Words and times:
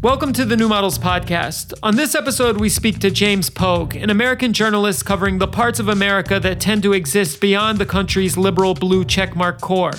Welcome 0.00 0.32
to 0.34 0.44
the 0.44 0.56
New 0.56 0.68
Models 0.68 0.96
Podcast. 0.96 1.74
On 1.82 1.96
this 1.96 2.14
episode, 2.14 2.60
we 2.60 2.68
speak 2.68 3.00
to 3.00 3.10
James 3.10 3.50
Pogue, 3.50 3.96
an 3.96 4.10
American 4.10 4.52
journalist 4.52 5.04
covering 5.04 5.38
the 5.38 5.48
parts 5.48 5.80
of 5.80 5.88
America 5.88 6.38
that 6.38 6.60
tend 6.60 6.84
to 6.84 6.92
exist 6.92 7.40
beyond 7.40 7.80
the 7.80 7.84
country's 7.84 8.36
liberal 8.36 8.74
blue 8.74 9.04
checkmark 9.04 9.60
core. 9.60 9.94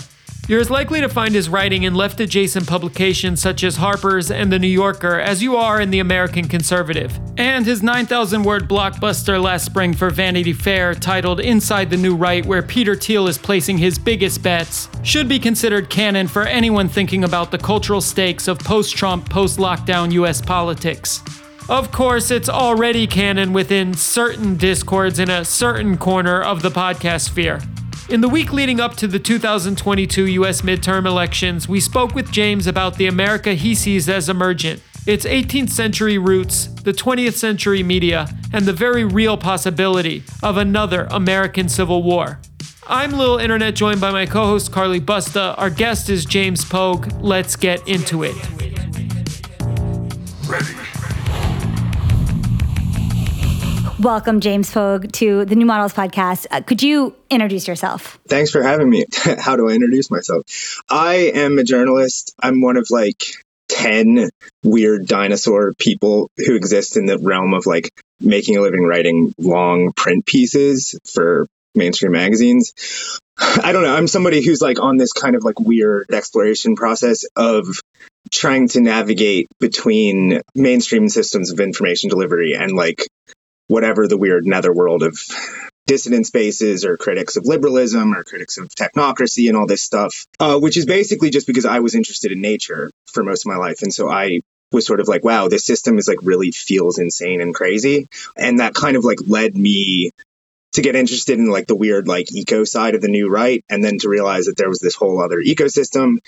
You're 0.50 0.60
as 0.60 0.72
likely 0.72 1.00
to 1.02 1.10
find 1.10 1.36
his 1.36 1.48
writing 1.48 1.84
in 1.84 1.94
left 1.94 2.20
adjacent 2.20 2.66
publications 2.66 3.40
such 3.40 3.64
as 3.64 3.76
Harper's 3.76 4.32
and 4.32 4.52
The 4.52 4.58
New 4.58 4.66
Yorker 4.68 5.20
as 5.20 5.44
you 5.44 5.56
are 5.56 5.80
in 5.80 5.92
The 5.92 6.00
American 6.00 6.48
Conservative. 6.48 7.20
And 7.38 7.68
his 7.68 7.84
9,000 7.84 8.42
word 8.42 8.68
blockbuster 8.68 9.40
last 9.40 9.64
spring 9.64 9.94
for 9.94 10.10
Vanity 10.10 10.54
Fair, 10.54 10.96
titled 10.96 11.40
Inside 11.40 11.92
the 11.92 11.98
New 11.98 12.16
Right, 12.16 12.44
where 12.44 12.64
Peter 12.64 12.96
Thiel 12.96 13.28
is 13.28 13.38
placing 13.38 13.78
his 13.78 14.00
biggest 14.00 14.42
bets, 14.42 14.90
should 15.04 15.30
be 15.30 15.38
considered 15.38 15.92
canon 15.92 16.28
for 16.28 16.42
anyone 16.42 16.90
thinking 16.90 17.26
about 17.26 17.52
the 17.52 17.60
cultural 17.60 18.02
stakes 18.02 18.48
of 18.48 18.58
post 18.58 18.98
Trump, 18.98 19.30
post 19.30 19.60
lockdown 19.60 20.12
US 20.14 20.42
politics. 20.42 21.22
Of 21.70 21.92
course, 21.92 22.32
it's 22.32 22.50
already 22.50 23.06
canon 23.06 23.54
within 23.54 23.94
certain 23.94 24.58
discords 24.58 25.20
in 25.20 25.30
a 25.30 25.46
certain 25.46 25.96
corner 25.96 26.42
of 26.42 26.64
the 26.64 26.72
podcast 26.72 27.26
sphere. 27.26 27.62
In 28.10 28.22
the 28.22 28.30
week 28.30 28.52
leading 28.52 28.80
up 28.80 28.96
to 28.96 29.08
the 29.08 29.20
2022 29.20 30.26
US 30.26 30.62
midterm 30.62 31.06
elections, 31.06 31.70
we 31.70 31.80
spoke 31.80 32.16
with 32.16 32.32
James 32.32 32.66
about 32.66 32.96
the 32.96 33.06
America 33.06 33.54
he 33.54 33.76
sees 33.76 34.10
as 34.10 34.30
emergent, 34.30 34.82
its 35.06 35.26
18th 35.26 35.70
century 35.70 36.18
roots, 36.18 36.66
the 36.82 36.92
20th 36.92 37.34
century 37.34 37.84
media, 37.84 38.28
and 38.52 38.66
the 38.66 38.74
very 38.74 39.04
real 39.04 39.38
possibility 39.38 40.24
of 40.42 40.58
another 40.58 41.08
American 41.12 41.70
Civil 41.70 42.02
War. 42.02 42.40
I'm 42.88 43.12
Lil 43.12 43.38
Internet, 43.38 43.76
joined 43.76 44.02
by 44.02 44.10
my 44.10 44.26
co 44.26 44.44
host 44.48 44.72
Carly 44.72 45.00
Busta. 45.00 45.54
Our 45.60 45.70
guest 45.70 46.10
is 46.10 46.26
James 46.26 46.66
Pogue. 46.66 47.12
Let's 47.22 47.56
get 47.56 47.88
into 47.88 48.24
it. 48.24 48.36
Ready. 50.48 50.89
Welcome, 54.00 54.40
James 54.40 54.72
Pogue, 54.72 55.12
to 55.14 55.44
the 55.44 55.56
New 55.56 55.66
Models 55.66 55.94
podcast. 55.94 56.48
Uh, 56.50 56.62
could 56.62 56.82
you 56.82 57.18
introduce 57.30 57.68
yourself? 57.68 58.18
Thanks 58.30 58.50
for 58.50 58.64
having 58.64 58.90
me. 58.90 59.04
How 59.40 59.58
do 59.58 59.70
I 59.70 59.74
introduce 59.74 60.10
myself? 60.10 60.82
I 60.90 61.32
am 61.36 61.60
a 61.60 61.66
journalist. 61.66 62.34
I'm 62.42 62.62
one 62.62 62.78
of 62.78 62.88
like 62.92 63.22
10 63.68 64.30
weird 64.64 65.06
dinosaur 65.06 65.74
people 65.78 66.32
who 66.38 66.56
exist 66.56 66.96
in 66.96 67.08
the 67.08 67.18
realm 67.18 67.54
of 67.54 67.66
like 67.66 67.90
making 68.22 68.56
a 68.56 68.62
living 68.62 68.86
writing 68.86 69.34
long 69.38 69.92
print 69.92 70.26
pieces 70.26 70.98
for 71.04 71.46
mainstream 71.76 72.14
magazines. 72.14 73.20
I 73.38 73.74
don't 73.74 73.84
know. 73.84 73.94
I'm 73.94 74.08
somebody 74.08 74.42
who's 74.42 74.62
like 74.62 74.80
on 74.80 74.96
this 74.96 75.12
kind 75.12 75.36
of 75.36 75.44
like 75.44 75.60
weird 75.60 76.10
exploration 76.12 76.78
process 76.78 77.26
of 77.36 77.82
trying 78.32 78.70
to 78.70 78.80
navigate 78.80 79.48
between 79.60 80.42
mainstream 80.56 81.10
systems 81.10 81.52
of 81.52 81.60
information 81.60 82.10
delivery 82.10 82.54
and 82.54 82.72
like 82.72 83.06
whatever 83.70 84.08
the 84.08 84.18
weird 84.18 84.46
netherworld 84.46 85.04
of 85.04 85.18
dissident 85.86 86.26
spaces 86.28 86.86
or 86.86 86.98
critics 86.98 87.38
of 87.38 87.46
liberalism 87.46 88.14
or 88.14 88.24
critics 88.24 88.58
of 88.58 88.68
technocracy 88.70 89.48
and 89.48 89.56
all 89.56 89.68
this 89.68 89.82
stuff, 89.82 90.26
uh, 90.40 90.60
which 90.60 90.76
is 90.76 90.86
basically 90.86 91.30
just 91.30 91.48
because 91.48 91.66
I 91.66 91.80
was 91.80 91.96
interested 91.96 92.32
in 92.32 92.42
nature 92.42 92.92
for 93.08 93.24
most 93.24 93.46
of 93.46 93.52
my 93.52 93.58
life. 93.58 93.82
And 93.82 93.94
so 93.94 94.10
I 94.10 94.42
was 94.72 94.86
sort 94.86 95.00
of 95.00 95.08
like, 95.08 95.24
wow, 95.24 95.48
this 95.48 95.66
system 95.66 95.98
is 95.98 96.08
like 96.08 96.20
really 96.22 96.52
feels 96.52 97.00
insane 97.00 97.42
and 97.42 97.56
crazy. 97.56 98.08
And 98.36 98.60
that 98.60 98.74
kind 98.74 98.98
of 98.98 99.04
like 99.04 99.20
led 99.26 99.56
me 99.56 100.12
to 100.74 100.82
get 100.82 100.96
interested 100.96 101.40
in 101.40 101.48
like 101.48 101.68
the 101.68 101.76
weird 101.76 102.08
like 102.08 102.32
eco 102.32 102.64
side 102.64 102.96
of 102.96 103.02
the 103.02 103.08
new 103.08 103.30
right 103.30 103.64
and 103.70 103.84
then 103.84 103.98
to 104.00 104.10
realize 104.10 104.46
that 104.46 104.58
there 104.58 104.70
was 104.70 104.80
this 104.80 104.96
whole 104.96 105.22
other 105.22 105.38
ecosystem 105.38 106.20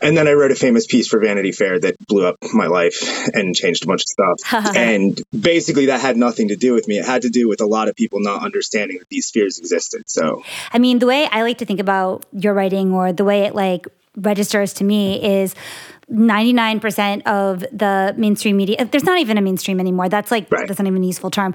and 0.00 0.16
then 0.16 0.26
I 0.28 0.32
wrote 0.32 0.50
a 0.50 0.56
famous 0.56 0.86
piece 0.86 1.08
for 1.08 1.20
Vanity 1.20 1.52
Fair 1.52 1.78
that 1.80 1.96
blew 2.06 2.26
up 2.26 2.36
my 2.52 2.66
life 2.66 3.28
and 3.34 3.54
changed 3.54 3.84
a 3.84 3.86
bunch 3.86 4.02
of 4.02 4.38
stuff. 4.38 4.76
and 4.76 5.20
basically, 5.38 5.86
that 5.86 6.00
had 6.00 6.16
nothing 6.16 6.48
to 6.48 6.56
do 6.56 6.72
with 6.72 6.88
me. 6.88 6.98
It 6.98 7.04
had 7.04 7.22
to 7.22 7.30
do 7.30 7.48
with 7.48 7.60
a 7.60 7.66
lot 7.66 7.88
of 7.88 7.96
people 7.96 8.20
not 8.20 8.42
understanding 8.42 8.98
that 8.98 9.08
these 9.08 9.30
fears 9.30 9.58
existed. 9.58 10.04
So, 10.08 10.42
I 10.72 10.78
mean, 10.78 10.98
the 10.98 11.06
way 11.06 11.28
I 11.30 11.42
like 11.42 11.58
to 11.58 11.66
think 11.66 11.80
about 11.80 12.24
your 12.32 12.54
writing 12.54 12.92
or 12.92 13.12
the 13.12 13.24
way 13.24 13.42
it 13.42 13.54
like 13.54 13.86
registers 14.16 14.72
to 14.74 14.84
me 14.84 15.22
is 15.22 15.54
99% 16.10 17.22
of 17.26 17.60
the 17.60 18.12
mainstream 18.16 18.56
media 18.56 18.84
there's 18.86 19.04
not 19.04 19.20
even 19.20 19.38
a 19.38 19.40
mainstream 19.40 19.78
anymore 19.78 20.08
that's 20.08 20.32
like 20.32 20.50
right. 20.50 20.66
that's 20.66 20.80
not 20.80 20.88
even 20.88 21.04
a 21.04 21.06
useful 21.06 21.30
term 21.30 21.54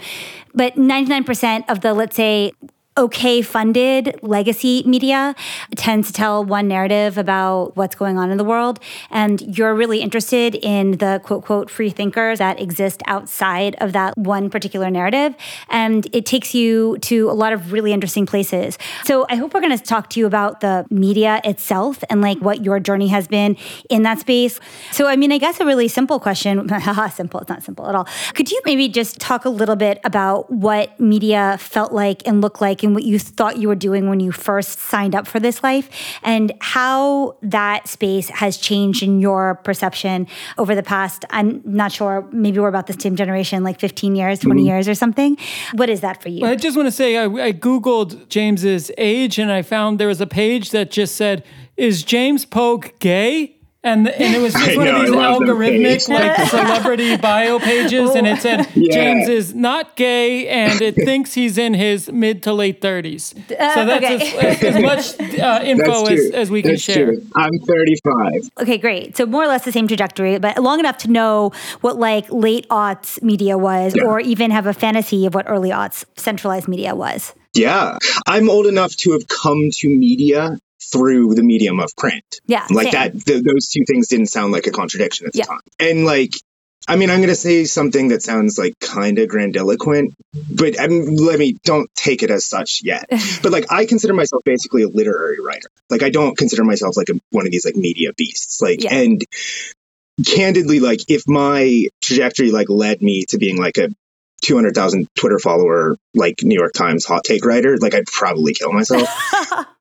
but 0.54 0.76
99% 0.76 1.66
of 1.68 1.82
the 1.82 1.94
let's 1.94 2.16
say 2.16 2.54
okay 2.98 3.42
funded 3.42 4.18
legacy 4.22 4.82
media 4.86 5.36
tends 5.76 6.08
to 6.08 6.14
tell 6.14 6.46
one 6.46 6.66
narrative 6.68 7.18
about 7.18 7.76
what's 7.76 7.94
going 7.94 8.18
on 8.18 8.32
in 8.32 8.38
the 8.38 8.44
world. 8.44 8.80
And 9.10 9.58
you're 9.58 9.76
really 9.76 10.02
interested 10.02 10.56
in 10.56 10.92
the 10.92 11.20
quote 11.24 11.44
quote 11.44 11.70
free 11.70 11.90
thinkers 11.90 12.40
that 12.40 12.60
exist 12.62 13.04
outside 13.06 13.76
of 13.82 13.92
that 13.94 14.18
one 14.18 14.50
particular 14.50 14.90
narrative. 14.90 15.36
And 15.70 16.08
it 16.14 16.26
takes 16.26 16.56
you 16.56 16.98
to 17.00 17.30
a 17.30 17.34
lot 17.34 17.52
of 17.52 17.74
really 17.74 17.92
interesting 17.92 18.26
places. 18.26 18.78
So 19.04 19.26
i 19.30 19.36
hope 19.36 19.54
we're 19.54 19.62
going 19.62 19.78
to 19.78 19.84
talk 19.84 20.10
to 20.12 20.20
you 20.22 20.26
about 20.26 20.62
the 20.62 20.86
media 20.90 21.42
itself 21.44 22.02
and 22.10 22.22
like 22.22 22.40
what 22.40 22.64
your 22.64 22.80
journey 22.80 23.10
has 23.10 23.28
been 23.28 23.58
in 23.90 24.04
that 24.04 24.20
space. 24.20 24.60
So 24.92 25.08
i 25.08 25.18
mean 25.18 25.34
i 25.34 25.38
guess 25.38 25.60
a 25.60 25.66
really 25.66 25.90
simple 25.90 26.20
question 26.20 26.70
simple 27.12 27.42
it's 27.42 27.50
not 27.50 27.62
simple 27.62 27.90
at 27.90 27.96
all. 27.96 28.08
Could 28.34 28.52
you 28.52 28.62
maybe 28.66 28.88
just 28.88 29.20
talk 29.20 29.44
a 29.44 29.50
little 29.50 29.76
bit 29.76 30.00
about 30.06 30.50
what 30.50 30.98
media 30.98 31.58
felt 31.60 31.92
like 31.92 32.26
and 32.26 32.40
looked 32.40 32.62
like 32.62 32.85
and 32.86 32.96
what 32.96 33.04
you 33.04 33.20
thought 33.20 33.58
you 33.58 33.68
were 33.68 33.76
doing 33.76 34.10
when 34.10 34.20
you 34.20 34.32
first 34.32 34.80
signed 34.80 35.16
up 35.16 35.28
for 35.28 35.40
this 35.40 35.64
life 35.64 35.90
and 36.24 36.54
how 36.62 37.38
that 37.42 37.88
space 37.88 38.30
has 38.30 38.58
changed 38.58 39.04
in 39.04 39.20
your 39.20 39.56
perception 39.56 40.28
over 40.58 40.76
the 40.76 40.84
past, 40.84 41.26
I'm 41.30 41.62
not 41.66 41.92
sure, 41.92 42.28
maybe 42.32 42.60
we're 42.60 42.70
about 42.70 42.88
the 42.88 42.94
same 42.94 43.16
generation, 43.16 43.64
like 43.64 43.80
15 43.80 44.16
years, 44.16 44.40
20 44.40 44.62
mm-hmm. 44.62 44.68
years 44.68 44.88
or 44.88 44.96
something. 44.96 45.38
What 45.74 45.90
is 45.90 46.02
that 46.02 46.22
for 46.22 46.30
you? 46.30 46.42
Well, 46.42 46.52
I 46.52 46.56
just 46.56 46.78
want 46.78 46.88
to 46.88 46.92
say 46.92 47.18
I, 47.18 47.26
I 47.26 47.52
Googled 47.52 48.30
James's 48.30 48.92
age 48.98 49.40
and 49.40 49.52
I 49.52 49.62
found 49.62 50.00
there 50.00 50.08
was 50.08 50.22
a 50.22 50.28
page 50.28 50.72
that 50.72 50.92
just 50.92 51.16
said, 51.16 51.44
Is 51.76 52.04
James 52.04 52.46
Pogue 52.46 52.88
gay? 53.00 53.55
And 53.86 54.10
and 54.10 54.36
it 54.36 54.40
was 54.42 54.54
just 54.54 54.76
one 54.78 54.86
know, 54.86 54.96
of 54.98 55.06
these 55.06 55.16
algorithmic 55.16 56.10
like 56.10 56.50
celebrity 56.50 57.16
bio 57.22 57.60
pages, 57.60 58.16
and 58.16 58.28
it 58.28 58.42
said 58.42 58.68
yeah. 58.74 58.94
James 58.94 59.30
is 59.30 59.54
not 59.54 59.96
gay, 59.96 60.48
and 60.48 60.82
it 60.82 60.96
thinks 61.06 61.34
he's 61.34 61.58
in 61.58 61.76
his 61.76 62.12
mid 62.12 62.44
to 62.44 62.52
late 62.52 62.82
thirties. 62.82 63.34
Uh, 63.38 63.74
so 63.76 63.86
that's 63.86 64.06
okay. 64.06 64.38
as, 64.40 64.64
as, 64.64 64.82
much 64.82 65.40
uh, 65.40 65.62
info 65.64 66.08
as, 66.08 66.32
as 66.32 66.52
we 66.52 66.62
that's 66.62 66.86
can 66.86 66.96
share. 66.96 67.06
True. 67.14 67.28
I'm 67.36 67.52
35. 67.60 68.50
Okay, 68.62 68.78
great. 68.78 69.16
So 69.16 69.26
more 69.26 69.44
or 69.44 69.48
less 69.48 69.64
the 69.64 69.72
same 69.72 69.88
trajectory, 69.88 70.40
but 70.40 70.58
long 70.58 70.80
enough 70.80 70.98
to 71.00 71.12
know 71.12 71.52
what 71.82 71.98
like 71.98 72.32
late 72.32 72.68
aughts 72.70 73.22
media 73.22 73.58
was, 73.58 73.96
yeah. 73.96 74.04
or 74.04 74.20
even 74.20 74.50
have 74.50 74.66
a 74.66 74.74
fantasy 74.74 75.26
of 75.28 75.36
what 75.36 75.48
early 75.48 75.70
aughts 75.70 76.06
centralized 76.18 76.68
media 76.68 76.96
was. 76.96 77.34
Yeah. 77.54 77.98
I'm 78.26 78.50
old 78.50 78.66
enough 78.66 78.96
to 78.98 79.12
have 79.14 79.28
come 79.28 79.70
to 79.72 79.90
media 79.90 80.58
through 80.92 81.36
the 81.36 81.44
medium 81.44 81.80
of 81.80 81.96
print. 81.98 82.24
Yeah. 82.46 82.66
Like 82.70 82.92
same. 82.92 83.14
that, 83.14 83.26
th- 83.26 83.44
those 83.44 83.70
two 83.70 83.84
things 83.88 84.08
didn't 84.08 84.28
sound 84.28 84.54
like 84.54 84.68
a 84.68 84.72
contradiction 84.72 85.28
at 85.28 85.34
the 85.34 85.40
yeah. 85.40 85.46
time. 85.46 85.62
And 85.80 86.06
like, 86.06 86.34
I 86.88 86.98
mean, 86.98 87.10
I'm 87.10 87.18
going 87.18 87.30
to 87.30 87.36
say 87.36 87.66
something 87.66 88.10
that 88.10 88.22
sounds 88.22 88.60
like 88.60 88.80
kind 88.80 89.18
of 89.18 89.28
grandiloquent, 89.28 90.14
but 90.52 90.80
I 90.80 90.88
mean, 90.88 91.16
let 91.16 91.40
me 91.40 91.58
don't 91.64 91.90
take 91.96 92.22
it 92.22 92.30
as 92.30 92.46
such 92.46 92.82
yet. 92.84 93.06
but 93.42 93.52
like, 93.52 93.72
I 93.72 93.86
consider 93.86 94.14
myself 94.14 94.44
basically 94.46 94.84
a 94.84 94.88
literary 94.88 95.40
writer. 95.40 95.70
Like, 95.90 96.04
I 96.04 96.12
don't 96.12 96.38
consider 96.38 96.64
myself 96.64 96.96
like 96.96 97.10
a, 97.10 97.20
one 97.32 97.48
of 97.48 97.52
these 97.52 97.66
like 97.66 97.76
media 97.76 98.14
beasts. 98.14 98.62
Like, 98.62 98.84
yeah. 98.84 98.94
and 98.94 99.24
candidly, 100.26 100.80
like, 100.80 101.00
if 101.08 101.24
my 101.28 101.88
trajectory 102.02 102.52
like 102.52 102.70
led 102.70 103.02
me 103.02 103.26
to 103.30 103.40
being 103.40 103.58
like 103.58 103.78
a 103.78 103.90
200,000 104.44 105.08
Twitter 105.16 105.40
follower, 105.40 105.98
like 106.14 106.44
New 106.44 106.58
York 106.58 106.74
Times 106.74 107.06
hot 107.06 107.24
take 107.24 107.46
writer, 107.46 107.78
like 107.78 107.96
I'd 107.96 108.06
probably 108.06 108.54
kill 108.54 108.72
myself. 108.72 109.10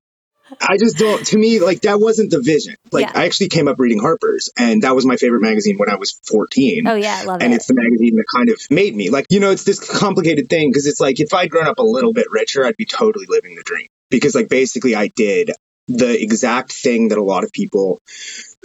I 0.69 0.77
just 0.77 0.97
don't. 0.97 1.25
To 1.27 1.39
me, 1.39 1.61
like 1.61 1.83
that 1.83 2.01
wasn't 2.01 2.31
the 2.31 2.41
vision. 2.41 2.77
Like 2.93 3.07
yeah. 3.07 3.13
I 3.15 3.27
actually 3.27 3.49
came 3.49 3.69
up 3.69 3.79
reading 3.79 4.01
Harper's, 4.01 4.51
and 4.57 4.83
that 4.83 4.95
was 4.95 5.07
my 5.07 5.17
favorite 5.17 5.43
magazine 5.43 5.77
when 5.77 5.91
I 5.91 5.97
was 5.97 6.19
fourteen. 6.29 6.87
Oh 6.87 6.95
yeah, 6.95 7.19
I 7.21 7.25
love 7.25 7.43
and 7.43 7.53
it. 7.53 7.57
it's 7.57 7.67
the 7.67 7.75
magazine 7.75 8.17
that 8.17 8.25
kind 8.35 8.49
of 8.49 8.61
made 8.71 8.95
me 8.95 9.11
like 9.11 9.27
you 9.31 9.41
know 9.41 9.51
it's 9.51 9.65
this 9.65 9.81
complicated 9.81 10.49
thing 10.49 10.71
because 10.71 10.87
it's 10.87 11.01
like 11.01 11.21
if 11.21 11.33
I'd 11.35 11.51
grown 11.51 11.67
up 11.67 11.79
a 11.79 11.83
little 11.83 12.13
bit 12.13 12.27
richer, 12.31 12.65
I'd 12.65 12.77
be 12.77 12.87
totally 12.87 13.27
living 13.29 13.55
the 13.55 13.63
dream 13.63 13.89
because 14.11 14.35
like 14.35 14.49
basically 14.49 14.95
I 14.95 15.09
did 15.09 15.51
the 15.89 16.21
exact 16.21 16.73
thing 16.73 17.09
that 17.09 17.19
a 17.19 17.23
lot 17.23 17.45
of 17.45 17.53
people 17.53 18.01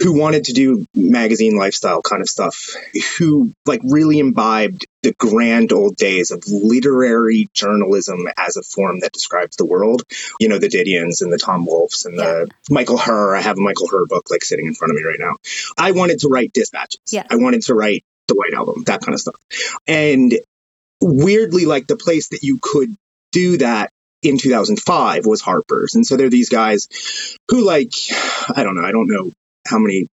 who 0.02 0.18
wanted 0.18 0.44
to 0.44 0.52
do 0.52 0.86
magazine 0.94 1.56
lifestyle 1.56 2.00
kind 2.00 2.22
of 2.22 2.28
stuff, 2.28 2.70
who 3.18 3.52
like 3.66 3.80
really 3.84 4.18
imbibed 4.18 4.86
the 5.02 5.12
grand 5.12 5.72
old 5.72 5.96
days 5.96 6.30
of 6.30 6.42
literary 6.48 7.48
journalism 7.52 8.26
as 8.36 8.56
a 8.56 8.62
form 8.62 9.00
that 9.00 9.12
describes 9.12 9.56
the 9.56 9.66
world. 9.66 10.02
You 10.38 10.48
know, 10.48 10.58
the 10.58 10.68
Didions 10.68 11.20
and 11.20 11.32
the 11.32 11.38
Tom 11.38 11.66
Wolfes 11.66 12.06
and 12.06 12.18
the 12.18 12.48
yeah. 12.48 12.74
Michael 12.74 12.96
Herr. 12.96 13.36
I 13.36 13.42
have 13.42 13.58
a 13.58 13.60
Michael 13.60 13.88
Herr 13.88 14.06
book 14.06 14.30
like 14.30 14.42
sitting 14.42 14.66
in 14.66 14.74
front 14.74 14.90
of 14.90 14.96
me 14.96 15.04
right 15.04 15.20
now. 15.20 15.36
I 15.78 15.92
wanted 15.92 16.20
to 16.20 16.28
write 16.28 16.52
dispatches. 16.52 17.00
Yeah. 17.10 17.26
I 17.30 17.36
wanted 17.36 17.62
to 17.62 17.74
write 17.74 18.04
the 18.28 18.34
White 18.34 18.54
Album, 18.54 18.84
that 18.84 19.02
kind 19.02 19.14
of 19.14 19.20
stuff. 19.20 19.36
And 19.86 20.32
weirdly, 21.02 21.66
like 21.66 21.86
the 21.86 21.96
place 21.96 22.28
that 22.30 22.42
you 22.42 22.58
could 22.62 22.94
do 23.32 23.58
that 23.58 23.90
in 24.22 24.38
2005 24.38 25.26
was 25.26 25.40
Harper's. 25.40 25.94
And 25.94 26.06
so 26.06 26.16
there 26.16 26.26
are 26.26 26.30
these 26.30 26.50
guys 26.50 26.88
who 27.48 27.64
like, 27.64 27.92
I 28.54 28.62
don't 28.64 28.76
know, 28.76 28.84
I 28.84 28.92
don't 28.92 29.08
know 29.08 29.32
how 29.66 29.78
many 29.78 30.06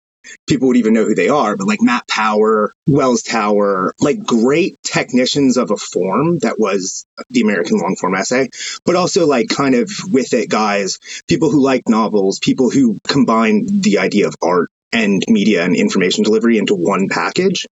people 0.48 0.68
would 0.68 0.78
even 0.78 0.94
know 0.94 1.06
who 1.06 1.16
they 1.16 1.30
are, 1.30 1.56
but 1.56 1.68
like 1.68 1.82
Matt 1.82 2.08
Power, 2.08 2.74
Wells 2.88 3.22
Tower, 3.22 3.94
like 4.00 4.24
great 4.24 4.76
technicians 4.84 5.58
of 5.58 5.72
a 5.72 5.78
form 5.78 6.40
that 6.40 6.60
was 6.60 7.06
the 7.30 7.42
American 7.42 7.78
long 7.78 7.96
form 7.96 8.16
essay, 8.16 8.50
but 8.86 8.96
also 8.96 9.28
like 9.28 9.50
kind 9.50 9.76
of 9.76 9.90
with 10.12 10.34
it 10.34 10.50
guys, 10.50 11.00
people 11.28 11.52
who 11.52 11.62
like 11.62 11.88
novels, 11.88 12.40
people 12.40 12.70
who 12.70 12.98
combine 13.08 13.82
the 13.82 14.00
idea 14.00 14.28
of 14.28 14.36
art 14.42 14.70
and 14.92 15.24
media 15.28 15.64
and 15.64 15.76
information 15.76 16.24
delivery 16.24 16.58
into 16.58 16.74
one 16.74 17.10
package. 17.10 17.68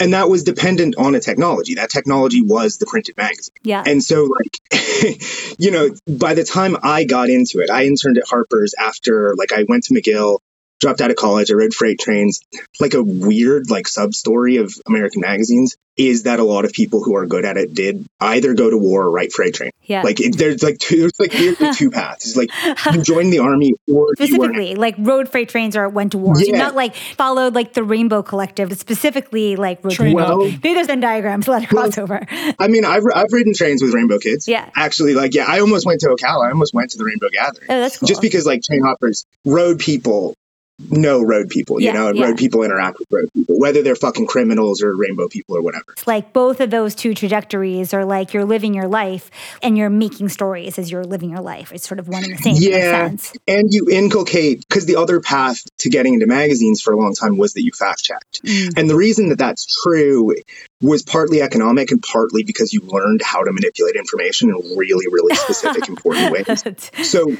And 0.00 0.14
that 0.14 0.28
was 0.28 0.42
dependent 0.42 0.96
on 0.98 1.14
a 1.14 1.20
technology. 1.20 1.74
That 1.74 1.90
technology 1.90 2.42
was 2.42 2.78
the 2.78 2.86
printed 2.86 3.16
magazine. 3.16 3.54
Yeah. 3.62 3.84
And 3.86 4.02
so, 4.02 4.24
like, 4.24 4.58
you 5.58 5.70
know, 5.70 5.90
by 6.08 6.34
the 6.34 6.42
time 6.42 6.76
I 6.82 7.04
got 7.04 7.30
into 7.30 7.60
it, 7.60 7.70
I 7.70 7.84
interned 7.84 8.18
at 8.18 8.24
Harper's 8.26 8.74
after, 8.78 9.34
like, 9.36 9.52
I 9.52 9.64
went 9.68 9.84
to 9.84 9.94
McGill 9.94 10.38
dropped 10.80 11.00
out 11.00 11.10
of 11.10 11.16
college. 11.16 11.50
I 11.50 11.54
read 11.54 11.74
freight 11.74 11.98
trains. 11.98 12.40
Like 12.80 12.94
a 12.94 13.02
weird 13.02 13.70
like 13.70 13.88
sub 13.88 14.14
story 14.14 14.56
of 14.56 14.74
American 14.86 15.20
magazines 15.20 15.76
is 15.96 16.24
that 16.24 16.40
a 16.40 16.44
lot 16.44 16.66
of 16.66 16.72
people 16.72 17.02
who 17.02 17.16
are 17.16 17.26
good 17.26 17.46
at 17.46 17.56
it 17.56 17.72
did 17.72 18.06
either 18.20 18.52
go 18.52 18.68
to 18.68 18.76
war 18.76 19.04
or 19.04 19.10
write 19.10 19.32
freight 19.32 19.54
train. 19.54 19.70
Yeah. 19.82 20.02
Like 20.02 20.20
it, 20.20 20.36
there's 20.36 20.62
like 20.62 20.78
two 20.78 21.00
there's 21.00 21.18
like 21.18 21.32
weirdly 21.32 21.72
two 21.72 21.90
paths. 21.92 22.26
It's 22.26 22.36
like 22.36 22.50
you 22.94 23.02
join 23.02 23.30
the 23.30 23.38
army 23.38 23.72
or 23.88 24.08
specifically 24.14 24.74
like 24.74 24.96
road 24.98 25.28
freight 25.28 25.48
trains 25.48 25.74
or 25.74 25.88
went 25.88 26.12
to 26.12 26.18
war. 26.18 26.34
Yeah. 26.36 26.52
So 26.52 26.58
not 26.58 26.74
like 26.74 26.94
followed 26.94 27.54
like 27.54 27.72
the 27.72 27.82
Rainbow 27.82 28.22
Collective, 28.22 28.72
specifically 28.78 29.56
like 29.56 29.82
road 29.82 29.94
train. 29.94 30.14
Well, 30.14 30.38
maybe 30.38 30.74
there's 30.74 30.86
been 30.86 31.00
diagrams, 31.00 31.48
a 31.48 31.52
lot 31.52 31.64
of 31.64 31.72
well, 31.72 31.88
crossover. 31.88 32.26
I 32.58 32.68
mean, 32.68 32.84
I've 32.84 33.04
I've 33.14 33.32
ridden 33.32 33.54
trains 33.54 33.80
with 33.80 33.94
Rainbow 33.94 34.18
Kids. 34.18 34.46
Yeah. 34.46 34.68
Actually, 34.76 35.14
like 35.14 35.34
yeah, 35.34 35.46
I 35.48 35.60
almost 35.60 35.86
went 35.86 36.00
to 36.00 36.08
Ocala. 36.08 36.46
I 36.46 36.50
almost 36.50 36.74
went 36.74 36.90
to 36.90 36.98
the 36.98 37.04
Rainbow 37.04 37.28
Gathering. 37.32 37.68
Oh, 37.70 37.80
that's 37.80 37.98
cool. 37.98 38.06
Just 38.06 38.20
because 38.20 38.44
like 38.44 38.62
train 38.62 38.82
hoppers, 38.82 39.24
road 39.46 39.78
people 39.78 40.34
know 40.78 41.22
road 41.22 41.48
people, 41.48 41.80
you 41.80 41.86
yeah, 41.86 41.92
know, 41.92 42.08
and 42.08 42.18
yeah. 42.18 42.26
road 42.26 42.36
people 42.36 42.62
interact 42.62 42.98
with 42.98 43.08
road 43.10 43.32
people, 43.32 43.58
whether 43.58 43.82
they're 43.82 43.96
fucking 43.96 44.26
criminals 44.26 44.82
or 44.82 44.94
rainbow 44.94 45.28
people 45.28 45.56
or 45.56 45.62
whatever. 45.62 45.92
It's 45.92 46.06
like 46.06 46.32
both 46.32 46.60
of 46.60 46.70
those 46.70 46.94
two 46.94 47.14
trajectories 47.14 47.94
are 47.94 48.04
like 48.04 48.34
you're 48.34 48.44
living 48.44 48.74
your 48.74 48.88
life 48.88 49.30
and 49.62 49.78
you're 49.78 49.90
making 49.90 50.28
stories 50.28 50.78
as 50.78 50.90
you're 50.90 51.04
living 51.04 51.30
your 51.30 51.40
life. 51.40 51.72
It's 51.72 51.86
sort 51.86 51.98
of 51.98 52.08
one 52.08 52.24
and 52.24 52.32
the 52.32 52.42
same. 52.42 52.56
Yeah. 52.58 53.16
And 53.48 53.68
you 53.70 53.88
inculcate, 53.90 54.66
because 54.68 54.86
the 54.86 54.96
other 54.96 55.20
path 55.20 55.62
to 55.78 55.90
getting 55.90 56.14
into 56.14 56.26
magazines 56.26 56.82
for 56.82 56.92
a 56.92 56.96
long 56.96 57.14
time 57.14 57.38
was 57.38 57.54
that 57.54 57.62
you 57.62 57.72
fact 57.72 58.04
checked. 58.04 58.42
Mm. 58.44 58.78
And 58.78 58.90
the 58.90 58.96
reason 58.96 59.30
that 59.30 59.38
that's 59.38 59.66
true 59.82 60.34
was 60.82 61.02
partly 61.02 61.40
economic 61.40 61.90
and 61.90 62.02
partly 62.02 62.42
because 62.44 62.72
you 62.72 62.82
learned 62.82 63.22
how 63.22 63.42
to 63.42 63.52
manipulate 63.52 63.96
information 63.96 64.50
in 64.50 64.76
really, 64.76 65.06
really 65.10 65.34
specific, 65.36 65.88
important 65.88 66.32
ways. 66.32 66.90
So 67.08 67.34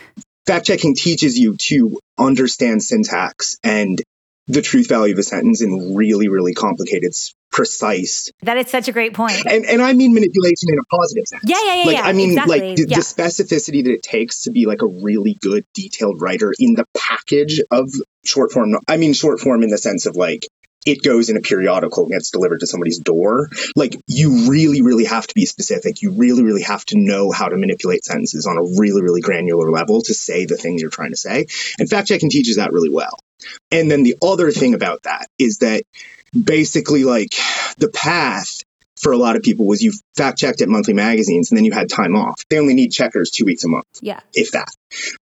fact 0.46 0.66
checking 0.66 0.94
teaches 0.94 1.38
you 1.38 1.56
to 1.56 1.98
understand 2.18 2.82
syntax 2.82 3.58
and 3.62 4.00
the 4.48 4.62
truth 4.62 4.88
value 4.88 5.12
of 5.12 5.18
a 5.18 5.22
sentence 5.22 5.60
in 5.60 5.96
really, 5.96 6.28
really 6.28 6.54
complicated, 6.54 7.12
precise. 7.50 8.30
That 8.42 8.56
is 8.56 8.68
such 8.68 8.86
a 8.86 8.92
great 8.92 9.12
point. 9.12 9.44
And, 9.44 9.64
and 9.64 9.82
I 9.82 9.92
mean 9.92 10.14
manipulation 10.14 10.68
in 10.68 10.78
a 10.78 10.84
positive 10.84 11.26
sense. 11.26 11.42
Yeah, 11.44 11.56
yeah, 11.64 11.74
yeah. 11.74 11.84
Like, 11.84 11.96
yeah, 11.96 12.02
I 12.02 12.12
mean, 12.12 12.30
exactly. 12.30 12.60
like 12.60 12.76
the, 12.76 12.86
yeah. 12.88 12.96
the 12.96 13.02
specificity 13.02 13.82
that 13.84 13.92
it 13.92 14.02
takes 14.02 14.42
to 14.42 14.52
be 14.52 14.66
like 14.66 14.82
a 14.82 14.86
really 14.86 15.36
good, 15.40 15.64
detailed 15.74 16.20
writer 16.20 16.54
in 16.58 16.74
the 16.74 16.84
package 16.96 17.60
of 17.70 17.90
short 18.24 18.52
form. 18.52 18.76
I 18.86 18.96
mean, 18.98 19.14
short 19.14 19.40
form 19.40 19.64
in 19.64 19.70
the 19.70 19.78
sense 19.78 20.06
of 20.06 20.14
like 20.14 20.46
it 20.86 21.02
goes 21.02 21.28
in 21.28 21.36
a 21.36 21.40
periodical 21.40 22.04
and 22.04 22.12
gets 22.12 22.30
delivered 22.30 22.60
to 22.60 22.66
somebody's 22.66 23.00
door. 23.00 23.50
Like 23.74 23.96
you 24.06 24.48
really, 24.48 24.82
really 24.82 25.04
have 25.04 25.26
to 25.26 25.34
be 25.34 25.44
specific. 25.44 26.00
You 26.00 26.12
really, 26.12 26.44
really 26.44 26.62
have 26.62 26.84
to 26.86 26.98
know 26.98 27.32
how 27.32 27.48
to 27.48 27.56
manipulate 27.56 28.04
sentences 28.04 28.46
on 28.46 28.56
a 28.56 28.62
really, 28.62 29.02
really 29.02 29.20
granular 29.20 29.70
level 29.70 30.00
to 30.02 30.14
say 30.14 30.46
the 30.46 30.56
things 30.56 30.80
you're 30.80 30.90
trying 30.90 31.10
to 31.10 31.16
say. 31.16 31.46
And 31.78 31.90
fact 31.90 32.08
checking 32.08 32.30
teaches 32.30 32.56
that 32.56 32.72
really 32.72 32.90
well. 32.90 33.18
And 33.70 33.90
then 33.90 34.04
the 34.04 34.16
other 34.22 34.50
thing 34.50 34.74
about 34.74 35.02
that 35.02 35.26
is 35.38 35.58
that 35.58 35.82
basically 36.32 37.04
like 37.04 37.34
the 37.78 37.88
path 37.88 38.62
for 39.00 39.12
a 39.12 39.16
lot 39.16 39.36
of 39.36 39.42
people 39.42 39.66
was 39.66 39.82
you 39.82 39.92
fact 40.16 40.38
checked 40.38 40.62
at 40.62 40.68
monthly 40.68 40.94
magazines 40.94 41.50
and 41.50 41.58
then 41.58 41.64
you 41.64 41.72
had 41.72 41.88
time 41.88 42.16
off. 42.16 42.42
They 42.48 42.58
only 42.58 42.74
need 42.74 42.90
checkers 42.90 43.30
two 43.30 43.44
weeks 43.44 43.64
a 43.64 43.68
month. 43.68 43.86
Yeah. 44.00 44.20
If 44.32 44.52
that. 44.52 44.68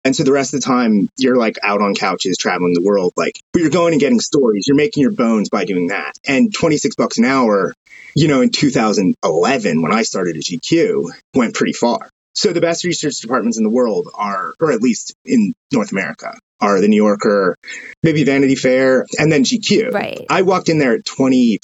And 0.03 0.15
so 0.15 0.23
the 0.23 0.31
rest 0.31 0.53
of 0.53 0.61
the 0.61 0.65
time 0.65 1.09
you're 1.17 1.37
like 1.37 1.57
out 1.61 1.81
on 1.81 1.93
couches 1.93 2.37
traveling 2.37 2.73
the 2.73 2.81
world, 2.81 3.13
like, 3.15 3.39
but 3.53 3.61
you're 3.61 3.71
going 3.71 3.93
and 3.93 3.99
getting 3.99 4.19
stories. 4.19 4.65
You're 4.67 4.77
making 4.77 5.01
your 5.01 5.11
bones 5.11 5.49
by 5.49 5.65
doing 5.65 5.87
that. 5.87 6.13
And 6.27 6.53
26 6.53 6.95
bucks 6.95 7.17
an 7.17 7.25
hour, 7.25 7.73
you 8.15 8.27
know, 8.27 8.41
in 8.41 8.49
2011, 8.49 9.81
when 9.81 9.91
I 9.91 10.03
started 10.03 10.37
at 10.37 10.43
GQ, 10.43 11.11
went 11.35 11.53
pretty 11.53 11.73
far. 11.73 12.09
So 12.33 12.53
the 12.53 12.61
best 12.61 12.83
research 12.83 13.19
departments 13.19 13.57
in 13.57 13.63
the 13.63 13.69
world 13.69 14.07
are, 14.13 14.53
or 14.59 14.71
at 14.71 14.81
least 14.81 15.13
in 15.25 15.53
North 15.73 15.91
America, 15.91 16.37
are 16.61 16.79
the 16.79 16.87
New 16.87 16.95
Yorker, 16.95 17.57
maybe 18.03 18.23
Vanity 18.23 18.55
Fair, 18.55 19.05
and 19.17 19.31
then 19.31 19.43
GQ. 19.43 19.91
Right. 19.91 20.25
I 20.29 20.43
walked 20.43 20.69
in 20.69 20.77
there 20.79 20.93
at 20.93 21.05
20 21.05 21.59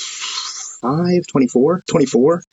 25, 0.86 1.28
24, 1.28 1.82
24. 1.90 2.44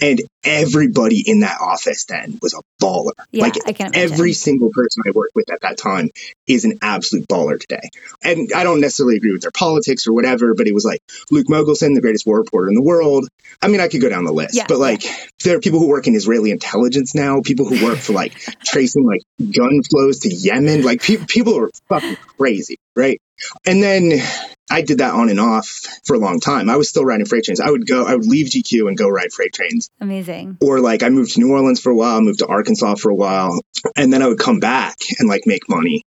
And 0.00 0.20
everybody 0.42 1.22
in 1.24 1.40
that 1.40 1.60
office 1.60 2.06
then 2.06 2.38
was 2.42 2.54
a 2.54 2.84
baller. 2.84 3.12
Yeah, 3.30 3.44
like 3.44 3.54
I 3.66 3.72
can 3.72 3.92
every 3.94 4.32
single 4.32 4.70
person 4.72 5.02
I 5.06 5.12
worked 5.12 5.36
with 5.36 5.48
at 5.48 5.60
that 5.60 5.76
time 5.76 6.10
is 6.46 6.64
an 6.64 6.78
absolute 6.82 7.28
baller 7.28 7.60
today. 7.60 7.88
And 8.20 8.50
I 8.52 8.64
don't 8.64 8.80
necessarily 8.80 9.16
agree 9.16 9.30
with 9.30 9.42
their 9.42 9.52
politics 9.52 10.08
or 10.08 10.12
whatever, 10.12 10.54
but 10.54 10.66
it 10.66 10.74
was 10.74 10.84
like 10.84 11.00
Luke 11.30 11.46
Mogelson, 11.46 11.94
the 11.94 12.00
greatest 12.00 12.26
war 12.26 12.38
reporter 12.38 12.68
in 12.68 12.74
the 12.74 12.82
world. 12.82 13.28
I 13.60 13.68
mean, 13.68 13.80
I 13.80 13.86
could 13.86 14.00
go 14.00 14.08
down 14.08 14.24
the 14.24 14.32
list, 14.32 14.56
yeah, 14.56 14.64
but 14.66 14.78
like 14.78 15.04
yeah. 15.04 15.14
there 15.44 15.56
are 15.56 15.60
people 15.60 15.78
who 15.78 15.88
work 15.88 16.08
in 16.08 16.16
Israeli 16.16 16.50
intelligence 16.50 17.14
now, 17.14 17.40
people 17.40 17.66
who 17.66 17.84
work 17.84 17.98
for 17.98 18.12
like 18.12 18.32
tracing 18.64 19.06
like 19.06 19.20
gun 19.38 19.82
flows 19.88 20.20
to 20.20 20.34
Yemen. 20.34 20.82
Like 20.82 21.00
pe- 21.00 21.24
people 21.28 21.56
are 21.60 21.70
fucking 21.88 22.16
crazy, 22.38 22.76
right? 22.96 23.20
And 23.66 23.82
then 23.82 24.12
I 24.70 24.82
did 24.82 24.98
that 24.98 25.14
on 25.14 25.28
and 25.28 25.40
off 25.40 25.86
for 26.04 26.14
a 26.14 26.18
long 26.18 26.40
time. 26.40 26.70
I 26.70 26.76
was 26.76 26.88
still 26.88 27.04
riding 27.04 27.26
freight 27.26 27.44
trains. 27.44 27.60
I 27.60 27.70
would 27.70 27.86
go, 27.86 28.06
I 28.06 28.14
would 28.14 28.26
leave 28.26 28.46
GQ 28.46 28.88
and 28.88 28.96
go 28.96 29.08
ride 29.08 29.32
freight 29.32 29.52
trains. 29.52 29.90
Amazing. 30.00 30.58
Or 30.60 30.80
like 30.80 31.02
I 31.02 31.08
moved 31.08 31.34
to 31.34 31.40
New 31.40 31.52
Orleans 31.52 31.80
for 31.80 31.90
a 31.90 31.94
while, 31.94 32.20
moved 32.20 32.38
to 32.40 32.46
Arkansas 32.46 32.94
for 32.96 33.10
a 33.10 33.14
while, 33.14 33.60
and 33.96 34.12
then 34.12 34.22
I 34.22 34.28
would 34.28 34.38
come 34.38 34.60
back 34.60 34.96
and 35.18 35.28
like 35.28 35.42
make 35.46 35.68
money. 35.68 36.04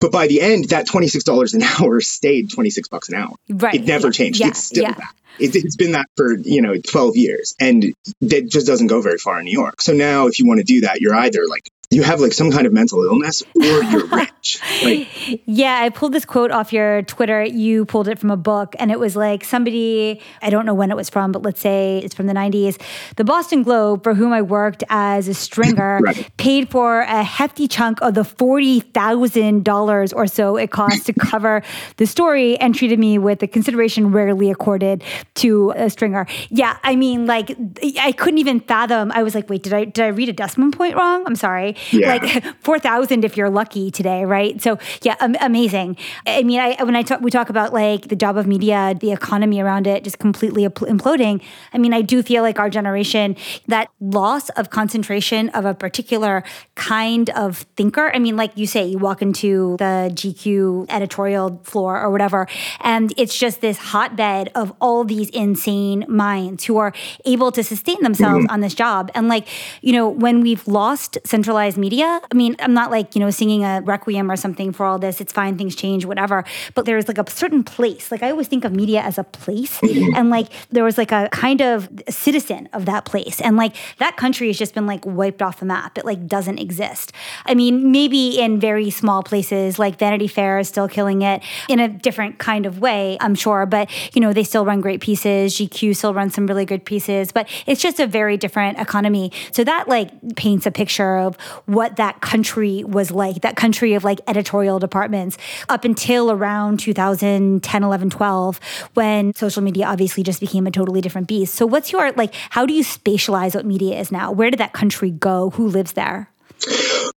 But 0.00 0.12
by 0.12 0.28
the 0.28 0.40
end, 0.40 0.66
that 0.66 0.86
twenty 0.86 1.08
six 1.08 1.24
dollars 1.24 1.54
an 1.54 1.62
hour 1.62 2.00
stayed 2.00 2.50
twenty 2.50 2.70
six 2.70 2.88
bucks 2.88 3.08
an 3.08 3.16
hour. 3.16 3.34
Right. 3.48 3.74
It 3.74 3.84
never 3.84 4.08
yeah. 4.08 4.12
changed. 4.12 4.40
Yeah. 4.40 4.48
It's 4.48 4.64
still 4.64 4.84
yeah. 4.84 4.92
that. 4.92 5.14
It, 5.40 5.54
has 5.62 5.76
been 5.76 5.92
that 5.92 6.06
for 6.16 6.34
you 6.36 6.62
know 6.62 6.76
twelve 6.78 7.16
years, 7.16 7.54
and 7.60 7.94
that 8.22 8.48
just 8.48 8.66
doesn't 8.66 8.88
go 8.88 9.00
very 9.00 9.18
far 9.18 9.38
in 9.38 9.44
New 9.44 9.52
York. 9.52 9.80
So 9.80 9.92
now, 9.92 10.26
if 10.26 10.38
you 10.38 10.46
want 10.46 10.58
to 10.58 10.64
do 10.64 10.82
that, 10.82 11.00
you're 11.00 11.14
either 11.14 11.46
like 11.48 11.68
you 11.90 12.02
have 12.02 12.20
like 12.20 12.34
some 12.34 12.50
kind 12.50 12.66
of 12.66 12.72
mental 12.72 13.02
illness 13.02 13.42
or 13.54 13.82
you're 13.84 14.06
rich. 14.12 14.60
Like, 14.84 15.08
yeah, 15.46 15.80
I 15.82 15.88
pulled 15.88 16.12
this 16.12 16.26
quote 16.26 16.50
off 16.50 16.70
your 16.70 17.00
Twitter. 17.02 17.42
You 17.42 17.86
pulled 17.86 18.08
it 18.08 18.18
from 18.18 18.30
a 18.30 18.36
book, 18.36 18.76
and 18.78 18.90
it 18.90 19.00
was 19.00 19.16
like 19.16 19.42
somebody, 19.42 20.20
I 20.42 20.50
don't 20.50 20.66
know 20.66 20.74
when 20.74 20.90
it 20.90 20.96
was 20.96 21.08
from, 21.08 21.32
but 21.32 21.42
let's 21.42 21.60
say 21.60 22.00
it's 22.04 22.14
from 22.14 22.26
the 22.26 22.34
90s. 22.34 22.80
The 23.16 23.24
Boston 23.24 23.62
Globe, 23.62 24.02
for 24.02 24.14
whom 24.14 24.34
I 24.34 24.42
worked 24.42 24.84
as 24.90 25.28
a 25.28 25.34
stringer, 25.34 25.98
right. 26.02 26.28
paid 26.36 26.70
for 26.70 27.00
a 27.00 27.22
hefty 27.22 27.66
chunk 27.66 28.02
of 28.02 28.12
the 28.14 28.22
$40,000 28.22 30.12
or 30.14 30.26
so 30.26 30.56
it 30.56 30.70
cost 30.70 31.06
to 31.06 31.14
cover 31.14 31.62
the 31.96 32.06
story 32.06 32.58
and 32.58 32.74
treated 32.74 32.98
me 32.98 33.16
with 33.16 33.38
the 33.38 33.48
consideration 33.48 34.12
rarely 34.12 34.50
accorded 34.50 35.02
to 35.36 35.72
a 35.74 35.88
stringer. 35.88 36.26
Yeah, 36.50 36.76
I 36.84 36.96
mean, 36.96 37.26
like, 37.26 37.56
I 37.98 38.12
couldn't 38.12 38.38
even 38.38 38.60
fathom. 38.60 39.10
I 39.12 39.22
was 39.22 39.34
like, 39.34 39.48
wait, 39.48 39.62
did 39.62 39.72
I, 39.72 39.84
did 39.86 40.04
I 40.04 40.08
read 40.08 40.28
a 40.28 40.34
decimal 40.34 40.70
point 40.70 40.94
wrong? 40.94 41.24
I'm 41.26 41.36
sorry 41.36 41.77
yeah. 41.90 42.14
like 42.14 42.44
4,000 42.60 43.24
if 43.24 43.36
you're 43.36 43.50
lucky 43.50 43.90
today, 43.90 44.24
right? 44.24 44.60
So 44.60 44.78
yeah, 45.02 45.16
am- 45.20 45.36
amazing. 45.40 45.96
I 46.26 46.42
mean, 46.42 46.60
I, 46.60 46.82
when 46.82 46.96
I 46.96 47.02
talk, 47.02 47.20
we 47.20 47.30
talk 47.30 47.50
about 47.50 47.72
like 47.72 48.08
the 48.08 48.16
job 48.16 48.36
of 48.36 48.46
media, 48.46 48.94
the 48.98 49.12
economy 49.12 49.60
around 49.60 49.86
it 49.86 50.04
just 50.04 50.18
completely 50.18 50.64
imploding. 50.66 51.42
I 51.72 51.78
mean, 51.78 51.92
I 51.92 52.02
do 52.02 52.22
feel 52.22 52.42
like 52.42 52.58
our 52.58 52.70
generation, 52.70 53.36
that 53.66 53.88
loss 54.00 54.48
of 54.50 54.70
concentration 54.70 55.48
of 55.50 55.64
a 55.64 55.74
particular 55.74 56.44
kind 56.74 57.30
of 57.30 57.58
thinker. 57.76 58.10
I 58.14 58.18
mean, 58.18 58.36
like 58.36 58.56
you 58.56 58.66
say, 58.66 58.86
you 58.86 58.98
walk 58.98 59.22
into 59.22 59.76
the 59.78 60.10
GQ 60.14 60.86
editorial 60.88 61.60
floor 61.64 62.00
or 62.00 62.10
whatever, 62.10 62.46
and 62.80 63.12
it's 63.16 63.38
just 63.38 63.60
this 63.60 63.78
hotbed 63.78 64.50
of 64.54 64.72
all 64.80 65.04
these 65.04 65.30
insane 65.30 66.04
minds 66.08 66.64
who 66.64 66.78
are 66.78 66.92
able 67.24 67.52
to 67.52 67.62
sustain 67.62 68.02
themselves 68.02 68.44
mm-hmm. 68.44 68.52
on 68.52 68.60
this 68.60 68.74
job. 68.74 69.10
And 69.14 69.28
like, 69.28 69.46
you 69.82 69.92
know, 69.92 70.08
when 70.08 70.40
we've 70.40 70.66
lost 70.66 71.18
centralized 71.24 71.67
media, 71.76 72.20
I 72.30 72.34
mean, 72.34 72.56
I'm 72.60 72.74
not 72.74 72.90
like, 72.90 73.14
you 73.14 73.20
know, 73.20 73.30
singing 73.30 73.64
a 73.64 73.82
requiem 73.84 74.30
or 74.30 74.36
something 74.36 74.72
for 74.72 74.86
all 74.86 74.98
this. 74.98 75.20
It's 75.20 75.32
fine, 75.32 75.58
things 75.58 75.74
change, 75.74 76.04
whatever. 76.04 76.44
But 76.74 76.86
there's 76.86 77.08
like 77.08 77.18
a 77.18 77.28
certain 77.30 77.64
place. 77.64 78.10
Like 78.10 78.22
I 78.22 78.30
always 78.30 78.48
think 78.48 78.64
of 78.64 78.72
media 78.72 79.00
as 79.00 79.18
a 79.18 79.24
place. 79.24 79.80
Mm-hmm. 79.88 80.16
And 80.16 80.28
like 80.28 80.48
there 80.70 80.84
was 80.84 80.98
like 80.98 81.12
a 81.12 81.30
kind 81.32 81.62
of 81.62 81.88
citizen 82.10 82.68
of 82.74 82.84
that 82.84 83.06
place. 83.06 83.40
And 83.40 83.56
like 83.56 83.74
that 83.98 84.18
country 84.18 84.48
has 84.48 84.58
just 84.58 84.74
been 84.74 84.86
like 84.86 85.04
wiped 85.06 85.40
off 85.40 85.60
the 85.60 85.66
map. 85.66 85.96
It 85.96 86.04
like 86.04 86.26
doesn't 86.26 86.58
exist. 86.58 87.12
I 87.46 87.54
mean, 87.54 87.90
maybe 87.90 88.38
in 88.38 88.60
very 88.60 88.90
small 88.90 89.22
places 89.22 89.78
like 89.78 89.98
Vanity 89.98 90.28
Fair 90.28 90.58
is 90.58 90.68
still 90.68 90.88
killing 90.88 91.22
it 91.22 91.42
in 91.68 91.80
a 91.80 91.88
different 91.88 92.38
kind 92.38 92.66
of 92.66 92.80
way, 92.80 93.16
I'm 93.20 93.34
sure. 93.34 93.64
But, 93.64 93.90
you 94.14 94.20
know, 94.20 94.32
they 94.32 94.44
still 94.44 94.66
run 94.66 94.80
great 94.80 95.00
pieces. 95.00 95.54
GQ 95.54 95.96
still 95.96 96.12
runs 96.12 96.34
some 96.34 96.46
really 96.46 96.66
good 96.66 96.84
pieces. 96.84 97.32
But 97.32 97.48
it's 97.66 97.80
just 97.80 97.98
a 97.98 98.06
very 98.06 98.36
different 98.36 98.78
economy. 98.78 99.32
So 99.52 99.64
that 99.64 99.88
like 99.88 100.36
paints 100.36 100.66
a 100.66 100.70
picture 100.70 101.16
of 101.16 101.36
what 101.66 101.96
that 101.96 102.20
country 102.20 102.84
was 102.84 103.10
like, 103.10 103.42
that 103.42 103.56
country 103.56 103.94
of 103.94 104.04
like 104.04 104.20
editorial 104.26 104.78
departments 104.78 105.38
up 105.68 105.84
until 105.84 106.30
around 106.30 106.80
2010, 106.80 107.84
11, 107.84 108.10
12, 108.10 108.60
when 108.94 109.34
social 109.34 109.62
media 109.62 109.86
obviously 109.86 110.22
just 110.22 110.40
became 110.40 110.66
a 110.66 110.70
totally 110.70 111.00
different 111.00 111.28
beast. 111.28 111.54
So, 111.54 111.66
what's 111.66 111.92
your 111.92 112.12
like, 112.12 112.34
how 112.50 112.66
do 112.66 112.74
you 112.74 112.82
spatialize 112.82 113.54
what 113.54 113.66
media 113.66 113.98
is 113.98 114.10
now? 114.12 114.32
Where 114.32 114.50
did 114.50 114.60
that 114.60 114.72
country 114.72 115.10
go? 115.10 115.50
Who 115.50 115.68
lives 115.68 115.92
there? 115.92 116.30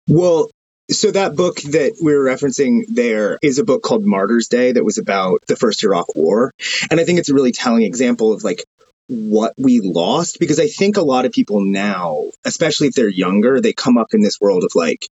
Well, 0.09 0.51
so 0.91 1.11
that 1.11 1.37
book 1.37 1.61
that 1.61 1.99
we 2.03 2.15
were 2.15 2.25
referencing 2.25 2.85
there 2.89 3.39
is 3.43 3.59
a 3.59 3.65
book 3.65 3.83
called 3.83 4.05
Martyrs 4.05 4.49
Day 4.49 4.73
that 4.73 4.85
was 4.85 4.97
about 4.97 5.43
the 5.47 5.57
first 5.57 5.85
Iraq 5.85 6.15
War. 6.17 6.53
And 6.91 6.99
I 6.99 7.05
think 7.05 7.19
it's 7.19 7.29
a 7.29 7.35
really 7.35 7.53
telling 7.53 7.83
example 7.83 8.33
of 8.33 8.43
like 8.43 8.65
what 9.09 9.55
we 9.57 9.81
lost 9.81 10.39
because 10.39 10.61
I 10.61 10.67
think 10.67 10.97
a 10.97 11.03
lot 11.03 11.25
of 11.25 11.33
people 11.33 11.63
now, 11.63 12.27
especially 12.45 12.89
if 12.89 12.95
they're 12.95 13.09
younger, 13.09 13.61
they 13.61 13.73
come 13.73 13.97
up 13.97 14.13
in 14.13 14.21
this 14.21 14.39
world 14.41 14.65
of 14.65 14.75
like, 14.75 15.09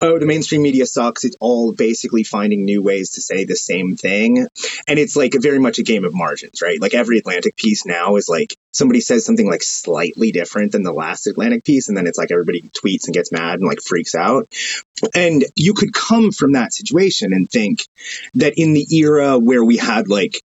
oh, 0.00 0.18
the 0.18 0.26
mainstream 0.26 0.62
media 0.62 0.86
sucks. 0.86 1.24
It's 1.24 1.36
all 1.40 1.72
basically 1.72 2.22
finding 2.22 2.64
new 2.64 2.80
ways 2.80 3.10
to 3.12 3.20
say 3.20 3.44
the 3.44 3.56
same 3.56 3.96
thing. 3.96 4.46
And 4.86 4.98
it's 4.98 5.16
like 5.16 5.34
very 5.36 5.58
much 5.58 5.78
a 5.78 5.82
game 5.82 6.04
of 6.04 6.14
margins, 6.14 6.62
right? 6.62 6.80
Like 6.80 6.94
every 6.94 7.18
Atlantic 7.18 7.56
piece 7.56 7.84
now 7.84 8.16
is 8.16 8.28
like 8.28 8.54
somebody 8.72 9.00
says 9.00 9.26
something 9.26 9.48
like 9.48 9.64
slightly 9.64 10.30
different 10.30 10.70
than 10.70 10.84
the 10.84 10.92
last 10.92 11.26
Atlantic 11.26 11.64
piece. 11.64 11.88
And 11.88 11.96
then 11.96 12.06
it's 12.06 12.18
like 12.18 12.30
everybody 12.30 12.62
tweets 12.62 13.06
and 13.06 13.14
gets 13.14 13.32
mad 13.32 13.58
and 13.58 13.68
like 13.68 13.82
freaks 13.82 14.14
out. 14.14 14.48
And 15.14 15.44
you 15.56 15.74
could 15.74 15.92
come 15.92 16.30
from 16.30 16.52
that 16.52 16.72
situation 16.72 17.32
and 17.32 17.50
think 17.50 17.80
that 18.34 18.54
in 18.56 18.74
the 18.74 18.86
era 18.96 19.38
where 19.38 19.64
we 19.64 19.76
had 19.76 20.08
like 20.08 20.40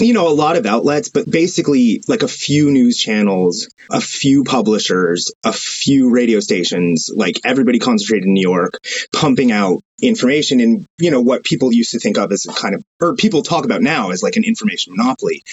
you 0.00 0.12
know, 0.12 0.28
a 0.28 0.34
lot 0.34 0.56
of 0.56 0.66
outlets, 0.66 1.08
but 1.08 1.30
basically 1.30 2.02
like 2.08 2.22
a 2.22 2.28
few 2.28 2.70
news 2.70 2.98
channels, 2.98 3.68
a 3.90 4.00
few 4.00 4.42
publishers, 4.42 5.30
a 5.44 5.52
few 5.52 6.10
radio 6.10 6.40
stations, 6.40 7.10
like 7.14 7.40
everybody 7.44 7.78
concentrated 7.78 8.26
in 8.26 8.34
New 8.34 8.48
York, 8.48 8.80
pumping 9.14 9.52
out 9.52 9.82
information 10.02 10.58
in, 10.58 10.86
you 10.98 11.10
know, 11.10 11.20
what 11.20 11.44
people 11.44 11.72
used 11.72 11.92
to 11.92 12.00
think 12.00 12.18
of 12.18 12.32
as 12.32 12.44
kind 12.56 12.74
of, 12.74 12.82
or 13.00 13.14
people 13.14 13.42
talk 13.42 13.64
about 13.64 13.82
now 13.82 14.10
as 14.10 14.22
like 14.22 14.36
an 14.36 14.44
information 14.44 14.96
monopoly. 14.96 15.44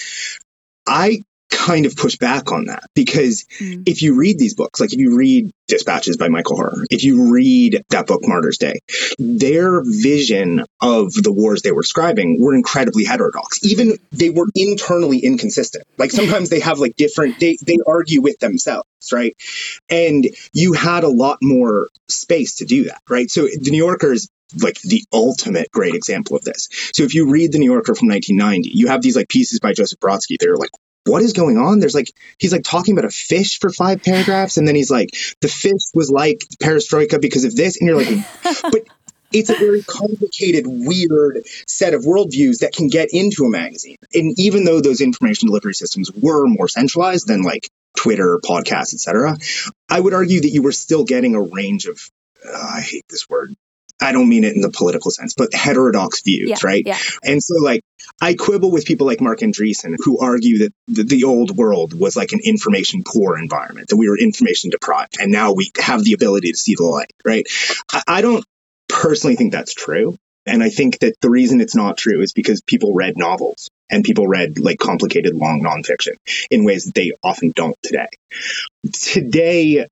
I 0.86 1.22
kind 1.62 1.86
of 1.86 1.96
push 1.96 2.16
back 2.16 2.50
on 2.50 2.64
that 2.64 2.84
because 2.94 3.44
mm. 3.60 3.82
if 3.86 4.02
you 4.02 4.16
read 4.16 4.38
these 4.38 4.54
books, 4.54 4.80
like 4.80 4.92
if 4.92 4.98
you 4.98 5.16
read 5.16 5.50
Dispatches 5.68 6.16
by 6.16 6.28
Michael 6.28 6.56
Herr, 6.56 6.72
if 6.90 7.04
you 7.04 7.32
read 7.32 7.82
that 7.90 8.06
book, 8.06 8.22
Martyrs 8.24 8.58
Day, 8.58 8.80
their 9.18 9.82
vision 9.84 10.64
of 10.80 11.12
the 11.12 11.32
wars 11.32 11.62
they 11.62 11.70
were 11.70 11.82
describing 11.82 12.42
were 12.42 12.54
incredibly 12.54 13.04
heterodox. 13.04 13.64
Even 13.64 13.96
they 14.10 14.28
were 14.28 14.46
internally 14.54 15.20
inconsistent. 15.20 15.84
Like 15.98 16.10
sometimes 16.10 16.50
they 16.50 16.60
have 16.60 16.78
like 16.78 16.96
different, 16.96 17.38
they, 17.38 17.56
they 17.62 17.76
argue 17.86 18.22
with 18.22 18.38
themselves, 18.40 18.88
right? 19.12 19.36
And 19.88 20.26
you 20.52 20.72
had 20.72 21.04
a 21.04 21.08
lot 21.08 21.38
more 21.40 21.88
space 22.08 22.56
to 22.56 22.64
do 22.64 22.84
that, 22.84 23.00
right? 23.08 23.30
So 23.30 23.42
the 23.42 23.70
New 23.70 23.84
Yorkers 23.84 24.28
like 24.60 24.78
the 24.82 25.02
ultimate 25.14 25.70
great 25.70 25.94
example 25.94 26.36
of 26.36 26.44
this. 26.44 26.68
So 26.92 27.04
if 27.04 27.14
you 27.14 27.30
read 27.30 27.52
the 27.52 27.58
New 27.58 27.70
Yorker 27.72 27.94
from 27.94 28.08
1990, 28.08 28.76
you 28.76 28.88
have 28.88 29.00
these 29.00 29.16
like 29.16 29.28
pieces 29.28 29.60
by 29.60 29.72
Joseph 29.72 29.98
Brodsky. 29.98 30.36
They're 30.38 30.56
like 30.56 30.68
what 31.04 31.22
is 31.22 31.32
going 31.32 31.58
on? 31.58 31.80
There's 31.80 31.94
like, 31.94 32.12
he's 32.38 32.52
like 32.52 32.64
talking 32.64 32.96
about 32.96 33.04
a 33.04 33.10
fish 33.10 33.58
for 33.58 33.70
five 33.70 34.02
paragraphs. 34.02 34.56
And 34.56 34.66
then 34.66 34.74
he's 34.74 34.90
like, 34.90 35.10
the 35.40 35.48
fish 35.48 35.82
was 35.94 36.10
like 36.10 36.40
perestroika 36.62 37.20
because 37.20 37.44
of 37.44 37.56
this. 37.56 37.80
And 37.80 37.88
you're 37.88 37.96
like, 37.96 38.24
but 38.62 38.82
it's 39.32 39.50
a 39.50 39.54
very 39.54 39.82
complicated, 39.82 40.64
weird 40.66 41.46
set 41.66 41.94
of 41.94 42.02
worldviews 42.02 42.60
that 42.60 42.72
can 42.74 42.88
get 42.88 43.08
into 43.12 43.44
a 43.44 43.50
magazine. 43.50 43.96
And 44.14 44.38
even 44.38 44.64
though 44.64 44.80
those 44.80 45.00
information 45.00 45.48
delivery 45.48 45.74
systems 45.74 46.10
were 46.12 46.46
more 46.46 46.68
centralized 46.68 47.26
than 47.26 47.42
like 47.42 47.68
Twitter, 47.96 48.38
podcasts, 48.44 48.94
etc., 48.94 49.36
I 49.88 50.00
would 50.00 50.14
argue 50.14 50.42
that 50.42 50.50
you 50.50 50.62
were 50.62 50.72
still 50.72 51.04
getting 51.04 51.34
a 51.34 51.40
range 51.40 51.86
of, 51.86 52.00
uh, 52.46 52.74
I 52.76 52.80
hate 52.80 53.04
this 53.08 53.28
word, 53.28 53.54
I 54.02 54.12
don't 54.12 54.28
mean 54.28 54.44
it 54.44 54.54
in 54.54 54.60
the 54.60 54.70
political 54.70 55.10
sense, 55.10 55.34
but 55.34 55.54
heterodox 55.54 56.22
views, 56.22 56.50
yeah, 56.50 56.56
right? 56.62 56.82
Yeah. 56.84 56.98
And 57.22 57.42
so, 57.42 57.54
like, 57.56 57.82
I 58.20 58.34
quibble 58.34 58.70
with 58.70 58.84
people 58.84 59.06
like 59.06 59.20
Marc 59.20 59.40
Andreessen 59.40 59.96
who 59.98 60.18
argue 60.18 60.58
that 60.58 60.74
the, 60.88 61.04
the, 61.04 61.24
old 61.24 61.56
world 61.56 61.98
was 61.98 62.16
like 62.16 62.32
an 62.32 62.40
information 62.44 63.04
poor 63.06 63.38
environment, 63.38 63.88
that 63.88 63.96
we 63.96 64.08
were 64.08 64.18
information 64.18 64.70
deprived, 64.70 65.18
and 65.20 65.30
now 65.30 65.52
we 65.52 65.70
have 65.80 66.04
the 66.04 66.12
ability 66.14 66.50
to 66.50 66.58
see 66.58 66.74
the 66.74 66.84
light, 66.84 67.12
right? 67.24 67.46
I, 67.92 68.02
I 68.08 68.20
don't 68.22 68.44
personally 68.88 69.36
think 69.36 69.52
that's 69.52 69.74
true. 69.74 70.16
And 70.44 70.62
I 70.62 70.70
think 70.70 70.98
that 70.98 71.14
the 71.20 71.30
reason 71.30 71.60
it's 71.60 71.76
not 71.76 71.96
true 71.96 72.20
is 72.20 72.32
because 72.32 72.62
people 72.62 72.92
read 72.92 73.16
novels 73.16 73.70
and 73.88 74.02
people 74.02 74.26
read 74.26 74.58
like 74.58 74.78
complicated, 74.78 75.34
long 75.34 75.62
nonfiction 75.62 76.16
in 76.50 76.64
ways 76.64 76.86
that 76.86 76.94
they 76.94 77.12
often 77.22 77.52
don't 77.54 77.76
today. 77.82 78.08
Today, 78.92 79.86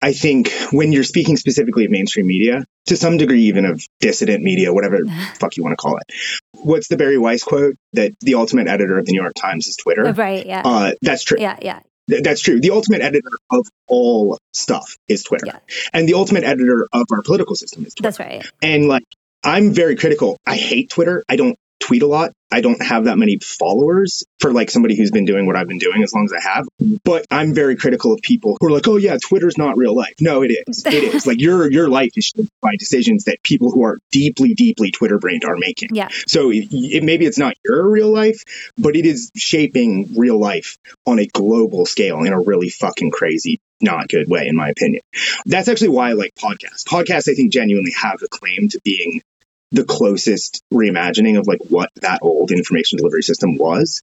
I 0.00 0.12
think 0.12 0.50
when 0.70 0.92
you're 0.92 1.04
speaking 1.04 1.36
specifically 1.36 1.84
of 1.84 1.90
mainstream 1.90 2.26
media, 2.26 2.64
to 2.86 2.96
some 2.96 3.16
degree, 3.16 3.42
even 3.42 3.64
of 3.64 3.84
dissident 4.00 4.42
media, 4.42 4.72
whatever 4.72 4.98
fuck 5.34 5.56
you 5.56 5.62
want 5.62 5.72
to 5.72 5.76
call 5.76 5.96
it. 5.98 6.04
What's 6.52 6.88
the 6.88 6.96
Bari 6.96 7.18
Weiss 7.18 7.42
quote 7.42 7.76
that 7.94 8.12
the 8.20 8.34
ultimate 8.34 8.68
editor 8.68 8.98
of 8.98 9.06
the 9.06 9.12
New 9.12 9.20
York 9.20 9.34
Times 9.34 9.66
is 9.66 9.76
Twitter? 9.76 10.06
Oh, 10.06 10.12
right. 10.12 10.46
Yeah. 10.46 10.62
Uh, 10.64 10.92
that's 11.02 11.24
true. 11.24 11.38
Yeah. 11.40 11.58
Yeah. 11.60 11.80
Th- 12.08 12.22
that's 12.22 12.40
true. 12.40 12.60
The 12.60 12.70
ultimate 12.70 13.02
editor 13.02 13.28
of 13.50 13.66
all 13.86 14.38
stuff 14.52 14.96
is 15.08 15.24
Twitter. 15.24 15.46
Yeah. 15.46 15.58
And 15.92 16.08
the 16.08 16.14
ultimate 16.14 16.44
editor 16.44 16.88
of 16.92 17.06
our 17.12 17.22
political 17.22 17.56
system 17.56 17.84
is 17.84 17.94
Twitter. 17.94 18.08
That's 18.08 18.20
right. 18.20 18.50
And 18.62 18.88
like, 18.88 19.04
I'm 19.44 19.72
very 19.72 19.96
critical. 19.96 20.36
I 20.46 20.56
hate 20.56 20.90
Twitter. 20.90 21.24
I 21.28 21.36
don't 21.36 21.56
tweet 21.80 22.02
a 22.02 22.06
lot. 22.06 22.32
I 22.50 22.60
don't 22.60 22.82
have 22.82 23.04
that 23.04 23.18
many 23.18 23.38
followers 23.38 24.24
for 24.40 24.52
like 24.52 24.70
somebody 24.70 24.96
who's 24.96 25.10
been 25.10 25.26
doing 25.26 25.46
what 25.46 25.56
I've 25.56 25.68
been 25.68 25.78
doing 25.78 26.02
as 26.02 26.14
long 26.14 26.24
as 26.24 26.32
I 26.32 26.40
have. 26.40 26.66
But 27.04 27.26
I'm 27.30 27.54
very 27.54 27.76
critical 27.76 28.12
of 28.12 28.20
people 28.22 28.56
who 28.60 28.68
are 28.68 28.70
like, 28.70 28.88
"Oh 28.88 28.96
yeah, 28.96 29.18
Twitter's 29.22 29.58
not 29.58 29.76
real 29.76 29.94
life." 29.94 30.14
No, 30.20 30.42
it 30.42 30.48
is. 30.66 30.84
It 30.86 30.94
is. 31.14 31.26
like 31.26 31.40
your 31.40 31.70
your 31.70 31.88
life 31.88 32.10
is 32.16 32.24
shaped 32.24 32.50
by 32.62 32.74
decisions 32.78 33.24
that 33.24 33.42
people 33.42 33.70
who 33.70 33.84
are 33.84 33.98
deeply 34.10 34.54
deeply 34.54 34.90
Twitter 34.90 35.18
brained 35.18 35.44
are 35.44 35.56
making. 35.56 35.90
Yeah. 35.92 36.08
So 36.26 36.50
it, 36.50 36.68
it, 36.70 37.04
maybe 37.04 37.26
it's 37.26 37.38
not 37.38 37.54
your 37.64 37.88
real 37.88 38.10
life, 38.10 38.44
but 38.78 38.96
it 38.96 39.04
is 39.04 39.30
shaping 39.36 40.14
real 40.16 40.38
life 40.38 40.78
on 41.06 41.18
a 41.18 41.26
global 41.26 41.84
scale 41.84 42.24
in 42.24 42.32
a 42.32 42.40
really 42.40 42.70
fucking 42.70 43.10
crazy 43.10 43.60
not 43.80 44.08
good 44.08 44.28
way, 44.28 44.46
in 44.46 44.56
my 44.56 44.70
opinion. 44.70 45.02
That's 45.46 45.68
actually 45.68 45.90
why 45.90 46.10
I 46.10 46.12
like 46.14 46.34
podcasts. 46.34 46.84
Podcasts, 46.84 47.30
I 47.30 47.34
think, 47.34 47.52
genuinely 47.52 47.92
have 47.92 48.22
a 48.22 48.28
claim 48.28 48.68
to 48.70 48.80
being 48.84 49.22
the 49.70 49.84
closest 49.84 50.62
reimagining 50.72 51.38
of 51.38 51.46
like 51.46 51.60
what 51.68 51.90
that 51.96 52.20
old 52.22 52.50
information 52.50 52.96
delivery 52.96 53.22
system 53.22 53.56
was. 53.56 54.02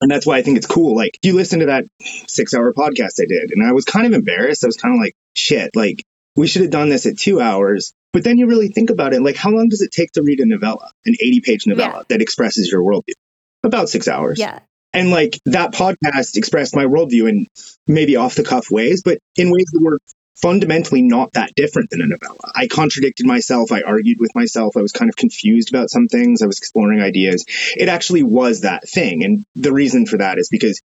And 0.00 0.10
that's 0.10 0.26
why 0.26 0.36
I 0.36 0.42
think 0.42 0.58
it's 0.58 0.66
cool. 0.66 0.94
Like 0.94 1.18
you 1.22 1.34
listen 1.34 1.60
to 1.60 1.66
that 1.66 1.86
six 2.26 2.54
hour 2.54 2.72
podcast 2.72 3.20
I 3.20 3.26
did, 3.26 3.52
and 3.52 3.66
I 3.66 3.72
was 3.72 3.84
kind 3.84 4.06
of 4.06 4.12
embarrassed. 4.12 4.64
I 4.64 4.68
was 4.68 4.76
kind 4.76 4.94
of 4.94 5.00
like, 5.00 5.14
shit, 5.34 5.74
like 5.74 6.02
we 6.36 6.46
should 6.46 6.62
have 6.62 6.70
done 6.70 6.88
this 6.88 7.06
at 7.06 7.18
two 7.18 7.40
hours. 7.40 7.92
But 8.12 8.24
then 8.24 8.38
you 8.38 8.46
really 8.46 8.68
think 8.68 8.90
about 8.90 9.12
it, 9.12 9.22
like 9.22 9.36
how 9.36 9.50
long 9.50 9.68
does 9.68 9.82
it 9.82 9.90
take 9.90 10.12
to 10.12 10.22
read 10.22 10.40
a 10.40 10.46
novella, 10.46 10.90
an 11.04 11.14
80 11.20 11.40
page 11.40 11.66
novella 11.66 11.98
yeah. 11.98 12.02
that 12.08 12.22
expresses 12.22 12.70
your 12.70 12.82
worldview? 12.82 13.14
About 13.62 13.88
six 13.88 14.08
hours. 14.08 14.38
Yeah. 14.38 14.60
And 14.94 15.10
like 15.10 15.38
that 15.44 15.72
podcast 15.72 16.36
expressed 16.36 16.74
my 16.74 16.86
worldview 16.86 17.28
in 17.28 17.46
maybe 17.86 18.16
off 18.16 18.34
the 18.34 18.44
cuff 18.44 18.70
ways, 18.70 19.02
but 19.02 19.18
in 19.36 19.50
ways 19.50 19.66
that 19.72 19.82
were 19.82 19.98
fundamentally 20.40 21.02
not 21.02 21.32
that 21.32 21.54
different 21.54 21.90
than 21.90 22.00
a 22.00 22.06
novella. 22.06 22.52
I 22.54 22.66
contradicted 22.68 23.26
myself. 23.26 23.72
I 23.72 23.82
argued 23.82 24.20
with 24.20 24.34
myself. 24.34 24.76
I 24.76 24.82
was 24.82 24.92
kind 24.92 25.08
of 25.08 25.16
confused 25.16 25.70
about 25.70 25.90
some 25.90 26.08
things. 26.08 26.42
I 26.42 26.46
was 26.46 26.58
exploring 26.58 27.00
ideas. 27.00 27.44
It 27.76 27.88
actually 27.88 28.22
was 28.22 28.60
that 28.60 28.88
thing. 28.88 29.24
And 29.24 29.44
the 29.54 29.72
reason 29.72 30.06
for 30.06 30.18
that 30.18 30.38
is 30.38 30.48
because 30.48 30.80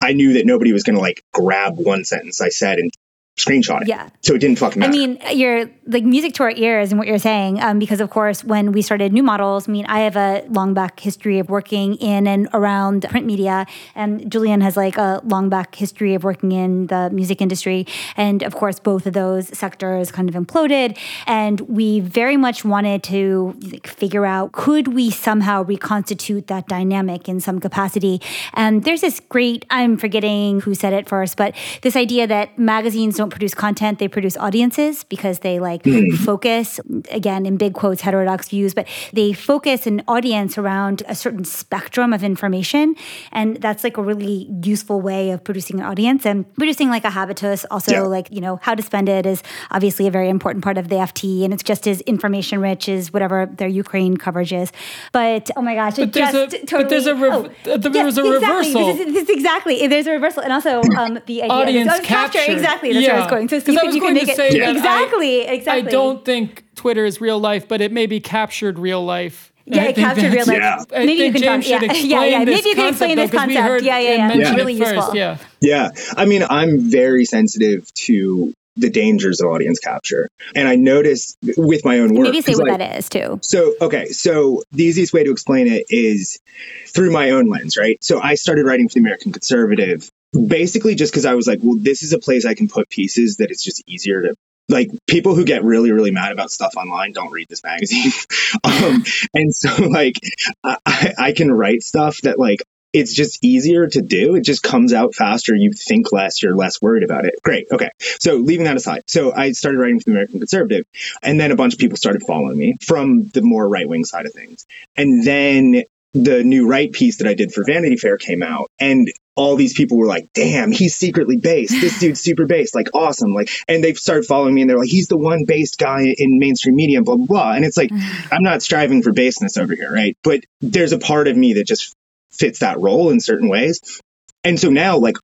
I 0.00 0.12
knew 0.12 0.34
that 0.34 0.46
nobody 0.46 0.72
was 0.72 0.82
going 0.82 0.96
to 0.96 1.02
like 1.02 1.22
grab 1.32 1.74
one 1.76 2.04
sentence 2.04 2.40
I 2.40 2.48
said 2.48 2.78
and 2.78 2.90
screenshot 3.36 3.82
it. 3.82 3.88
Yeah. 3.88 4.10
So 4.20 4.34
it 4.34 4.38
didn't 4.38 4.58
fucking 4.58 4.80
matter. 4.80 4.92
I 4.92 4.94
mean, 4.94 5.18
you're 5.32 5.70
like 5.86 6.04
music 6.04 6.34
to 6.34 6.42
our 6.42 6.50
ears 6.50 6.92
and 6.92 6.98
what 6.98 7.08
you're 7.08 7.18
saying, 7.18 7.62
um, 7.62 7.78
because 7.78 8.00
of 8.00 8.10
course, 8.10 8.44
when 8.44 8.72
we 8.72 8.82
started 8.82 9.12
New 9.12 9.22
Models, 9.22 9.68
I 9.68 9.72
mean, 9.72 9.86
I 9.86 10.00
have 10.00 10.16
a 10.16 10.44
long 10.48 10.74
back 10.74 11.00
history 11.00 11.38
of 11.38 11.48
working 11.48 11.94
in 11.96 12.26
and 12.26 12.48
around 12.52 13.06
print 13.08 13.26
media, 13.26 13.66
and 13.94 14.30
Julian 14.30 14.60
has 14.60 14.76
like 14.76 14.98
a 14.98 15.22
long 15.24 15.48
back 15.48 15.74
history 15.74 16.14
of 16.14 16.24
working 16.24 16.52
in 16.52 16.88
the 16.88 17.08
music 17.10 17.40
industry. 17.40 17.86
And 18.16 18.42
of 18.42 18.54
course, 18.54 18.78
both 18.78 19.06
of 19.06 19.14
those 19.14 19.48
sectors 19.56 20.10
kind 20.10 20.28
of 20.28 20.34
imploded. 20.34 20.98
And 21.26 21.60
we 21.62 22.00
very 22.00 22.36
much 22.36 22.64
wanted 22.64 23.02
to 23.04 23.56
like, 23.62 23.86
figure 23.86 24.26
out 24.26 24.52
could 24.52 24.88
we 24.88 25.10
somehow 25.10 25.64
reconstitute 25.64 26.48
that 26.48 26.68
dynamic 26.68 27.28
in 27.28 27.40
some 27.40 27.60
capacity. 27.60 28.20
And 28.52 28.84
there's 28.84 29.00
this 29.00 29.20
great, 29.20 29.64
I'm 29.70 29.96
forgetting 29.96 30.60
who 30.60 30.74
said 30.74 30.92
it 30.92 31.08
first, 31.08 31.36
but 31.36 31.54
this 31.80 31.96
idea 31.96 32.26
that 32.26 32.58
magazines 32.58 33.21
don't 33.22 33.30
produce 33.30 33.54
content, 33.54 34.00
they 34.00 34.08
produce 34.08 34.36
audiences 34.36 35.04
because 35.04 35.38
they 35.40 35.60
like 35.60 35.84
mm. 35.84 36.12
focus, 36.30 36.80
again, 37.10 37.46
in 37.46 37.56
big 37.56 37.72
quotes, 37.72 38.00
heterodox 38.00 38.48
views, 38.48 38.74
but 38.74 38.88
they 39.12 39.32
focus 39.32 39.86
an 39.86 40.02
audience 40.08 40.58
around 40.58 41.04
a 41.06 41.14
certain 41.14 41.44
spectrum 41.44 42.12
of 42.12 42.24
information. 42.24 42.96
And 43.30 43.58
that's 43.62 43.84
like 43.84 43.96
a 43.96 44.02
really 44.02 44.50
useful 44.64 45.00
way 45.00 45.30
of 45.30 45.44
producing 45.44 45.78
an 45.78 45.86
audience 45.86 46.26
and 46.26 46.52
producing 46.54 46.88
like 46.88 47.04
a 47.04 47.10
habitus. 47.10 47.64
Also, 47.70 47.92
yeah. 47.92 48.00
like, 48.00 48.28
you 48.32 48.40
know, 48.40 48.58
how 48.60 48.74
to 48.74 48.82
spend 48.82 49.08
it 49.08 49.24
is 49.24 49.40
obviously 49.70 50.08
a 50.08 50.10
very 50.10 50.28
important 50.28 50.64
part 50.64 50.76
of 50.76 50.88
the 50.88 50.96
FT. 50.96 51.44
And 51.44 51.54
it's 51.54 51.62
just 51.62 51.86
as 51.86 52.00
information 52.02 52.60
rich 52.60 52.88
as 52.88 53.12
whatever 53.12 53.46
their 53.46 53.68
Ukraine 53.68 54.16
coverage 54.16 54.52
is. 54.52 54.72
But 55.12 55.48
oh 55.56 55.62
my 55.62 55.76
gosh, 55.76 55.94
but 55.96 56.12
there's 56.12 56.32
just 56.32 56.54
a, 56.54 56.58
totally. 56.66 56.82
But 56.82 56.90
there's 56.90 57.06
a, 57.06 57.14
rev- 57.14 57.32
oh, 57.32 57.78
there's 57.78 57.94
yeah, 57.94 58.02
a 58.02 58.08
exactly. 58.08 58.30
reversal. 58.32 58.86
This 58.86 59.00
is, 59.00 59.14
this 59.14 59.28
is 59.28 59.30
exactly. 59.30 59.86
There's 59.86 60.08
a 60.08 60.10
reversal. 60.10 60.42
And 60.42 60.52
also 60.52 60.82
um, 60.98 61.20
the 61.26 61.42
idea 61.42 61.52
audience 61.52 61.90
oh, 61.92 62.00
capture. 62.02 62.38
capture. 62.38 62.52
Exactly. 62.52 62.92
That's 62.92 63.06
yeah. 63.06 63.11
Yeah. 63.12 63.16
I 63.16 63.20
was 63.20 63.30
going. 63.30 63.48
So 63.48 63.72
you, 63.72 63.80
I 63.80 63.84
was 63.84 63.94
you 63.94 64.00
going 64.00 64.16
can 64.16 64.26
to 64.26 64.34
say 64.34 64.58
that 64.58 64.76
exactly, 64.76 65.48
I, 65.48 65.52
exactly. 65.52 65.88
I 65.88 65.90
don't 65.90 66.24
think 66.24 66.64
Twitter 66.74 67.04
is 67.04 67.20
real 67.20 67.38
life, 67.38 67.68
but 67.68 67.80
it 67.80 67.92
maybe 67.92 68.20
captured 68.20 68.78
real 68.78 69.04
life. 69.04 69.52
Yeah, 69.64 69.84
it 69.84 69.96
captured 69.96 70.32
real 70.32 70.46
life. 70.46 70.86
Yeah. 70.90 70.98
Maybe 70.98 71.12
you 71.12 71.32
can 71.32 71.42
James 71.42 71.68
talk, 71.68 71.82
yeah. 71.82 71.92
yeah, 71.92 72.24
yeah. 72.24 72.44
Maybe 72.44 72.68
you 72.68 72.74
can 72.74 72.88
explain 72.88 73.16
this 73.16 73.30
concept. 73.30 73.84
Yeah, 73.84 73.98
yeah, 73.98 74.28
yeah. 74.28 74.32
It's 74.32 74.50
really 74.50 74.74
useful. 74.74 75.14
Yeah. 75.14 75.38
Yeah. 75.60 75.90
I 76.16 76.24
mean, 76.24 76.42
I'm 76.48 76.90
very 76.90 77.24
sensitive 77.24 77.92
to 77.94 78.52
the 78.76 78.90
dangers 78.90 79.40
of 79.40 79.48
audience 79.48 79.78
capture. 79.78 80.28
And 80.54 80.66
I 80.66 80.76
noticed 80.76 81.36
with 81.56 81.84
my 81.84 81.98
own 81.98 82.14
work. 82.14 82.24
Maybe 82.24 82.40
say 82.40 82.54
what 82.54 82.68
like, 82.68 82.78
that 82.78 82.96
is 82.96 83.08
too. 83.08 83.38
So, 83.42 83.74
okay. 83.80 84.06
So 84.06 84.62
the 84.72 84.84
easiest 84.84 85.12
way 85.12 85.24
to 85.24 85.30
explain 85.30 85.66
it 85.66 85.84
is 85.90 86.40
through 86.88 87.12
my 87.12 87.30
own 87.30 87.46
lens, 87.46 87.76
right? 87.76 88.02
So 88.02 88.20
I 88.20 88.34
started 88.34 88.64
writing 88.64 88.88
for 88.88 88.94
the 88.94 89.00
American 89.00 89.32
Conservative 89.32 90.10
basically 90.32 90.94
just 90.94 91.12
because 91.12 91.26
I 91.26 91.34
was 91.34 91.46
like, 91.46 91.60
well, 91.62 91.76
this 91.78 92.02
is 92.02 92.12
a 92.12 92.18
place 92.18 92.44
I 92.44 92.54
can 92.54 92.68
put 92.68 92.88
pieces 92.88 93.36
that 93.36 93.50
it's 93.50 93.62
just 93.62 93.82
easier 93.86 94.22
to 94.22 94.34
like 94.68 94.90
people 95.08 95.34
who 95.34 95.44
get 95.44 95.64
really 95.64 95.90
really 95.90 96.12
mad 96.12 96.30
about 96.30 96.50
stuff 96.50 96.74
online 96.76 97.12
don't 97.12 97.32
read 97.32 97.48
this 97.48 97.64
magazine 97.64 98.12
um, 98.64 99.04
and 99.34 99.52
so 99.52 99.84
like 99.86 100.14
I, 100.62 101.14
I 101.18 101.32
can 101.32 101.50
write 101.50 101.82
stuff 101.82 102.20
that 102.22 102.38
like 102.38 102.62
it's 102.92 103.14
just 103.14 103.42
easier 103.42 103.86
to 103.86 104.02
do. 104.02 104.34
It 104.34 104.44
just 104.44 104.62
comes 104.62 104.92
out 104.92 105.14
faster. 105.14 105.54
You 105.54 105.72
think 105.72 106.12
less. 106.12 106.42
You're 106.42 106.54
less 106.54 106.80
worried 106.82 107.04
about 107.04 107.24
it. 107.24 107.34
Great. 107.42 107.66
Okay. 107.72 107.90
So 108.20 108.36
leaving 108.36 108.64
that 108.64 108.76
aside. 108.76 109.02
So 109.06 109.32
I 109.34 109.52
started 109.52 109.78
writing 109.78 109.98
for 109.98 110.04
the 110.04 110.10
American 110.10 110.40
Conservative 110.40 110.84
and 111.22 111.40
then 111.40 111.52
a 111.52 111.56
bunch 111.56 111.72
of 111.72 111.78
people 111.78 111.96
started 111.96 112.22
following 112.26 112.58
me 112.58 112.76
from 112.82 113.28
the 113.28 113.40
more 113.40 113.66
right 113.66 113.88
wing 113.88 114.04
side 114.04 114.26
of 114.26 114.34
things. 114.34 114.66
And 114.96 115.24
then 115.24 115.84
the 116.14 116.44
new 116.44 116.68
right 116.68 116.92
piece 116.92 117.18
that 117.18 117.26
I 117.26 117.34
did 117.34 117.52
for 117.52 117.64
Vanity 117.64 117.96
Fair 117.96 118.18
came 118.18 118.42
out 118.42 118.68
and 118.78 119.08
all 119.34 119.56
these 119.56 119.72
people 119.72 119.96
were 119.96 120.06
like, 120.06 120.28
damn, 120.34 120.70
he's 120.70 120.94
secretly 120.94 121.38
based. 121.38 121.72
This 121.72 121.98
dude's 121.98 122.20
super 122.24 122.44
based, 122.44 122.74
like 122.74 122.88
awesome. 122.94 123.32
Like, 123.32 123.48
and 123.66 123.82
they've 123.82 123.96
started 123.96 124.26
following 124.26 124.54
me 124.54 124.60
and 124.60 124.70
they're 124.70 124.78
like, 124.78 124.90
he's 124.90 125.08
the 125.08 125.16
one 125.16 125.44
based 125.46 125.78
guy 125.78 126.14
in 126.18 126.38
mainstream 126.38 126.76
media, 126.76 127.02
blah, 127.02 127.16
blah, 127.16 127.26
blah. 127.26 127.52
And 127.52 127.64
it's 127.64 127.76
like, 127.76 127.90
I'm 128.30 128.42
not 128.42 128.62
striving 128.62 129.02
for 129.02 129.12
baseness 129.12 129.56
over 129.56 129.74
here, 129.74 129.92
right? 129.92 130.16
But 130.22 130.40
there's 130.60 130.92
a 130.92 130.98
part 130.98 131.28
of 131.28 131.36
me 131.36 131.54
that 131.54 131.66
just 131.66 131.94
fits 132.30 132.58
that 132.58 132.78
role 132.78 133.10
in 133.10 133.20
certain 133.20 133.48
ways. 133.48 134.00
And 134.44 134.58
so 134.58 134.68
now, 134.70 134.98
like, 134.98 135.16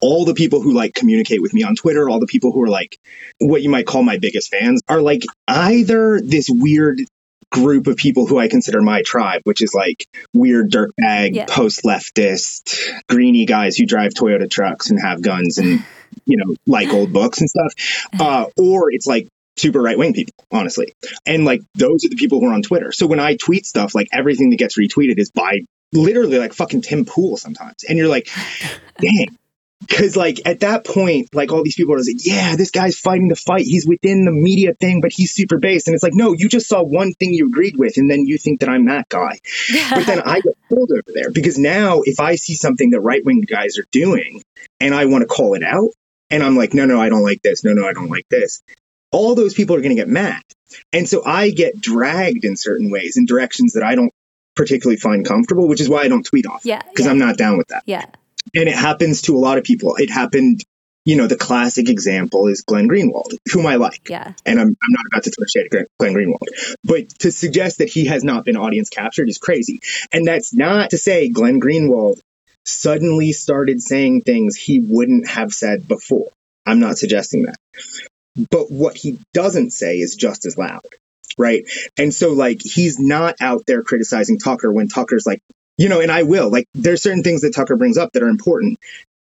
all 0.00 0.26
the 0.26 0.34
people 0.34 0.60
who 0.60 0.72
like 0.72 0.92
communicate 0.92 1.40
with 1.40 1.54
me 1.54 1.62
on 1.62 1.74
Twitter, 1.74 2.08
all 2.08 2.20
the 2.20 2.26
people 2.26 2.52
who 2.52 2.62
are 2.62 2.68
like 2.68 2.98
what 3.38 3.62
you 3.62 3.70
might 3.70 3.86
call 3.86 4.02
my 4.02 4.18
biggest 4.18 4.50
fans 4.50 4.82
are 4.88 5.00
like 5.00 5.22
either 5.48 6.20
this 6.20 6.48
weird 6.50 7.00
group 7.52 7.86
of 7.86 7.96
people 7.96 8.26
who 8.26 8.38
I 8.38 8.48
consider 8.48 8.80
my 8.82 9.02
tribe, 9.02 9.42
which 9.44 9.62
is 9.62 9.74
like 9.74 10.06
weird 10.34 10.70
dirtbag, 10.70 11.34
yeah. 11.34 11.46
post 11.46 11.84
leftist, 11.84 12.76
greeny 13.08 13.46
guys 13.46 13.76
who 13.76 13.86
drive 13.86 14.12
Toyota 14.12 14.50
trucks 14.50 14.90
and 14.90 15.00
have 15.00 15.22
guns 15.22 15.58
and, 15.58 15.84
you 16.24 16.36
know, 16.36 16.54
like 16.66 16.88
old 16.88 17.12
books 17.12 17.40
and 17.40 17.48
stuff. 17.48 17.72
Uh, 18.18 18.46
or 18.56 18.90
it's 18.90 19.06
like 19.06 19.28
super 19.56 19.80
right 19.80 19.98
wing 19.98 20.14
people, 20.14 20.32
honestly. 20.50 20.92
And 21.26 21.44
like 21.44 21.62
those 21.74 22.04
are 22.04 22.08
the 22.08 22.16
people 22.16 22.40
who 22.40 22.46
are 22.46 22.54
on 22.54 22.62
Twitter. 22.62 22.92
So 22.92 23.06
when 23.06 23.20
I 23.20 23.36
tweet 23.36 23.66
stuff, 23.66 23.94
like 23.94 24.08
everything 24.12 24.50
that 24.50 24.56
gets 24.56 24.78
retweeted 24.78 25.18
is 25.18 25.30
by 25.30 25.60
literally 25.92 26.38
like 26.38 26.52
fucking 26.52 26.82
Tim 26.82 27.04
Pool 27.04 27.36
sometimes. 27.36 27.84
And 27.88 27.98
you're 27.98 28.08
like, 28.08 28.28
dang. 29.00 29.36
Cause 29.88 30.16
like 30.16 30.40
at 30.44 30.60
that 30.60 30.84
point, 30.84 31.34
like 31.34 31.52
all 31.52 31.62
these 31.62 31.76
people 31.76 31.94
are 31.94 31.98
like, 31.98 32.24
yeah, 32.24 32.56
this 32.56 32.70
guy's 32.70 32.98
fighting 32.98 33.28
the 33.28 33.36
fight. 33.36 33.62
He's 33.62 33.86
within 33.86 34.24
the 34.24 34.32
media 34.32 34.74
thing, 34.74 35.00
but 35.00 35.12
he's 35.12 35.32
super 35.32 35.58
based. 35.58 35.88
And 35.88 35.94
it's 35.94 36.02
like, 36.02 36.14
no, 36.14 36.32
you 36.32 36.48
just 36.48 36.68
saw 36.68 36.82
one 36.82 37.12
thing 37.12 37.34
you 37.34 37.46
agreed 37.46 37.76
with, 37.76 37.96
and 37.96 38.10
then 38.10 38.26
you 38.26 38.38
think 38.38 38.60
that 38.60 38.68
I'm 38.68 38.86
that 38.86 39.08
guy. 39.08 39.38
but 39.90 40.06
then 40.06 40.20
I 40.20 40.40
get 40.40 40.54
pulled 40.68 40.90
over 40.90 41.12
there 41.14 41.30
because 41.30 41.58
now 41.58 42.02
if 42.04 42.20
I 42.20 42.36
see 42.36 42.54
something 42.54 42.90
that 42.90 43.00
right 43.00 43.24
wing 43.24 43.42
guys 43.42 43.78
are 43.78 43.86
doing 43.92 44.42
and 44.80 44.94
I 44.94 45.06
want 45.06 45.22
to 45.22 45.26
call 45.26 45.54
it 45.54 45.62
out, 45.62 45.90
and 46.30 46.42
I'm 46.42 46.56
like, 46.56 46.74
no, 46.74 46.86
no, 46.86 47.00
I 47.00 47.08
don't 47.08 47.22
like 47.22 47.42
this. 47.42 47.64
No, 47.64 47.72
no, 47.72 47.86
I 47.86 47.92
don't 47.92 48.10
like 48.10 48.28
this. 48.28 48.62
All 49.12 49.34
those 49.34 49.54
people 49.54 49.76
are 49.76 49.80
going 49.80 49.94
to 49.94 50.00
get 50.00 50.08
mad. 50.08 50.42
And 50.92 51.08
so 51.08 51.24
I 51.24 51.50
get 51.50 51.80
dragged 51.80 52.44
in 52.44 52.56
certain 52.56 52.90
ways 52.90 53.16
in 53.16 53.26
directions 53.26 53.74
that 53.74 53.84
I 53.84 53.94
don't 53.94 54.12
particularly 54.56 54.96
find 54.96 55.24
comfortable, 55.24 55.68
which 55.68 55.80
is 55.80 55.88
why 55.88 56.02
I 56.02 56.08
don't 56.08 56.24
tweet 56.24 56.46
off. 56.46 56.64
Yeah. 56.64 56.82
Because 56.82 57.06
yeah. 57.06 57.12
I'm 57.12 57.18
not 57.18 57.36
down 57.36 57.58
with 57.58 57.68
that. 57.68 57.84
Yeah. 57.86 58.06
And 58.54 58.68
it 58.68 58.74
happens 58.74 59.22
to 59.22 59.36
a 59.36 59.38
lot 59.38 59.58
of 59.58 59.64
people. 59.64 59.96
It 59.96 60.10
happened, 60.10 60.62
you 61.04 61.16
know, 61.16 61.26
the 61.26 61.36
classic 61.36 61.88
example 61.88 62.48
is 62.48 62.62
Glenn 62.62 62.88
Greenwald, 62.88 63.36
whom 63.52 63.66
I 63.66 63.76
like. 63.76 64.08
Yeah. 64.08 64.32
And 64.44 64.60
I'm, 64.60 64.68
I'm 64.68 64.92
not 64.92 65.04
about 65.12 65.24
to 65.24 65.30
throw 65.30 65.44
shade 65.46 65.74
at 65.74 65.88
Glenn 65.98 66.14
Greenwald. 66.14 66.76
But 66.84 67.08
to 67.20 67.30
suggest 67.30 67.78
that 67.78 67.88
he 67.88 68.06
has 68.06 68.24
not 68.24 68.44
been 68.44 68.56
audience 68.56 68.88
captured 68.88 69.28
is 69.28 69.38
crazy. 69.38 69.80
And 70.12 70.26
that's 70.26 70.54
not 70.54 70.90
to 70.90 70.98
say 70.98 71.28
Glenn 71.28 71.60
Greenwald 71.60 72.20
suddenly 72.64 73.32
started 73.32 73.80
saying 73.80 74.22
things 74.22 74.56
he 74.56 74.80
wouldn't 74.80 75.28
have 75.28 75.52
said 75.52 75.86
before. 75.86 76.28
I'm 76.64 76.80
not 76.80 76.98
suggesting 76.98 77.44
that. 77.44 77.56
But 78.50 78.70
what 78.70 78.96
he 78.96 79.18
doesn't 79.32 79.70
say 79.70 79.98
is 79.98 80.16
just 80.16 80.46
as 80.46 80.58
loud 80.58 80.82
right? 81.38 81.64
And 81.98 82.12
so 82.12 82.32
like 82.32 82.62
he's 82.62 82.98
not 82.98 83.36
out 83.40 83.64
there 83.66 83.82
criticizing 83.82 84.38
Tucker 84.38 84.72
when 84.72 84.88
Tucker's 84.88 85.26
like, 85.26 85.40
you 85.78 85.88
know, 85.88 86.00
and 86.00 86.10
I 86.10 86.22
will. 86.22 86.50
Like 86.50 86.66
there's 86.74 87.02
certain 87.02 87.22
things 87.22 87.42
that 87.42 87.54
Tucker 87.54 87.76
brings 87.76 87.98
up 87.98 88.12
that 88.12 88.22
are 88.22 88.28
important. 88.28 88.78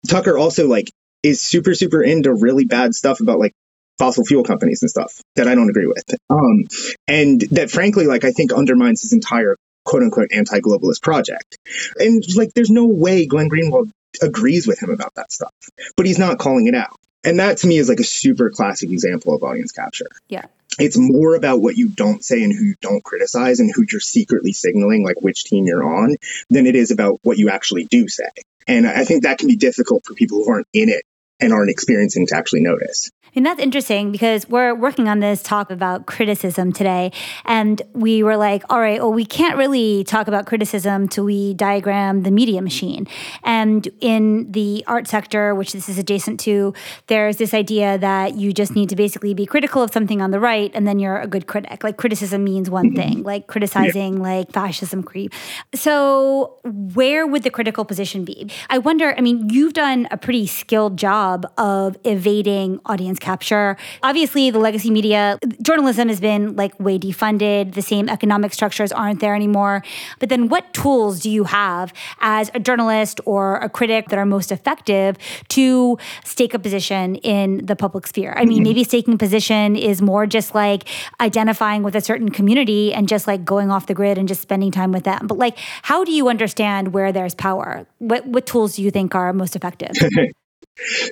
Tucker 0.07 0.37
also 0.37 0.67
like 0.67 0.91
is 1.23 1.41
super 1.41 1.73
super 1.73 2.01
into 2.01 2.33
really 2.33 2.65
bad 2.65 2.93
stuff 2.93 3.19
about 3.19 3.39
like 3.39 3.53
fossil 3.97 4.23
fuel 4.23 4.43
companies 4.43 4.81
and 4.83 4.89
stuff 4.89 5.21
that 5.35 5.47
I 5.47 5.55
don't 5.55 5.69
agree 5.69 5.87
with. 5.87 6.03
Um 6.29 6.65
and 7.07 7.41
that 7.51 7.71
frankly 7.71 8.05
like 8.05 8.23
I 8.23 8.31
think 8.31 8.53
undermines 8.53 9.01
his 9.01 9.13
entire 9.13 9.55
quote 9.85 10.03
unquote 10.03 10.29
anti-globalist 10.31 11.01
project. 11.01 11.57
And 11.97 12.23
like 12.35 12.53
there's 12.53 12.69
no 12.69 12.85
way 12.85 13.25
Glenn 13.25 13.49
Greenwald 13.49 13.89
agrees 14.21 14.67
with 14.67 14.81
him 14.81 14.89
about 14.89 15.13
that 15.15 15.31
stuff. 15.31 15.53
But 15.95 16.05
he's 16.05 16.19
not 16.19 16.37
calling 16.37 16.67
it 16.67 16.75
out. 16.75 16.95
And 17.27 17.39
that 17.39 17.57
to 17.59 17.67
me 17.67 17.77
is 17.77 17.89
like 17.89 17.99
a 17.99 18.05
super 18.05 18.49
classic 18.49 18.91
example 18.91 19.35
of 19.35 19.43
audience 19.43 19.71
capture. 19.71 20.07
Yeah 20.27 20.45
it's 20.79 20.97
more 20.97 21.35
about 21.35 21.61
what 21.61 21.75
you 21.75 21.89
don't 21.89 22.23
say 22.23 22.43
and 22.43 22.53
who 22.53 22.63
you 22.63 22.75
don't 22.81 23.03
criticize 23.03 23.59
and 23.59 23.71
who 23.73 23.85
you're 23.89 23.99
secretly 23.99 24.53
signaling 24.53 25.03
like 25.03 25.21
which 25.21 25.43
team 25.43 25.65
you're 25.65 25.83
on 25.83 26.15
than 26.49 26.67
it 26.67 26.75
is 26.75 26.91
about 26.91 27.19
what 27.23 27.37
you 27.37 27.49
actually 27.49 27.85
do 27.85 28.07
say. 28.07 28.29
And 28.67 28.85
I 28.85 29.05
think 29.05 29.23
that 29.23 29.39
can 29.39 29.47
be 29.47 29.55
difficult 29.55 30.05
for 30.05 30.13
people 30.13 30.43
who 30.43 30.51
aren't 30.51 30.67
in 30.73 30.89
it 30.89 31.03
and 31.39 31.53
aren't 31.53 31.69
experiencing 31.69 32.27
to 32.27 32.35
actually 32.35 32.61
notice. 32.61 33.11
And 33.37 33.45
that's 33.45 33.59
interesting 33.59 34.11
because 34.11 34.49
we're 34.49 34.73
working 34.73 35.07
on 35.07 35.19
this 35.19 35.43
talk 35.43 35.69
about 35.69 36.07
criticism 36.07 36.73
today. 36.73 37.11
And 37.45 37.79
we 37.93 38.23
were 38.23 38.35
like, 38.35 38.63
all 38.67 38.79
right, 38.79 38.99
well, 38.99 39.13
we 39.13 39.25
can't 39.25 39.57
really 39.57 40.03
talk 40.05 40.27
about 40.27 40.47
criticism 40.47 41.07
till 41.07 41.25
we 41.25 41.53
diagram 41.53 42.23
the 42.23 42.31
media 42.31 42.63
machine. 42.63 43.07
And 43.43 43.87
in 44.01 44.51
the 44.53 44.83
art 44.87 45.07
sector, 45.07 45.53
which 45.53 45.73
this 45.73 45.87
is 45.87 45.99
adjacent 45.99 46.39
to, 46.41 46.73
there's 47.05 47.37
this 47.37 47.53
idea 47.53 47.99
that 47.99 48.37
you 48.37 48.53
just 48.53 48.73
need 48.73 48.89
to 48.89 48.95
basically 48.95 49.35
be 49.35 49.45
critical 49.45 49.83
of 49.83 49.91
something 49.91 50.19
on 50.19 50.31
the 50.31 50.39
right 50.39 50.71
and 50.73 50.87
then 50.87 50.97
you're 50.97 51.19
a 51.19 51.27
good 51.27 51.45
critic. 51.45 51.83
Like 51.83 51.97
criticism 51.97 52.43
means 52.43 52.71
one 52.71 52.87
mm-hmm. 52.87 52.95
thing, 52.95 53.23
like 53.23 53.45
criticizing 53.45 54.15
yeah. 54.15 54.23
like 54.23 54.51
fascism 54.51 55.03
creep. 55.03 55.31
So 55.75 56.57
where 56.63 57.27
would 57.27 57.43
the 57.43 57.51
critical 57.51 57.85
position 57.85 58.25
be? 58.25 58.49
I 58.71 58.79
wonder, 58.79 59.13
I 59.15 59.21
mean, 59.21 59.47
you've 59.51 59.73
done 59.73 60.07
a 60.09 60.17
pretty 60.17 60.47
skilled 60.47 60.97
job 60.97 61.45
of 61.59 61.97
evading 62.03 62.79
audience 62.87 63.19
capture. 63.27 63.75
Obviously, 64.03 64.49
the 64.51 64.59
legacy 64.59 64.89
media, 64.89 65.37
journalism 65.61 66.07
has 66.07 66.19
been 66.19 66.55
like 66.55 66.73
way 66.79 66.97
defunded. 66.97 67.73
The 67.73 67.81
same 67.81 68.07
economic 68.09 68.53
structures 68.53 68.91
aren't 68.91 69.19
there 69.19 69.35
anymore. 69.35 69.83
But 70.19 70.29
then 70.29 70.47
what 70.47 70.63
tools 70.73 71.19
do 71.19 71.29
you 71.29 71.43
have 71.43 71.93
as 72.21 72.49
a 72.53 72.59
journalist 72.59 73.19
or 73.25 73.57
a 73.57 73.69
critic 73.69 74.07
that 74.09 74.17
are 74.17 74.25
most 74.25 74.49
effective 74.51 75.17
to 75.49 75.97
stake 76.23 76.53
a 76.53 76.59
position 76.59 77.15
in 77.35 77.65
the 77.65 77.75
public 77.75 78.07
sphere? 78.07 78.33
I 78.35 78.45
mean, 78.45 78.59
mm-hmm. 78.59 78.63
maybe 78.63 78.83
staking 78.83 79.15
a 79.15 79.17
position 79.17 79.75
is 79.75 80.01
more 80.01 80.25
just 80.25 80.55
like 80.55 80.87
identifying 81.19 81.83
with 81.83 81.95
a 81.95 82.01
certain 82.01 82.29
community 82.29 82.93
and 82.93 83.09
just 83.09 83.27
like 83.27 83.43
going 83.43 83.69
off 83.69 83.87
the 83.87 83.93
grid 83.93 84.17
and 84.17 84.27
just 84.27 84.41
spending 84.41 84.71
time 84.71 84.91
with 84.93 85.03
them. 85.03 85.27
But 85.27 85.37
like, 85.37 85.57
how 85.81 86.05
do 86.05 86.13
you 86.13 86.29
understand 86.29 86.93
where 86.93 87.11
there's 87.11 87.35
power? 87.35 87.85
What, 87.99 88.25
what 88.25 88.45
tools 88.45 88.75
do 88.77 88.83
you 88.83 88.91
think 88.91 89.15
are 89.15 89.33
most 89.33 89.55
effective? 89.55 89.91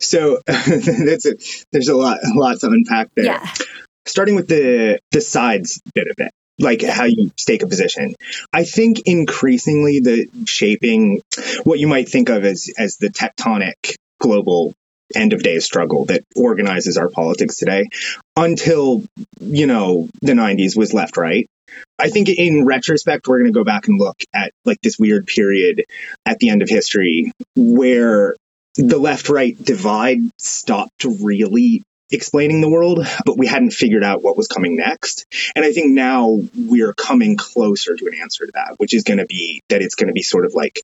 so 0.02 0.42
that's 0.46 1.26
a, 1.26 1.36
there's 1.72 1.90
a 1.90 1.96
lot 1.96 2.20
a 2.24 2.38
lot 2.38 2.60
to 2.60 2.68
unpack 2.68 3.10
there. 3.16 3.26
Yeah. 3.26 3.54
Starting 4.06 4.36
with 4.36 4.48
the 4.48 5.00
the 5.12 5.22
sides 5.22 5.82
bit 5.94 6.08
of 6.08 6.26
it, 6.26 6.32
like 6.60 6.84
how 6.84 7.06
you 7.06 7.32
stake 7.38 7.64
a 7.64 7.68
position. 7.68 8.16
I 8.54 8.64
think 8.64 9.02
increasingly 9.06 10.00
the 10.00 10.28
shaping 10.46 11.22
what 11.64 11.80
you 11.80 11.88
might 11.88 12.10
think 12.10 12.30
of 12.30 12.44
as 12.46 12.70
as 12.78 12.98
the 12.98 13.10
tectonic 13.10 13.96
global 14.20 14.74
end 15.16 15.34
of 15.34 15.44
days 15.44 15.66
struggle 15.66 16.06
that 16.06 16.24
organizes 16.36 16.98
our 16.98 17.10
politics 17.10 17.58
today 17.58 17.86
until 18.36 19.04
you 19.40 19.68
know 19.68 20.10
the 20.22 20.34
90s 20.34 20.76
was 20.76 20.94
left 20.94 21.16
right 21.16 21.48
I 21.98 22.10
think 22.10 22.30
in 22.30 22.66
retrospect, 22.66 23.28
we're 23.28 23.40
going 23.40 23.52
to 23.52 23.58
go 23.58 23.64
back 23.64 23.88
and 23.88 24.00
look 24.00 24.18
at 24.34 24.52
like 24.66 24.80
this 24.82 24.98
weird 25.00 25.28
period 25.28 25.86
at 26.26 26.40
the 26.40 26.50
end 26.50 26.62
of 26.62 26.70
history 26.70 27.32
where 27.56 28.36
the 28.76 28.98
left 28.98 29.30
right 29.30 29.56
divide 29.62 30.20
stopped 30.38 31.06
really 31.06 31.84
explaining 32.12 32.62
the 32.62 32.70
world, 32.70 33.06
but 33.26 33.38
we 33.38 33.48
hadn't 33.48 33.72
figured 33.72 34.04
out 34.04 34.22
what 34.22 34.38
was 34.38 34.48
coming 34.48 34.76
next. 34.76 35.26
And 35.56 35.66
I 35.66 35.72
think 35.72 35.94
now 35.94 36.40
we're 36.56 36.94
coming 36.94 37.38
closer 37.38 37.96
to 37.96 38.06
an 38.08 38.14
answer 38.22 38.46
to 38.46 38.52
that, 38.56 38.76
which 38.78 38.94
is 38.94 39.04
going 39.04 39.20
to 39.20 39.26
be 39.26 39.62
that 39.70 39.82
it's 39.82 39.96
going 39.96 40.08
to 40.08 40.14
be 40.14 40.22
sort 40.22 40.46
of 40.46 40.54
like 40.54 40.82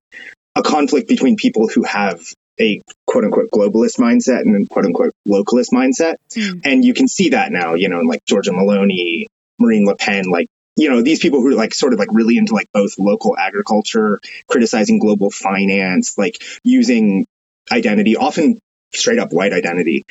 a 0.55 0.63
conflict 0.63 1.07
between 1.07 1.35
people 1.35 1.67
who 1.67 1.83
have 1.83 2.21
a 2.59 2.81
quote 3.07 3.23
unquote 3.23 3.49
globalist 3.51 3.99
mindset 3.99 4.41
and 4.41 4.53
then 4.53 4.65
quote 4.65 4.85
unquote 4.85 5.13
localist 5.27 5.71
mindset. 5.73 6.15
Mm. 6.35 6.61
And 6.63 6.85
you 6.85 6.93
can 6.93 7.07
see 7.07 7.29
that 7.29 7.51
now, 7.51 7.75
you 7.75 7.89
know, 7.89 8.01
like 8.01 8.25
Giorgia 8.25 8.49
Meloni, 8.49 9.27
Marine 9.59 9.85
Le 9.85 9.95
Pen, 9.95 10.25
like 10.25 10.47
you 10.77 10.89
know 10.89 11.01
these 11.01 11.19
people 11.19 11.41
who 11.41 11.49
are 11.49 11.55
like 11.55 11.73
sort 11.73 11.93
of 11.93 11.99
like 11.99 12.07
really 12.11 12.37
into 12.37 12.53
like 12.53 12.67
both 12.73 12.97
local 12.97 13.37
agriculture 13.37 14.19
criticizing 14.47 14.99
global 14.99 15.29
finance 15.29 16.17
like 16.17 16.41
using 16.63 17.25
identity 17.71 18.15
often 18.15 18.59
straight 18.93 19.19
up 19.19 19.31
white 19.31 19.53
identity 19.53 20.03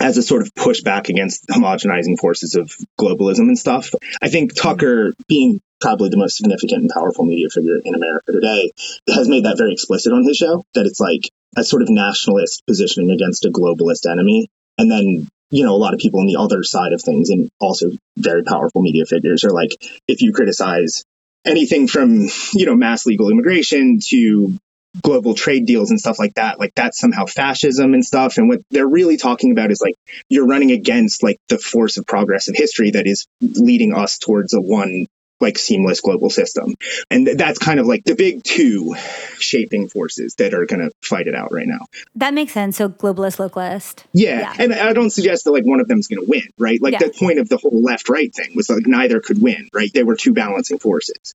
as 0.00 0.18
a 0.18 0.22
sort 0.22 0.42
of 0.42 0.52
pushback 0.54 1.08
against 1.08 1.46
homogenizing 1.48 2.18
forces 2.18 2.54
of 2.54 2.70
globalism 3.00 3.48
and 3.48 3.58
stuff. 3.58 3.90
I 4.20 4.28
think 4.28 4.54
Tucker, 4.54 5.12
being 5.28 5.60
probably 5.80 6.08
the 6.10 6.16
most 6.16 6.36
significant 6.36 6.82
and 6.82 6.90
powerful 6.90 7.24
media 7.24 7.48
figure 7.48 7.78
in 7.82 7.94
America 7.94 8.32
today, 8.32 8.70
has 9.08 9.28
made 9.28 9.44
that 9.44 9.58
very 9.58 9.72
explicit 9.72 10.12
on 10.12 10.24
his 10.24 10.36
show 10.36 10.64
that 10.74 10.86
it's 10.86 11.00
like 11.00 11.30
a 11.56 11.64
sort 11.64 11.82
of 11.82 11.88
nationalist 11.88 12.62
positioning 12.66 13.10
against 13.10 13.44
a 13.44 13.50
globalist 13.50 14.10
enemy. 14.10 14.48
And 14.78 14.90
then, 14.90 15.28
you 15.50 15.64
know, 15.64 15.74
a 15.74 15.78
lot 15.78 15.94
of 15.94 16.00
people 16.00 16.20
on 16.20 16.26
the 16.26 16.36
other 16.36 16.62
side 16.62 16.92
of 16.92 17.00
things 17.00 17.30
and 17.30 17.48
also 17.58 17.92
very 18.18 18.42
powerful 18.42 18.82
media 18.82 19.06
figures 19.06 19.44
are 19.44 19.52
like, 19.52 19.70
if 20.06 20.20
you 20.20 20.32
criticize 20.32 21.04
anything 21.46 21.86
from, 21.86 22.28
you 22.52 22.66
know, 22.66 22.74
mass 22.74 23.06
legal 23.06 23.30
immigration 23.30 24.00
to 24.00 24.58
global 25.02 25.34
trade 25.34 25.66
deals 25.66 25.90
and 25.90 26.00
stuff 26.00 26.18
like 26.18 26.34
that 26.34 26.58
like 26.58 26.72
that's 26.74 26.98
somehow 26.98 27.26
fascism 27.26 27.94
and 27.94 28.04
stuff. 28.04 28.38
And 28.38 28.48
what 28.48 28.60
they're 28.70 28.88
really 28.88 29.16
talking 29.16 29.52
about 29.52 29.70
is 29.70 29.80
like 29.80 29.94
you're 30.28 30.46
running 30.46 30.70
against 30.70 31.22
like 31.22 31.38
the 31.48 31.58
force 31.58 31.96
of 31.96 32.06
progress 32.06 32.48
of 32.48 32.56
history 32.56 32.92
that 32.92 33.06
is 33.06 33.26
leading 33.40 33.94
us 33.94 34.18
towards 34.18 34.54
a 34.54 34.60
one 34.60 35.06
like 35.38 35.58
seamless 35.58 36.00
global 36.00 36.30
system. 36.30 36.74
And 37.10 37.26
that's 37.26 37.58
kind 37.58 37.78
of 37.78 37.86
like 37.86 38.04
the 38.04 38.14
big 38.14 38.42
two 38.42 38.94
shaping 39.38 39.88
forces 39.88 40.34
that 40.36 40.54
are 40.54 40.64
going 40.64 40.80
to 40.80 40.90
fight 41.02 41.26
it 41.26 41.34
out 41.34 41.52
right 41.52 41.66
now. 41.66 41.80
That 42.14 42.32
makes 42.32 42.52
sense. 42.52 42.78
So 42.78 42.88
globalist 42.88 43.36
localist. 43.36 44.04
Yeah, 44.14 44.40
yeah. 44.40 44.54
and 44.58 44.72
i 44.72 44.92
don't 44.92 45.10
suggest 45.10 45.44
that 45.44 45.52
like 45.52 45.66
one 45.66 45.80
of 45.80 45.88
them 45.88 45.98
is 45.98 46.08
going 46.08 46.24
to 46.24 46.28
win 46.28 46.48
right? 46.58 46.80
Like 46.80 46.94
yeah. 46.94 47.00
the 47.00 47.10
point 47.10 47.38
of 47.38 47.48
the 47.48 47.58
whole 47.58 47.82
left 47.82 48.08
right 48.08 48.34
thing 48.34 48.52
was 48.54 48.70
like 48.70 48.86
neither 48.86 49.20
could 49.20 49.42
win 49.42 49.68
right? 49.74 49.90
They 49.92 50.04
were 50.04 50.16
two 50.16 50.32
balancing 50.32 50.78
forces. 50.78 51.34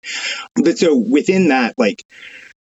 But 0.56 0.80
so 0.80 0.98
within 0.98 1.50
that 1.50 1.76
like 1.78 2.04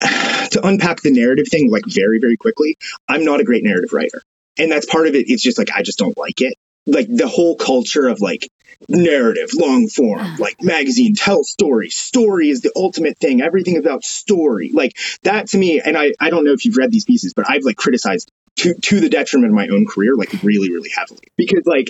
to 0.50 0.60
unpack 0.62 1.02
the 1.02 1.10
narrative 1.10 1.46
thing 1.48 1.70
like 1.70 1.84
very, 1.86 2.18
very 2.18 2.36
quickly, 2.36 2.76
I'm 3.08 3.24
not 3.24 3.40
a 3.40 3.44
great 3.44 3.64
narrative 3.64 3.92
writer. 3.92 4.22
And 4.58 4.70
that's 4.70 4.86
part 4.86 5.06
of 5.06 5.14
it. 5.14 5.28
It's 5.28 5.42
just 5.42 5.58
like, 5.58 5.70
I 5.74 5.82
just 5.82 5.98
don't 5.98 6.16
like 6.18 6.40
it. 6.40 6.54
Like 6.86 7.06
the 7.08 7.28
whole 7.28 7.56
culture 7.56 8.08
of 8.08 8.20
like 8.20 8.48
narrative, 8.88 9.50
long 9.54 9.88
form, 9.88 10.36
like 10.38 10.62
magazine, 10.62 11.14
tell 11.14 11.44
story. 11.44 11.90
Story 11.90 12.48
is 12.50 12.62
the 12.62 12.72
ultimate 12.74 13.18
thing. 13.18 13.40
Everything 13.40 13.76
about 13.76 14.04
story. 14.04 14.70
Like 14.72 14.96
that 15.22 15.48
to 15.48 15.58
me, 15.58 15.80
and 15.80 15.96
I, 15.96 16.12
I 16.20 16.30
don't 16.30 16.44
know 16.44 16.52
if 16.52 16.64
you've 16.64 16.76
read 16.76 16.90
these 16.90 17.04
pieces, 17.04 17.34
but 17.34 17.48
I've 17.48 17.64
like 17.64 17.76
criticized 17.76 18.30
to, 18.56 18.74
to 18.74 19.00
the 19.00 19.08
detriment 19.08 19.52
of 19.52 19.56
my 19.56 19.68
own 19.68 19.86
career, 19.86 20.16
like 20.16 20.32
really, 20.42 20.70
really 20.70 20.90
heavily. 20.90 21.24
Because 21.36 21.62
like 21.66 21.88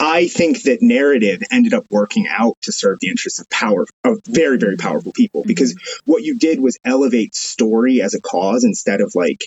I 0.00 0.28
think 0.28 0.62
that 0.62 0.80
narrative 0.80 1.42
ended 1.50 1.74
up 1.74 1.84
working 1.90 2.26
out 2.26 2.56
to 2.62 2.72
serve 2.72 3.00
the 3.00 3.08
interests 3.08 3.38
of 3.38 3.50
power 3.50 3.84
of 4.02 4.20
very, 4.24 4.56
very 4.56 4.78
powerful 4.78 5.12
people 5.12 5.44
because 5.46 5.74
mm-hmm. 5.74 6.10
what 6.10 6.22
you 6.22 6.38
did 6.38 6.58
was 6.58 6.78
elevate 6.84 7.34
story 7.34 8.00
as 8.00 8.14
a 8.14 8.20
cause 8.20 8.64
instead 8.64 9.02
of 9.02 9.14
like, 9.14 9.46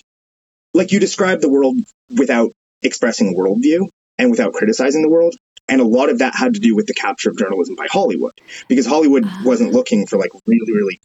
like 0.72 0.92
you 0.92 1.00
described 1.00 1.42
the 1.42 1.50
world 1.50 1.76
without 2.16 2.52
expressing 2.82 3.34
a 3.34 3.36
worldview 3.36 3.88
and 4.16 4.30
without 4.30 4.52
criticizing 4.52 5.02
the 5.02 5.10
world. 5.10 5.36
And 5.68 5.80
a 5.80 5.84
lot 5.84 6.10
of 6.10 6.18
that 6.18 6.34
had 6.34 6.54
to 6.54 6.60
do 6.60 6.76
with 6.76 6.86
the 6.86 6.94
capture 6.94 7.30
of 7.30 7.38
journalism 7.38 7.74
by 7.74 7.86
Hollywood, 7.90 8.34
because 8.68 8.86
Hollywood 8.86 9.24
uh-huh. 9.24 9.42
wasn't 9.44 9.72
looking 9.72 10.06
for 10.06 10.18
like 10.18 10.30
really, 10.46 10.72
really 10.72 11.00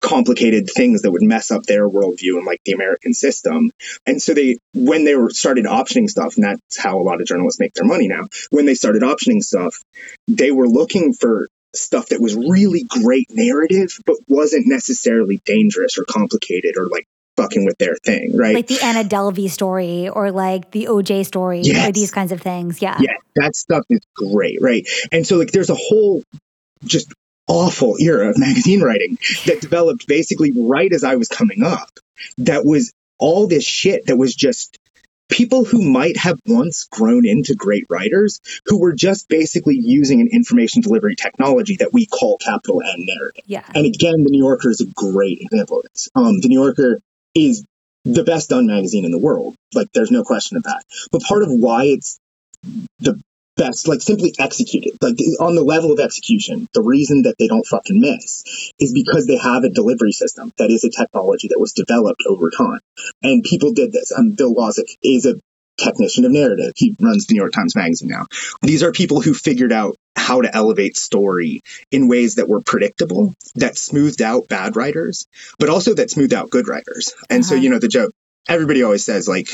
complicated 0.00 0.68
things 0.68 1.02
that 1.02 1.10
would 1.12 1.22
mess 1.22 1.50
up 1.50 1.62
their 1.64 1.88
worldview 1.88 2.36
and 2.36 2.44
like 2.44 2.60
the 2.64 2.72
American 2.72 3.14
system. 3.14 3.70
And 4.06 4.20
so 4.20 4.34
they, 4.34 4.58
when 4.74 5.04
they 5.04 5.16
were 5.16 5.30
started 5.30 5.64
optioning 5.64 6.10
stuff, 6.10 6.36
and 6.36 6.44
that's 6.44 6.78
how 6.78 6.98
a 6.98 7.02
lot 7.02 7.20
of 7.20 7.26
journalists 7.26 7.60
make 7.60 7.72
their 7.72 7.86
money 7.86 8.08
now, 8.08 8.28
when 8.50 8.66
they 8.66 8.74
started 8.74 9.02
optioning 9.02 9.42
stuff, 9.42 9.82
they 10.28 10.50
were 10.50 10.68
looking 10.68 11.14
for 11.14 11.48
stuff 11.74 12.08
that 12.08 12.20
was 12.20 12.34
really 12.34 12.84
great 12.86 13.28
narrative, 13.34 13.98
but 14.04 14.16
wasn't 14.28 14.66
necessarily 14.66 15.40
dangerous 15.46 15.96
or 15.96 16.04
complicated 16.04 16.76
or 16.76 16.86
like 16.88 17.06
fucking 17.36 17.64
with 17.64 17.78
their 17.78 17.96
thing, 18.04 18.36
right? 18.36 18.54
Like 18.54 18.66
the 18.66 18.80
Anna 18.82 19.04
Delvey 19.04 19.48
story 19.50 20.08
or 20.08 20.30
like 20.30 20.70
the 20.70 20.86
OJ 20.86 21.26
story 21.26 21.60
yes. 21.60 21.88
or 21.88 21.92
these 21.92 22.10
kinds 22.10 22.32
of 22.32 22.40
things. 22.40 22.82
Yeah. 22.82 22.98
Yeah. 23.00 23.12
That 23.36 23.56
stuff 23.56 23.84
is 23.88 24.00
great, 24.14 24.60
right? 24.60 24.86
And 25.10 25.26
so 25.26 25.36
like 25.36 25.52
there's 25.52 25.70
a 25.70 25.74
whole 25.74 26.22
just 26.84 27.12
awful 27.48 27.96
era 28.00 28.30
of 28.30 28.38
magazine 28.38 28.82
writing 28.82 29.18
that 29.46 29.60
developed 29.60 30.06
basically 30.06 30.52
right 30.54 30.92
as 30.92 31.04
I 31.04 31.16
was 31.16 31.28
coming 31.28 31.62
up. 31.62 31.90
That 32.38 32.64
was 32.64 32.92
all 33.18 33.46
this 33.46 33.64
shit 33.64 34.06
that 34.06 34.16
was 34.16 34.34
just 34.34 34.78
people 35.28 35.64
who 35.64 35.82
might 35.82 36.16
have 36.16 36.38
once 36.46 36.84
grown 36.84 37.26
into 37.26 37.54
great 37.54 37.86
writers 37.88 38.40
who 38.66 38.78
were 38.78 38.92
just 38.92 39.28
basically 39.28 39.76
using 39.76 40.20
an 40.20 40.28
information 40.30 40.82
delivery 40.82 41.16
technology 41.16 41.76
that 41.76 41.92
we 41.92 42.06
call 42.06 42.36
capital 42.38 42.82
N 42.82 43.06
narrative. 43.06 43.44
Yeah. 43.46 43.64
And 43.74 43.86
again, 43.86 44.24
the 44.24 44.30
New 44.30 44.44
Yorker 44.44 44.70
is 44.70 44.80
a 44.80 44.86
great 44.86 45.40
example 45.40 45.78
of 45.78 45.84
this. 45.84 46.08
Um, 46.14 46.40
the 46.40 46.48
New 46.48 46.60
Yorker 46.60 47.00
is 47.34 47.64
the 48.04 48.24
best 48.24 48.50
done 48.50 48.66
magazine 48.66 49.04
in 49.04 49.10
the 49.10 49.18
world. 49.18 49.54
Like, 49.74 49.88
there's 49.94 50.10
no 50.10 50.24
question 50.24 50.56
of 50.56 50.64
that. 50.64 50.84
But 51.10 51.22
part 51.22 51.42
of 51.42 51.48
why 51.50 51.84
it's 51.84 52.18
the 52.98 53.20
best, 53.56 53.86
like, 53.86 54.00
simply 54.00 54.34
executed, 54.38 54.96
like, 55.00 55.16
on 55.40 55.54
the 55.54 55.64
level 55.64 55.92
of 55.92 56.00
execution, 56.00 56.68
the 56.74 56.82
reason 56.82 57.22
that 57.22 57.36
they 57.38 57.46
don't 57.46 57.66
fucking 57.66 58.00
miss 58.00 58.72
is 58.78 58.92
because 58.92 59.26
they 59.26 59.36
have 59.36 59.64
a 59.64 59.70
delivery 59.70 60.12
system 60.12 60.52
that 60.58 60.70
is 60.70 60.84
a 60.84 60.90
technology 60.90 61.48
that 61.48 61.60
was 61.60 61.72
developed 61.72 62.22
over 62.26 62.50
time. 62.50 62.80
And 63.22 63.42
people 63.42 63.72
did 63.72 63.92
this. 63.92 64.10
Um, 64.10 64.32
Bill 64.32 64.54
Wasik 64.54 64.96
is 65.02 65.26
a 65.26 65.34
technician 65.78 66.24
of 66.24 66.32
narrative. 66.32 66.72
He 66.76 66.96
runs 67.00 67.26
the 67.26 67.34
New 67.34 67.40
York 67.40 67.52
Times 67.52 67.74
Magazine 67.76 68.08
now. 68.08 68.26
These 68.62 68.82
are 68.82 68.92
people 68.92 69.20
who 69.20 69.34
figured 69.34 69.72
out 69.72 69.96
how 70.16 70.42
to 70.42 70.54
elevate 70.54 70.96
story 70.96 71.60
in 71.90 72.08
ways 72.08 72.36
that 72.36 72.48
were 72.48 72.60
predictable, 72.60 73.34
that 73.56 73.76
smoothed 73.76 74.22
out 74.22 74.48
bad 74.48 74.76
writers, 74.76 75.26
but 75.58 75.68
also 75.68 75.94
that 75.94 76.10
smoothed 76.10 76.34
out 76.34 76.50
good 76.50 76.68
writers. 76.68 77.14
And 77.30 77.42
uh-huh. 77.42 77.50
so, 77.50 77.54
you 77.54 77.70
know, 77.70 77.78
the 77.78 77.88
joke, 77.88 78.12
everybody 78.48 78.82
always 78.82 79.04
says, 79.04 79.28
like, 79.28 79.48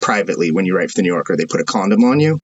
privately 0.00 0.50
when 0.50 0.66
you 0.66 0.76
write 0.76 0.90
for 0.90 0.96
the 0.96 1.02
New 1.02 1.12
Yorker, 1.12 1.36
they 1.36 1.46
put 1.46 1.60
a 1.60 1.64
condom 1.64 2.04
on 2.04 2.20
you. 2.20 2.38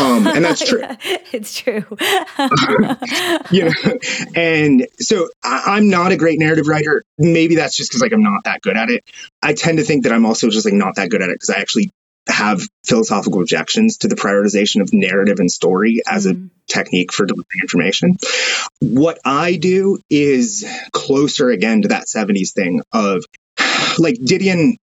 Um, 0.00 0.26
and 0.26 0.44
that's 0.44 0.64
true. 0.68 0.80
yeah, 0.80 0.96
it's 1.32 1.56
true. 1.56 1.84
you 3.50 3.64
know, 3.64 3.98
and 4.34 4.88
so 4.98 5.28
I, 5.44 5.76
am 5.78 5.88
not 5.88 6.10
a 6.10 6.16
great 6.16 6.40
narrative 6.40 6.66
writer. 6.66 7.04
Maybe 7.16 7.54
that's 7.54 7.76
just 7.76 7.90
because 7.90 8.02
like 8.02 8.12
I'm 8.12 8.22
not 8.22 8.44
that 8.44 8.62
good 8.62 8.76
at 8.76 8.90
it. 8.90 9.04
I 9.40 9.52
tend 9.52 9.78
to 9.78 9.84
think 9.84 10.04
that 10.04 10.12
I'm 10.12 10.26
also 10.26 10.48
just 10.48 10.64
like 10.64 10.74
not 10.74 10.96
that 10.96 11.08
good 11.08 11.22
at 11.22 11.28
it 11.28 11.34
because 11.34 11.50
I 11.50 11.60
actually 11.60 11.90
have 12.28 12.62
philosophical 12.84 13.40
objections 13.40 13.98
to 13.98 14.08
the 14.08 14.14
prioritization 14.14 14.80
of 14.80 14.92
narrative 14.92 15.40
and 15.40 15.50
story 15.50 16.00
as 16.06 16.26
mm. 16.26 16.46
a 16.46 16.72
technique 16.72 17.12
for 17.12 17.26
delivering 17.26 17.60
information. 17.62 18.16
What 18.80 19.18
I 19.24 19.56
do 19.56 19.98
is 20.08 20.66
closer 20.92 21.50
again 21.50 21.82
to 21.82 21.88
that 21.88 22.06
70s 22.06 22.52
thing 22.52 22.82
of 22.92 23.24
like 23.98 24.16
Didion, 24.16 24.76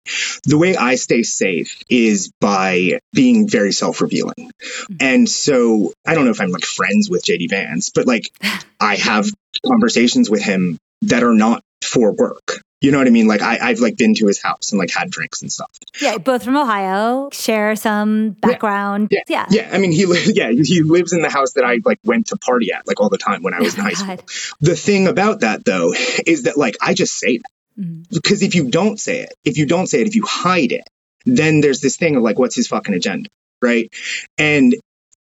the 0.44 0.58
way 0.58 0.76
I 0.76 0.96
stay 0.96 1.24
safe 1.24 1.84
is 1.90 2.32
by 2.40 3.00
being 3.14 3.48
very 3.48 3.72
self 3.72 4.02
revealing. 4.02 4.52
Mm. 4.90 4.98
And 5.00 5.30
so 5.30 5.94
I 6.06 6.16
don't 6.16 6.26
know 6.26 6.32
if 6.32 6.42
I'm 6.42 6.52
like 6.52 6.66
friends 6.66 7.10
with 7.10 7.24
JD 7.24 7.50
Vance, 7.50 7.90
but 7.90 8.08
like 8.08 8.32
I 8.80 8.96
have 8.96 9.28
conversations 9.66 10.30
with 10.30 10.42
him 10.42 10.78
that 11.04 11.24
are 11.24 11.34
not 11.34 11.64
for 11.84 12.14
work. 12.14 12.62
You 12.82 12.92
know 12.92 12.98
what 12.98 13.06
I 13.06 13.12
mean? 13.12 13.28
Like 13.28 13.42
I, 13.42 13.70
have 13.70 13.80
like 13.80 13.96
been 13.96 14.16
to 14.16 14.28
his 14.28 14.42
house 14.42 14.72
and 14.72 14.80
like 14.80 14.92
had 14.92 15.12
drinks 15.12 15.44
and 15.44 15.52
stuff. 15.52 15.72
Yeah, 16.02 16.18
both 16.18 16.44
from 16.44 16.58
Ohio. 16.58 17.30
Share 17.32 17.76
some 17.76 18.32
background. 18.32 19.10
Yeah, 19.12 19.20
yeah. 19.28 19.46
Yeah, 19.50 19.68
yeah. 19.68 19.76
I 19.76 19.78
mean, 19.78 19.92
he 19.92 20.08
li- 20.08 20.24
yeah 20.34 20.52
he 20.52 20.82
lives 20.82 21.14
in 21.14 21.22
the 21.22 21.30
house 21.30 21.54
that 21.54 21.64
I 21.64 21.80
like 21.86 22.00
went 22.04 22.28
to 22.28 22.38
party 22.38 22.72
at 22.74 22.88
like 22.88 23.00
all 23.00 23.10
the 23.10 23.20
time 23.20 23.44
when 23.44 23.54
I 23.54 23.60
was 23.60 23.76
oh 23.78 23.82
in 23.82 23.84
high 23.86 24.16
God. 24.16 24.30
school. 24.30 24.58
The 24.62 24.76
thing 24.76 25.08
about 25.08 25.42
that 25.42 25.64
though 25.64 25.94
is 26.26 26.44
that 26.44 26.58
like 26.58 26.76
I 26.82 26.96
just 26.96 27.20
say 27.20 27.38
that 27.38 27.52
mm-hmm. 27.80 28.04
because 28.12 28.42
if 28.42 28.56
you 28.56 28.70
don't 28.70 29.00
say 29.00 29.22
it, 29.22 29.34
if 29.46 29.58
you 29.60 29.68
don't 29.68 29.86
say 29.86 30.02
it, 30.02 30.08
if 30.08 30.16
you 30.16 30.26
hide 30.26 30.72
it, 30.72 30.84
then 31.26 31.62
there's 31.62 31.82
this 31.82 31.98
thing 31.98 32.16
of 32.16 32.24
like, 32.24 32.40
what's 32.40 32.56
his 32.56 32.68
fucking 32.68 32.96
agenda, 32.96 33.30
right? 33.62 33.94
And 34.40 34.76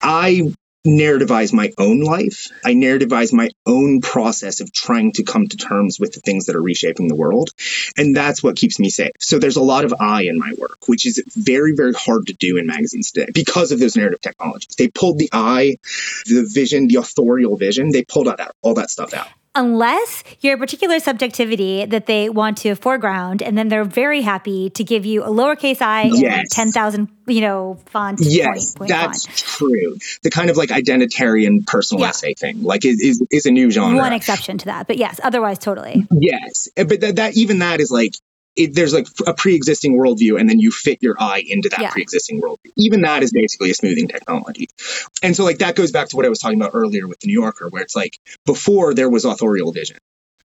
I 0.00 0.54
narrativize 0.86 1.52
my 1.52 1.72
own 1.78 2.00
life. 2.00 2.48
I 2.64 2.74
narrativize 2.74 3.32
my 3.32 3.50
own 3.66 4.00
process 4.00 4.60
of 4.60 4.72
trying 4.72 5.12
to 5.12 5.22
come 5.22 5.46
to 5.46 5.56
terms 5.56 6.00
with 6.00 6.12
the 6.12 6.20
things 6.20 6.46
that 6.46 6.56
are 6.56 6.62
reshaping 6.62 7.08
the 7.08 7.14
world. 7.14 7.50
And 7.96 8.16
that's 8.16 8.42
what 8.42 8.56
keeps 8.56 8.78
me 8.78 8.90
safe. 8.90 9.12
So 9.20 9.38
there's 9.38 9.56
a 9.56 9.62
lot 9.62 9.84
of 9.84 9.94
I 10.00 10.22
in 10.22 10.38
my 10.38 10.52
work, 10.58 10.88
which 10.88 11.06
is 11.06 11.22
very, 11.36 11.74
very 11.74 11.92
hard 11.92 12.26
to 12.26 12.32
do 12.32 12.56
in 12.56 12.66
magazines 12.66 13.12
today 13.12 13.30
because 13.32 13.70
of 13.70 13.78
those 13.78 13.96
narrative 13.96 14.20
technologies. 14.20 14.74
They 14.76 14.88
pulled 14.88 15.18
the 15.18 15.30
I, 15.32 15.76
the 16.26 16.48
vision, 16.52 16.88
the 16.88 16.96
authorial 16.96 17.56
vision, 17.56 17.90
they 17.90 18.04
pulled 18.04 18.28
out 18.28 18.40
all 18.62 18.74
that 18.74 18.90
stuff 18.90 19.14
out 19.14 19.28
unless 19.54 20.24
you're 20.40 20.54
a 20.54 20.58
particular 20.58 20.98
subjectivity 20.98 21.84
that 21.84 22.06
they 22.06 22.28
want 22.28 22.58
to 22.58 22.74
foreground, 22.74 23.42
and 23.42 23.56
then 23.56 23.68
they're 23.68 23.84
very 23.84 24.22
happy 24.22 24.70
to 24.70 24.84
give 24.84 25.04
you 25.04 25.22
a 25.22 25.28
lowercase 25.28 25.82
i 25.82 26.04
yes. 26.04 26.38
and 26.38 26.50
10,000, 26.50 27.08
you 27.26 27.40
know, 27.40 27.78
font. 27.86 28.20
Yes, 28.20 28.74
point, 28.74 28.78
point 28.78 28.88
that's 28.90 29.26
font. 29.26 29.38
true. 29.38 29.96
The 30.22 30.30
kind 30.30 30.50
of 30.50 30.56
like 30.56 30.70
identitarian 30.70 31.66
personal 31.66 32.02
yeah. 32.02 32.10
essay 32.10 32.34
thing, 32.34 32.62
like 32.62 32.84
is, 32.84 33.00
is, 33.00 33.22
is 33.30 33.46
a 33.46 33.50
new 33.50 33.70
genre. 33.70 33.96
One 33.98 34.12
exception 34.12 34.58
to 34.58 34.66
that, 34.66 34.86
but 34.86 34.96
yes, 34.96 35.20
otherwise 35.22 35.58
totally. 35.58 36.06
Yes. 36.10 36.68
But 36.76 37.00
that, 37.00 37.16
that 37.16 37.36
even 37.36 37.60
that 37.60 37.80
is 37.80 37.90
like, 37.90 38.14
it, 38.56 38.74
there's 38.74 38.92
like 38.92 39.06
a 39.26 39.34
pre-existing 39.34 39.96
worldview 39.96 40.38
and 40.38 40.48
then 40.48 40.58
you 40.58 40.70
fit 40.70 40.98
your 41.00 41.16
eye 41.18 41.42
into 41.46 41.68
that 41.70 41.80
yeah. 41.80 41.90
pre-existing 41.90 42.40
worldview 42.40 42.70
even 42.76 43.02
that 43.02 43.22
is 43.22 43.32
basically 43.32 43.70
a 43.70 43.74
smoothing 43.74 44.08
technology 44.08 44.68
and 45.22 45.34
so 45.34 45.44
like 45.44 45.58
that 45.58 45.74
goes 45.74 45.92
back 45.92 46.08
to 46.08 46.16
what 46.16 46.26
i 46.26 46.28
was 46.28 46.38
talking 46.38 46.60
about 46.60 46.72
earlier 46.74 47.06
with 47.06 47.18
the 47.20 47.26
new 47.26 47.40
yorker 47.40 47.68
where 47.68 47.82
it's 47.82 47.96
like 47.96 48.18
before 48.44 48.94
there 48.94 49.08
was 49.08 49.24
authorial 49.24 49.72
vision 49.72 49.96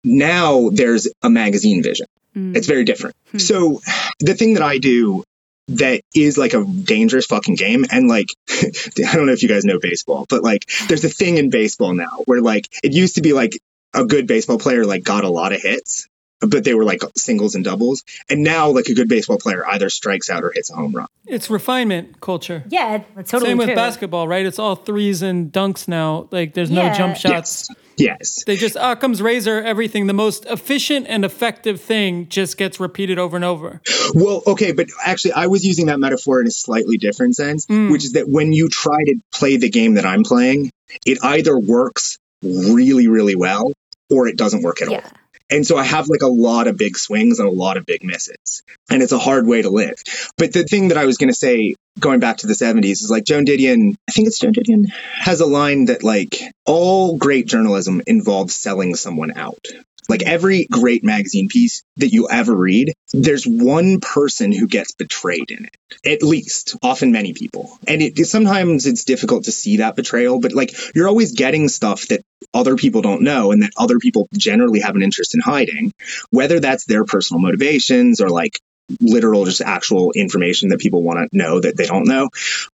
now 0.05 0.71
there's 0.71 1.09
a 1.23 1.31
magazine 1.31 1.83
vision 1.83 2.07
mm. 2.35 2.57
it's 2.57 2.67
very 2.67 2.85
different 2.85 3.17
hmm. 3.31 3.39
so 3.39 3.81
the 4.21 4.35
thing 4.35 4.55
that 4.55 4.63
i 4.63 4.79
do 4.79 5.23
that 5.69 6.03
is 6.15 6.37
like 6.37 6.55
a 6.55 6.65
dangerous 6.65 7.27
fucking 7.27 7.55
game. 7.55 7.85
And 7.93 8.09
like, 8.09 8.27
I 8.51 9.15
don't 9.15 9.27
know 9.27 9.33
if 9.33 9.43
you 9.43 9.49
guys 9.49 9.65
know 9.65 9.79
baseball, 9.79 10.27
but 10.29 10.43
like, 10.43 10.69
there's 10.89 11.05
a 11.05 11.09
thing 11.09 11.37
in 11.37 11.51
baseball 11.51 11.95
now 11.95 12.25
where 12.25 12.41
like, 12.41 12.69
it 12.83 12.93
used 12.93 13.15
to 13.17 13.23
be 13.23 13.33
like 13.33 13.53
a 13.95 14.05
good 14.05 14.27
baseball 14.27 14.59
player 14.59 14.85
like 14.85 15.05
got 15.05 15.25
a 15.25 15.29
lot 15.29 15.53
of 15.53 15.63
hits 15.63 16.07
but 16.41 16.65
they 16.65 16.75
were 16.75 16.85
like 16.85 17.03
singles 17.17 17.55
and 17.55 17.65
doubles. 17.65 18.05
And 18.29 18.43
now, 18.43 18.71
like 18.71 18.87
a 18.87 18.95
good 18.95 19.09
baseball 19.09 19.39
player 19.39 19.67
either 19.67 19.91
strikes 19.91 20.31
out 20.31 20.45
or 20.45 20.53
hits 20.55 20.71
a 20.71 20.75
home 20.75 20.93
run. 20.93 21.07
It's 21.27 21.51
refinement 21.51 22.21
culture. 22.21 22.65
Yeah, 22.69 23.03
that's 23.15 23.31
totally 23.31 23.51
Same 23.51 23.59
with 23.59 23.69
true. 23.69 23.77
basketball, 23.77 24.27
right? 24.27 24.45
It's 24.45 24.59
all 24.59 24.77
threes 24.77 25.23
and 25.23 25.53
dunks 25.53 25.87
now. 25.87 26.29
Like 26.31 26.55
there's 26.55 26.71
yeah. 26.71 26.89
no 26.89 26.95
jump 26.95 27.17
shots. 27.17 27.69
Yes. 27.71 27.77
Yes. 28.01 28.45
They 28.47 28.57
just 28.57 28.77
Occam's 28.77 29.21
razor, 29.21 29.61
everything. 29.61 30.07
The 30.07 30.15
most 30.15 30.47
efficient 30.47 31.07
and 31.09 31.23
effective 31.25 31.81
thing 31.81 32.29
just 32.29 32.57
gets 32.57 32.81
repeated 32.81 33.19
over 33.19 33.37
and 33.37 33.45
over. 33.45 33.83
Well, 34.15 34.43
okay, 34.47 34.73
but 34.73 34.89
actually, 35.05 35.33
I 35.33 35.49
was 35.49 35.65
using 35.67 35.87
that 35.87 36.01
metaphor 36.01 36.41
in 36.41 36.47
a 36.47 36.51
slightly 36.51 36.97
different 36.97 37.37
sense, 37.37 37.67
mm. 37.67 37.91
which 37.91 38.05
is 38.05 38.13
that 38.13 38.27
when 38.29 38.53
you 38.53 38.69
try 38.69 39.05
to 39.05 39.17
play 39.33 39.59
the 39.59 39.69
game 39.69 39.95
that 39.95 40.07
I'm 40.07 40.23
playing, 40.23 40.71
it 41.05 41.19
either 41.23 41.59
works 41.59 42.19
really, 42.43 43.09
really 43.09 43.37
well 43.37 43.73
or 44.11 44.27
it 44.27 44.37
doesn't 44.37 44.63
work 44.63 44.83
at 44.83 44.91
yeah. 44.91 44.97
all. 45.05 45.20
And 45.51 45.67
so 45.67 45.77
I 45.77 45.85
have 45.85 46.09
like 46.09 46.23
a 46.23 46.29
lot 46.29 46.69
of 46.69 46.77
big 46.77 46.97
swings 46.97 47.39
and 47.39 47.49
a 47.49 47.53
lot 47.53 47.77
of 47.77 47.87
big 47.87 48.05
misses. 48.05 48.63
And 48.89 49.03
it's 49.03 49.13
a 49.13 49.19
hard 49.19 49.47
way 49.47 49.63
to 49.63 49.71
live. 49.71 49.97
But 50.39 50.53
the 50.53 50.65
thing 50.65 50.89
that 50.89 50.99
I 50.99 51.07
was 51.07 51.19
going 51.19 51.29
to 51.29 51.35
say, 51.35 51.75
going 51.99 52.21
back 52.21 52.39
to 52.39 52.47
the 52.47 52.55
70s, 52.55 53.03
is 53.03 53.11
like 53.11 53.25
Joan 53.25 53.45
Didion, 53.45 53.97
I 54.09 54.13
think 54.13 54.29
it's 54.29 54.39
Joan 54.39 54.53
Didion, 54.53 54.89
has 55.15 55.41
a 55.41 55.47
line 55.47 55.87
that 55.87 56.05
like 56.05 56.41
all 56.67 57.17
great 57.17 57.47
journalism 57.47 58.01
involves 58.07 58.55
selling 58.55 58.95
someone 58.95 59.37
out. 59.37 59.67
Like 60.09 60.23
every 60.23 60.67
great 60.67 61.05
magazine 61.05 61.49
piece 61.49 61.83
that 61.97 62.13
you 62.13 62.29
ever 62.31 62.55
read, 62.55 62.93
there's 63.13 63.47
one 63.47 64.01
person 64.01 64.53
who 64.53 64.67
gets 64.67 64.93
betrayed 64.93 65.51
in 65.51 65.67
it. 65.67 65.77
At 66.05 66.23
least, 66.23 66.77
often 66.83 67.13
many 67.13 67.33
people. 67.33 67.79
And 67.87 68.03
it 68.03 68.17
sometimes 68.27 68.87
it's 68.87 69.05
difficult 69.05 69.45
to 69.45 69.53
see 69.53 69.79
that 69.79 69.97
betrayal, 69.97 70.41
but 70.41 70.53
like 70.53 70.73
you're 70.95 71.09
always 71.09 71.33
getting 71.33 71.69
stuff 71.69 72.07
that 72.09 72.23
other 72.55 72.77
people 72.77 73.03
don't 73.03 73.23
know 73.23 73.53
and 73.53 73.63
that 73.63 73.73
other 73.77 73.99
people 73.99 74.29
generally 74.37 74.81
have 74.81 74.97
an 74.97 75.03
interest 75.03 75.35
in 75.35 75.41
hiding, 75.41 75.93
whether 76.31 76.61
that's 76.61 76.85
their 76.87 77.05
personal 77.05 77.41
motivations 77.41 78.21
or 78.21 78.29
like 78.29 78.61
literal 79.01 79.45
just 79.45 79.61
actual 79.61 80.13
information 80.13 80.71
that 80.71 80.81
people 80.81 81.03
want 81.03 81.31
to 81.31 81.37
know 81.37 81.61
that 81.61 81.77
they 81.77 81.87
don't 81.87 82.07
know 82.07 82.29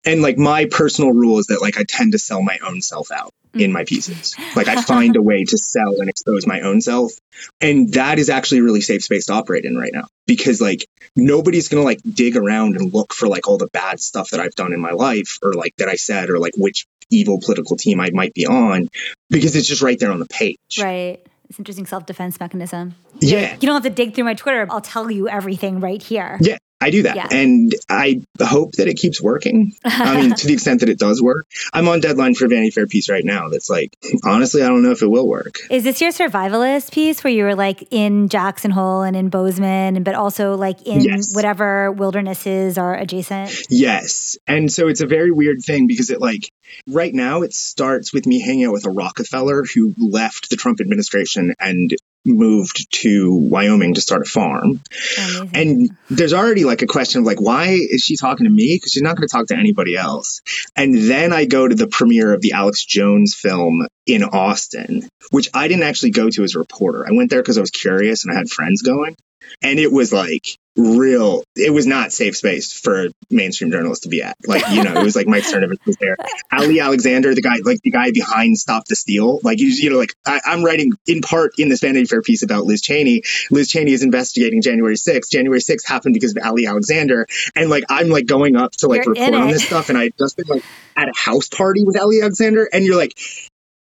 and 0.05 0.21
like 0.21 0.37
my 0.37 0.65
personal 0.65 1.11
rule 1.11 1.39
is 1.39 1.47
that 1.47 1.61
like 1.61 1.77
i 1.77 1.83
tend 1.87 2.11
to 2.11 2.19
sell 2.19 2.41
my 2.41 2.57
own 2.65 2.81
self 2.81 3.11
out 3.11 3.31
in 3.55 3.71
my 3.71 3.85
pieces. 3.85 4.35
Like 4.55 4.67
I 4.67 4.81
find 4.81 5.15
a 5.15 5.21
way 5.21 5.43
to 5.45 5.57
sell 5.57 5.99
and 5.99 6.09
expose 6.09 6.45
my 6.45 6.61
own 6.61 6.81
self. 6.81 7.13
And 7.61 7.93
that 7.93 8.19
is 8.19 8.29
actually 8.29 8.59
a 8.59 8.63
really 8.63 8.81
safe 8.81 9.03
space 9.03 9.25
to 9.27 9.33
operate 9.33 9.65
in 9.65 9.77
right 9.77 9.93
now 9.93 10.07
because 10.27 10.61
like 10.61 10.85
nobody's 11.15 11.69
going 11.69 11.81
to 11.81 11.85
like 11.85 12.01
dig 12.03 12.35
around 12.35 12.75
and 12.75 12.93
look 12.93 13.13
for 13.13 13.27
like 13.27 13.47
all 13.47 13.57
the 13.57 13.69
bad 13.71 13.99
stuff 13.99 14.31
that 14.31 14.39
I've 14.39 14.55
done 14.55 14.73
in 14.73 14.79
my 14.79 14.91
life 14.91 15.39
or 15.41 15.53
like 15.53 15.73
that 15.77 15.87
I 15.87 15.95
said 15.95 16.29
or 16.29 16.39
like 16.39 16.53
which 16.57 16.85
evil 17.09 17.39
political 17.39 17.77
team 17.77 17.99
I 17.99 18.09
might 18.11 18.33
be 18.33 18.45
on 18.45 18.89
because 19.29 19.55
it's 19.55 19.67
just 19.67 19.81
right 19.81 19.99
there 19.99 20.11
on 20.11 20.19
the 20.19 20.25
page. 20.25 20.79
Right. 20.81 21.24
It's 21.49 21.59
interesting 21.59 21.85
self 21.85 22.05
defense 22.05 22.39
mechanism. 22.39 22.95
Yeah. 23.19 23.53
You 23.53 23.67
don't 23.67 23.75
have 23.75 23.83
to 23.83 23.89
dig 23.89 24.15
through 24.15 24.23
my 24.23 24.33
Twitter. 24.33 24.67
I'll 24.69 24.81
tell 24.81 25.09
you 25.11 25.29
everything 25.29 25.79
right 25.79 26.01
here. 26.01 26.37
Yeah. 26.41 26.57
I 26.85 26.91
do 26.91 27.01
that. 27.01 27.15
Yeah. 27.15 27.27
And 27.31 27.73
I 27.89 28.21
hope 28.39 28.73
that 28.73 28.87
it 28.87 28.93
keeps 28.93 29.19
working. 29.19 29.73
I 29.83 30.21
mean, 30.21 30.35
to 30.35 30.45
the 30.45 30.53
extent 30.57 30.81
that 30.81 30.89
it 30.89 30.99
does 30.99 31.19
work. 31.19 31.47
I'm 31.73 31.87
on 31.87 31.99
deadline 31.99 32.35
for 32.35 32.47
Vanity 32.47 32.69
Fair 32.69 32.85
piece 32.85 33.09
right 33.09 33.25
now 33.25 33.49
that's 33.49 33.71
like, 33.71 33.97
honestly, 34.23 34.61
I 34.61 34.67
don't 34.67 34.83
know 34.83 34.91
if 34.91 35.01
it 35.01 35.07
will 35.07 35.27
work. 35.27 35.61
Is 35.71 35.83
this 35.83 35.99
your 35.99 36.11
survivalist 36.11 36.91
piece 36.91 37.23
where 37.23 37.33
you 37.33 37.43
were 37.43 37.55
like 37.55 37.87
in 37.89 38.29
Jackson 38.29 38.69
Hole 38.69 39.01
and 39.01 39.15
in 39.15 39.29
Bozeman, 39.29 40.03
but 40.03 40.13
also 40.13 40.57
like 40.57 40.83
in 40.83 41.01
yes. 41.01 41.33
whatever 41.33 41.91
wildernesses 41.91 42.77
are 42.77 42.95
adjacent? 42.95 43.51
Yes. 43.71 44.37
And 44.45 44.71
so 44.71 44.87
it's 44.87 45.01
a 45.01 45.07
very 45.07 45.31
weird 45.31 45.63
thing 45.63 45.87
because 45.87 46.11
it 46.11 46.21
like, 46.21 46.51
right 46.85 47.15
now 47.15 47.41
it 47.41 47.55
starts 47.55 48.13
with 48.13 48.27
me 48.27 48.41
hanging 48.41 48.65
out 48.65 48.73
with 48.73 48.85
a 48.85 48.91
Rockefeller 48.91 49.63
who 49.63 49.95
left 49.97 50.51
the 50.51 50.55
Trump 50.55 50.81
administration 50.81 51.55
and 51.59 51.95
moved 52.25 52.91
to 53.01 53.33
Wyoming 53.33 53.93
to 53.95 54.01
start 54.01 54.23
a 54.23 54.25
farm. 54.25 54.81
Amazing. 55.17 55.49
And 55.53 55.89
there's 56.09 56.33
already 56.33 56.65
like 56.65 56.81
a 56.81 56.87
question 56.87 57.19
of 57.19 57.25
like, 57.25 57.39
why 57.39 57.67
is 57.69 58.01
she 58.01 58.17
talking 58.17 58.45
to 58.45 58.49
me? 58.49 58.75
Because 58.75 58.91
she's 58.91 59.03
not 59.03 59.15
going 59.15 59.27
to 59.27 59.31
talk 59.31 59.47
to 59.47 59.55
anybody 59.55 59.95
else. 59.95 60.41
And 60.75 60.95
then 60.95 61.33
I 61.33 61.45
go 61.45 61.67
to 61.67 61.75
the 61.75 61.87
premiere 61.87 62.33
of 62.33 62.41
the 62.41 62.53
Alex 62.53 62.83
Jones 62.83 63.35
film 63.35 63.87
in 64.05 64.23
Austin, 64.23 65.07
which 65.31 65.49
I 65.53 65.67
didn't 65.67 65.83
actually 65.83 66.11
go 66.11 66.29
to 66.29 66.43
as 66.43 66.55
a 66.55 66.59
reporter. 66.59 67.07
I 67.07 67.11
went 67.11 67.29
there 67.29 67.41
because 67.41 67.57
I 67.57 67.61
was 67.61 67.71
curious 67.71 68.23
and 68.23 68.33
I 68.33 68.37
had 68.37 68.49
friends 68.49 68.81
going. 68.81 69.15
And 69.61 69.79
it 69.79 69.91
was 69.91 70.11
like 70.13 70.57
real 70.77 71.41
it 71.55 71.73
was 71.73 71.87
not 71.87 72.11
safe 72.11 72.35
space 72.35 72.73
for 72.73 73.07
mainstream 73.29 73.71
journalists 73.71 74.03
to 74.03 74.09
be 74.09 74.21
at. 74.21 74.35
Like 74.45 74.67
you 74.71 74.83
know 74.83 74.93
it 74.93 75.03
was 75.03 75.15
like 75.15 75.27
mike 75.27 75.43
cernovich 75.43 75.85
was 75.85 75.95
there. 75.97 76.17
Ali 76.51 76.79
alexander 76.79 77.33
the 77.33 77.41
guy 77.41 77.57
like 77.63 77.81
the 77.81 77.91
guy 77.91 78.11
behind 78.11 78.57
stop 78.57 78.85
the 78.85 78.95
steal 78.95 79.39
like 79.41 79.59
you, 79.59 79.67
you 79.67 79.89
know 79.89 79.97
like 79.97 80.13
I, 80.25 80.41
am 80.47 80.63
writing 80.63 80.91
in 81.07 81.21
part 81.21 81.53
in 81.57 81.69
this 81.69 81.79
vanity 81.79 82.05
fair 82.05 82.21
piece 82.21 82.43
about 82.43 82.65
liz 82.65 82.81
cheney. 82.81 83.23
Liz 83.51 83.69
cheney 83.69 83.93
is 83.93 84.03
investigating 84.03 84.61
january 84.61 84.95
6th 84.95 85.29
january 85.31 85.61
6th 85.61 85.87
happened 85.87 86.13
because 86.13 86.35
of 86.35 86.43
ali 86.43 86.65
alexander. 86.65 87.25
And 87.55 87.69
like 87.69 87.85
i'm 87.89 88.09
like 88.09 88.25
going 88.25 88.57
up 88.57 88.73
to 88.73 88.87
like 88.87 89.05
you're 89.05 89.13
report 89.13 89.33
on 89.33 89.47
this 89.47 89.65
stuff 89.65 89.87
and 89.89 89.97
i 89.97 90.09
just 90.19 90.35
been 90.35 90.47
like 90.47 90.63
at 90.97 91.07
a 91.07 91.13
house 91.15 91.47
party 91.47 91.85
with 91.85 91.97
ali 91.97 92.21
alexander 92.21 92.67
and 92.71 92.83
you're 92.83 92.97
like 92.97 93.17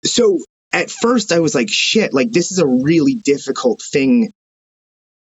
so 0.04 0.40
at 0.72 0.90
first 0.90 1.30
i 1.30 1.38
was 1.38 1.54
like 1.54 1.68
shit 1.70 2.12
like 2.12 2.32
this 2.32 2.50
is 2.50 2.58
a 2.58 2.66
really 2.66 3.14
difficult 3.14 3.80
thing 3.80 4.32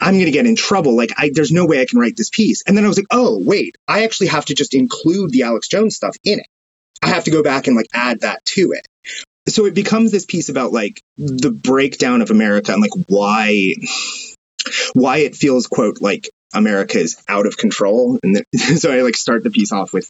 I'm 0.02 0.16
going 0.16 0.26
to 0.26 0.32
get 0.32 0.48
in 0.48 0.56
trouble. 0.56 0.98
Like, 0.98 1.12
I, 1.18 1.30
there's 1.34 1.52
no 1.52 1.66
way 1.66 1.82
I 1.82 1.86
can 1.86 2.00
write 2.00 2.18
this 2.18 2.30
piece. 2.30 2.64
And 2.66 2.76
then 2.76 2.84
I 2.84 2.88
was 2.88 2.98
like, 2.98 3.08
oh, 3.12 3.40
wait, 3.42 3.76
I 3.88 4.04
actually 4.04 4.28
have 4.28 4.46
to 4.46 4.56
just 4.56 4.74
include 4.74 5.32
the 5.32 5.44
Alex 5.44 5.68
Jones 5.68 5.96
stuff 5.96 6.18
in 6.24 6.40
it. 6.40 6.48
I 7.04 7.10
have 7.10 7.26
to 7.26 7.32
go 7.32 7.44
back 7.44 7.68
and 7.68 7.76
like 7.76 7.88
add 7.94 8.22
that 8.22 8.44
to 8.46 8.74
it. 8.74 8.88
So 9.48 9.66
it 9.66 9.74
becomes 9.74 10.12
this 10.12 10.26
piece 10.26 10.50
about 10.50 10.72
like 10.72 11.02
the 11.18 11.52
breakdown 11.52 12.22
of 12.22 12.32
America 12.32 12.72
and 12.74 12.82
like 12.82 12.92
why, 13.08 13.76
why 14.94 15.18
it 15.18 15.36
feels, 15.36 15.68
quote, 15.68 16.02
like 16.02 16.30
America 16.54 17.00
is 17.00 17.22
out 17.28 17.48
of 17.48 17.58
control. 17.58 18.20
And 18.24 18.44
so 18.56 18.92
I 18.92 19.02
like 19.02 19.16
start 19.16 19.44
the 19.44 19.50
piece 19.50 19.72
off 19.72 19.94
with 19.94 20.10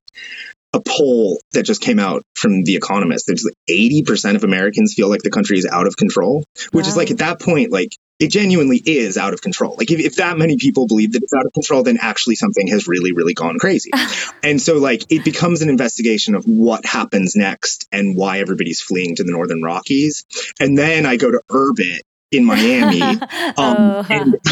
a 0.73 0.79
poll 0.79 1.39
that 1.51 1.63
just 1.63 1.81
came 1.81 1.99
out 1.99 2.23
from 2.35 2.63
The 2.63 2.75
Economist. 2.75 3.25
There's 3.27 3.43
like 3.43 3.55
80% 3.69 4.35
of 4.35 4.43
Americans 4.43 4.93
feel 4.93 5.09
like 5.09 5.21
the 5.21 5.29
country 5.29 5.57
is 5.57 5.65
out 5.65 5.87
of 5.87 5.97
control, 5.97 6.45
which 6.71 6.85
wow. 6.85 6.89
is 6.89 6.97
like 6.97 7.11
at 7.11 7.17
that 7.17 7.41
point, 7.41 7.71
like 7.71 7.93
it 8.21 8.31
genuinely 8.31 8.77
is 8.77 9.17
out 9.17 9.33
of 9.33 9.41
control. 9.41 9.75
Like 9.77 9.89
if, 9.89 9.99
if 9.99 10.15
that 10.17 10.37
many 10.37 10.57
people 10.57 10.85
believe 10.85 11.13
that 11.13 11.23
it's 11.23 11.33
out 11.33 11.45
of 11.45 11.51
control, 11.53 11.81
then 11.81 11.97
actually 11.99 12.35
something 12.35 12.67
has 12.67 12.87
really, 12.87 13.13
really 13.13 13.33
gone 13.33 13.57
crazy. 13.57 13.89
and 14.43 14.61
so 14.61 14.77
like 14.77 15.11
it 15.11 15.25
becomes 15.25 15.63
an 15.63 15.69
investigation 15.69 16.35
of 16.35 16.45
what 16.45 16.85
happens 16.85 17.35
next 17.35 17.87
and 17.91 18.15
why 18.15 18.39
everybody's 18.39 18.79
fleeing 18.79 19.15
to 19.15 19.23
the 19.23 19.31
Northern 19.31 19.63
Rockies. 19.63 20.23
And 20.59 20.77
then 20.77 21.07
I 21.07 21.17
go 21.17 21.31
to 21.31 21.41
Urbit 21.49 22.01
in 22.31 22.45
Miami. 22.45 23.01
Um, 23.57 23.75
oh. 23.77 24.05
and 24.09 24.35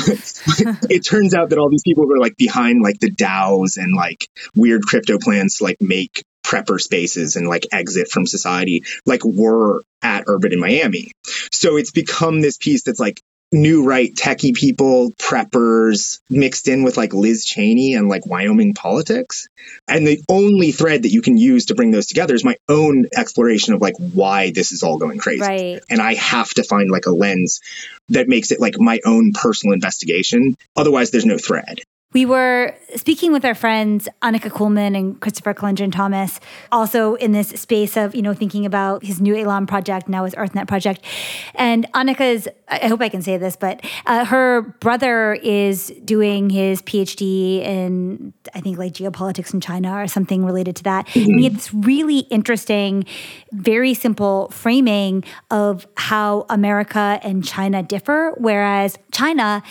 it 0.90 1.06
turns 1.06 1.34
out 1.34 1.50
that 1.52 1.60
all 1.60 1.70
these 1.70 1.84
people 1.84 2.06
were 2.08 2.18
like 2.18 2.36
behind 2.38 2.82
like 2.82 3.00
the 3.00 3.10
DAOs 3.10 3.78
and 3.78 3.94
like 3.94 4.28
weird 4.56 4.84
crypto 4.84 5.18
plans 5.20 5.58
to 5.58 5.64
like 5.64 5.78
make 5.80 6.24
prepper 6.46 6.82
spaces 6.82 7.36
and 7.36 7.48
like 7.48 7.68
exit 7.72 8.10
from 8.10 8.26
society 8.26 8.84
like 9.06 9.24
were 9.24 9.84
at 10.02 10.26
Urbit 10.26 10.52
in 10.52 10.60
Miami. 10.60 11.12
So 11.52 11.78
it's 11.78 11.92
become 11.92 12.42
this 12.42 12.58
piece 12.58 12.84
that's 12.84 13.00
like 13.00 13.22
new 13.52 13.86
right 13.86 14.14
techie 14.14 14.54
people, 14.54 15.12
preppers 15.12 16.20
mixed 16.30 16.68
in 16.68 16.84
with 16.84 16.98
like 16.98 17.14
Liz 17.14 17.46
Cheney 17.46 17.96
and 17.96 18.08
like 18.08 18.26
Wyoming 18.26 18.74
politics. 18.74 19.48
And 19.88 20.06
the 20.06 20.22
only 20.30 20.72
thread 20.72 21.04
that 21.04 21.12
you 21.12 21.22
can 21.22 21.38
use 21.38 21.66
to 21.66 21.76
bring 21.76 21.92
those 21.92 22.08
together 22.08 22.36
is 22.36 22.44
my 22.44 22.58
own 22.68 23.08
exploration 23.16 23.74
of 23.74 23.82
like 23.82 23.96
why 23.98 24.52
this 24.52 24.72
is 24.72 24.84
all 24.84 24.98
going 24.98 25.18
crazy. 25.20 25.42
Right. 25.42 25.82
And 25.90 26.02
I 26.02 26.14
have 26.16 26.50
to 26.56 26.64
find 26.64 26.90
like 26.92 27.08
a 27.08 27.12
lens 27.12 27.62
that 28.10 28.28
makes 28.28 28.52
it 28.52 28.60
like 28.60 28.80
my 28.80 29.00
own 29.06 29.34
personal 29.34 29.74
investigation. 29.74 30.56
Otherwise, 30.76 31.12
there's 31.12 31.26
no 31.26 31.38
thread. 31.38 31.82
We 32.12 32.26
were 32.26 32.76
speaking 32.96 33.32
with 33.32 33.46
our 33.46 33.54
friends 33.54 34.10
Annika 34.24 34.50
Kuhlmann 34.50 34.98
and 34.98 35.22
Christopher 35.22 35.54
Kulendran 35.54 35.92
Thomas, 35.92 36.40
also 36.72 37.14
in 37.14 37.34
this 37.34 37.50
space 37.50 37.96
of, 37.96 38.16
you 38.16 38.24
know, 38.24 38.34
thinking 38.34 38.66
about 38.66 39.04
his 39.04 39.22
new 39.22 39.36
Eelam 39.36 39.68
project, 39.68 40.10
now 40.10 40.26
his 40.26 40.34
EarthNet 40.34 40.68
project. 40.68 41.06
And 41.54 41.86
Annika's, 41.94 42.48
I 42.68 42.88
hope 42.88 43.02
I 43.02 43.10
can 43.10 43.22
say 43.22 43.38
this, 43.38 43.56
but 43.56 43.86
uh, 44.08 44.26
her 44.26 44.64
brother 44.80 45.36
is 45.36 45.94
doing 46.04 46.50
his 46.50 46.82
PhD 46.82 47.60
in, 47.60 48.34
I 48.56 48.62
think, 48.62 48.80
like 48.80 48.94
geopolitics 48.94 49.54
in 49.54 49.62
China 49.62 50.02
or 50.02 50.08
something 50.08 50.44
related 50.44 50.78
to 50.78 50.84
that. 50.86 51.06
Mm-hmm. 51.10 51.30
And 51.30 51.38
he 51.38 51.44
had 51.44 51.56
this 51.58 51.72
really 51.72 52.20
interesting, 52.32 53.06
very 53.52 53.94
simple 53.94 54.50
framing 54.50 55.24
of 55.52 55.86
how 55.96 56.48
America 56.50 57.20
and 57.22 57.46
China 57.46 57.84
differ, 57.84 58.34
whereas 58.40 58.98
China 59.12 59.62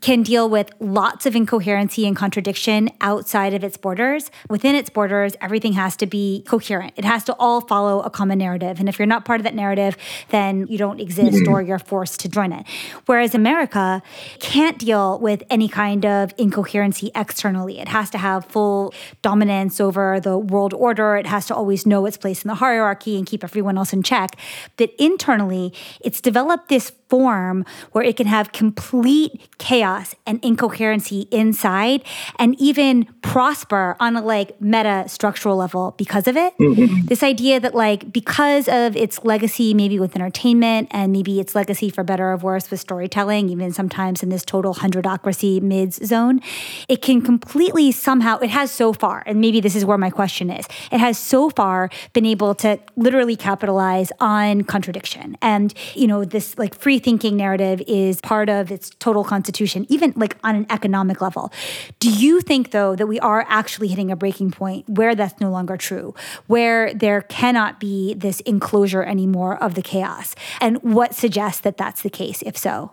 can 0.00 0.22
deal 0.22 0.48
with 0.48 0.70
lots 0.80 1.26
of 1.26 1.34
incoherency 1.34 2.06
and 2.06 2.16
contradiction 2.16 2.90
outside 3.00 3.54
of 3.54 3.64
its 3.64 3.76
borders. 3.76 4.30
Within 4.48 4.74
its 4.74 4.90
borders, 4.90 5.34
everything 5.40 5.72
has 5.74 5.96
to 5.96 6.06
be 6.06 6.44
coherent. 6.46 6.92
It 6.96 7.04
has 7.04 7.24
to 7.24 7.36
all 7.38 7.60
follow 7.60 8.00
a 8.00 8.10
common 8.10 8.38
narrative. 8.38 8.78
And 8.78 8.88
if 8.88 8.98
you're 8.98 9.06
not 9.06 9.24
part 9.24 9.40
of 9.40 9.44
that 9.44 9.54
narrative, 9.54 9.96
then 10.30 10.66
you 10.68 10.78
don't 10.78 11.00
exist 11.00 11.38
mm-hmm. 11.38 11.52
or 11.52 11.62
you're 11.62 11.78
forced 11.78 12.20
to 12.20 12.28
join 12.28 12.52
it. 12.52 12.66
Whereas 13.06 13.34
America 13.34 14.02
can't 14.38 14.78
deal 14.78 15.18
with 15.18 15.42
any 15.50 15.68
kind 15.68 16.04
of 16.04 16.34
incoherency 16.36 17.10
externally. 17.14 17.78
It 17.78 17.88
has 17.88 18.10
to 18.10 18.18
have 18.18 18.44
full 18.44 18.92
dominance 19.22 19.80
over 19.80 20.20
the 20.20 20.36
world 20.36 20.74
order. 20.74 21.16
It 21.16 21.26
has 21.26 21.46
to 21.46 21.54
always 21.54 21.86
know 21.86 22.06
its 22.06 22.16
place 22.16 22.44
in 22.44 22.48
the 22.48 22.56
hierarchy 22.56 23.16
and 23.16 23.26
keep 23.26 23.42
everyone 23.42 23.78
else 23.78 23.92
in 23.92 24.02
check. 24.02 24.36
But 24.76 24.90
internally, 24.98 25.72
it's 26.00 26.20
developed 26.20 26.68
this 26.68 26.92
form 27.08 27.64
where 27.92 28.04
it 28.04 28.16
can 28.16 28.26
have 28.26 28.52
complete 28.52 29.48
chaos 29.58 30.14
and 30.26 30.44
incoherency 30.44 31.28
inside 31.30 32.02
and 32.38 32.60
even 32.60 33.04
prosper 33.22 33.96
on 34.00 34.16
a 34.16 34.22
like 34.22 34.60
meta 34.60 35.04
structural 35.06 35.56
level 35.56 35.94
because 35.96 36.26
of 36.26 36.36
it. 36.36 36.56
Mm-hmm. 36.58 37.06
This 37.06 37.22
idea 37.22 37.60
that 37.60 37.74
like 37.74 38.12
because 38.12 38.68
of 38.68 38.96
its 38.96 39.24
legacy 39.24 39.74
maybe 39.74 39.98
with 39.98 40.14
entertainment 40.16 40.88
and 40.90 41.12
maybe 41.12 41.40
its 41.40 41.54
legacy 41.54 41.90
for 41.90 42.04
better 42.04 42.30
or 42.30 42.36
worse 42.36 42.70
with 42.70 42.80
storytelling, 42.80 43.48
even 43.50 43.72
sometimes 43.72 44.22
in 44.22 44.28
this 44.28 44.44
total 44.44 44.74
hundredocracy 44.74 45.60
mids 45.60 46.04
zone, 46.06 46.40
it 46.88 47.02
can 47.02 47.20
completely 47.22 47.92
somehow 47.92 48.38
it 48.38 48.50
has 48.50 48.70
so 48.70 48.92
far, 48.92 49.22
and 49.26 49.40
maybe 49.40 49.60
this 49.60 49.74
is 49.74 49.84
where 49.84 49.98
my 49.98 50.10
question 50.10 50.50
is, 50.50 50.66
it 50.90 50.98
has 50.98 51.18
so 51.18 51.50
far 51.50 51.90
been 52.12 52.26
able 52.26 52.54
to 52.54 52.78
literally 52.96 53.36
capitalize 53.36 54.10
on 54.20 54.62
contradiction. 54.62 55.36
And, 55.42 55.72
you 55.94 56.06
know, 56.06 56.24
this 56.24 56.56
like 56.58 56.74
free 56.74 56.95
thinking 56.98 57.36
narrative 57.36 57.82
is 57.86 58.20
part 58.20 58.48
of 58.48 58.70
its 58.70 58.90
total 58.98 59.24
constitution, 59.24 59.86
even 59.88 60.12
like 60.16 60.36
on 60.42 60.56
an 60.56 60.66
economic 60.70 61.20
level. 61.20 61.52
Do 62.00 62.10
you 62.10 62.40
think, 62.40 62.70
though, 62.70 62.96
that 62.96 63.06
we 63.06 63.18
are 63.20 63.44
actually 63.48 63.88
hitting 63.88 64.10
a 64.10 64.16
breaking 64.16 64.50
point 64.50 64.88
where 64.88 65.14
that's 65.14 65.40
no 65.40 65.50
longer 65.50 65.76
true, 65.76 66.14
where 66.46 66.92
there 66.94 67.22
cannot 67.22 67.80
be 67.80 68.14
this 68.14 68.40
enclosure 68.40 69.02
anymore 69.02 69.62
of 69.62 69.74
the 69.74 69.82
chaos? 69.82 70.34
And 70.60 70.78
what 70.82 71.14
suggests 71.14 71.60
that 71.62 71.76
that's 71.76 72.02
the 72.02 72.10
case, 72.10 72.42
if 72.42 72.56
so? 72.56 72.90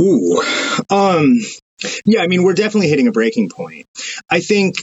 Ooh. 0.00 0.42
Um, 0.90 1.40
yeah, 2.04 2.22
I 2.22 2.26
mean, 2.26 2.42
we're 2.42 2.54
definitely 2.54 2.88
hitting 2.88 3.08
a 3.08 3.12
breaking 3.12 3.50
point. 3.50 3.86
I 4.30 4.40
think 4.40 4.76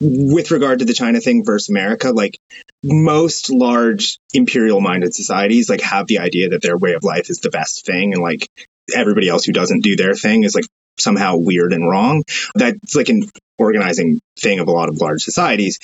with 0.00 0.50
regard 0.50 0.80
to 0.80 0.84
the 0.84 0.92
China 0.92 1.20
thing 1.20 1.44
versus 1.44 1.68
America, 1.68 2.10
like 2.10 2.38
most 2.82 3.50
large 3.50 4.18
imperial 4.34 4.80
minded 4.80 5.14
societies 5.14 5.70
like 5.70 5.80
have 5.80 6.06
the 6.06 6.18
idea 6.18 6.50
that 6.50 6.62
their 6.62 6.76
way 6.76 6.92
of 6.92 7.04
life 7.04 7.30
is 7.30 7.40
the 7.40 7.50
best 7.50 7.86
thing 7.86 8.12
and 8.12 8.22
like 8.22 8.48
everybody 8.94 9.28
else 9.28 9.44
who 9.44 9.52
doesn't 9.52 9.80
do 9.80 9.96
their 9.96 10.14
thing 10.14 10.44
is 10.44 10.54
like 10.54 10.66
somehow 10.98 11.36
weird 11.36 11.72
and 11.72 11.88
wrong. 11.88 12.24
That's 12.54 12.94
like 12.94 13.08
an 13.08 13.28
organizing 13.58 14.20
thing 14.38 14.60
of 14.60 14.68
a 14.68 14.72
lot 14.72 14.88
of 14.88 15.00
large 15.00 15.22
societies. 15.22 15.78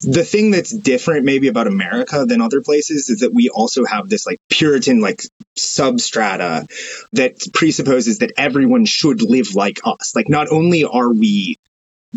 The 0.00 0.24
thing 0.24 0.50
that's 0.50 0.70
different 0.70 1.24
maybe 1.24 1.48
about 1.48 1.66
America 1.66 2.24
than 2.24 2.40
other 2.40 2.62
places 2.62 3.08
is 3.08 3.20
that 3.20 3.32
we 3.32 3.48
also 3.48 3.84
have 3.84 4.08
this 4.08 4.26
like 4.26 4.38
Puritan 4.48 5.00
like 5.00 5.22
substrata 5.58 6.68
that 7.12 7.38
presupposes 7.52 8.18
that 8.18 8.32
everyone 8.36 8.84
should 8.84 9.22
live 9.22 9.54
like 9.54 9.80
us. 9.84 10.14
Like 10.14 10.28
not 10.28 10.48
only 10.50 10.84
are 10.84 11.12
we 11.12 11.56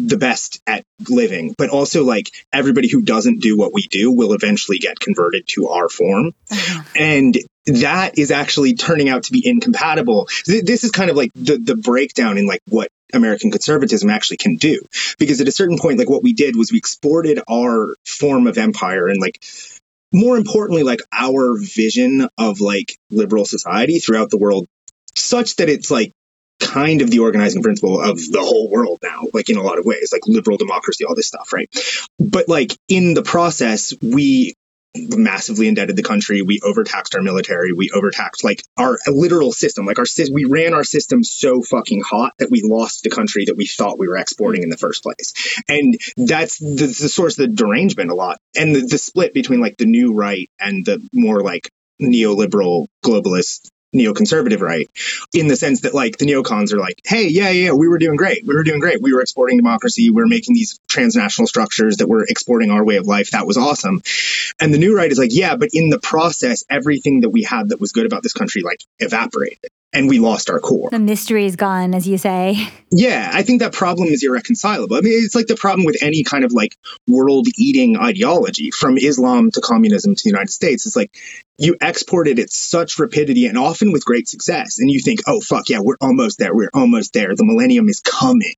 the 0.07 0.17
best 0.17 0.61
at 0.65 0.83
living, 1.09 1.53
but 1.57 1.69
also 1.69 2.03
like 2.03 2.31
everybody 2.53 2.87
who 2.87 3.01
doesn't 3.01 3.41
do 3.41 3.57
what 3.57 3.73
we 3.73 3.83
do 3.83 4.11
will 4.11 4.33
eventually 4.33 4.77
get 4.77 4.99
converted 4.99 5.47
to 5.47 5.67
our 5.67 5.89
form. 5.89 6.33
Uh-huh. 6.49 6.83
And 6.95 7.37
that 7.65 8.17
is 8.17 8.31
actually 8.31 8.75
turning 8.75 9.09
out 9.09 9.23
to 9.23 9.31
be 9.31 9.45
incompatible. 9.45 10.27
This 10.45 10.83
is 10.83 10.91
kind 10.91 11.09
of 11.09 11.17
like 11.17 11.31
the, 11.35 11.57
the 11.57 11.75
breakdown 11.75 12.37
in 12.37 12.47
like 12.47 12.61
what 12.67 12.89
American 13.13 13.51
conservatism 13.51 14.09
actually 14.09 14.37
can 14.37 14.55
do. 14.55 14.81
Because 15.17 15.41
at 15.41 15.47
a 15.47 15.51
certain 15.51 15.77
point, 15.77 15.99
like 15.99 16.09
what 16.09 16.23
we 16.23 16.33
did 16.33 16.55
was 16.55 16.71
we 16.71 16.77
exported 16.77 17.41
our 17.49 17.95
form 18.05 18.47
of 18.47 18.57
empire 18.57 19.07
and 19.07 19.19
like 19.19 19.43
more 20.11 20.37
importantly, 20.37 20.83
like 20.83 21.01
our 21.11 21.57
vision 21.59 22.27
of 22.37 22.61
like 22.61 22.97
liberal 23.11 23.45
society 23.45 23.99
throughout 23.99 24.29
the 24.29 24.37
world 24.37 24.65
such 25.15 25.57
that 25.57 25.69
it's 25.69 25.91
like 25.91 26.11
kind 26.59 27.01
of 27.01 27.09
the 27.09 27.19
organizing 27.19 27.63
principle 27.63 28.01
of 28.01 28.17
the 28.17 28.41
whole 28.41 28.69
world 28.69 28.99
now, 29.01 29.23
like 29.33 29.49
in 29.49 29.57
a 29.57 29.63
lot 29.63 29.79
of 29.79 29.85
ways, 29.85 30.09
like 30.11 30.27
liberal 30.27 30.57
democracy, 30.57 31.05
all 31.05 31.15
this 31.15 31.27
stuff, 31.27 31.53
right? 31.53 31.69
But 32.19 32.47
like 32.47 32.75
in 32.87 33.13
the 33.13 33.23
process, 33.23 33.93
we 34.01 34.53
massively 34.95 35.67
indebted 35.67 35.95
the 35.95 36.03
country. 36.03 36.41
We 36.41 36.59
overtaxed 36.63 37.15
our 37.15 37.21
military. 37.21 37.73
We 37.73 37.91
overtaxed 37.91 38.43
like 38.43 38.63
our 38.77 38.97
literal 39.07 39.51
system. 39.51 39.85
Like 39.85 39.99
our 39.99 40.05
we 40.31 40.45
ran 40.45 40.73
our 40.73 40.83
system 40.83 41.23
so 41.23 41.61
fucking 41.61 42.01
hot 42.01 42.33
that 42.39 42.49
we 42.49 42.61
lost 42.63 43.03
the 43.03 43.09
country 43.09 43.45
that 43.45 43.55
we 43.55 43.67
thought 43.67 43.99
we 43.99 44.07
were 44.07 44.17
exporting 44.17 44.63
in 44.63 44.69
the 44.69 44.77
first 44.77 45.03
place. 45.03 45.61
And 45.67 45.95
that's 46.17 46.57
the, 46.57 46.87
the 46.87 47.09
source 47.09 47.37
of 47.37 47.49
the 47.49 47.55
derangement 47.55 48.09
a 48.09 48.15
lot. 48.15 48.39
And 48.55 48.75
the, 48.75 48.81
the 48.81 48.97
split 48.97 49.33
between 49.33 49.61
like 49.61 49.77
the 49.77 49.85
new 49.85 50.13
right 50.13 50.49
and 50.59 50.85
the 50.85 51.07
more 51.13 51.41
like 51.41 51.69
neoliberal 52.01 52.87
globalist 53.05 53.69
neoconservative 53.95 54.61
right? 54.61 54.89
In 55.33 55.47
the 55.47 55.55
sense 55.55 55.81
that 55.81 55.93
like 55.93 56.17
the 56.17 56.25
neocons 56.25 56.73
are 56.73 56.79
like 56.79 57.01
hey 57.05 57.27
yeah 57.27 57.49
yeah 57.49 57.71
we 57.71 57.87
were 57.87 57.97
doing 57.97 58.15
great. 58.15 58.45
We 58.45 58.55
were 58.55 58.63
doing 58.63 58.79
great. 58.79 59.01
We 59.01 59.13
were 59.13 59.21
exporting 59.21 59.57
democracy. 59.57 60.09
We 60.09 60.21
are 60.21 60.27
making 60.27 60.55
these 60.55 60.79
transnational 60.87 61.47
structures 61.47 61.97
that 61.97 62.07
were 62.07 62.25
exporting 62.27 62.71
our 62.71 62.83
way 62.83 62.97
of 62.97 63.07
life. 63.07 63.31
That 63.31 63.47
was 63.47 63.57
awesome. 63.57 64.01
And 64.59 64.73
the 64.73 64.77
new 64.77 64.95
right 64.95 65.11
is 65.11 65.19
like 65.19 65.33
yeah 65.33 65.55
but 65.55 65.69
in 65.73 65.89
the 65.89 65.99
process 65.99 66.63
everything 66.69 67.21
that 67.21 67.29
we 67.29 67.43
had 67.43 67.69
that 67.69 67.79
was 67.79 67.91
good 67.91 68.05
about 68.05 68.23
this 68.23 68.33
country 68.33 68.61
like 68.61 68.83
evaporated 68.99 69.71
and 69.91 70.07
we 70.07 70.19
lost 70.19 70.49
our 70.49 70.59
core. 70.59 70.89
The 70.91 70.99
mystery 70.99 71.45
is 71.45 71.55
gone, 71.55 71.93
as 71.93 72.07
you 72.07 72.17
say. 72.17 72.67
Yeah, 72.91 73.29
I 73.31 73.43
think 73.43 73.59
that 73.59 73.71
problem 73.71 74.07
is 74.07 74.23
irreconcilable. 74.23 74.95
I 74.95 75.01
mean, 75.01 75.13
it's 75.23 75.35
like 75.35 75.45
the 75.45 75.55
problem 75.55 75.85
with 75.85 76.01
any 76.01 76.23
kind 76.23 76.43
of 76.43 76.53
like 76.53 76.75
world 77.07 77.45
eating 77.55 77.97
ideology, 77.97 78.71
from 78.71 78.97
Islam 78.97 79.51
to 79.51 79.61
communism 79.61 80.15
to 80.15 80.23
the 80.23 80.29
United 80.31 80.49
States. 80.49 80.87
It's 80.87 80.95
like 80.95 81.15
you 81.59 81.77
export 81.81 82.27
it 82.27 82.39
at 82.39 82.49
such 82.49 82.97
rapidity 82.97 83.45
and 83.45 83.59
often 83.59 83.91
with 83.91 84.03
great 84.05 84.27
success. 84.27 84.79
And 84.79 84.89
you 84.89 85.01
think, 85.01 85.19
oh, 85.27 85.39
fuck, 85.39 85.69
yeah, 85.69 85.81
we're 85.81 85.97
almost 86.01 86.39
there. 86.39 86.55
We're 86.55 86.71
almost 86.73 87.13
there. 87.13 87.35
The 87.35 87.45
millennium 87.45 87.89
is 87.89 87.99
coming. 87.99 88.55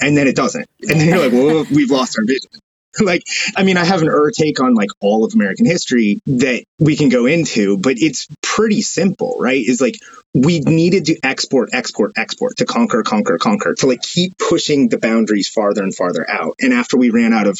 And 0.00 0.16
then 0.16 0.28
it 0.28 0.36
doesn't. 0.36 0.68
And 0.82 1.00
then 1.00 1.08
you're 1.08 1.18
like, 1.18 1.32
well, 1.32 1.66
we've 1.74 1.90
lost 1.90 2.16
our 2.20 2.24
vision. 2.24 2.50
like, 3.00 3.22
I 3.56 3.62
mean, 3.62 3.76
I 3.76 3.84
have 3.84 4.02
an 4.02 4.08
er 4.08 4.30
take 4.30 4.60
on 4.60 4.74
like 4.74 4.90
all 5.00 5.24
of 5.24 5.34
American 5.34 5.66
history 5.66 6.20
that 6.26 6.64
we 6.78 6.96
can 6.96 7.08
go 7.08 7.26
into, 7.26 7.78
but 7.78 7.94
it's 7.96 8.26
pretty 8.42 8.82
simple, 8.82 9.36
right? 9.38 9.62
Is 9.62 9.80
like 9.80 9.98
we 10.34 10.60
needed 10.60 11.06
to 11.06 11.18
export, 11.22 11.70
export, 11.72 12.12
export 12.16 12.58
to 12.58 12.66
conquer, 12.66 13.02
conquer, 13.02 13.38
conquer, 13.38 13.74
to 13.74 13.86
like 13.86 14.02
keep 14.02 14.36
pushing 14.38 14.88
the 14.88 14.98
boundaries 14.98 15.48
farther 15.48 15.82
and 15.82 15.94
farther 15.94 16.28
out. 16.28 16.56
And 16.60 16.72
after 16.72 16.96
we 16.96 17.10
ran 17.10 17.32
out 17.32 17.46
of 17.46 17.58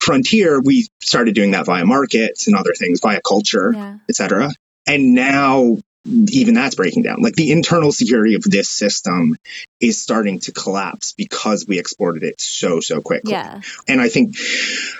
frontier, 0.00 0.60
we 0.60 0.88
started 1.02 1.34
doing 1.34 1.52
that 1.52 1.66
via 1.66 1.84
markets 1.84 2.46
and 2.46 2.56
other 2.56 2.72
things, 2.72 3.00
via 3.00 3.20
culture, 3.20 3.72
yeah. 3.74 3.98
etc. 4.08 4.50
And 4.86 5.14
now 5.14 5.78
even 6.06 6.54
that's 6.54 6.74
breaking 6.74 7.02
down. 7.02 7.20
Like 7.20 7.34
the 7.34 7.50
internal 7.50 7.92
security 7.92 8.34
of 8.34 8.42
this 8.42 8.68
system 8.68 9.36
is 9.80 10.00
starting 10.00 10.40
to 10.40 10.52
collapse 10.52 11.12
because 11.12 11.66
we 11.66 11.78
exported 11.78 12.22
it 12.22 12.40
so, 12.40 12.80
so 12.80 13.00
quickly. 13.00 13.32
Yeah. 13.32 13.60
And 13.88 14.00
I 14.00 14.08
think 14.08 14.36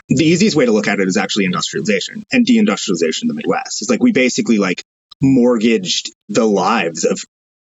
the 0.09 0.25
easiest 0.25 0.57
way 0.57 0.67
to 0.67 0.73
look 0.73 0.89
at 0.89 1.01
it 1.01 1.09
is 1.09 1.17
actually 1.17 1.45
industrialization 1.45 2.25
and 2.33 2.47
deindustrialization 2.47 3.23
in 3.23 3.29
the 3.29 3.35
Midwest. 3.35 3.83
It's 3.83 3.91
like 3.91 4.03
we 4.03 4.13
basically 4.13 4.59
like 4.59 4.83
mortgaged 5.23 6.13
the 6.29 6.45
lives 6.45 7.05
of 7.05 7.21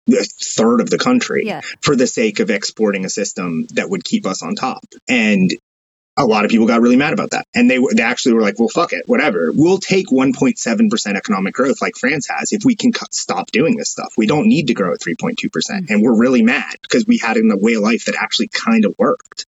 a 0.08 0.24
third 0.24 0.80
of 0.80 0.90
the 0.90 0.98
country 0.98 1.44
yeah. 1.46 1.60
for 1.82 1.94
the 1.94 2.06
sake 2.06 2.40
of 2.40 2.50
exporting 2.50 3.04
a 3.04 3.10
system 3.10 3.66
that 3.74 3.90
would 3.90 4.04
keep 4.04 4.26
us 4.26 4.42
on 4.42 4.54
top. 4.54 4.84
And 5.08 5.50
a 6.18 6.26
lot 6.26 6.44
of 6.44 6.50
people 6.50 6.66
got 6.66 6.80
really 6.80 6.96
mad 6.96 7.12
about 7.12 7.30
that. 7.30 7.46
And 7.54 7.70
they, 7.70 7.78
they 7.94 8.02
actually 8.02 8.34
were 8.34 8.42
like, 8.42 8.58
well, 8.58 8.68
fuck 8.68 8.92
it, 8.92 9.04
whatever. 9.06 9.50
We'll 9.54 9.78
take 9.78 10.08
1.7% 10.08 11.16
economic 11.16 11.54
growth 11.54 11.80
like 11.80 11.96
France 11.96 12.26
has 12.28 12.52
if 12.52 12.64
we 12.64 12.74
can 12.74 12.92
cut, 12.92 13.14
stop 13.14 13.50
doing 13.52 13.76
this 13.76 13.90
stuff. 13.90 14.14
We 14.16 14.26
don't 14.26 14.48
need 14.48 14.66
to 14.66 14.74
grow 14.74 14.92
at 14.92 15.00
3.2%. 15.00 15.52
percent 15.52 15.84
mm 15.84 15.86
hmm 15.86 15.92
And 15.92 16.02
we're 16.02 16.18
really 16.18 16.42
mad 16.42 16.76
because 16.82 17.06
we 17.06 17.18
had 17.18 17.36
in 17.36 17.50
a 17.50 17.56
way 17.56 17.74
of 17.74 17.82
life 17.82 18.06
that 18.06 18.16
actually 18.16 18.48
kind 18.48 18.84
of 18.84 18.94
worked. 18.98 19.46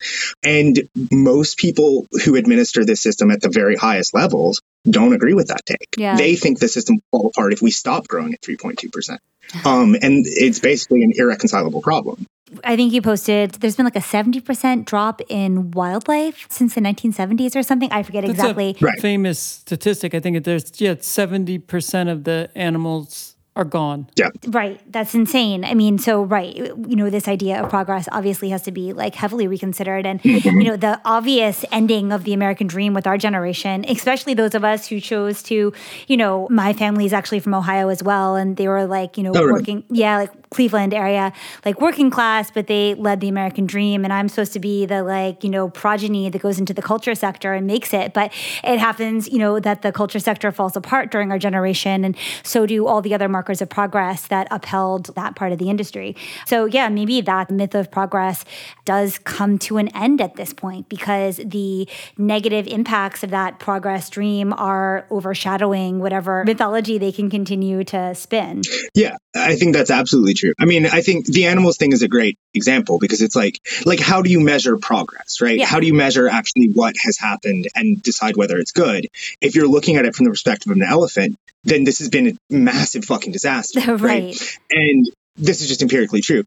And 0.44 0.90
most 1.12 1.58
people 1.58 2.08
who 2.24 2.36
administer 2.36 2.84
this 2.84 3.02
system 3.02 3.32
at 3.32 3.42
the 3.42 3.50
very 3.50 3.76
highest 3.76 4.14
levels 4.14 4.62
don't 4.90 5.14
agree 5.14 5.34
with 5.34 5.50
that 5.50 5.66
take. 5.66 5.96
Yeah. 5.98 6.16
They 6.16 6.36
think 6.36 6.60
the 6.60 6.68
system 6.68 6.96
will 7.12 7.20
fall 7.20 7.30
apart 7.30 7.54
if 7.54 7.62
we 7.62 7.72
stop 7.72 8.08
growing 8.08 8.34
at 8.34 8.42
3.2%. 8.42 9.18
Um, 9.64 9.96
and 10.02 10.26
it's 10.26 10.60
basically 10.60 11.04
an 11.04 11.12
irreconcilable 11.16 11.84
problem. 11.84 12.26
I 12.64 12.76
think 12.76 12.94
you 12.94 13.02
posted 13.02 13.52
there's 13.54 13.76
been 13.76 13.86
like 13.86 13.96
a 13.96 14.00
70% 14.00 14.86
drop 14.86 15.22
in 15.30 15.72
wildlife 15.72 16.46
since 16.50 16.76
the 16.76 16.82
1970s 16.82 17.56
or 17.56 17.64
something. 17.64 17.92
I 17.92 18.04
forget 18.04 18.24
That's 18.24 18.34
exactly. 18.34 18.76
A 18.80 18.86
right. 18.86 19.00
famous 19.00 19.40
statistic. 19.40 20.14
I 20.14 20.20
think 20.20 20.44
there's 20.44 20.80
yeah, 20.80 20.96
70% 20.96 22.12
of 22.12 22.24
the 22.24 22.50
animals 22.56 23.35
are 23.56 23.64
gone. 23.64 24.08
Yeah. 24.18 24.30
Right. 24.48 24.82
That's 24.92 25.16
insane. 25.16 25.64
I 25.64 25.76
mean, 25.76 25.98
so 25.98 26.24
right, 26.24 26.54
you 26.56 26.96
know, 26.96 27.10
this 27.10 27.28
idea 27.28 27.62
of 27.62 27.70
progress 27.70 28.10
obviously 28.12 28.50
has 28.50 28.64
to 28.64 28.72
be 28.72 28.92
like 28.92 29.16
heavily 29.16 29.48
reconsidered 29.48 30.06
and 30.06 30.22
mm-hmm. 30.22 30.60
you 30.60 30.64
know, 30.66 30.76
the 30.76 31.00
obvious 31.06 31.64
ending 31.72 32.12
of 32.12 32.26
the 32.26 32.34
American 32.34 32.68
dream 32.68 32.94
with 32.94 33.08
our 33.08 33.18
generation, 33.18 33.86
especially 33.88 34.34
those 34.34 34.56
of 34.56 34.66
us 34.66 34.88
who 34.88 35.00
chose 35.00 35.42
to, 35.44 35.72
you 36.08 36.18
know, 36.18 36.48
my 36.50 36.74
family 36.74 37.06
is 37.06 37.14
actually 37.14 37.40
from 37.40 37.54
Ohio 37.54 37.88
as 37.88 38.04
well 38.04 38.36
and 38.36 38.58
they 38.58 38.68
were 38.68 38.86
like, 38.86 39.18
you 39.18 39.24
know, 39.24 39.32
oh, 39.34 39.52
working 39.52 39.86
really? 39.90 40.02
yeah, 40.02 40.18
like 40.18 40.50
Cleveland 40.56 40.94
area, 40.94 41.34
like 41.66 41.82
working 41.82 42.10
class, 42.10 42.50
but 42.50 42.68
they 42.68 42.94
led 42.94 43.20
the 43.20 43.28
American 43.28 43.66
dream. 43.66 44.06
And 44.06 44.14
I'm 44.14 44.30
supposed 44.30 44.54
to 44.54 44.60
be 44.60 44.86
the 44.86 45.04
like, 45.04 45.44
you 45.44 45.50
know, 45.50 45.70
progeny 45.70 46.30
that 46.30 46.42
goes 46.42 46.60
into 46.60 46.74
the 46.74 46.82
culture 46.82 47.14
sector 47.14 47.54
and 47.54 47.68
makes 47.68 47.94
it. 47.94 48.14
But 48.14 48.32
it 48.64 48.80
happens, 48.80 49.28
you 49.28 49.38
know, 49.38 49.60
that 49.60 49.82
the 49.82 49.92
culture 49.92 50.20
sector 50.20 50.54
falls 50.54 50.78
apart 50.78 51.12
during 51.12 51.30
our 51.32 51.40
generation. 51.40 52.06
And 52.06 52.16
so 52.44 52.66
do 52.66 52.88
all 52.88 53.02
the 53.02 53.14
other 53.14 53.28
markers 53.46 53.62
of 53.62 53.70
progress 53.70 54.26
that 54.28 54.48
upheld 54.50 55.14
that 55.16 55.36
part 55.36 55.52
of 55.52 55.60
the 55.60 55.70
industry. 55.70 56.16
So, 56.48 56.66
yeah, 56.66 56.90
maybe 56.90 57.22
that 57.22 57.52
myth 57.52 57.76
of 57.76 57.92
progress 57.92 58.44
does 58.86 59.20
come 59.20 59.60
to 59.60 59.78
an 59.78 59.90
end 59.90 60.20
at 60.20 60.36
this 60.36 60.52
point 60.52 60.90
because 60.90 61.38
the 61.46 61.88
negative 62.18 62.66
impacts 62.66 63.24
of 63.24 63.30
that 63.30 63.60
progress 63.60 64.10
dream 64.10 64.52
are 64.54 65.06
overshadowing 65.12 66.00
whatever 66.00 66.44
mythology 66.44 66.98
they 66.98 67.12
can 67.12 67.30
continue 67.30 67.84
to 67.84 68.16
spin. 68.16 68.64
Yeah, 68.96 69.18
I 69.36 69.56
think 69.56 69.76
that's 69.76 69.92
absolutely 69.92 70.34
true. 70.34 70.54
I 70.60 70.66
mean, 70.66 70.88
I 70.88 71.02
think 71.02 71.28
the 71.28 71.46
animals 71.46 71.78
thing 71.78 71.92
is 71.92 72.02
a 72.02 72.08
great 72.08 72.40
example 72.56 72.98
because 72.98 73.22
it's 73.22 73.36
like 73.36 73.60
like 73.86 74.00
how 74.00 74.24
do 74.24 74.32
you 74.32 74.40
measure 74.40 74.78
progress, 74.78 75.40
right? 75.40 75.60
Yeah. 75.60 75.68
How 75.68 75.80
do 75.80 75.86
you 75.86 75.94
measure 75.94 76.28
actually 76.28 76.70
what 76.70 76.96
has 76.98 77.20
happened 77.20 77.68
and 77.76 78.02
decide 78.02 78.38
whether 78.38 78.58
it's 78.58 78.72
good? 78.72 79.08
If 79.40 79.54
you're 79.54 79.68
looking 79.68 79.98
at 79.98 80.06
it 80.06 80.16
from 80.16 80.24
the 80.24 80.32
perspective 80.32 80.72
of 80.72 80.78
an 80.78 80.84
elephant, 80.84 81.38
then 81.66 81.84
this 81.84 82.00
has 82.00 82.10
been 82.10 82.28
a 82.28 82.54
massive 82.54 83.06
fucking 83.06 83.34
disaster, 83.34 83.80
right? 83.96 84.00
right? 84.00 84.60
And 84.70 85.10
this 85.36 85.62
is 85.62 85.68
just 85.68 85.82
empirically 85.82 86.22
true. 86.22 86.44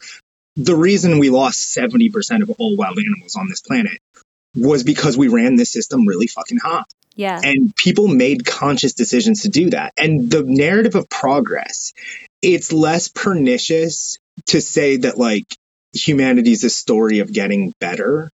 The 0.56 0.76
reason 0.76 1.18
we 1.18 1.30
lost 1.30 1.76
70% 1.76 2.42
of 2.42 2.50
all 2.58 2.76
wild 2.76 2.98
animals 2.98 3.36
on 3.36 3.48
this 3.48 3.60
planet 3.60 3.98
was 4.56 4.82
because 4.82 5.16
we 5.16 5.28
ran 5.28 5.56
this 5.56 5.70
system 5.70 6.06
really 6.06 6.26
fucking 6.26 6.58
hot. 6.58 6.88
Yeah. 7.14 7.40
And 7.42 7.74
people 7.74 8.08
made 8.08 8.46
conscious 8.46 8.94
decisions 8.94 9.42
to 9.42 9.48
do 9.48 9.70
that. 9.70 9.92
And 9.96 10.30
the 10.30 10.42
narrative 10.44 10.94
of 10.94 11.08
progress, 11.08 11.92
it's 12.42 12.72
less 12.72 13.08
pernicious 13.08 14.18
to 14.46 14.60
say 14.60 14.98
that 14.98 15.18
like 15.18 15.44
humanity 15.92 16.52
is 16.52 16.64
a 16.64 16.70
story 16.70 17.18
of 17.18 17.32
getting 17.32 17.72
better. 17.80 18.30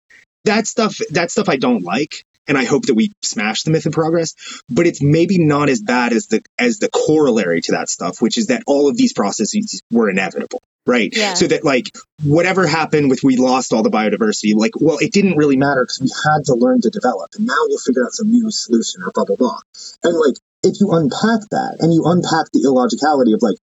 That 0.45 0.65
stuff 0.65 0.99
that 1.11 1.31
stuff 1.31 1.49
I 1.49 1.57
don't 1.57 1.83
like 1.83 2.23
and 2.49 2.57
I 2.57 2.65
hope 2.65 2.87
that 2.87 2.95
we 2.95 3.11
smash 3.21 3.63
the 3.63 3.71
myth 3.71 3.85
of 3.85 3.93
progress, 3.93 4.33
but 4.69 4.87
it's 4.87 5.01
maybe 5.01 5.37
not 5.37 5.69
as 5.69 5.81
bad 5.81 6.11
as 6.11 6.27
the 6.27 6.41
as 6.57 6.79
the 6.79 6.89
corollary 6.89 7.61
to 7.61 7.73
that 7.73 7.89
stuff, 7.89 8.21
which 8.21 8.37
is 8.37 8.47
that 8.47 8.63
all 8.67 8.89
of 8.89 8.97
these 8.97 9.13
processes 9.13 9.81
were 9.91 10.09
inevitable 10.09 10.59
right? 10.87 11.15
Yeah. 11.15 11.35
So 11.35 11.45
that 11.45 11.63
like 11.63 11.95
whatever 12.23 12.65
happened 12.65 13.11
with 13.11 13.21
we 13.23 13.37
lost 13.37 13.73
all 13.73 13.83
the 13.83 13.91
biodiversity, 13.91 14.55
like 14.55 14.71
well, 14.79 14.97
it 14.99 15.13
didn't 15.13 15.37
really 15.37 15.55
matter 15.55 15.83
because 15.83 15.99
we 16.01 16.09
had 16.09 16.45
to 16.45 16.55
learn 16.55 16.81
to 16.81 16.89
develop, 16.89 17.29
and 17.37 17.45
now 17.45 17.61
we'll 17.67 17.77
figure 17.77 18.03
out 18.03 18.11
some 18.13 18.31
new 18.31 18.49
solution 18.49 19.03
or 19.03 19.11
blah 19.13 19.25
blah 19.25 19.35
blah. 19.35 19.59
And 20.03 20.15
like 20.17 20.35
if 20.63 20.81
you 20.81 20.91
unpack 20.91 21.47
that 21.51 21.77
and 21.79 21.93
you 21.93 22.03
unpack 22.05 22.49
the 22.51 22.65
illogicality 22.65 23.33
of 23.33 23.43
like 23.43 23.57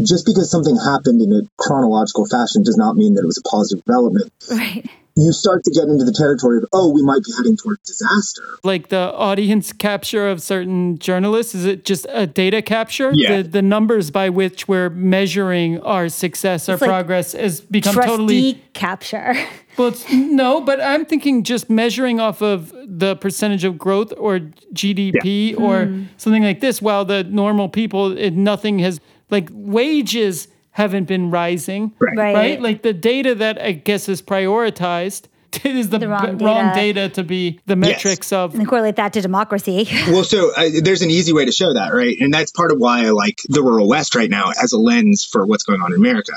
just 0.00 0.24
because 0.24 0.50
something 0.50 0.76
happened 0.76 1.20
in 1.20 1.32
a 1.32 1.42
chronological 1.58 2.24
fashion 2.24 2.62
does 2.62 2.76
not 2.76 2.94
mean 2.96 3.14
that 3.14 3.22
it 3.22 3.26
was 3.26 3.38
a 3.38 3.48
positive 3.48 3.84
development. 3.84 4.32
Right 4.48 4.86
you 5.22 5.32
start 5.32 5.64
to 5.64 5.70
get 5.70 5.84
into 5.84 6.04
the 6.04 6.12
territory 6.12 6.58
of, 6.58 6.64
oh, 6.72 6.92
we 6.92 7.02
might 7.02 7.22
be 7.24 7.32
heading 7.36 7.56
towards 7.56 7.80
disaster. 7.82 8.42
Like 8.62 8.88
the 8.88 9.12
audience 9.14 9.72
capture 9.72 10.28
of 10.28 10.42
certain 10.42 10.98
journalists, 10.98 11.54
is 11.54 11.64
it 11.64 11.84
just 11.84 12.06
a 12.10 12.26
data 12.26 12.62
capture? 12.62 13.12
Yeah. 13.14 13.38
The, 13.38 13.48
the 13.48 13.62
numbers 13.62 14.10
by 14.10 14.28
which 14.30 14.68
we're 14.68 14.90
measuring 14.90 15.80
our 15.80 16.08
success, 16.08 16.68
our 16.68 16.78
progress, 16.78 17.32
has 17.32 17.60
become 17.60 17.94
totally 17.94 18.62
capture. 18.72 19.34
Well, 19.76 19.88
it's, 19.88 20.12
no, 20.12 20.60
but 20.60 20.80
I'm 20.80 21.06
thinking 21.06 21.42
just 21.42 21.70
measuring 21.70 22.20
off 22.20 22.42
of 22.42 22.74
the 22.84 23.16
percentage 23.16 23.64
of 23.64 23.78
growth 23.78 24.12
or 24.18 24.40
GDP 24.74 25.52
yeah. 25.52 25.56
or 25.56 25.86
mm. 25.86 26.08
something 26.16 26.42
like 26.42 26.60
this. 26.60 26.82
While 26.82 27.04
the 27.04 27.24
normal 27.24 27.68
people, 27.68 28.18
it, 28.18 28.32
nothing 28.32 28.80
has 28.80 29.00
like 29.30 29.48
wages 29.52 30.48
haven't 30.80 31.04
been 31.04 31.30
rising, 31.30 31.92
right. 31.98 32.16
right? 32.16 32.34
right? 32.34 32.60
Like 32.60 32.82
the 32.82 32.92
data 32.92 33.34
that 33.36 33.60
I 33.60 33.72
guess 33.72 34.08
is 34.08 34.22
prioritized 34.22 35.28
is 35.64 35.90
the, 35.90 35.98
the 35.98 36.08
wrong, 36.08 36.36
b- 36.36 36.44
wrong, 36.44 36.74
data. 36.74 37.08
to 37.08 37.24
be 37.24 37.60
the 37.66 37.76
metrics 37.76 38.30
yes. 38.30 38.32
of 38.32 38.54
and 38.54 38.68
correlate 38.68 38.96
that 38.96 39.12
to 39.14 39.20
democracy. 39.20 39.88
well, 40.08 40.24
so 40.24 40.52
uh, 40.56 40.68
there's 40.82 41.02
an 41.02 41.10
easy 41.10 41.32
way 41.32 41.44
to 41.44 41.52
show 41.52 41.74
that, 41.74 41.92
right? 41.92 42.16
And 42.20 42.32
that's 42.32 42.52
part 42.52 42.72
of 42.72 42.78
why 42.78 43.06
I 43.06 43.10
like 43.10 43.40
the 43.48 43.62
rural 43.62 43.88
West 43.88 44.14
right 44.14 44.30
now 44.30 44.52
as 44.62 44.72
a 44.72 44.78
lens 44.78 45.24
for 45.24 45.46
what's 45.46 45.64
going 45.64 45.82
on 45.82 45.92
in 45.92 45.98
America, 45.98 46.32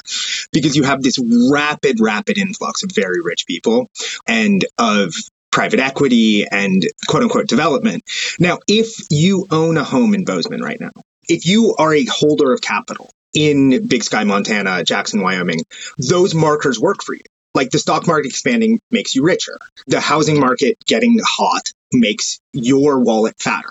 because 0.52 0.76
you 0.76 0.84
have 0.84 1.02
this 1.04 1.20
rapid, 1.52 2.00
rapid 2.00 2.38
influx 2.38 2.84
of 2.84 2.92
very 2.92 3.22
rich 3.22 3.46
people 3.46 3.88
and 4.28 4.66
of 4.78 5.14
private 5.52 5.80
equity 5.80 6.48
and 6.48 6.86
quote 7.08 7.24
unquote 7.24 7.48
development. 7.48 8.04
Now, 8.40 8.60
if 8.68 9.06
you 9.12 9.46
own 9.52 9.78
a 9.78 9.84
home 9.84 10.16
in 10.16 10.26
Bozeman 10.26 10.62
right 10.62 10.80
now, 10.80 10.92
if 11.30 11.46
you 11.46 11.76
are 11.78 11.94
a 11.94 12.06
holder 12.06 12.52
of 12.52 12.62
capital 12.62 13.10
in 13.34 13.88
Big 13.88 14.04
Sky, 14.04 14.24
Montana, 14.24 14.84
Jackson, 14.84 15.22
Wyoming, 15.22 15.62
those 15.98 16.34
markers 16.34 16.80
work 16.80 17.04
for 17.04 17.14
you. 17.14 17.22
Like 17.56 17.70
the 17.70 17.80
stock 17.80 18.08
market 18.08 18.30
expanding 18.30 18.80
makes 18.90 19.14
you 19.16 19.24
richer. 19.24 19.58
The 19.86 20.00
housing 20.00 20.40
market 20.40 20.78
getting 20.86 21.20
hot 21.24 21.72
makes 21.92 22.40
your 22.52 23.00
wallet 23.00 23.36
fatter. 23.40 23.70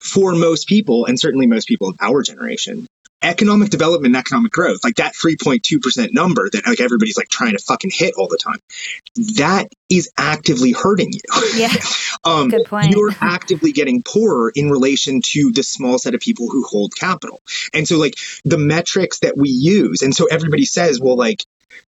For 0.00 0.34
most 0.34 0.66
people, 0.66 1.04
and 1.06 1.20
certainly 1.20 1.46
most 1.46 1.68
people 1.68 1.88
of 1.88 1.96
our 2.00 2.22
generation, 2.22 2.86
economic 3.22 3.70
development 3.70 4.14
and 4.14 4.20
economic 4.20 4.52
growth, 4.52 4.80
like 4.84 4.96
that 4.96 5.14
3.2% 5.14 6.12
number 6.12 6.48
that 6.50 6.66
like 6.66 6.80
everybody's 6.80 7.16
like 7.16 7.28
trying 7.28 7.52
to 7.52 7.58
fucking 7.58 7.90
hit 7.92 8.14
all 8.16 8.28
the 8.28 8.38
time, 8.38 8.58
that 9.36 9.68
is 9.88 10.10
actively 10.18 10.72
hurting 10.72 11.12
you. 11.12 11.20
Yeah. 11.54 11.72
um, 12.24 12.48
Good 12.48 12.66
point. 12.66 12.90
You're 12.90 13.12
actively 13.20 13.72
getting 13.72 14.02
poorer 14.02 14.52
in 14.54 14.70
relation 14.70 15.20
to 15.32 15.52
the 15.52 15.62
small 15.62 15.98
set 15.98 16.14
of 16.14 16.20
people 16.20 16.48
who 16.48 16.64
hold 16.64 16.94
capital. 16.94 17.40
And 17.72 17.86
so 17.86 17.98
like 17.98 18.14
the 18.44 18.58
metrics 18.58 19.20
that 19.20 19.36
we 19.36 19.50
use, 19.50 20.02
and 20.02 20.14
so 20.14 20.26
everybody 20.26 20.64
says, 20.64 21.00
well, 21.00 21.16
like, 21.16 21.44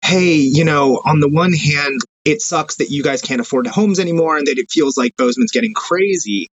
hey, 0.03 0.35
you 0.35 0.65
know, 0.65 1.01
on 1.05 1.21
the 1.21 1.29
one 1.29 1.53
hand, 1.53 2.01
it 2.27 2.43
sucks 2.43 2.77
that 2.77 2.91
you 2.91 3.03
guys 3.03 3.23
can't 3.23 3.41
afford 3.41 3.69
homes 3.69 4.01
anymore 4.01 4.37
and 4.37 4.49
that 4.49 4.59
it 4.59 4.71
feels 4.71 4.99
like 4.99 5.17
Bozeman's 5.17 5.53
getting 5.53 5.73
crazy. 5.73 6.49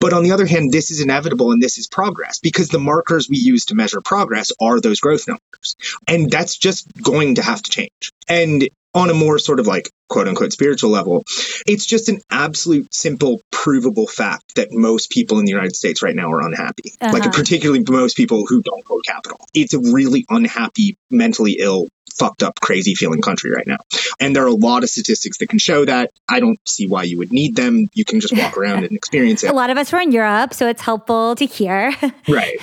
But 0.00 0.12
on 0.12 0.24
the 0.24 0.32
other 0.32 0.44
hand, 0.44 0.72
this 0.72 0.90
is 0.90 1.00
inevitable 1.00 1.52
and 1.52 1.62
this 1.62 1.78
is 1.78 1.86
progress 1.86 2.40
because 2.40 2.68
the 2.68 2.80
markers 2.80 3.28
we 3.28 3.36
use 3.38 3.64
to 3.66 3.76
measure 3.76 4.00
progress 4.00 4.50
are 4.60 4.80
those 4.80 4.98
growth 4.98 5.28
numbers. 5.28 5.76
And 6.08 6.30
that's 6.30 6.58
just 6.58 6.90
going 7.00 7.36
to 7.36 7.42
have 7.42 7.62
to 7.62 7.70
change. 7.70 8.12
And 8.28 8.68
on 8.94 9.10
a 9.10 9.14
more 9.14 9.38
sort 9.38 9.60
of 9.60 9.68
like 9.68 9.90
quote 10.08 10.26
unquote 10.26 10.52
spiritual 10.52 10.90
level, 10.90 11.22
it's 11.66 11.86
just 11.86 12.08
an 12.08 12.20
absolute 12.30 12.92
simple, 12.92 13.40
provable 13.52 14.08
fact 14.08 14.56
that 14.56 14.72
most 14.72 15.10
people 15.10 15.38
in 15.38 15.44
the 15.44 15.52
United 15.52 15.76
States 15.76 16.02
right 16.02 16.16
now 16.16 16.32
are 16.32 16.44
unhappy. 16.44 16.92
Uh-huh. 17.00 17.12
Like, 17.12 17.30
particularly 17.32 17.84
most 17.88 18.16
people 18.16 18.46
who 18.46 18.62
don't 18.62 18.84
hold 18.86 19.04
capital. 19.06 19.38
It's 19.54 19.74
a 19.74 19.78
really 19.78 20.24
unhappy, 20.28 20.96
mentally 21.10 21.58
ill, 21.60 21.88
fucked 22.16 22.42
up, 22.42 22.60
crazy 22.60 22.94
feeling 22.94 23.20
country 23.20 23.50
right 23.50 23.66
now. 23.66 23.78
And 24.20 24.34
there 24.34 24.44
are 24.44 24.48
a 24.48 24.52
lot 24.52 24.82
of 24.82 24.90
statistics 24.90 25.38
that 25.38 25.48
can 25.48 25.58
show 25.58 25.84
that. 25.84 26.10
I 26.28 26.40
don't 26.40 26.58
see 26.68 26.86
why 26.86 27.04
you 27.04 27.18
would 27.18 27.32
need 27.32 27.56
them. 27.56 27.88
You 27.94 28.04
can 28.04 28.20
just 28.20 28.36
walk 28.36 28.56
around 28.56 28.84
and 28.84 28.92
experience 28.92 29.44
it. 29.44 29.50
A 29.50 29.54
lot 29.54 29.70
of 29.70 29.78
us 29.78 29.92
were 29.92 30.00
in 30.00 30.12
Europe, 30.12 30.54
so 30.54 30.68
it's 30.68 30.82
helpful 30.82 31.34
to 31.36 31.46
hear. 31.46 31.92
right. 32.28 32.56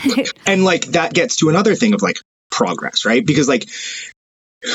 And 0.46 0.64
like 0.64 0.86
that 0.88 1.14
gets 1.14 1.38
to 1.38 1.50
another 1.50 1.76
thing 1.76 1.94
of 1.94 2.02
like 2.02 2.18
progress, 2.52 3.06
right? 3.06 3.26
Because 3.26 3.48
like 3.48 3.68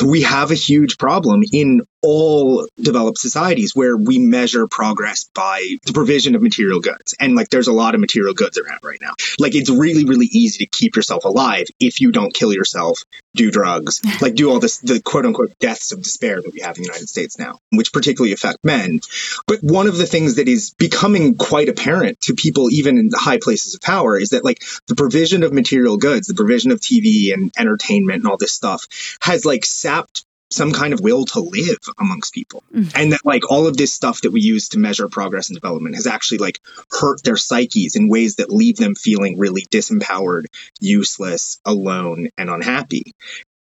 we 0.04 0.22
have 0.22 0.50
a 0.50 0.54
huge 0.54 0.98
problem 0.98 1.42
in 1.52 1.82
all 2.02 2.66
developed 2.80 3.18
societies 3.18 3.74
where 3.74 3.96
we 3.96 4.18
measure 4.18 4.66
progress 4.66 5.24
by 5.34 5.76
the 5.84 5.92
provision 5.92 6.34
of 6.34 6.42
material 6.42 6.80
goods. 6.80 7.14
And 7.20 7.34
like 7.34 7.48
there's 7.50 7.68
a 7.68 7.72
lot 7.72 7.94
of 7.94 8.00
material 8.00 8.34
goods 8.34 8.58
around 8.58 8.80
right 8.82 9.00
now. 9.00 9.12
Like 9.38 9.54
it's 9.54 9.70
really, 9.70 10.04
really 10.04 10.26
easy 10.26 10.64
to 10.64 10.66
keep 10.66 10.96
yourself 10.96 11.24
alive 11.24 11.66
if 11.78 12.00
you 12.00 12.12
don't 12.12 12.32
kill 12.32 12.52
yourself, 12.52 13.04
do 13.34 13.50
drugs, 13.50 14.00
like 14.20 14.34
do 14.34 14.50
all 14.50 14.60
this, 14.60 14.78
the 14.78 15.00
quote 15.00 15.26
unquote 15.26 15.58
deaths 15.58 15.92
of 15.92 16.02
despair 16.02 16.40
that 16.40 16.52
we 16.52 16.60
have 16.60 16.76
in 16.76 16.82
the 16.82 16.88
United 16.88 17.08
States 17.08 17.38
now, 17.38 17.58
which 17.72 17.92
particularly 17.92 18.32
affect 18.32 18.64
men. 18.64 19.00
But 19.46 19.62
one 19.62 19.86
of 19.86 19.96
the 19.96 20.06
things 20.06 20.36
that 20.36 20.48
is 20.48 20.70
becoming 20.70 21.36
quite 21.36 21.68
apparent 21.68 22.20
to 22.22 22.34
people, 22.34 22.70
even 22.70 22.98
in 22.98 23.10
high 23.12 23.38
places 23.38 23.74
of 23.74 23.80
power, 23.80 24.18
is 24.18 24.30
that 24.30 24.44
like 24.44 24.62
the 24.86 24.94
provision 24.94 25.42
of 25.42 25.52
material 25.52 25.96
goods, 25.96 26.26
the 26.26 26.34
provision 26.34 26.70
of 26.70 26.80
TV 26.80 27.32
and 27.32 27.52
entertainment 27.58 28.22
and 28.22 28.26
all 28.26 28.36
this 28.36 28.52
stuff 28.52 28.86
has 29.20 29.44
like 29.44 29.64
sapped 29.64 30.24
some 30.50 30.72
kind 30.72 30.92
of 30.92 31.00
will 31.00 31.24
to 31.24 31.40
live 31.40 31.78
amongst 31.98 32.34
people. 32.34 32.62
Mm-hmm. 32.74 32.90
And 32.94 33.12
that 33.12 33.24
like 33.24 33.50
all 33.50 33.66
of 33.66 33.76
this 33.76 33.92
stuff 33.92 34.22
that 34.22 34.32
we 34.32 34.40
use 34.40 34.68
to 34.70 34.78
measure 34.78 35.08
progress 35.08 35.48
and 35.48 35.56
development 35.56 35.94
has 35.94 36.06
actually 36.06 36.38
like 36.38 36.60
hurt 36.90 37.22
their 37.22 37.36
psyches 37.36 37.96
in 37.96 38.08
ways 38.08 38.36
that 38.36 38.50
leave 38.50 38.76
them 38.76 38.94
feeling 38.94 39.38
really 39.38 39.62
disempowered, 39.70 40.46
useless, 40.80 41.60
alone, 41.64 42.28
and 42.36 42.50
unhappy. 42.50 43.12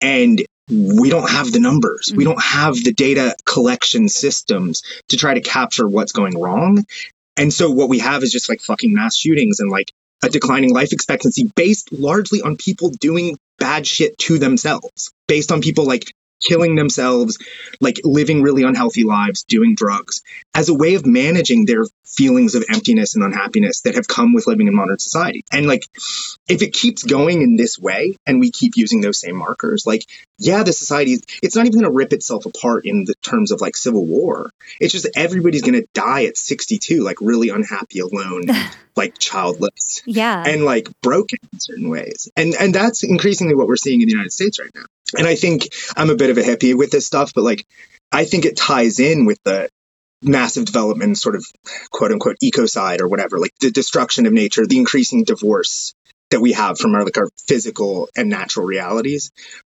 And 0.00 0.42
we 0.68 1.10
don't 1.10 1.30
have 1.30 1.52
the 1.52 1.60
numbers. 1.60 2.08
Mm-hmm. 2.08 2.18
We 2.18 2.24
don't 2.24 2.42
have 2.42 2.74
the 2.82 2.92
data 2.92 3.36
collection 3.44 4.08
systems 4.08 4.82
to 5.08 5.16
try 5.16 5.34
to 5.34 5.40
capture 5.40 5.88
what's 5.88 6.12
going 6.12 6.38
wrong. 6.38 6.84
And 7.36 7.52
so 7.52 7.70
what 7.70 7.88
we 7.88 8.00
have 8.00 8.22
is 8.22 8.32
just 8.32 8.48
like 8.48 8.60
fucking 8.60 8.92
mass 8.92 9.16
shootings 9.16 9.60
and 9.60 9.70
like 9.70 9.92
a 10.22 10.28
declining 10.28 10.72
life 10.72 10.92
expectancy 10.92 11.50
based 11.56 11.92
largely 11.92 12.42
on 12.42 12.56
people 12.56 12.90
doing 12.90 13.36
bad 13.58 13.86
shit 13.86 14.16
to 14.18 14.38
themselves, 14.38 15.12
based 15.26 15.50
on 15.50 15.60
people 15.60 15.84
like 15.84 16.12
killing 16.46 16.74
themselves, 16.74 17.38
like 17.80 18.00
living 18.04 18.42
really 18.42 18.62
unhealthy 18.62 19.04
lives, 19.04 19.44
doing 19.44 19.74
drugs, 19.74 20.20
as 20.54 20.68
a 20.68 20.74
way 20.74 20.94
of 20.94 21.06
managing 21.06 21.64
their 21.64 21.84
feelings 22.04 22.54
of 22.54 22.64
emptiness 22.68 23.14
and 23.14 23.24
unhappiness 23.24 23.82
that 23.82 23.94
have 23.94 24.06
come 24.06 24.34
with 24.34 24.46
living 24.46 24.68
in 24.68 24.74
modern 24.74 24.98
society. 24.98 25.42
And 25.50 25.66
like, 25.66 25.84
if 26.48 26.62
it 26.62 26.72
keeps 26.72 27.02
going 27.02 27.42
in 27.42 27.56
this 27.56 27.78
way 27.78 28.16
and 28.26 28.40
we 28.40 28.50
keep 28.50 28.72
using 28.76 29.00
those 29.00 29.18
same 29.18 29.36
markers, 29.36 29.86
like 29.86 30.04
yeah, 30.42 30.62
the 30.62 30.72
society, 30.72 31.18
it's 31.42 31.54
not 31.54 31.66
even 31.66 31.80
going 31.80 31.90
to 31.90 31.96
rip 31.96 32.12
itself 32.12 32.46
apart 32.46 32.84
in 32.84 33.04
the 33.04 33.14
terms 33.22 33.52
of 33.52 33.60
like 33.60 33.76
civil 33.76 34.04
war. 34.04 34.50
It's 34.80 34.92
just 34.92 35.08
everybody's 35.14 35.62
going 35.62 35.80
to 35.80 35.86
die 35.94 36.24
at 36.24 36.36
62, 36.36 37.02
like 37.02 37.18
really 37.20 37.48
unhappy, 37.48 38.00
alone, 38.00 38.44
like 38.96 39.18
childless. 39.18 40.02
Yeah. 40.04 40.42
And 40.44 40.64
like 40.64 40.88
broken 41.00 41.38
in 41.52 41.60
certain 41.60 41.88
ways. 41.88 42.28
And, 42.36 42.54
and 42.58 42.74
that's 42.74 43.04
increasingly 43.04 43.54
what 43.54 43.68
we're 43.68 43.76
seeing 43.76 44.00
in 44.00 44.06
the 44.06 44.12
United 44.12 44.32
States 44.32 44.58
right 44.58 44.70
now. 44.74 44.84
And 45.16 45.26
I 45.26 45.36
think 45.36 45.68
I'm 45.96 46.10
a 46.10 46.16
bit 46.16 46.30
of 46.30 46.38
a 46.38 46.42
hippie 46.42 46.76
with 46.76 46.90
this 46.90 47.06
stuff, 47.06 47.32
but 47.34 47.44
like, 47.44 47.64
I 48.10 48.24
think 48.24 48.44
it 48.44 48.56
ties 48.56 48.98
in 48.98 49.24
with 49.24 49.38
the 49.44 49.68
massive 50.22 50.64
development, 50.64 51.18
sort 51.18 51.34
of 51.36 51.44
quote 51.90 52.12
unquote 52.12 52.36
ecocide 52.42 53.00
or 53.00 53.08
whatever, 53.08 53.38
like 53.38 53.54
the 53.60 53.70
destruction 53.70 54.26
of 54.26 54.32
nature, 54.32 54.66
the 54.66 54.78
increasing 54.78 55.24
divorce 55.24 55.94
that 56.30 56.40
we 56.40 56.52
have 56.52 56.78
from 56.78 56.94
our 56.94 57.04
like 57.04 57.18
our 57.18 57.28
physical 57.46 58.08
and 58.16 58.28
natural 58.28 58.66
realities. 58.66 59.30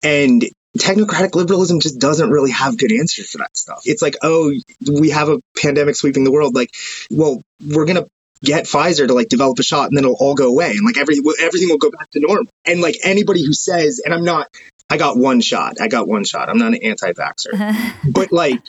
And 0.02 0.44
technocratic 0.78 1.34
liberalism 1.34 1.80
just 1.80 1.98
doesn't 1.98 2.30
really 2.30 2.50
have 2.50 2.78
good 2.78 2.92
answers 2.92 3.30
for 3.30 3.38
that 3.38 3.56
stuff. 3.56 3.82
It's 3.84 4.02
like, 4.02 4.16
oh, 4.22 4.52
we 4.90 5.10
have 5.10 5.28
a 5.28 5.40
pandemic 5.60 5.96
sweeping 5.96 6.24
the 6.24 6.32
world. 6.32 6.54
Like, 6.54 6.70
well, 7.10 7.42
we're 7.64 7.84
gonna 7.84 8.06
get 8.42 8.64
Pfizer 8.64 9.06
to 9.06 9.14
like 9.14 9.28
develop 9.28 9.58
a 9.58 9.62
shot 9.62 9.88
and 9.88 9.96
then 9.96 10.04
it'll 10.04 10.16
all 10.16 10.34
go 10.34 10.48
away 10.48 10.70
and 10.70 10.84
like 10.84 10.98
every 10.98 11.18
everything 11.40 11.68
will 11.68 11.78
go 11.78 11.90
back 11.90 12.10
to 12.10 12.20
normal. 12.20 12.46
And 12.64 12.80
like 12.80 12.96
anybody 13.04 13.44
who 13.44 13.52
says, 13.52 14.00
and 14.04 14.12
I'm 14.12 14.24
not, 14.24 14.48
I 14.90 14.96
got 14.96 15.16
one 15.16 15.40
shot. 15.40 15.80
I 15.80 15.88
got 15.88 16.08
one 16.08 16.24
shot. 16.24 16.48
I'm 16.48 16.58
not 16.58 16.68
an 16.68 16.82
anti-vaxxer, 16.82 17.94
but 18.12 18.32
like 18.32 18.62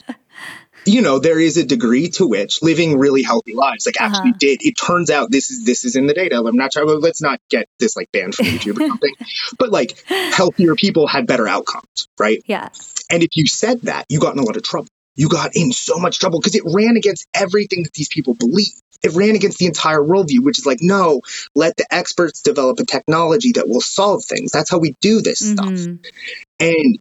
you 0.86 1.02
know 1.02 1.18
there 1.18 1.38
is 1.38 1.56
a 1.56 1.64
degree 1.64 2.08
to 2.08 2.26
which 2.26 2.62
living 2.62 2.98
really 2.98 3.22
healthy 3.22 3.54
lives 3.54 3.86
like 3.86 4.00
actually 4.00 4.30
uh-huh. 4.30 4.38
did 4.38 4.58
it 4.62 4.72
turns 4.72 5.10
out 5.10 5.30
this 5.30 5.50
is 5.50 5.64
this 5.64 5.84
is 5.84 5.96
in 5.96 6.06
the 6.06 6.14
data 6.14 6.36
i'm 6.36 6.56
not 6.56 6.72
trying 6.72 6.86
let's 7.00 7.22
not 7.22 7.40
get 7.50 7.68
this 7.78 7.96
like 7.96 8.10
banned 8.12 8.34
from 8.34 8.46
youtube 8.46 8.76
or 8.78 8.88
something 8.88 9.14
but 9.58 9.70
like 9.70 10.02
healthier 10.08 10.74
people 10.74 11.06
had 11.06 11.26
better 11.26 11.48
outcomes 11.48 12.08
right 12.18 12.42
yeah 12.46 12.68
and 13.10 13.22
if 13.22 13.30
you 13.34 13.46
said 13.46 13.80
that 13.82 14.04
you 14.08 14.20
got 14.20 14.34
in 14.34 14.38
a 14.38 14.44
lot 14.44 14.56
of 14.56 14.62
trouble 14.62 14.88
you 15.16 15.28
got 15.28 15.52
in 15.54 15.72
so 15.72 15.98
much 15.98 16.18
trouble 16.18 16.40
because 16.40 16.54
it 16.54 16.62
ran 16.66 16.96
against 16.96 17.26
everything 17.34 17.84
that 17.84 17.92
these 17.92 18.08
people 18.08 18.34
believe 18.34 18.72
it 19.04 19.12
ran 19.12 19.36
against 19.36 19.58
the 19.58 19.66
entire 19.66 20.00
worldview, 20.00 20.42
which 20.42 20.58
is 20.58 20.64
like, 20.64 20.78
no, 20.80 21.20
let 21.54 21.76
the 21.76 21.86
experts 21.90 22.40
develop 22.40 22.80
a 22.80 22.86
technology 22.86 23.52
that 23.52 23.68
will 23.68 23.82
solve 23.82 24.24
things. 24.24 24.50
That's 24.50 24.70
how 24.70 24.78
we 24.78 24.94
do 25.02 25.20
this 25.20 25.42
mm-hmm. 25.42 25.76
stuff. 25.76 26.12
And 26.58 26.98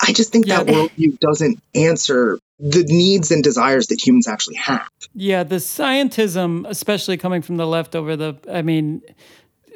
I 0.00 0.12
just 0.12 0.32
think 0.32 0.46
yeah. 0.46 0.62
that 0.62 0.66
worldview 0.66 1.18
doesn't 1.18 1.62
answer 1.74 2.38
the 2.58 2.84
needs 2.84 3.30
and 3.30 3.42
desires 3.42 3.86
that 3.88 4.04
humans 4.04 4.26
actually 4.26 4.56
have. 4.56 4.88
Yeah, 5.14 5.44
the 5.44 5.56
scientism, 5.56 6.66
especially 6.68 7.16
coming 7.16 7.42
from 7.42 7.56
the 7.56 7.66
left 7.66 7.94
over 7.94 8.16
the, 8.16 8.36
I 8.50 8.62
mean, 8.62 9.02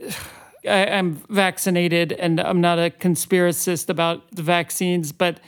I, 0.64 0.84
am 0.84 1.14
vaccinated 1.28 2.12
and 2.12 2.40
I'm 2.40 2.60
not 2.60 2.78
a 2.78 2.90
conspiracist 2.90 3.88
about 3.88 4.30
the 4.30 4.42
vaccines, 4.42 5.10
but 5.10 5.40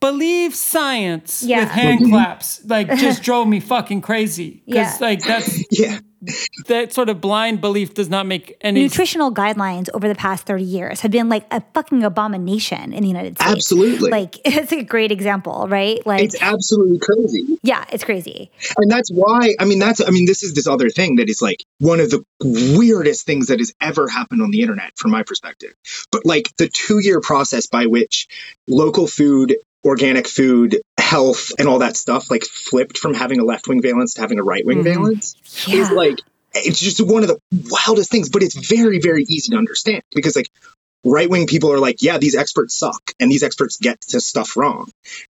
believe 0.00 0.56
science 0.56 1.42
yeah. 1.42 1.60
with 1.60 1.68
hand 1.68 2.08
claps 2.08 2.64
like 2.64 2.88
just 2.96 3.22
drove 3.22 3.46
me 3.46 3.60
fucking 3.60 4.00
crazy. 4.00 4.62
Because 4.66 5.00
yeah. 5.00 5.06
like 5.06 5.22
that's 5.24 5.64
yeah 5.70 6.00
that 6.66 6.92
sort 6.92 7.08
of 7.08 7.20
blind 7.20 7.60
belief 7.60 7.94
does 7.94 8.08
not 8.08 8.26
make 8.26 8.56
any 8.60 8.82
nutritional 8.82 9.32
guidelines 9.32 9.88
over 9.94 10.06
the 10.06 10.14
past 10.14 10.46
30 10.46 10.64
years 10.64 11.00
have 11.00 11.10
been 11.10 11.28
like 11.28 11.46
a 11.50 11.62
fucking 11.74 12.04
abomination 12.04 12.92
in 12.92 13.02
the 13.02 13.08
United 13.08 13.38
States. 13.38 13.52
Absolutely. 13.52 14.10
Like 14.10 14.38
it's 14.44 14.72
a 14.72 14.82
great 14.82 15.12
example, 15.12 15.66
right? 15.68 16.04
Like 16.06 16.22
It's 16.22 16.40
absolutely 16.40 16.98
crazy. 16.98 17.58
Yeah, 17.62 17.84
it's 17.90 18.04
crazy. 18.04 18.50
And 18.76 18.90
that's 18.90 19.10
why 19.10 19.54
I 19.58 19.64
mean 19.64 19.78
that's 19.78 20.00
I 20.00 20.10
mean 20.10 20.26
this 20.26 20.42
is 20.42 20.54
this 20.54 20.66
other 20.66 20.90
thing 20.90 21.16
that 21.16 21.28
is 21.28 21.40
like 21.40 21.64
one 21.78 22.00
of 22.00 22.10
the 22.10 22.22
weirdest 22.42 23.26
things 23.26 23.46
that 23.46 23.58
has 23.58 23.72
ever 23.80 24.08
happened 24.08 24.42
on 24.42 24.50
the 24.50 24.60
internet 24.60 24.92
from 24.96 25.10
my 25.10 25.22
perspective. 25.22 25.74
But 26.12 26.26
like 26.26 26.54
the 26.56 26.68
2-year 26.68 27.20
process 27.20 27.66
by 27.66 27.86
which 27.86 28.26
local 28.68 29.06
food 29.06 29.56
organic 29.84 30.28
food, 30.28 30.80
health, 30.98 31.52
and 31.58 31.68
all 31.68 31.78
that 31.78 31.96
stuff 31.96 32.30
like 32.30 32.44
flipped 32.44 32.98
from 32.98 33.14
having 33.14 33.40
a 33.40 33.44
left 33.44 33.68
wing 33.68 33.82
valence 33.82 34.14
to 34.14 34.20
having 34.20 34.38
a 34.38 34.42
right 34.42 34.64
wing 34.64 34.78
mm-hmm. 34.78 35.02
valence 35.02 35.36
yeah. 35.66 35.82
is 35.82 35.90
like 35.90 36.18
it's 36.54 36.80
just 36.80 37.00
one 37.00 37.22
of 37.22 37.28
the 37.28 37.38
wildest 37.70 38.10
things, 38.10 38.28
but 38.28 38.42
it's 38.42 38.68
very, 38.68 38.98
very 39.00 39.22
easy 39.24 39.52
to 39.52 39.56
understand 39.56 40.02
because 40.14 40.36
like 40.36 40.50
right 41.04 41.30
wing 41.30 41.46
people 41.46 41.72
are 41.72 41.78
like, 41.78 42.02
yeah, 42.02 42.18
these 42.18 42.36
experts 42.36 42.76
suck 42.76 43.12
and 43.18 43.30
these 43.30 43.42
experts 43.42 43.76
get 43.78 44.00
to 44.00 44.20
stuff 44.20 44.56
wrong. 44.56 44.90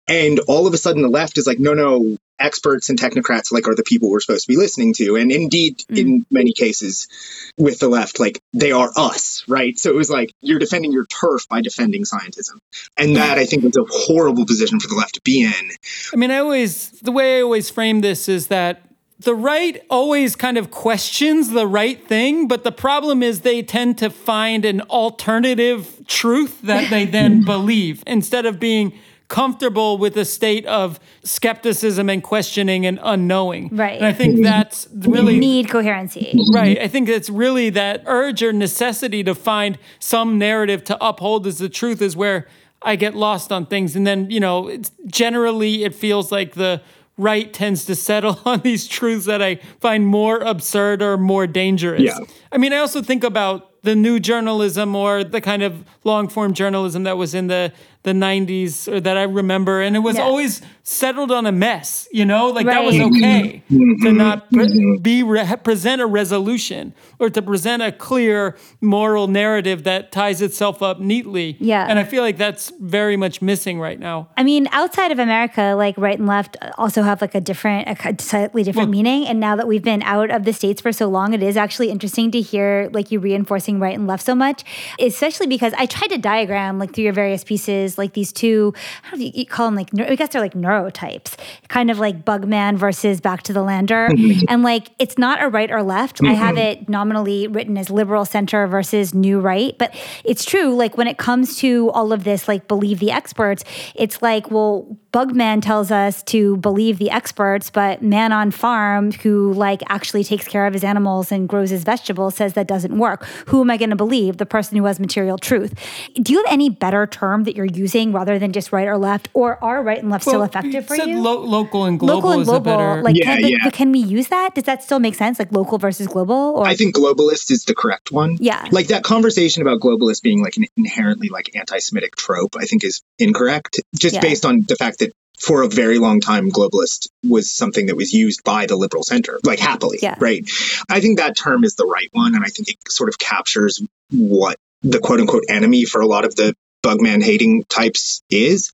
And 0.09 0.39
all 0.41 0.67
of 0.67 0.75
a 0.75 0.79
sudden 0.79 1.03
the 1.03 1.09
left 1.09 1.39
is 1.39 1.47
like, 1.47 1.59
no, 1.59 1.75
no, 1.75 2.17
experts 2.39 2.91
and 2.91 3.01
technocrats 3.01 3.51
like 3.51 3.67
are 3.67 3.75
the 3.75 3.83
people 3.83 4.11
we're 4.11 4.21
supposed 4.21 4.45
to 4.47 4.53
be 4.53 4.57
listening 4.57 4.95
to. 4.95 5.17
And 5.17 5.33
indeed, 5.33 5.79
mm. 5.91 5.99
in 5.99 6.27
many 6.31 6.53
cases 6.53 7.09
with 7.57 7.79
the 7.79 7.89
left, 7.89 8.21
like 8.21 8.41
they 8.53 8.73
are 8.73 8.91
us, 8.97 9.45
right? 9.49 9.77
So 9.79 9.91
it 9.91 9.97
was 9.97 10.11
like 10.11 10.33
you're 10.41 10.59
defending 10.59 10.93
your 10.93 11.07
turf 11.07 11.49
by 11.49 11.61
defending 11.61 12.05
scientism. 12.05 12.59
And 12.97 13.17
that 13.17 13.39
I 13.39 13.47
think 13.47 13.65
is 13.65 13.77
a 13.77 13.85
horrible 13.89 14.47
position 14.47 14.81
for 14.81 14.89
the 14.89 14.95
left 14.95 15.15
to 15.15 15.21
be 15.23 15.43
in. 15.43 15.71
I 16.13 16.17
mean, 16.17 16.31
I 16.31 16.39
always, 16.39 16.91
the 17.01 17.13
way 17.13 17.39
I 17.39 17.43
always 17.43 17.71
frame 17.71 18.01
this 18.01 18.29
is 18.29 18.49
that 18.49 18.83
the 19.19 19.35
right 19.35 19.83
always 19.89 20.37
kind 20.37 20.59
of 20.59 20.71
questions 20.71 21.51
the 21.51 21.67
right 21.67 22.07
thing, 22.07 22.49
but 22.49 22.65
the 22.65 22.73
problem 22.73 23.23
is 23.23 23.41
they 23.41 23.63
tend 23.63 23.99
to 23.99 24.11
find 24.11 24.65
an 24.65 24.83
alternative 24.83 26.03
truth 26.07 26.61
that 26.63 26.91
they 26.91 27.07
then 27.07 27.45
believe 27.45 28.03
instead 28.07 28.45
of 28.45 28.61
being 28.61 28.93
comfortable 29.29 29.99
with 29.99 30.17
a 30.17 30.25
state 30.25 30.65
of 30.67 31.01
skepticism 31.25 32.09
and 32.09 32.23
questioning 32.23 32.87
and 32.87 33.01
unknowing. 33.03 33.69
Right. 33.73 33.97
And 33.97 34.07
I 34.07 34.13
think 34.13 34.35
mm-hmm. 34.35 34.45
that's 34.45 34.87
really 34.93 35.35
you 35.35 35.41
need 35.41 35.69
coherency. 35.69 36.39
Right. 36.53 36.77
Mm-hmm. 36.77 36.85
I 36.85 36.89
think 36.89 37.09
it's 37.09 37.31
really 37.31 37.71
that 37.71 38.03
urge 38.07 38.43
or 38.43 38.53
necessity 38.53 39.25
to 39.25 39.35
find 39.35 39.79
some 39.99 40.39
narrative 40.39 40.85
to 40.85 41.05
uphold 41.05 41.47
as 41.47 41.59
the 41.59 41.69
truth 41.69 42.01
is 42.01 42.17
where 42.17 42.47
I 42.83 42.95
get 42.95 43.17
lost 43.17 43.51
on 43.51 43.67
things. 43.67 43.97
And 43.97 44.07
then, 44.07 44.31
you 44.31 44.39
know, 44.39 44.69
it's 44.69 44.93
generally 45.07 45.83
it 45.83 45.95
feels 45.95 46.31
like 46.31 46.55
the 46.55 46.83
right 47.19 47.53
tends 47.53 47.85
to 47.87 47.95
settle 47.95 48.41
on 48.45 48.61
these 48.61 48.87
truths 48.87 49.27
that 49.27 49.43
I 49.43 49.57
find 49.81 50.07
more 50.07 50.39
absurd 50.39 51.03
or 51.03 51.17
more 51.17 51.47
dangerous. 51.47 52.03
Yeah. 52.03 52.19
I 52.53 52.59
mean, 52.59 52.73
I 52.73 52.79
also 52.79 53.03
think 53.03 53.25
about 53.25 53.83
the 53.83 53.95
new 53.95 54.19
journalism 54.19 54.97
or 54.97 55.23
the 55.23 55.41
kind 55.41 55.63
of 55.63 55.85
long 56.05 56.29
form 56.29 56.53
journalism 56.53 57.05
that 57.05 57.17
was 57.17 57.35
in 57.35 57.47
the 57.47 57.73
the 58.07 58.13
90s 58.13 58.87
or 58.87 59.01
that 59.01 59.17
I 59.17 59.25
remember 59.25 59.83
and 59.83 59.97
it 59.97 59.99
was 59.99 60.15
yeah. 60.15 60.23
always 60.23 60.63
settled 60.85 61.33
on 61.33 61.45
a 61.45 61.51
mess 61.51 62.07
you 62.13 62.25
know 62.25 62.51
like 62.51 62.65
right. 62.65 62.75
that 62.75 62.85
was 62.85 62.95
okay 62.95 63.65
mm-hmm. 63.69 64.07
to 64.07 64.13
not 64.13 64.49
pre- 64.53 64.67
mm-hmm. 64.67 65.03
be 65.03 65.25
re- 65.25 65.57
present 65.65 66.01
a 66.01 66.07
resolution 66.07 66.95
or 67.19 67.31
to 67.31 67.43
present 67.43 67.83
a 67.83 67.91
clear 67.91 68.57
moral 68.81 69.27
narrative 69.27 69.83
that 69.83 70.13
ties 70.13 70.41
itself 70.41 70.85
up 70.85 71.01
neatly 71.01 71.57
yeah 71.59 71.85
and 71.89 71.99
I 71.99 72.05
feel 72.05 72.23
like 72.23 72.37
that's 72.37 72.71
very 72.79 73.17
much 73.17 73.43
missing 73.43 73.81
right 73.81 73.99
now 73.99 74.29
I 74.37 74.45
mean 74.45 74.69
outside 74.71 75.11
of 75.11 75.19
America 75.19 75.75
like 75.77 75.99
right 75.99 76.17
and 76.17 76.29
left 76.29 76.57
also 76.79 77.03
have 77.03 77.21
like 77.21 77.35
a 77.35 77.41
different 77.41 77.89
a 77.89 78.23
slightly 78.23 78.63
different 78.63 78.91
well, 78.91 79.03
meaning 79.03 79.27
and 79.27 79.41
now 79.41 79.57
that 79.57 79.67
we've 79.67 79.83
been 79.83 80.03
out 80.05 80.31
of 80.31 80.45
the 80.45 80.53
states 80.53 80.81
for 80.81 80.93
so 80.93 81.09
long 81.09 81.35
it 81.35 81.43
is 81.43 81.57
actually 81.57 81.91
interesting 81.91 82.31
to 82.31 82.41
hear 82.41 82.89
like 82.93 83.11
you 83.11 83.19
reinforcing 83.19 83.81
right 83.81 83.97
and 83.97 84.07
left 84.07 84.25
so 84.25 84.37
much 84.37 84.63
especially 85.01 85.49
because 85.49 85.73
I 85.77 85.87
tried 85.87 86.15
to 86.15 86.19
diagram 86.19 86.79
like 86.79 86.95
through 86.95 87.03
your 87.03 87.13
various 87.13 87.43
pieces 87.43 87.96
like 87.99 88.13
these 88.13 88.33
two, 88.33 88.75
how 89.03 89.17
do 89.17 89.25
you 89.25 89.47
call 89.47 89.67
them? 89.67 89.75
Like, 89.75 89.89
I 89.99 90.15
guess 90.15 90.31
they're 90.31 90.41
like 90.41 90.55
neurotypes, 90.55 91.35
kind 91.69 91.91
of 91.91 91.99
like 91.99 92.25
Bugman 92.25 92.77
versus 92.77 93.21
Back 93.21 93.43
to 93.45 93.53
the 93.53 93.63
Lander. 93.63 94.09
And 94.49 94.63
like, 94.63 94.91
it's 94.99 95.19
not 95.19 95.43
a 95.43 95.49
right 95.49 95.71
or 95.71 95.83
left. 95.83 96.17
Mm-hmm. 96.17 96.27
I 96.27 96.35
have 96.35 96.57
it 96.57 96.89
nominally 96.89 97.49
written 97.49 97.77
as 97.79 97.91
liberal 97.91 98.25
center 98.25 98.67
versus 98.67 99.15
new 99.15 99.41
right. 99.41 99.77
But 99.79 99.95
it's 100.25 100.45
true. 100.45 100.75
Like, 100.75 100.97
when 100.97 101.07
it 101.07 101.19
comes 101.19 101.57
to 101.59 101.91
all 101.91 102.13
of 102.13 102.25
this, 102.25 102.49
like, 102.49 102.69
believe 102.69 102.99
the 102.99 103.11
experts, 103.11 103.65
it's 103.95 104.23
like, 104.23 104.51
well, 104.51 104.97
Bugman 105.17 105.63
tells 105.63 105.91
us 105.91 106.23
to 106.25 106.59
believe 106.59 106.99
the 106.99 107.09
experts, 107.09 107.71
but 107.71 108.03
man 108.03 108.33
on 108.33 108.51
farm 108.51 109.13
who 109.13 109.55
like 109.55 109.83
actually 109.89 110.23
takes 110.23 110.47
care 110.47 110.67
of 110.67 110.75
his 110.75 110.85
animals 110.85 111.33
and 111.33 111.49
grows 111.49 111.71
his 111.71 111.85
vegetables 111.85 112.35
says 112.35 112.53
that 112.53 112.67
doesn't 112.67 112.99
work. 112.99 113.25
Who 113.47 113.63
am 113.63 113.71
I 113.71 113.79
going 113.79 113.89
to 113.89 113.97
believe? 113.97 114.37
The 114.37 114.45
person 114.45 114.77
who 114.77 114.85
has 114.85 115.01
material 115.01 115.39
truth. 115.39 115.73
Do 116.21 116.35
you 116.35 116.45
have 116.45 116.53
any 116.53 116.69
better 116.69 117.07
term 117.07 117.45
that 117.45 117.57
you're 117.57 117.65
using 117.65 118.13
rather 118.13 118.39
than 118.39 118.53
just 118.53 118.73
right 118.73 118.87
or 118.87 118.99
left, 118.99 119.31
or 119.33 119.57
are 119.65 119.83
right 119.83 119.97
and 120.01 120.11
left 120.11 120.27
well, 120.27 120.35
still 120.35 120.43
effective 120.43 120.87
for 120.87 120.97
you? 120.97 121.19
Lo- 121.19 121.41
local 121.41 121.85
and 121.85 121.99
global 121.99 122.17
local 122.17 122.33
and 122.33 122.45
global, 122.45 122.77
better... 122.77 123.03
Like, 123.03 123.17
yeah, 123.17 123.25
can, 123.25 123.49
yeah. 123.49 123.71
can 123.71 123.93
we 123.93 124.01
use 124.01 124.29
that? 124.29 124.55
Does 124.55 124.65
that 124.65 124.83
still 124.83 125.01
make 125.01 125.15
sense? 125.15 125.39
Like 125.39 125.51
local 125.51 125.79
versus 125.79 126.09
global? 126.09 126.35
Or? 126.35 126.67
I 126.67 126.75
think 126.75 126.95
globalist 126.95 127.51
is 127.51 127.65
the 127.65 127.75
correct 127.75 128.13
one. 128.13 128.37
Yeah. 128.39 128.69
Like 128.71 128.89
that 128.89 129.03
conversation 129.03 129.63
about 129.63 129.81
globalist 129.81 130.21
being 130.21 130.43
like 130.43 130.59
an 130.59 130.67
inherently 130.77 131.31
like 131.31 131.57
anti-Semitic 131.57 132.17
trope, 132.17 132.55
I 132.59 132.67
think 132.67 132.85
is 132.85 133.03
incorrect, 133.19 133.81
just 133.99 134.17
yeah. 134.17 134.21
based 134.21 134.45
on 134.45 134.61
the 134.69 134.77
fact 134.77 134.99
that 134.99 135.06
for 135.39 135.63
a 135.63 135.69
very 135.69 135.99
long 135.99 136.21
time, 136.21 136.51
globalist 136.51 137.09
was 137.23 137.51
something 137.51 137.87
that 137.87 137.97
was 137.97 138.13
used 138.13 138.43
by 138.45 138.67
the 138.67 138.77
liberal 138.77 139.03
center, 139.03 139.39
like 139.45 139.59
happily, 139.59 139.99
yeah. 140.03 140.17
right? 140.19 140.49
I 140.89 141.01
think 141.01 141.19
that 141.19 141.37
term 141.37 141.65
is 141.65 141.75
the 141.75 141.87
right 141.87 142.09
one, 142.13 142.35
and 142.35 142.45
I 142.45 142.49
think 142.49 142.69
it 142.69 142.77
sort 142.89 143.09
of 143.09 143.19
captures 143.19 143.83
what 144.11 144.57
the 144.83 144.99
quote 144.99 145.21
unquote 145.21 145.45
enemy 145.49 145.85
for 145.85 146.01
a 146.01 146.07
lot 146.07 146.25
of 146.25 146.35
the 146.37 146.55
bugman 146.83 147.23
hating 147.23 147.65
types 147.65 148.23
is. 148.31 148.73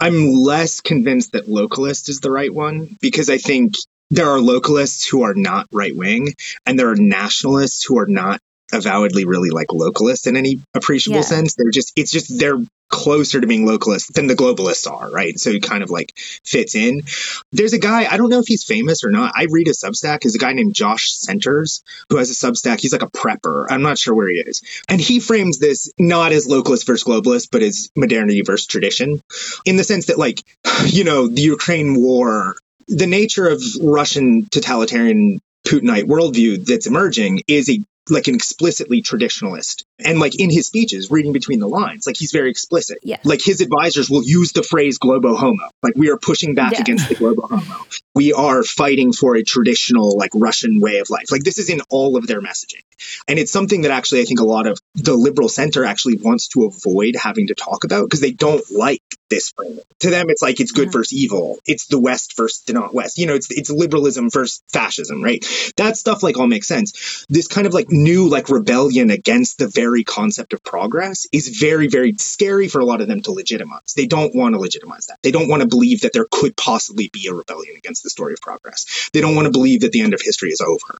I'm 0.00 0.32
less 0.32 0.80
convinced 0.80 1.32
that 1.32 1.46
localist 1.46 2.08
is 2.08 2.20
the 2.20 2.30
right 2.30 2.52
one 2.52 2.96
because 3.00 3.30
I 3.30 3.38
think 3.38 3.74
there 4.10 4.28
are 4.28 4.38
localists 4.38 5.08
who 5.08 5.22
are 5.22 5.34
not 5.34 5.68
right 5.72 5.94
wing 5.94 6.34
and 6.66 6.78
there 6.78 6.90
are 6.90 6.96
nationalists 6.96 7.84
who 7.84 7.98
are 7.98 8.06
not 8.06 8.40
avowedly 8.72 9.24
really 9.24 9.50
like 9.50 9.68
localist 9.68 10.26
in 10.26 10.36
any 10.36 10.60
appreciable 10.74 11.18
Yeah. 11.18 11.22
sense. 11.22 11.54
They're 11.54 11.70
just 11.70 11.92
it's 11.96 12.10
just 12.10 12.38
they're 12.38 12.58
closer 12.90 13.40
to 13.40 13.46
being 13.46 13.66
localist 13.66 14.12
than 14.12 14.26
the 14.28 14.34
globalists 14.34 14.88
are, 14.90 15.10
right? 15.10 15.38
So 15.38 15.50
he 15.50 15.58
kind 15.58 15.82
of 15.82 15.90
like 15.90 16.12
fits 16.44 16.74
in. 16.76 17.02
There's 17.50 17.72
a 17.72 17.78
guy, 17.78 18.06
I 18.08 18.16
don't 18.16 18.28
know 18.28 18.38
if 18.38 18.46
he's 18.46 18.62
famous 18.62 19.02
or 19.02 19.10
not. 19.10 19.32
I 19.34 19.46
read 19.50 19.66
a 19.68 19.72
Substack, 19.72 20.24
is 20.24 20.36
a 20.36 20.38
guy 20.38 20.52
named 20.52 20.74
Josh 20.74 21.10
Centers 21.12 21.82
who 22.08 22.18
has 22.18 22.30
a 22.30 22.34
Substack. 22.34 22.80
He's 22.80 22.92
like 22.92 23.02
a 23.02 23.10
prepper. 23.10 23.66
I'm 23.68 23.82
not 23.82 23.98
sure 23.98 24.14
where 24.14 24.28
he 24.28 24.36
is. 24.36 24.62
And 24.88 25.00
he 25.00 25.18
frames 25.18 25.58
this 25.58 25.90
not 25.98 26.30
as 26.32 26.46
localist 26.46 26.86
versus 26.86 27.02
globalist, 27.04 27.48
but 27.50 27.62
as 27.62 27.90
modernity 27.96 28.42
versus 28.42 28.66
tradition 28.66 29.20
in 29.64 29.76
the 29.76 29.84
sense 29.84 30.06
that 30.06 30.18
like, 30.18 30.40
you 30.86 31.02
know, 31.04 31.26
the 31.26 31.42
Ukraine 31.42 31.96
war, 32.00 32.54
the 32.86 33.06
nature 33.08 33.48
of 33.48 33.60
Russian 33.80 34.46
totalitarian 34.50 35.40
Putinite 35.66 36.04
worldview 36.04 36.64
that's 36.64 36.86
emerging 36.86 37.40
is 37.48 37.70
a 37.70 37.80
like 38.10 38.28
an 38.28 38.34
explicitly 38.34 39.02
traditionalist. 39.02 39.84
And 40.04 40.18
like 40.18 40.38
in 40.38 40.50
his 40.50 40.66
speeches, 40.66 41.10
reading 41.10 41.32
between 41.32 41.58
the 41.60 41.68
lines, 41.68 42.06
like 42.06 42.16
he's 42.18 42.32
very 42.32 42.50
explicit. 42.50 42.98
Yeah. 43.02 43.18
Like 43.24 43.40
his 43.42 43.60
advisors 43.60 44.10
will 44.10 44.22
use 44.24 44.52
the 44.52 44.62
phrase 44.62 44.98
globo 44.98 45.34
homo. 45.36 45.68
Like 45.82 45.94
we 45.96 46.10
are 46.10 46.18
pushing 46.18 46.54
back 46.54 46.72
Yeah. 46.72 46.80
against 46.80 47.08
the 47.08 47.14
globo 47.14 47.46
homo. 47.46 47.86
We 48.14 48.32
are 48.32 48.62
fighting 48.62 49.12
for 49.12 49.36
a 49.36 49.42
traditional 49.42 50.16
like 50.18 50.30
Russian 50.34 50.80
way 50.80 50.98
of 50.98 51.10
life. 51.10 51.30
Like 51.32 51.44
this 51.44 51.58
is 51.58 51.70
in 51.70 51.80
all 51.90 52.16
of 52.16 52.26
their 52.26 52.40
messaging. 52.40 52.82
And 53.28 53.38
it's 53.38 53.52
something 53.52 53.82
that 53.82 53.90
actually 53.90 54.22
I 54.22 54.24
think 54.24 54.40
a 54.40 54.44
lot 54.44 54.66
of 54.66 54.78
the 54.94 55.14
liberal 55.14 55.48
center 55.48 55.84
actually 55.84 56.16
wants 56.18 56.48
to 56.48 56.64
avoid 56.64 57.16
having 57.16 57.48
to 57.48 57.54
talk 57.54 57.84
about 57.84 58.04
because 58.04 58.20
they 58.20 58.32
don't 58.32 58.64
like 58.70 59.02
this 59.30 59.50
framing. 59.56 59.80
To 60.00 60.10
them, 60.10 60.26
it's 60.28 60.42
like 60.42 60.60
it's 60.60 60.72
good 60.72 60.88
Mhm. 60.88 60.92
versus 60.92 61.12
evil. 61.18 61.58
It's 61.66 61.86
the 61.86 61.98
West 61.98 62.36
versus 62.36 62.62
the 62.66 62.72
not 62.74 62.94
West. 62.94 63.18
You 63.18 63.26
know, 63.26 63.34
it's 63.34 63.50
it's 63.50 63.70
liberalism 63.70 64.30
versus 64.30 64.62
fascism, 64.72 65.22
right? 65.22 65.44
That 65.76 65.96
stuff 65.96 66.22
like 66.22 66.38
all 66.38 66.46
makes 66.46 66.68
sense. 66.68 67.24
This 67.28 67.46
kind 67.46 67.66
of 67.66 67.74
like 67.74 67.90
new 67.90 68.28
like 68.28 68.48
rebellion 68.48 69.10
against 69.10 69.58
the 69.58 69.66
very 69.68 70.04
concept 70.04 70.52
of 70.52 70.62
progress 70.62 71.26
is 71.32 71.48
very 71.48 71.88
very 71.88 72.14
scary 72.18 72.68
for 72.68 72.80
a 72.80 72.84
lot 72.84 73.00
of 73.00 73.08
them 73.08 73.20
to 73.22 73.32
legitimize. 73.32 73.94
They 73.96 74.06
don't 74.06 74.34
want 74.34 74.54
to 74.54 74.60
legitimize 74.60 75.06
that. 75.06 75.18
They 75.22 75.30
don't 75.30 75.48
want 75.48 75.62
to 75.62 75.68
believe 75.68 76.02
that 76.02 76.12
there 76.12 76.26
could 76.30 76.56
possibly 76.56 77.08
be 77.12 77.26
a 77.28 77.34
rebellion 77.34 77.76
against 77.76 78.02
the 78.02 78.10
story 78.10 78.34
of 78.34 78.40
progress. 78.40 79.10
They 79.12 79.20
don't 79.20 79.34
want 79.34 79.46
to 79.46 79.52
believe 79.52 79.80
that 79.80 79.92
the 79.92 80.00
end 80.02 80.14
of 80.14 80.20
history 80.22 80.50
is 80.50 80.60
over. 80.60 80.98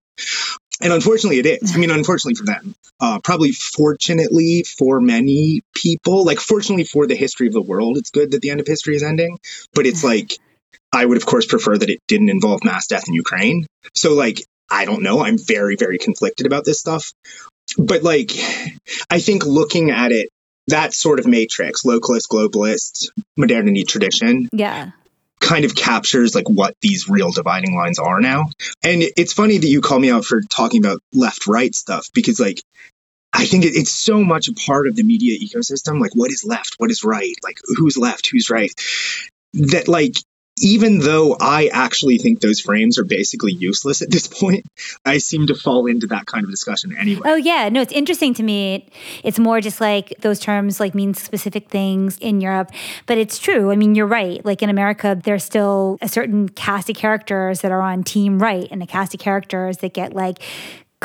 And 0.80 0.92
unfortunately, 0.92 1.38
it 1.38 1.46
is. 1.46 1.74
I 1.74 1.78
mean, 1.78 1.90
unfortunately 1.90 2.34
for 2.34 2.44
them, 2.44 2.74
uh, 3.00 3.20
probably 3.20 3.52
fortunately 3.52 4.64
for 4.64 5.00
many 5.00 5.62
people, 5.74 6.24
like 6.24 6.40
fortunately 6.40 6.84
for 6.84 7.06
the 7.06 7.14
history 7.14 7.46
of 7.46 7.52
the 7.52 7.62
world, 7.62 7.96
it's 7.96 8.10
good 8.10 8.32
that 8.32 8.42
the 8.42 8.50
end 8.50 8.60
of 8.60 8.66
history 8.66 8.96
is 8.96 9.02
ending. 9.02 9.38
But 9.72 9.86
it's 9.86 10.02
like, 10.02 10.32
I 10.92 11.04
would, 11.04 11.16
of 11.16 11.26
course, 11.26 11.46
prefer 11.46 11.76
that 11.76 11.90
it 11.90 12.00
didn't 12.06 12.28
involve 12.28 12.64
mass 12.64 12.86
death 12.86 13.08
in 13.08 13.14
Ukraine. 13.14 13.66
So, 13.94 14.14
like, 14.14 14.44
I 14.70 14.84
don't 14.84 15.02
know. 15.02 15.24
I'm 15.24 15.38
very, 15.38 15.76
very 15.76 15.98
conflicted 15.98 16.46
about 16.46 16.64
this 16.64 16.80
stuff. 16.80 17.12
But, 17.78 18.02
like, 18.02 18.30
I 19.10 19.18
think 19.20 19.44
looking 19.44 19.90
at 19.90 20.12
it, 20.12 20.28
that 20.68 20.94
sort 20.94 21.18
of 21.18 21.26
matrix, 21.26 21.82
localist, 21.82 22.28
globalist, 22.30 23.08
modernity, 23.36 23.84
tradition, 23.84 24.48
Yeah. 24.52 24.92
Kind 25.45 25.64
of 25.64 25.74
captures 25.74 26.34
like 26.34 26.49
what 26.49 26.74
these 26.80 27.09
real 27.09 27.30
dividing 27.30 27.76
lines 27.76 27.99
are 27.99 28.20
now. 28.20 28.47
And 28.82 29.03
it's 29.16 29.32
funny 29.32 29.59
that 29.59 29.66
you 29.66 29.80
call 29.80 29.99
me 29.99 30.11
out 30.11 30.24
for 30.24 30.40
talking 30.42 30.84
about 30.84 31.01
left 31.12 31.47
right 31.47 31.74
stuff 31.74 32.09
because 32.14 32.40
like 32.40 32.61
I 33.32 33.47
think 33.47 33.64
it's 33.64 33.90
so 33.90 34.22
much 34.22 34.49
a 34.49 34.55
part 34.55 34.86
of 34.86 34.97
the 34.97 35.03
media 35.03 35.38
ecosystem. 35.38 36.01
Like 36.01 36.14
what 36.14 36.30
is 36.30 36.45
left? 36.45 36.76
What 36.78 36.90
is 36.90 37.05
right? 37.05 37.34
Like 37.42 37.59
who's 37.76 37.99
left? 37.99 38.28
Who's 38.30 38.49
right? 38.49 38.72
That 39.53 39.86
like 39.86 40.14
even 40.61 40.98
though 40.98 41.36
I 41.40 41.68
actually 41.72 42.18
think 42.18 42.40
those 42.40 42.61
frames 42.61 42.98
are 42.98 43.05
basically 43.05 43.52
useless 43.52 44.02
at 44.02 44.11
this 44.11 44.26
point, 44.26 44.66
I 45.05 45.18
seem 45.18 45.46
to 45.48 45.55
fall 45.55 45.86
into 45.86 46.07
that 46.09 46.26
kind 46.26 46.44
of 46.44 46.50
discussion 46.50 46.96
anyway. 46.98 47.22
Oh 47.24 47.34
yeah, 47.34 47.68
no, 47.68 47.80
it's 47.80 47.92
interesting 47.92 48.34
to 48.34 48.42
me. 48.42 48.88
It's 49.22 49.38
more 49.38 49.61
just 49.61 49.80
like 49.80 50.14
those 50.20 50.38
terms 50.38 50.80
like 50.80 50.94
mean 50.94 51.14
specific 51.14 51.68
things 51.68 52.18
in 52.18 52.40
Europe, 52.40 52.70
but 53.07 53.18
it's 53.18 53.38
true. 53.38 53.72
I 53.72 53.76
mean, 53.76 53.94
you're 53.94 54.07
right. 54.07 54.44
Like 54.44 54.62
in 54.62 54.70
America, 54.70 55.20
there's 55.22 55.44
still 55.44 55.98
a 56.00 56.09
certain 56.09 56.48
cast 56.48 56.88
of 56.88 56.96
characters 56.96 57.61
that 57.62 57.72
are 57.72 57.82
on 57.82 58.05
team 58.05 58.40
right 58.40 58.68
and 58.70 58.82
a 58.82 58.86
cast 58.86 59.14
of 59.14 59.20
characters 59.20 59.78
that 59.78 59.94
get 59.94 60.14
like 60.14 60.38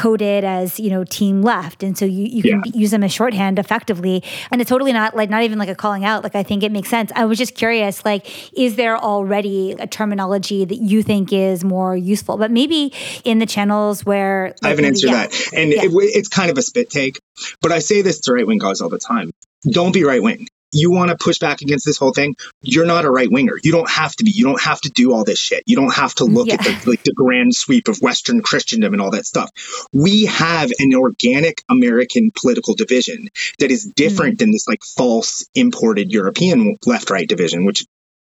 coded 0.04 0.44
as 0.44 0.80
you 0.80 0.90
know 0.90 1.04
team 1.04 1.42
left 1.42 1.84
and 1.84 1.98
so 1.98 2.06
you, 2.06 2.24
you 2.38 2.42
can 2.42 2.62
Yeah. 2.66 2.72
use 2.84 2.92
them 2.92 3.04
as 3.04 3.12
shorthand 3.12 3.60
effectively 3.60 4.24
and 4.50 4.62
it's 4.62 4.70
totally 4.70 4.94
not 4.94 5.16
like 5.16 5.30
not 5.30 5.44
even 5.44 5.60
like 5.60 5.70
a 5.70 5.76
calling 5.76 6.06
out 6.06 6.24
like 6.24 6.36
i 6.36 6.44
think 6.44 6.64
it 6.64 6.72
makes 6.72 6.90
sense 6.90 7.12
i 7.16 7.26
was 7.26 7.38
just 7.38 7.54
curious 7.56 8.06
like 8.06 8.24
is 8.58 8.78
there 8.78 8.96
already 8.98 9.74
a 9.74 9.88
terminology 9.88 10.64
that 10.66 10.78
you 10.92 11.04
think 11.04 11.34
is 11.34 11.64
more 11.64 11.98
useful 11.98 12.38
but 12.38 12.50
maybe 12.50 12.94
in 13.26 13.40
the 13.40 13.46
channels 13.46 14.06
where 14.06 14.56
I 14.64 14.70
have 14.70 14.78
an 14.80 14.86
like, 14.86 14.92
answer 14.92 15.08
yeah. 15.08 15.28
that. 15.28 15.54
And 15.54 15.72
Yeah. 15.72 15.84
it, 15.84 15.92
it's 15.94 16.30
kind 16.30 16.50
of 16.52 16.58
a 16.58 16.62
spit 16.62 16.90
take, 16.90 17.20
but 17.62 17.72
I 17.72 17.80
say 17.80 18.02
this 18.02 18.20
to 18.22 18.34
right 18.34 18.48
wing 18.48 18.58
guys 18.60 18.82
all 18.82 18.90
the 18.90 18.98
time. 19.00 19.32
Don't 19.70 19.92
be 19.94 20.04
right 20.04 20.22
wing. 20.24 20.48
You 20.72 20.92
want 20.92 21.10
to 21.10 21.18
push 21.18 21.40
back 21.40 21.62
against 21.62 21.86
this 21.86 21.98
whole 21.98 22.14
thing. 22.14 22.36
You're 22.62 22.86
not 22.86 23.06
a 23.06 23.12
right 23.12 23.32
winger. 23.32 23.58
You 23.64 23.72
don't 23.72 23.90
have 23.90 24.16
to 24.18 24.24
be. 24.24 24.32
You 24.32 24.46
don't 24.46 24.62
have 24.62 24.82
to 24.82 24.90
do 24.90 25.14
all 25.14 25.24
this 25.24 25.40
shit. 25.40 25.64
You 25.66 25.76
don't 25.76 25.94
have 25.94 26.14
to 26.16 26.26
look 26.26 26.50
at 26.50 26.60
the 26.60 26.90
like 26.90 27.04
the 27.04 27.14
grand 27.14 27.56
sweep 27.56 27.88
of 27.88 28.02
Western 28.02 28.42
Christendom 28.42 28.94
and 28.94 29.02
all 29.02 29.12
that 29.12 29.26
stuff. 29.26 29.50
We 29.94 30.26
have 30.26 30.72
an 30.80 30.94
organic 30.94 31.64
American 31.70 32.32
political 32.32 32.76
division 32.76 33.30
that 33.60 33.72
is 33.72 33.88
mm. 33.88 33.96
different 33.96 34.40
than 34.40 34.52
this 34.52 34.68
like 34.68 34.84
false 34.84 35.48
imported 35.56 36.12
European 36.12 36.78
left 36.86 37.10
right 37.10 37.28
division, 37.28 37.66
which 37.66 37.86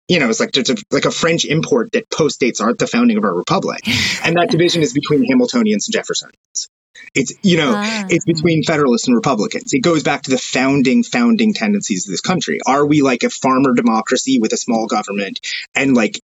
you 0.08 0.20
know, 0.20 0.30
it's 0.30 0.42
like 0.42 0.58
it's 0.58 0.70
a, 0.70 0.76
like 0.92 1.06
a 1.06 1.12
French 1.12 1.46
import 1.46 1.94
that 1.94 2.10
postdates 2.10 2.60
our, 2.60 2.74
the 2.74 2.88
founding 2.88 3.18
of 3.18 3.24
our 3.24 3.34
republic, 3.34 3.82
and 4.26 4.36
that 4.36 4.50
division 4.50 4.82
is 4.82 4.94
between 4.94 5.24
Hamiltonians 5.24 5.88
and 5.88 5.94
Jeffersonians. 5.94 6.68
It's 7.16 7.34
you 7.42 7.58
know, 7.58 7.74
Ah. 7.76 8.06
it's 8.10 8.26
between 8.26 8.64
Federalists 8.64 9.08
and 9.08 9.16
Republicans. 9.16 9.74
It 9.74 9.80
goes 9.80 10.04
back 10.04 10.24
to 10.24 10.32
the 10.32 10.38
founding 10.38 11.04
founding 11.04 11.54
tendencies 11.54 12.06
of 12.08 12.12
this 12.12 12.22
country. 12.22 12.60
Are 12.66 12.86
we 12.86 13.02
like 13.02 13.24
a 13.24 13.30
farmer 13.30 13.74
democracy 13.74 14.40
with 14.40 14.54
a 14.54 14.58
small 14.58 14.88
government 14.88 15.40
and 15.76 15.96
like 15.96 16.20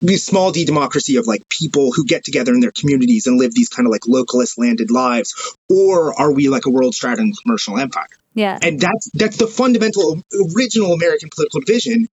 the 0.00 0.16
small 0.16 0.50
d 0.50 0.64
democracy 0.64 1.16
of 1.16 1.26
like 1.26 1.48
people 1.48 1.92
who 1.92 2.04
get 2.04 2.24
together 2.24 2.52
in 2.52 2.60
their 2.60 2.72
communities 2.72 3.26
and 3.26 3.38
live 3.38 3.54
these 3.54 3.68
kind 3.68 3.86
of 3.86 3.92
like 3.92 4.02
localist 4.02 4.58
landed 4.58 4.90
lives, 4.90 5.32
or 5.68 6.18
are 6.20 6.32
we 6.32 6.48
like 6.48 6.66
a 6.66 6.70
world 6.70 6.94
stratum 6.94 7.32
commercial 7.32 7.78
empire? 7.78 8.06
Yeah. 8.34 8.58
And 8.60 8.80
that's 8.80 9.10
that's 9.12 9.36
the 9.36 9.46
fundamental 9.46 10.20
original 10.54 10.92
american 10.92 11.28
political 11.34 11.60
division. 11.60 12.08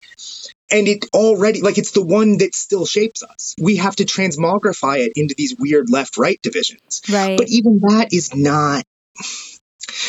And 0.72 0.88
it 0.88 1.06
already 1.14 1.62
like 1.62 1.78
it's 1.78 1.92
the 1.92 2.06
one 2.06 2.38
that 2.40 2.54
still 2.54 2.86
shapes 2.86 3.24
us. 3.24 3.56
We 3.60 3.78
have 3.78 3.96
to 3.98 4.06
transmogrify 4.06 5.00
it 5.00 5.14
into 5.16 5.34
these 5.38 5.56
weird 5.58 5.90
left 5.90 6.18
right 6.18 6.40
divisions. 6.42 7.02
Right. 7.10 7.38
But 7.38 7.50
even 7.50 7.80
that 7.80 8.10
is 8.12 8.36
not 8.36 8.84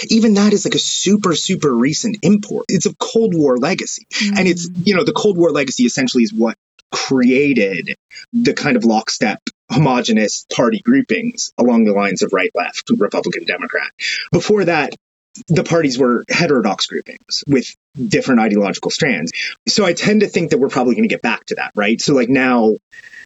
even 0.09 0.35
that 0.35 0.53
is 0.53 0.65
like 0.65 0.75
a 0.75 0.81
super 0.81 1.35
super 1.35 1.73
recent 1.73 2.19
import. 2.23 2.67
It's 2.69 2.87
a 2.87 2.95
cold 2.97 3.35
war 3.35 3.57
legacy. 3.57 4.07
And 4.37 4.47
it's 4.47 4.69
mm. 4.69 4.87
you 4.87 4.97
know 4.97 5.05
the 5.05 5.13
cold 5.13 5.39
war 5.39 5.51
legacy 5.51 5.85
essentially 5.85 6.25
is 6.25 6.33
what 6.33 6.57
created 6.93 7.95
the 8.33 8.53
kind 8.53 8.77
of 8.77 8.85
lockstep 8.85 9.41
homogenous 9.71 10.45
party 10.53 10.81
groupings 10.81 11.53
along 11.57 11.85
the 11.85 11.93
lines 11.93 12.23
of 12.23 12.33
right 12.33 12.51
left 12.55 12.91
republican 12.99 13.45
democrat. 13.45 13.93
Before 14.33 14.65
that 14.65 14.95
the 15.49 15.65
parties 15.65 15.99
were 15.99 16.25
heterodox 16.29 16.87
groupings 16.87 17.45
with 17.47 17.75
different 18.09 18.41
ideological 18.41 18.91
strands. 18.91 19.33
So 19.69 19.85
i 19.85 19.93
tend 19.93 20.21
to 20.21 20.29
think 20.29 20.51
that 20.51 20.59
we're 20.59 20.69
probably 20.69 20.95
going 20.95 21.09
to 21.09 21.13
get 21.13 21.23
back 21.23 21.45
to 21.47 21.55
that 21.57 21.73
right? 21.75 22.01
So 22.01 22.15
like 22.15 22.29
now 22.29 22.77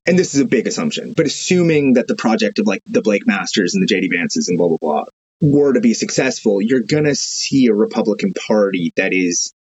and 0.07 0.19
this 0.19 0.35
is 0.35 0.41
a 0.41 0.45
big 0.45 0.67
assumption 0.67 1.15
but 1.15 1.27
assuming 1.27 1.95
that 1.95 2.07
the 2.07 2.15
project 2.15 2.59
of 2.59 2.67
like 2.67 2.83
the 2.87 3.01
blake 3.01 3.27
masters 3.27 3.75
and 3.75 3.83
the 3.83 3.87
jd 3.87 4.11
vances 4.13 4.49
and 4.49 4.59
blah 4.59 4.69
blah 4.69 4.77
blah 4.77 5.05
were 5.41 5.73
to 5.73 5.81
be 5.81 5.95
successful 5.95 6.61
you're 6.61 6.81
going 6.81 7.05
to 7.05 7.15
see 7.15 7.67
a 7.67 7.75
republican 7.75 8.35
party 8.35 8.93
that 8.97 9.15
is 9.15 9.54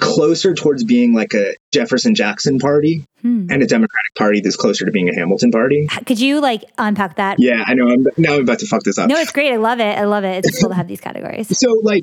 closer 0.00 0.54
towards 0.54 0.84
being 0.84 1.14
like 1.14 1.34
a 1.34 1.54
Jefferson 1.72 2.14
Jackson 2.14 2.58
party 2.58 3.04
Hmm. 3.22 3.46
and 3.50 3.62
a 3.62 3.66
Democratic 3.68 4.14
party 4.16 4.40
that's 4.40 4.56
closer 4.56 4.84
to 4.84 4.90
being 4.90 5.08
a 5.08 5.14
Hamilton 5.14 5.52
party. 5.52 5.86
Could 6.06 6.18
you 6.20 6.40
like 6.40 6.64
unpack 6.76 7.16
that? 7.16 7.36
Yeah, 7.38 7.62
I 7.64 7.74
know. 7.74 7.88
I'm 7.88 8.04
now 8.16 8.34
I'm 8.34 8.40
about 8.40 8.58
to 8.58 8.66
fuck 8.66 8.82
this 8.82 8.98
up. 8.98 9.08
No, 9.08 9.16
it's 9.16 9.30
great. 9.30 9.52
I 9.52 9.56
love 9.58 9.78
it. 9.78 9.96
I 9.96 10.04
love 10.04 10.24
it. 10.24 10.44
It's 10.44 10.58
cool 10.60 10.70
to 10.70 10.74
have 10.74 10.88
these 10.88 11.00
categories. 11.00 11.46
So, 11.62 11.68
like, 11.84 12.02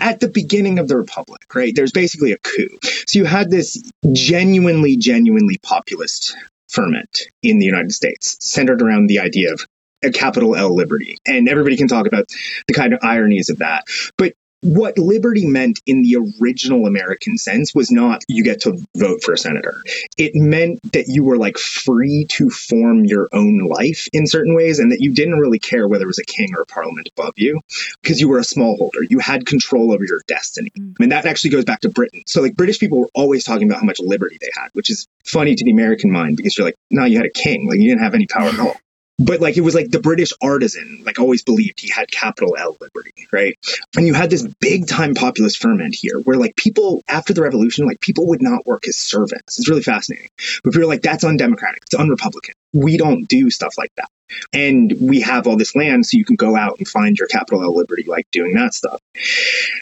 at 0.00 0.20
the 0.20 0.28
beginning 0.28 0.78
of 0.78 0.86
the 0.86 0.96
Republic, 0.96 1.52
right, 1.52 1.72
there's 1.74 1.90
basically 1.90 2.30
a 2.30 2.38
coup. 2.38 2.68
So, 3.08 3.18
you 3.18 3.24
had 3.24 3.50
this 3.50 3.82
genuinely, 4.12 4.96
genuinely 4.96 5.58
populist 5.64 6.36
ferment 6.68 7.22
in 7.42 7.58
the 7.58 7.66
United 7.66 7.90
States 7.92 8.36
centered 8.40 8.80
around 8.80 9.08
the 9.08 9.18
idea 9.18 9.52
of 9.52 9.66
a 10.04 10.10
capital 10.12 10.54
L 10.54 10.74
liberty. 10.74 11.18
And 11.26 11.48
everybody 11.48 11.76
can 11.76 11.88
talk 11.88 12.06
about 12.06 12.26
the 12.68 12.74
kind 12.74 12.92
of 12.92 13.00
ironies 13.02 13.50
of 13.50 13.58
that. 13.58 13.84
But 14.16 14.34
what 14.62 14.96
liberty 14.98 15.46
meant 15.46 15.80
in 15.86 16.02
the 16.02 16.16
original 16.40 16.86
American 16.86 17.36
sense 17.36 17.74
was 17.74 17.90
not 17.90 18.22
you 18.28 18.44
get 18.44 18.60
to 18.62 18.78
vote 18.96 19.22
for 19.22 19.32
a 19.32 19.38
senator. 19.38 19.74
It 20.16 20.34
meant 20.34 20.80
that 20.92 21.08
you 21.08 21.24
were 21.24 21.36
like 21.36 21.58
free 21.58 22.26
to 22.30 22.48
form 22.48 23.04
your 23.04 23.28
own 23.32 23.58
life 23.58 24.08
in 24.12 24.26
certain 24.26 24.54
ways 24.54 24.78
and 24.78 24.90
that 24.92 25.00
you 25.00 25.12
didn't 25.12 25.38
really 25.38 25.58
care 25.58 25.88
whether 25.88 26.04
it 26.04 26.06
was 26.06 26.18
a 26.18 26.24
king 26.24 26.54
or 26.56 26.62
a 26.62 26.66
parliament 26.66 27.08
above 27.16 27.34
you 27.36 27.60
because 28.02 28.20
you 28.20 28.28
were 28.28 28.38
a 28.38 28.42
smallholder. 28.42 29.08
You 29.08 29.18
had 29.18 29.46
control 29.46 29.92
over 29.92 30.04
your 30.04 30.22
destiny. 30.28 30.70
Mm. 30.78 30.94
And 31.00 31.12
that 31.12 31.26
actually 31.26 31.50
goes 31.50 31.64
back 31.64 31.80
to 31.80 31.90
Britain. 31.90 32.22
So 32.26 32.40
like 32.40 32.54
British 32.54 32.78
people 32.78 33.00
were 33.00 33.10
always 33.14 33.44
talking 33.44 33.68
about 33.68 33.80
how 33.80 33.86
much 33.86 34.00
liberty 34.00 34.38
they 34.40 34.50
had, 34.54 34.68
which 34.72 34.90
is 34.90 35.06
funny 35.24 35.54
to 35.54 35.64
the 35.64 35.72
American 35.72 36.10
mind 36.10 36.36
because 36.36 36.56
you're 36.56 36.66
like, 36.66 36.76
no, 36.90 37.04
you 37.04 37.16
had 37.16 37.26
a 37.26 37.30
king. 37.30 37.68
Like 37.68 37.78
you 37.78 37.88
didn't 37.88 38.02
have 38.02 38.14
any 38.14 38.26
power 38.26 38.48
at 38.48 38.60
all. 38.60 38.76
But 39.24 39.40
like 39.40 39.56
it 39.56 39.62
was 39.62 39.74
like 39.74 39.90
the 39.90 40.00
British 40.00 40.32
artisan, 40.42 41.02
like 41.04 41.18
always 41.18 41.42
believed 41.42 41.80
he 41.80 41.90
had 41.90 42.10
capital 42.10 42.56
L 42.56 42.76
liberty, 42.80 43.26
right? 43.32 43.54
And 43.96 44.06
you 44.06 44.14
had 44.14 44.30
this 44.30 44.46
big 44.60 44.86
time 44.86 45.14
populist 45.14 45.60
ferment 45.60 45.94
here 45.94 46.18
where 46.18 46.36
like 46.36 46.56
people 46.56 47.02
after 47.08 47.32
the 47.32 47.42
revolution, 47.42 47.86
like 47.86 48.00
people 48.00 48.26
would 48.28 48.42
not 48.42 48.66
work 48.66 48.88
as 48.88 48.96
servants. 48.96 49.58
It's 49.58 49.68
really 49.68 49.82
fascinating. 49.82 50.28
But 50.64 50.72
people 50.72 50.84
are 50.84 50.88
like, 50.88 51.02
that's 51.02 51.24
undemocratic, 51.24 51.82
it's 51.82 51.94
unrepublican. 51.94 52.52
We 52.72 52.96
don't 52.96 53.28
do 53.28 53.50
stuff 53.50 53.76
like 53.76 53.90
that. 53.96 54.08
And 54.52 54.94
we 54.98 55.20
have 55.20 55.46
all 55.46 55.58
this 55.58 55.76
land, 55.76 56.06
so 56.06 56.16
you 56.16 56.24
can 56.24 56.36
go 56.36 56.56
out 56.56 56.78
and 56.78 56.88
find 56.88 57.18
your 57.18 57.28
capital 57.28 57.62
L 57.62 57.76
liberty, 57.76 58.04
like 58.04 58.24
doing 58.32 58.54
that 58.54 58.72
stuff. 58.72 58.98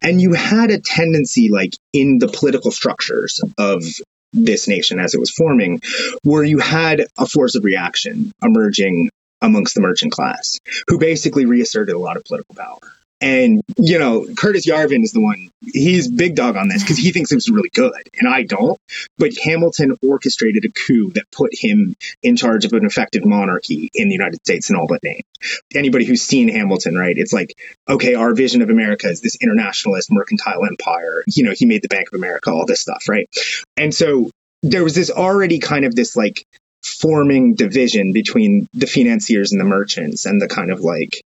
And 0.02 0.20
you 0.20 0.32
had 0.32 0.70
a 0.70 0.80
tendency, 0.80 1.50
like 1.50 1.74
in 1.92 2.18
the 2.18 2.26
political 2.26 2.72
structures 2.72 3.40
of 3.58 3.84
this 4.32 4.66
nation 4.68 4.98
as 4.98 5.14
it 5.14 5.20
was 5.20 5.30
forming, 5.30 5.80
where 6.24 6.42
you 6.42 6.58
had 6.58 7.06
a 7.16 7.26
force 7.26 7.54
of 7.54 7.64
reaction 7.64 8.32
emerging 8.42 9.10
amongst 9.42 9.74
the 9.74 9.80
merchant 9.80 10.12
class, 10.12 10.58
who 10.88 10.98
basically 10.98 11.46
reasserted 11.46 11.94
a 11.94 11.98
lot 11.98 12.16
of 12.16 12.24
political 12.24 12.54
power. 12.54 12.78
And, 13.22 13.60
you 13.76 13.98
know, 13.98 14.26
Curtis 14.34 14.66
Yarvin 14.66 15.04
is 15.04 15.12
the 15.12 15.20
one, 15.20 15.50
he's 15.74 16.10
big 16.10 16.34
dog 16.34 16.56
on 16.56 16.68
this 16.68 16.82
because 16.82 16.96
he 16.96 17.12
thinks 17.12 17.30
it 17.30 17.34
was 17.34 17.50
really 17.50 17.68
good. 17.68 18.02
And 18.18 18.26
I 18.26 18.44
don't. 18.44 18.78
But 19.18 19.32
Hamilton 19.42 19.98
orchestrated 20.02 20.64
a 20.64 20.70
coup 20.70 21.10
that 21.12 21.30
put 21.30 21.50
him 21.54 21.96
in 22.22 22.36
charge 22.36 22.64
of 22.64 22.72
an 22.72 22.86
effective 22.86 23.26
monarchy 23.26 23.90
in 23.92 24.08
the 24.08 24.14
United 24.14 24.40
States 24.40 24.70
in 24.70 24.76
all 24.76 24.86
but 24.86 25.02
name. 25.02 25.20
Anybody 25.74 26.06
who's 26.06 26.22
seen 26.22 26.48
Hamilton, 26.48 26.96
right? 26.96 27.16
It's 27.16 27.32
like, 27.32 27.52
okay, 27.88 28.14
our 28.14 28.34
vision 28.34 28.62
of 28.62 28.70
America 28.70 29.08
is 29.08 29.20
this 29.20 29.36
internationalist 29.36 30.10
mercantile 30.10 30.64
empire. 30.64 31.22
You 31.26 31.44
know, 31.44 31.52
he 31.54 31.66
made 31.66 31.82
the 31.82 31.88
Bank 31.88 32.08
of 32.12 32.18
America, 32.18 32.50
all 32.50 32.64
this 32.64 32.80
stuff, 32.80 33.06
right? 33.06 33.28
And 33.76 33.94
so 33.94 34.30
there 34.62 34.84
was 34.84 34.94
this 34.94 35.10
already 35.10 35.58
kind 35.58 35.84
of 35.84 35.94
this 35.94 36.16
like 36.16 36.44
forming 36.82 37.54
division 37.54 38.12
between 38.12 38.68
the 38.72 38.86
financiers 38.86 39.52
and 39.52 39.60
the 39.60 39.64
merchants 39.64 40.26
and 40.26 40.40
the 40.40 40.48
kind 40.48 40.70
of 40.70 40.80
like 40.80 41.22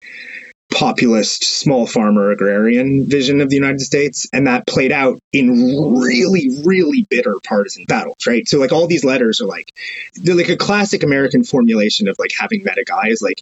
populist 0.72 1.44
small 1.44 1.86
farmer 1.86 2.32
agrarian 2.32 3.06
vision 3.06 3.42
of 3.42 3.50
the 3.50 3.56
United 3.56 3.82
States. 3.82 4.28
And 4.34 4.48
that 4.48 4.66
played 4.66 4.92
out 4.92 5.20
in 5.34 6.00
really, 6.00 6.62
really 6.64 7.06
bitter 7.10 7.36
partisan 7.44 7.84
battles, 7.86 8.26
right? 8.26 8.48
So 8.48 8.58
like 8.58 8.72
all 8.72 8.88
these 8.88 9.04
letters 9.04 9.42
are 9.42 9.46
like, 9.46 9.72
they're 10.16 10.36
like 10.36 10.50
a 10.50 10.58
classic 10.58 11.04
American 11.04 11.44
formulation 11.44 12.08
of 12.08 12.16
like 12.18 12.32
having 12.38 12.64
met 12.64 12.78
a 12.78 12.84
guy 12.86 13.08
is 13.08 13.22
like, 13.22 13.42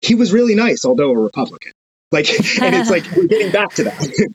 he 0.00 0.14
was 0.14 0.32
really 0.32 0.54
nice, 0.54 0.84
although 0.84 1.10
a 1.10 1.18
Republican. 1.18 1.72
Like, 2.10 2.28
and 2.62 2.74
it's 2.74 2.90
like 2.90 3.04
we're 3.16 3.26
getting 3.26 3.52
back 3.52 3.74
to 3.74 3.84
that. 3.84 4.32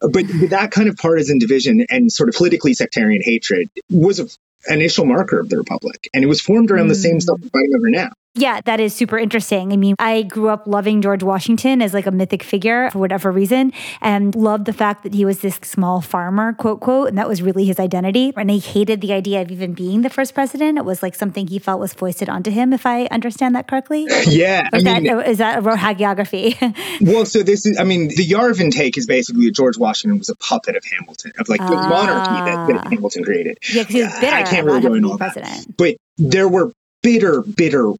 but 0.00 0.50
that 0.50 0.70
kind 0.70 0.88
of 0.88 0.96
partisan 0.96 1.38
division 1.38 1.86
and 1.88 2.12
sort 2.12 2.28
of 2.28 2.34
politically 2.34 2.74
sectarian 2.74 3.22
hatred 3.22 3.68
was 3.90 4.20
a 4.20 4.28
initial 4.68 5.04
marker 5.04 5.38
of 5.38 5.48
the 5.48 5.56
republic, 5.56 6.08
and 6.14 6.24
it 6.24 6.26
was 6.26 6.40
formed 6.40 6.70
around 6.70 6.86
mm. 6.86 6.90
the 6.90 6.94
same 6.96 7.20
stuff 7.20 7.38
we're 7.40 7.48
fighting 7.48 7.72
over 7.76 7.90
now. 7.90 8.10
Yeah, 8.36 8.60
that 8.66 8.80
is 8.80 8.94
super 8.94 9.18
interesting. 9.18 9.72
I 9.72 9.76
mean, 9.76 9.94
I 9.98 10.22
grew 10.22 10.50
up 10.50 10.66
loving 10.66 11.00
George 11.00 11.22
Washington 11.22 11.80
as 11.80 11.94
like 11.94 12.06
a 12.06 12.10
mythic 12.10 12.42
figure 12.42 12.90
for 12.90 12.98
whatever 12.98 13.32
reason 13.32 13.72
and 14.02 14.34
loved 14.34 14.66
the 14.66 14.74
fact 14.74 15.04
that 15.04 15.14
he 15.14 15.24
was 15.24 15.40
this 15.40 15.58
small 15.62 16.02
farmer, 16.02 16.52
quote, 16.52 16.80
quote, 16.80 17.08
and 17.08 17.16
that 17.16 17.28
was 17.28 17.40
really 17.40 17.64
his 17.64 17.80
identity. 17.80 18.34
And 18.36 18.50
he 18.50 18.58
hated 18.58 19.00
the 19.00 19.14
idea 19.14 19.40
of 19.40 19.50
even 19.50 19.72
being 19.72 20.02
the 20.02 20.10
first 20.10 20.34
president. 20.34 20.76
It 20.76 20.84
was 20.84 21.02
like 21.02 21.14
something 21.14 21.46
he 21.46 21.58
felt 21.58 21.80
was 21.80 21.94
foisted 21.94 22.28
onto 22.28 22.50
him, 22.50 22.74
if 22.74 22.84
I 22.84 23.06
understand 23.06 23.54
that 23.56 23.68
correctly. 23.68 24.06
Yeah. 24.26 24.68
Is, 24.72 24.84
I 24.84 25.00
mean, 25.00 25.04
that, 25.04 25.28
is 25.28 25.38
that 25.38 25.58
a 25.58 25.62
hagiography? 25.62 26.56
well, 27.00 27.24
so 27.24 27.42
this 27.42 27.64
is, 27.64 27.78
I 27.78 27.84
mean, 27.84 28.08
the 28.08 28.26
Yarvin 28.26 28.72
take 28.72 28.98
is 28.98 29.06
basically 29.06 29.46
that 29.46 29.54
George 29.54 29.78
Washington 29.78 30.18
was 30.18 30.28
a 30.28 30.34
puppet 30.36 30.76
of 30.76 30.84
Hamilton, 30.84 31.32
of 31.38 31.48
like 31.48 31.60
the 31.60 31.74
monarchy 31.74 32.50
that, 32.50 32.66
that, 32.66 32.86
ah. 32.86 32.88
Hamilton 32.90 33.24
created. 33.24 33.58
Yeah, 33.72 33.82
because 33.82 33.94
he 33.94 34.02
was 34.02 34.18
bitter 34.18 34.36
I 34.36 34.42
can't 34.42 34.66
really 34.66 34.80
go 34.80 34.94
into 34.94 35.10
all 35.10 35.16
president. 35.16 35.66
that. 35.68 35.76
But 35.76 35.96
there 36.18 36.48
were 36.48 36.72
bitter, 37.06 37.40
bitter, 37.42 37.92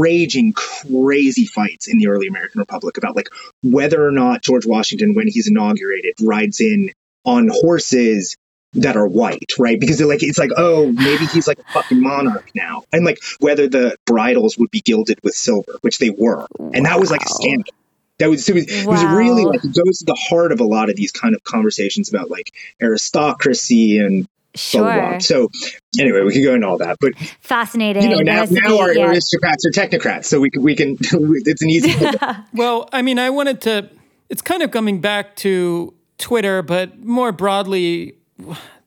raging, 0.00 0.54
crazy 0.54 1.44
fights 1.44 1.88
in 1.88 1.98
the 1.98 2.08
early 2.08 2.26
American 2.26 2.58
Republic 2.58 2.96
about 2.96 3.14
like 3.14 3.28
whether 3.62 4.02
or 4.02 4.10
not 4.10 4.40
George 4.40 4.64
Washington, 4.64 5.12
when 5.14 5.28
he's 5.28 5.46
inaugurated, 5.46 6.14
rides 6.22 6.58
in 6.58 6.90
on 7.26 7.50
horses 7.52 8.34
that 8.72 8.96
are 8.96 9.06
white, 9.06 9.52
right? 9.58 9.78
Because 9.78 10.00
like, 10.00 10.22
it's 10.22 10.38
like, 10.38 10.52
oh, 10.56 10.90
maybe 10.90 11.26
he's 11.26 11.46
like 11.46 11.58
a 11.58 11.72
fucking 11.74 12.00
monarch 12.00 12.50
now. 12.54 12.84
And 12.94 13.04
like 13.04 13.18
whether 13.40 13.68
the 13.68 13.98
bridles 14.06 14.56
would 14.56 14.70
be 14.70 14.80
gilded 14.80 15.18
with 15.22 15.34
silver, 15.34 15.76
which 15.82 15.98
they 15.98 16.08
were. 16.08 16.46
And 16.58 16.86
that 16.86 16.98
was 16.98 17.10
like 17.10 17.26
a 17.26 17.28
scandal. 17.28 17.74
That 18.18 18.30
was, 18.30 18.48
it 18.48 18.54
was, 18.54 18.66
wow. 18.68 18.72
it 18.72 18.86
was 18.86 19.04
really 19.04 19.44
like, 19.44 19.62
it 19.62 19.74
goes 19.74 19.98
to 19.98 20.06
the 20.06 20.18
heart 20.18 20.50
of 20.50 20.60
a 20.60 20.64
lot 20.64 20.88
of 20.88 20.96
these 20.96 21.12
kind 21.12 21.34
of 21.34 21.44
conversations 21.44 22.08
about 22.08 22.30
like 22.30 22.54
aristocracy 22.80 23.98
and 23.98 24.26
Sure. 24.56 25.20
So 25.20 25.48
anyway, 25.98 26.22
we 26.22 26.32
could 26.32 26.44
go 26.44 26.54
into 26.54 26.66
all 26.66 26.78
that, 26.78 26.96
but 27.00 27.16
fascinating. 27.40 28.02
You 28.02 28.10
know, 28.10 28.20
now, 28.20 28.44
now 28.48 28.68
be, 28.68 28.78
our 28.78 28.94
yeah. 28.94 29.06
aristocrats 29.06 29.64
are 29.66 29.70
technocrats, 29.70 30.24
so 30.26 30.40
we 30.40 30.50
can 30.50 30.62
we 30.62 30.74
can 30.74 30.96
it's 31.00 31.62
an 31.62 31.70
easy. 31.70 31.94
well, 32.54 32.88
I 32.92 33.02
mean, 33.02 33.18
I 33.18 33.30
wanted 33.30 33.60
to. 33.62 33.90
It's 34.28 34.42
kind 34.42 34.62
of 34.62 34.70
coming 34.70 35.00
back 35.00 35.36
to 35.36 35.94
Twitter, 36.18 36.62
but 36.62 36.98
more 37.04 37.30
broadly, 37.30 38.16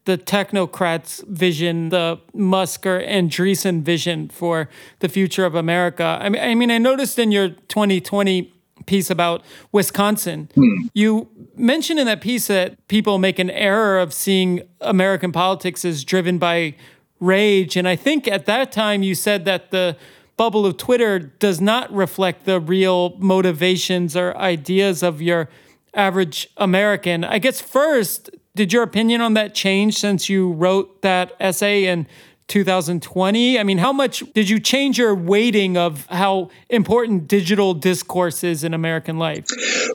the 0.05 0.17
technocrats' 0.17 1.25
vision, 1.27 1.89
the 1.89 2.19
Musk 2.33 2.85
or 2.85 2.99
Andreessen 2.99 3.81
vision 3.81 4.29
for 4.29 4.69
the 4.99 5.07
future 5.07 5.45
of 5.45 5.55
America. 5.55 6.17
I 6.21 6.29
mean, 6.29 6.41
I 6.41 6.55
mean, 6.55 6.71
I 6.71 6.77
noticed 6.77 7.19
in 7.19 7.31
your 7.31 7.49
2020 7.49 8.51
piece 8.89 9.09
about 9.09 9.43
Wisconsin. 9.71 10.49
Hmm. 10.55 10.87
You 10.93 11.29
mentioned 11.55 11.99
in 11.99 12.07
that 12.07 12.21
piece 12.21 12.47
that 12.47 12.87
people 12.87 13.19
make 13.19 13.37
an 13.37 13.51
error 13.51 13.99
of 13.99 14.13
seeing 14.13 14.63
American 14.81 15.31
politics 15.31 15.85
as 15.85 16.03
driven 16.03 16.39
by 16.39 16.75
rage. 17.19 17.77
And 17.77 17.87
I 17.87 17.95
think 17.95 18.27
at 18.27 18.45
that 18.47 18.71
time 18.71 19.03
you 19.03 19.13
said 19.13 19.45
that 19.45 19.69
the 19.69 19.95
bubble 20.37 20.65
of 20.65 20.77
Twitter 20.77 21.19
does 21.19 21.61
not 21.61 21.93
reflect 21.93 22.45
the 22.45 22.59
real 22.59 23.15
motivations 23.17 24.15
or 24.15 24.35
ideas 24.37 25.03
of 25.03 25.21
your 25.21 25.49
average 25.93 26.47
American. 26.57 27.23
I 27.23 27.39
guess 27.39 27.61
first, 27.61 28.29
did 28.55 28.73
your 28.73 28.83
opinion 28.83 29.21
on 29.21 29.35
that 29.35 29.53
change 29.53 29.97
since 29.97 30.29
you 30.29 30.51
wrote 30.53 31.01
that 31.01 31.33
essay? 31.39 31.85
And 31.85 32.07
2020? 32.49 33.57
I 33.57 33.63
mean, 33.63 33.77
how 33.77 33.93
much 33.93 34.23
did 34.33 34.49
you 34.49 34.59
change 34.59 34.97
your 34.97 35.15
weighting 35.15 35.77
of 35.77 36.05
how 36.07 36.49
important 36.69 37.27
digital 37.27 37.73
discourse 37.73 38.43
is 38.43 38.63
in 38.63 38.73
American 38.73 39.17
life? 39.17 39.45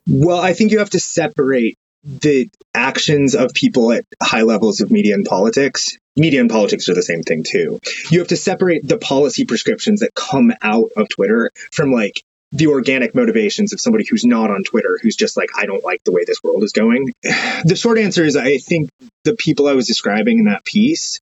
Well, 0.08 0.40
I 0.40 0.54
think 0.54 0.72
you 0.72 0.78
have 0.78 0.90
to 0.90 1.00
separate 1.00 1.76
the 2.04 2.50
actions 2.74 3.34
of 3.34 3.52
people 3.54 3.92
at 3.92 4.04
high 4.22 4.42
levels 4.42 4.80
of 4.80 4.90
media 4.90 5.14
and 5.14 5.24
politics. 5.24 5.96
Media 6.16 6.40
and 6.40 6.50
politics 6.50 6.88
are 6.88 6.94
the 6.94 7.02
same 7.02 7.22
thing 7.22 7.42
too. 7.42 7.80
You 8.10 8.20
have 8.20 8.28
to 8.28 8.36
separate 8.36 8.86
the 8.86 8.98
policy 8.98 9.44
prescriptions 9.44 10.00
that 10.00 10.14
come 10.14 10.52
out 10.62 10.90
of 10.96 11.08
Twitter 11.08 11.50
from 11.72 11.92
like 11.92 12.22
the 12.52 12.68
organic 12.68 13.16
motivations 13.16 13.72
of 13.72 13.80
somebody 13.80 14.06
who's 14.08 14.24
not 14.24 14.50
on 14.50 14.62
Twitter, 14.62 14.98
who's 15.02 15.16
just 15.16 15.36
like, 15.36 15.50
I 15.56 15.66
don't 15.66 15.82
like 15.82 16.04
the 16.04 16.12
way 16.12 16.22
this 16.24 16.42
world 16.42 16.62
is 16.62 16.72
going. 16.72 17.12
The 17.64 17.76
short 17.76 17.98
answer 17.98 18.22
is 18.22 18.36
I 18.36 18.58
think 18.58 18.90
the 19.24 19.34
people 19.34 19.66
I 19.66 19.72
was 19.72 19.86
describing 19.86 20.38
in 20.38 20.44
that 20.44 20.64
piece 20.64 21.18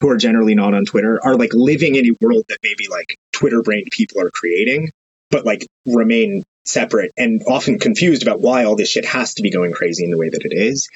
who 0.00 0.10
are 0.10 0.16
generally 0.16 0.54
not 0.54 0.74
on 0.74 0.84
Twitter 0.84 1.20
are 1.24 1.36
like 1.36 1.52
living 1.54 1.94
in 1.94 2.06
a 2.06 2.16
world 2.20 2.44
that 2.48 2.58
maybe 2.62 2.88
like 2.88 3.16
Twitter 3.32 3.62
brained 3.62 3.88
people 3.90 4.20
are 4.20 4.30
creating, 4.30 4.90
but 5.30 5.44
like 5.44 5.66
remain 5.86 6.42
separate 6.64 7.12
and 7.16 7.42
often 7.46 7.78
confused 7.78 8.22
about 8.22 8.40
why 8.40 8.64
all 8.64 8.76
this 8.76 8.90
shit 8.90 9.04
has 9.04 9.34
to 9.34 9.42
be 9.42 9.50
going 9.50 9.72
crazy 9.72 10.04
in 10.04 10.10
the 10.10 10.18
way 10.18 10.28
that 10.28 10.44
it 10.44 10.52
is. 10.52 10.88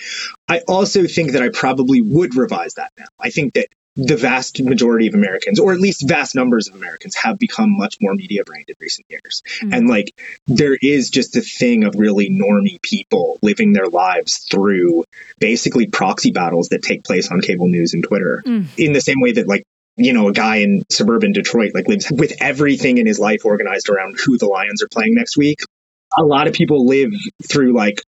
I 0.48 0.61
also 0.66 1.07
think 1.07 1.32
that 1.32 1.42
I 1.42 1.48
probably 1.48 2.01
would 2.01 2.34
revise 2.34 2.74
that 2.74 2.90
now. 2.98 3.07
I 3.18 3.30
think 3.30 3.55
that 3.55 3.68
the 3.97 4.16
vast 4.16 4.62
majority 4.62 5.09
of 5.09 5.14
Americans, 5.14 5.59
or 5.59 5.72
at 5.72 5.80
least 5.80 6.09
vast 6.09 6.34
numbers 6.34 6.68
of 6.68 6.74
Americans, 6.74 7.14
have 7.16 7.38
become 7.38 7.76
much 7.76 7.97
more 8.01 8.14
media 8.14 8.45
brained 8.45 8.68
in 8.68 8.76
recent 8.80 9.07
years. 9.11 9.43
Mm-hmm. 9.61 9.74
And 9.74 9.88
like, 9.88 10.12
there 10.47 10.76
is 10.80 11.11
just 11.11 11.36
a 11.36 11.41
thing 11.41 11.84
of 11.84 11.95
really 11.97 12.30
normie 12.30 12.80
people 12.82 13.38
living 13.43 13.72
their 13.72 13.88
lives 13.88 14.38
through 14.51 15.05
basically 15.38 15.86
proxy 15.86 16.30
battles 16.30 16.68
that 16.68 16.82
take 16.82 17.05
place 17.05 17.30
on 17.30 17.41
cable 17.41 17.68
news 17.68 17.95
and 17.95 18.05
Twitter 18.05 18.43
mm. 18.47 18.66
in 18.76 18.93
the 18.93 19.01
same 19.01 19.20
way 19.20 19.32
that 19.32 19.49
like 19.49 19.64
you 19.97 20.14
know, 20.14 20.28
a 20.28 20.32
guy 20.32 20.57
in 20.57 20.82
suburban 20.91 21.32
Detroit 21.32 21.72
like 21.74 21.86
lives 21.86 22.11
with 22.11 22.32
everything 22.41 22.97
in 22.99 23.07
his 23.07 23.18
life 23.18 23.45
organized 23.45 23.91
around 23.91 24.18
who 24.18 24.38
the 24.38 24.47
Lions 24.47 24.82
are 24.82 24.88
playing 24.88 25.14
next 25.14 25.36
week. 25.36 25.61
A 26.16 26.22
lot 26.22 26.47
of 26.47 26.55
people 26.55 26.86
live 26.86 27.12
through 27.47 27.74
like 27.74 28.03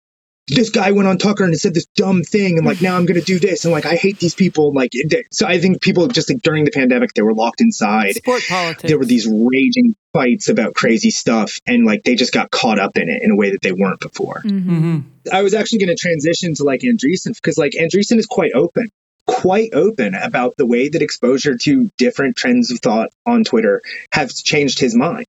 this 0.51 0.71
guy 0.71 0.91
went 0.93 1.09
on 1.09 1.19
Tucker 1.19 1.45
and 1.45 1.59
said 1.59 1.75
this 1.75 1.87
dumb 1.95 2.23
thing, 2.23 2.59
and 2.59 2.67
like 2.67 2.83
now 2.83 2.97
I'm 2.97 3.07
going 3.07 3.19
to 3.19 3.25
do 3.25 3.39
this, 3.39 3.65
and 3.65 3.73
like 3.73 3.87
I 3.87 3.95
hate 3.95 4.19
these 4.19 4.35
people. 4.35 4.73
Like 4.73 4.93
so, 5.31 5.47
I 5.47 5.59
think 5.59 5.81
people 5.81 6.07
just 6.09 6.29
like 6.29 6.43
during 6.43 6.65
the 6.65 6.71
pandemic 6.71 7.15
they 7.15 7.23
were 7.23 7.35
locked 7.35 7.61
inside. 7.61 8.17
Sport 8.17 8.43
politics. 8.49 8.89
There 8.89 8.99
were 8.99 9.05
these 9.05 9.27
raging 9.27 9.95
fights 10.13 10.49
about 10.49 10.75
crazy 10.75 11.11
stuff, 11.11 11.59
and 11.67 11.87
like 11.87 12.03
they 12.03 12.15
just 12.15 12.33
got 12.33 12.51
caught 12.51 12.79
up 12.79 12.97
in 12.97 13.09
it 13.09 13.23
in 13.23 13.31
a 13.31 13.37
way 13.37 13.51
that 13.51 13.63
they 13.63 13.73
weren't 13.73 14.01
before. 14.01 14.43
Mm-hmm. 14.45 14.71
mm-hmm. 14.71 14.99
I 15.33 15.43
was 15.43 15.53
actually 15.53 15.79
going 15.79 15.95
to 15.95 15.97
transition 15.97 16.55
to 16.55 16.65
like 16.65 16.81
Andreessen 16.81 17.35
because 17.35 17.59
like 17.59 17.73
Andreessen 17.73 18.19
is 18.19 18.27
quite 18.27 18.53
open 18.55 18.89
quite 19.27 19.75
open 19.75 20.15
about 20.15 20.57
the 20.57 20.67
way 20.67 20.89
that 20.89 21.03
exposure 21.03 21.57
to 21.57 21.89
different 21.99 22.37
trends 22.37 22.73
of 22.73 22.81
thought 22.81 23.11
on 23.27 23.45
Twitter 23.45 23.81
has 24.11 24.43
changed 24.43 24.81
his 24.81 24.97
mind 24.97 25.27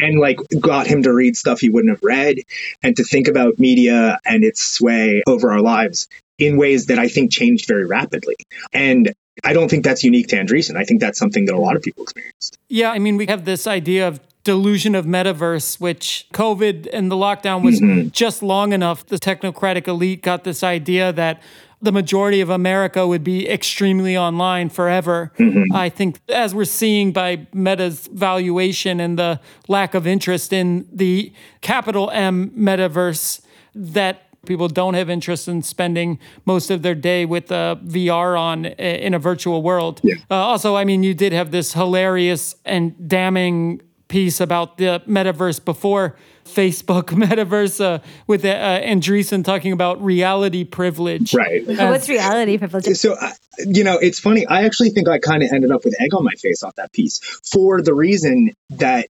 and 0.00 0.18
like 0.18 0.38
got 0.58 0.86
him 0.86 1.02
to 1.02 1.12
read 1.12 1.36
stuff 1.36 1.60
he 1.60 1.68
wouldn't 1.68 1.92
have 1.92 2.02
read 2.02 2.38
and 2.82 2.96
to 2.96 3.04
think 3.04 3.28
about 3.28 3.58
media 3.58 4.18
and 4.24 4.44
its 4.44 4.62
sway 4.62 5.22
over 5.26 5.52
our 5.52 5.60
lives 5.60 6.08
in 6.38 6.56
ways 6.56 6.86
that 6.86 6.98
I 6.98 7.08
think 7.08 7.30
changed 7.30 7.68
very 7.68 7.86
rapidly. 7.86 8.36
And 8.72 9.12
I 9.44 9.52
don't 9.52 9.68
think 9.68 9.84
that's 9.84 10.02
unique 10.02 10.28
to 10.28 10.36
Andreessen. 10.36 10.76
I 10.76 10.84
think 10.84 11.00
that's 11.00 11.18
something 11.18 11.44
that 11.46 11.54
a 11.54 11.58
lot 11.58 11.76
of 11.76 11.82
people 11.82 12.02
experienced. 12.02 12.58
Yeah, 12.68 12.90
I 12.90 12.98
mean, 12.98 13.16
we 13.16 13.26
have 13.26 13.44
this 13.44 13.66
idea 13.66 14.08
of 14.08 14.20
delusion 14.42 14.94
of 14.94 15.04
metaverse, 15.04 15.80
which 15.80 16.26
COVID 16.32 16.88
and 16.92 17.10
the 17.10 17.16
lockdown 17.16 17.62
was 17.62 17.80
mm-hmm. 17.80 18.08
just 18.08 18.42
long 18.42 18.72
enough. 18.72 19.06
The 19.06 19.16
technocratic 19.16 19.86
elite 19.86 20.22
got 20.22 20.44
this 20.44 20.62
idea 20.62 21.12
that 21.12 21.42
the 21.82 21.92
majority 21.92 22.40
of 22.40 22.50
America 22.50 23.06
would 23.06 23.24
be 23.24 23.48
extremely 23.48 24.16
online 24.16 24.68
forever. 24.68 25.32
Mm-hmm. 25.38 25.74
I 25.74 25.88
think, 25.88 26.20
as 26.28 26.54
we're 26.54 26.64
seeing 26.64 27.12
by 27.12 27.46
Meta's 27.52 28.08
valuation 28.12 29.00
and 29.00 29.18
the 29.18 29.40
lack 29.68 29.94
of 29.94 30.06
interest 30.06 30.52
in 30.52 30.86
the 30.92 31.32
capital 31.60 32.10
M 32.10 32.50
metaverse, 32.50 33.40
that 33.74 34.26
people 34.46 34.68
don't 34.68 34.94
have 34.94 35.10
interest 35.10 35.48
in 35.48 35.62
spending 35.62 36.18
most 36.44 36.70
of 36.70 36.82
their 36.82 36.94
day 36.94 37.24
with 37.24 37.50
uh, 37.52 37.76
VR 37.84 38.38
on 38.38 38.66
in 38.66 39.14
a 39.14 39.18
virtual 39.18 39.62
world. 39.62 40.00
Yeah. 40.02 40.14
Uh, 40.30 40.34
also, 40.34 40.76
I 40.76 40.84
mean, 40.84 41.02
you 41.02 41.14
did 41.14 41.32
have 41.32 41.50
this 41.50 41.72
hilarious 41.72 42.54
and 42.64 43.08
damning 43.08 43.82
piece 44.08 44.40
about 44.40 44.76
the 44.76 45.02
metaverse 45.06 45.64
before 45.64 46.16
Facebook 46.44 47.04
metaverse 47.06 47.80
uh, 47.84 47.98
with 48.26 48.44
uh, 48.44 48.80
Andreessen 48.82 49.44
talking 49.44 49.72
about 49.72 50.02
reality 50.02 50.64
privilege. 50.64 51.34
Right. 51.34 51.66
What's 51.66 52.08
reality 52.08 52.58
privilege? 52.58 52.86
So, 52.96 53.14
uh, 53.14 53.32
you 53.58 53.84
know, 53.84 53.98
it's 53.98 54.18
funny. 54.18 54.46
I 54.46 54.64
actually 54.64 54.90
think 54.90 55.08
I 55.08 55.18
kind 55.18 55.42
of 55.42 55.50
ended 55.52 55.70
up 55.70 55.84
with 55.84 56.00
egg 56.00 56.14
on 56.14 56.24
my 56.24 56.34
face 56.34 56.62
off 56.62 56.74
that 56.76 56.92
piece 56.92 57.18
for 57.50 57.82
the 57.82 57.94
reason 57.94 58.52
that 58.70 59.08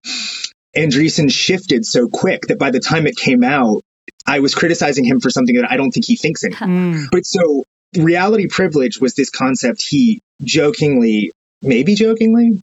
Andreessen 0.77 1.33
shifted 1.33 1.85
so 1.85 2.09
quick 2.09 2.43
that 2.49 2.59
by 2.59 2.71
the 2.71 2.81
time 2.81 3.07
it 3.07 3.17
came 3.17 3.43
out, 3.43 3.83
I 4.27 4.41
was 4.41 4.55
criticizing 4.55 5.05
him 5.05 5.21
for 5.21 5.31
something 5.31 5.57
that 5.57 5.71
I 5.71 5.77
don't 5.77 5.91
think 5.91 6.07
he 6.07 6.17
thinks 6.17 6.45
anymore. 6.45 6.69
Mm. 6.69 7.07
But 7.11 7.27
so 7.27 7.65
reality 7.97 8.47
privilege 8.49 9.01
was 9.01 9.15
this 9.15 9.31
concept 9.31 9.83
he 9.83 10.21
jokingly, 10.43 11.33
maybe 11.63 11.95
jokingly, 11.95 12.63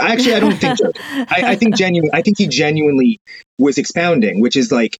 Actually, 0.00 0.34
I 0.34 0.40
don't 0.40 0.56
think 0.58 0.78
so. 0.78 0.92
I, 0.96 1.42
I 1.44 1.56
think 1.56 1.76
genuine. 1.76 2.10
I 2.12 2.22
think 2.22 2.38
he 2.38 2.46
genuinely 2.46 3.20
was 3.58 3.78
expounding, 3.78 4.40
which 4.40 4.56
is 4.56 4.72
like 4.72 4.98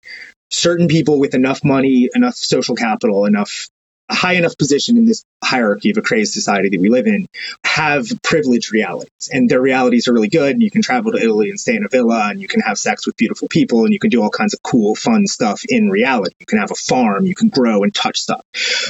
certain 0.50 0.88
people 0.88 1.18
with 1.18 1.34
enough 1.34 1.64
money, 1.64 2.08
enough 2.14 2.34
social 2.34 2.74
capital, 2.74 3.24
enough 3.24 3.68
high 4.10 4.34
enough 4.34 4.56
position 4.56 4.96
in 4.96 5.04
this 5.04 5.24
hierarchy 5.42 5.90
of 5.90 5.98
a 5.98 6.02
crazed 6.02 6.32
society 6.32 6.68
that 6.70 6.80
we 6.80 6.88
live 6.88 7.06
in 7.06 7.26
have 7.64 8.06
privileged 8.22 8.72
realities. 8.72 9.28
And 9.32 9.48
their 9.48 9.60
realities 9.60 10.08
are 10.08 10.12
really 10.12 10.28
good 10.28 10.52
and 10.52 10.62
you 10.62 10.70
can 10.70 10.82
travel 10.82 11.12
to 11.12 11.18
italy 11.18 11.50
and 11.50 11.58
stay 11.58 11.74
in 11.74 11.84
a 11.84 11.88
villa 11.88 12.30
and 12.30 12.40
you 12.40 12.48
can 12.48 12.60
have 12.60 12.78
sex 12.78 13.06
with 13.06 13.16
beautiful 13.16 13.48
people 13.48 13.84
and 13.84 13.92
you 13.92 13.98
can 13.98 14.10
do 14.10 14.22
all 14.22 14.30
kinds 14.30 14.54
of 14.54 14.62
cool 14.62 14.94
fun 14.94 15.26
stuff 15.26 15.62
in 15.68 15.90
reality. 15.90 16.34
You 16.40 16.46
can 16.46 16.58
have 16.58 16.70
a 16.70 16.76
farm 16.76 17.26
you 17.26 17.34
can 17.34 17.48
grow 17.48 17.82
and 17.82 17.94
touch 17.94 18.18
stuff. 18.18 18.44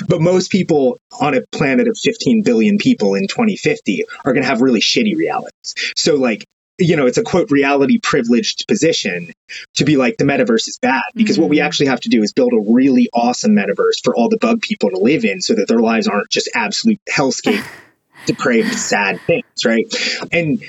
But 0.08 0.20
most 0.20 0.50
people 0.50 0.98
on 1.20 1.34
a 1.34 1.42
planet 1.52 1.88
of 1.88 1.96
15 1.98 2.42
billion 2.42 2.78
people 2.78 3.14
in 3.14 3.26
2050 3.26 4.04
are 4.24 4.32
going 4.32 4.42
to 4.42 4.48
have 4.48 4.60
really 4.60 4.80
shitty 4.80 5.16
realities. 5.16 5.74
So 5.96 6.16
like 6.16 6.44
you 6.78 6.96
know, 6.96 7.06
it's 7.06 7.18
a 7.18 7.22
quote 7.22 7.50
reality 7.50 7.98
privileged 7.98 8.66
position 8.68 9.32
to 9.74 9.84
be 9.84 9.96
like 9.96 10.16
the 10.18 10.24
metaverse 10.24 10.68
is 10.68 10.78
bad 10.80 11.02
because 11.14 11.36
mm-hmm. 11.36 11.42
what 11.42 11.50
we 11.50 11.58
mm-hmm. 11.58 11.66
actually 11.66 11.86
have 11.86 12.00
to 12.00 12.08
do 12.08 12.22
is 12.22 12.32
build 12.32 12.52
a 12.52 12.72
really 12.72 13.08
awesome 13.12 13.52
metaverse 13.52 14.02
for 14.04 14.14
all 14.14 14.28
the 14.28 14.38
bug 14.38 14.60
people 14.60 14.90
to 14.90 14.98
live 14.98 15.24
in 15.24 15.40
so 15.40 15.54
that 15.54 15.68
their 15.68 15.80
lives 15.80 16.06
aren't 16.06 16.30
just 16.30 16.50
absolute 16.54 17.00
hellscape, 17.10 17.66
depraved, 18.26 18.74
sad 18.74 19.20
things, 19.22 19.64
right? 19.64 19.86
And 20.32 20.62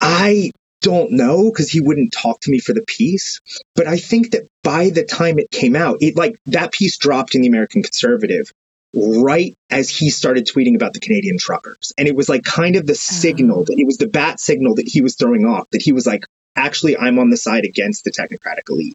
I 0.00 0.52
don't 0.82 1.12
know 1.12 1.50
because 1.50 1.70
he 1.70 1.80
wouldn't 1.80 2.12
talk 2.12 2.40
to 2.40 2.50
me 2.50 2.58
for 2.58 2.72
the 2.72 2.84
piece, 2.86 3.40
but 3.74 3.86
I 3.86 3.98
think 3.98 4.30
that 4.30 4.46
by 4.62 4.90
the 4.90 5.04
time 5.04 5.38
it 5.38 5.50
came 5.50 5.76
out, 5.76 5.98
it 6.00 6.16
like 6.16 6.36
that 6.46 6.72
piece 6.72 6.96
dropped 6.96 7.34
in 7.34 7.42
the 7.42 7.48
American 7.48 7.82
Conservative 7.82 8.52
right 8.94 9.54
as 9.70 9.88
he 9.88 10.10
started 10.10 10.46
tweeting 10.46 10.74
about 10.74 10.92
the 10.92 11.00
Canadian 11.00 11.38
truckers. 11.38 11.92
And 11.96 12.08
it 12.08 12.16
was 12.16 12.28
like 12.28 12.42
kind 12.42 12.76
of 12.76 12.86
the 12.86 12.94
signal 12.94 13.64
that 13.64 13.78
it 13.78 13.86
was 13.86 13.98
the 13.98 14.08
bat 14.08 14.40
signal 14.40 14.74
that 14.76 14.88
he 14.88 15.00
was 15.00 15.16
throwing 15.16 15.44
off 15.44 15.68
that 15.70 15.82
he 15.82 15.92
was 15.92 16.06
like, 16.06 16.24
actually, 16.56 16.96
I'm 16.96 17.18
on 17.18 17.30
the 17.30 17.36
side 17.36 17.64
against 17.64 18.04
the 18.04 18.10
technocratic 18.10 18.68
elite. 18.68 18.94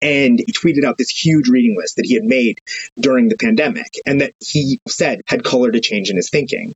And 0.00 0.40
he 0.40 0.52
tweeted 0.52 0.84
out 0.84 0.98
this 0.98 1.08
huge 1.08 1.48
reading 1.48 1.76
list 1.76 1.94
that 1.96 2.04
he 2.04 2.14
had 2.14 2.24
made 2.24 2.58
during 2.98 3.28
the 3.28 3.36
pandemic 3.36 3.94
and 4.04 4.20
that 4.20 4.32
he 4.40 4.80
said 4.88 5.20
had 5.28 5.44
colored 5.44 5.76
a 5.76 5.80
change 5.80 6.10
in 6.10 6.16
his 6.16 6.30
thinking. 6.30 6.72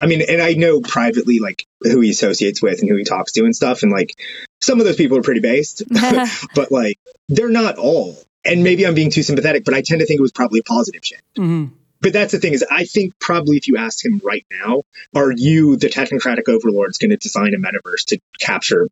I 0.00 0.06
mean, 0.06 0.22
and 0.26 0.40
I 0.40 0.54
know 0.54 0.80
privately, 0.80 1.40
like 1.40 1.66
who 1.82 2.00
he 2.00 2.08
associates 2.08 2.62
with 2.62 2.80
and 2.80 2.88
who 2.88 2.96
he 2.96 3.04
talks 3.04 3.32
to 3.32 3.44
and 3.44 3.54
stuff. 3.54 3.82
And 3.82 3.92
like 3.92 4.14
some 4.62 4.80
of 4.80 4.86
those 4.86 4.96
people 4.96 5.18
are 5.18 5.22
pretty 5.22 5.40
based, 5.40 5.82
but 6.54 6.72
like 6.72 6.98
they're 7.28 7.50
not 7.50 7.76
all. 7.76 8.16
And 8.46 8.64
maybe 8.64 8.86
I'm 8.86 8.94
being 8.94 9.10
too 9.10 9.22
sympathetic, 9.22 9.66
but 9.66 9.74
I 9.74 9.82
tend 9.82 10.00
to 10.00 10.06
think 10.06 10.18
it 10.18 10.22
was 10.22 10.32
probably 10.32 10.60
a 10.60 10.64
positive 10.64 11.04
shift. 11.04 11.22
Mm-hmm 11.36 11.74
but 12.02 12.12
that's 12.12 12.32
the 12.32 12.38
thing 12.38 12.52
is 12.52 12.64
i 12.70 12.84
think 12.84 13.18
probably 13.18 13.56
if 13.56 13.68
you 13.68 13.76
ask 13.78 14.04
him 14.04 14.20
right 14.22 14.44
now 14.64 14.82
are 15.14 15.32
you 15.32 15.76
the 15.76 15.88
technocratic 15.88 16.48
overlords 16.48 16.98
going 16.98 17.10
to 17.10 17.16
design 17.16 17.54
a 17.54 17.58
metaverse 17.58 18.04
to 18.04 18.18
capture 18.38 18.88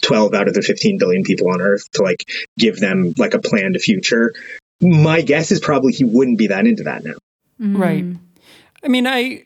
12 0.00 0.34
out 0.34 0.48
of 0.48 0.54
the 0.54 0.62
15 0.62 0.98
billion 0.98 1.22
people 1.22 1.50
on 1.50 1.60
earth 1.60 1.90
to 1.92 2.02
like 2.02 2.28
give 2.58 2.78
them 2.78 3.14
like 3.16 3.34
a 3.34 3.38
planned 3.38 3.76
future? 3.80 4.34
My 4.80 5.22
guess 5.22 5.50
is 5.50 5.60
probably 5.60 5.92
he 5.92 6.04
wouldn't 6.04 6.38
be 6.38 6.48
that 6.48 6.66
into 6.66 6.84
that 6.84 7.04
now. 7.04 7.14
Mm. 7.60 7.78
right. 7.78 8.04
I 8.84 8.88
mean 8.88 9.06
i 9.06 9.44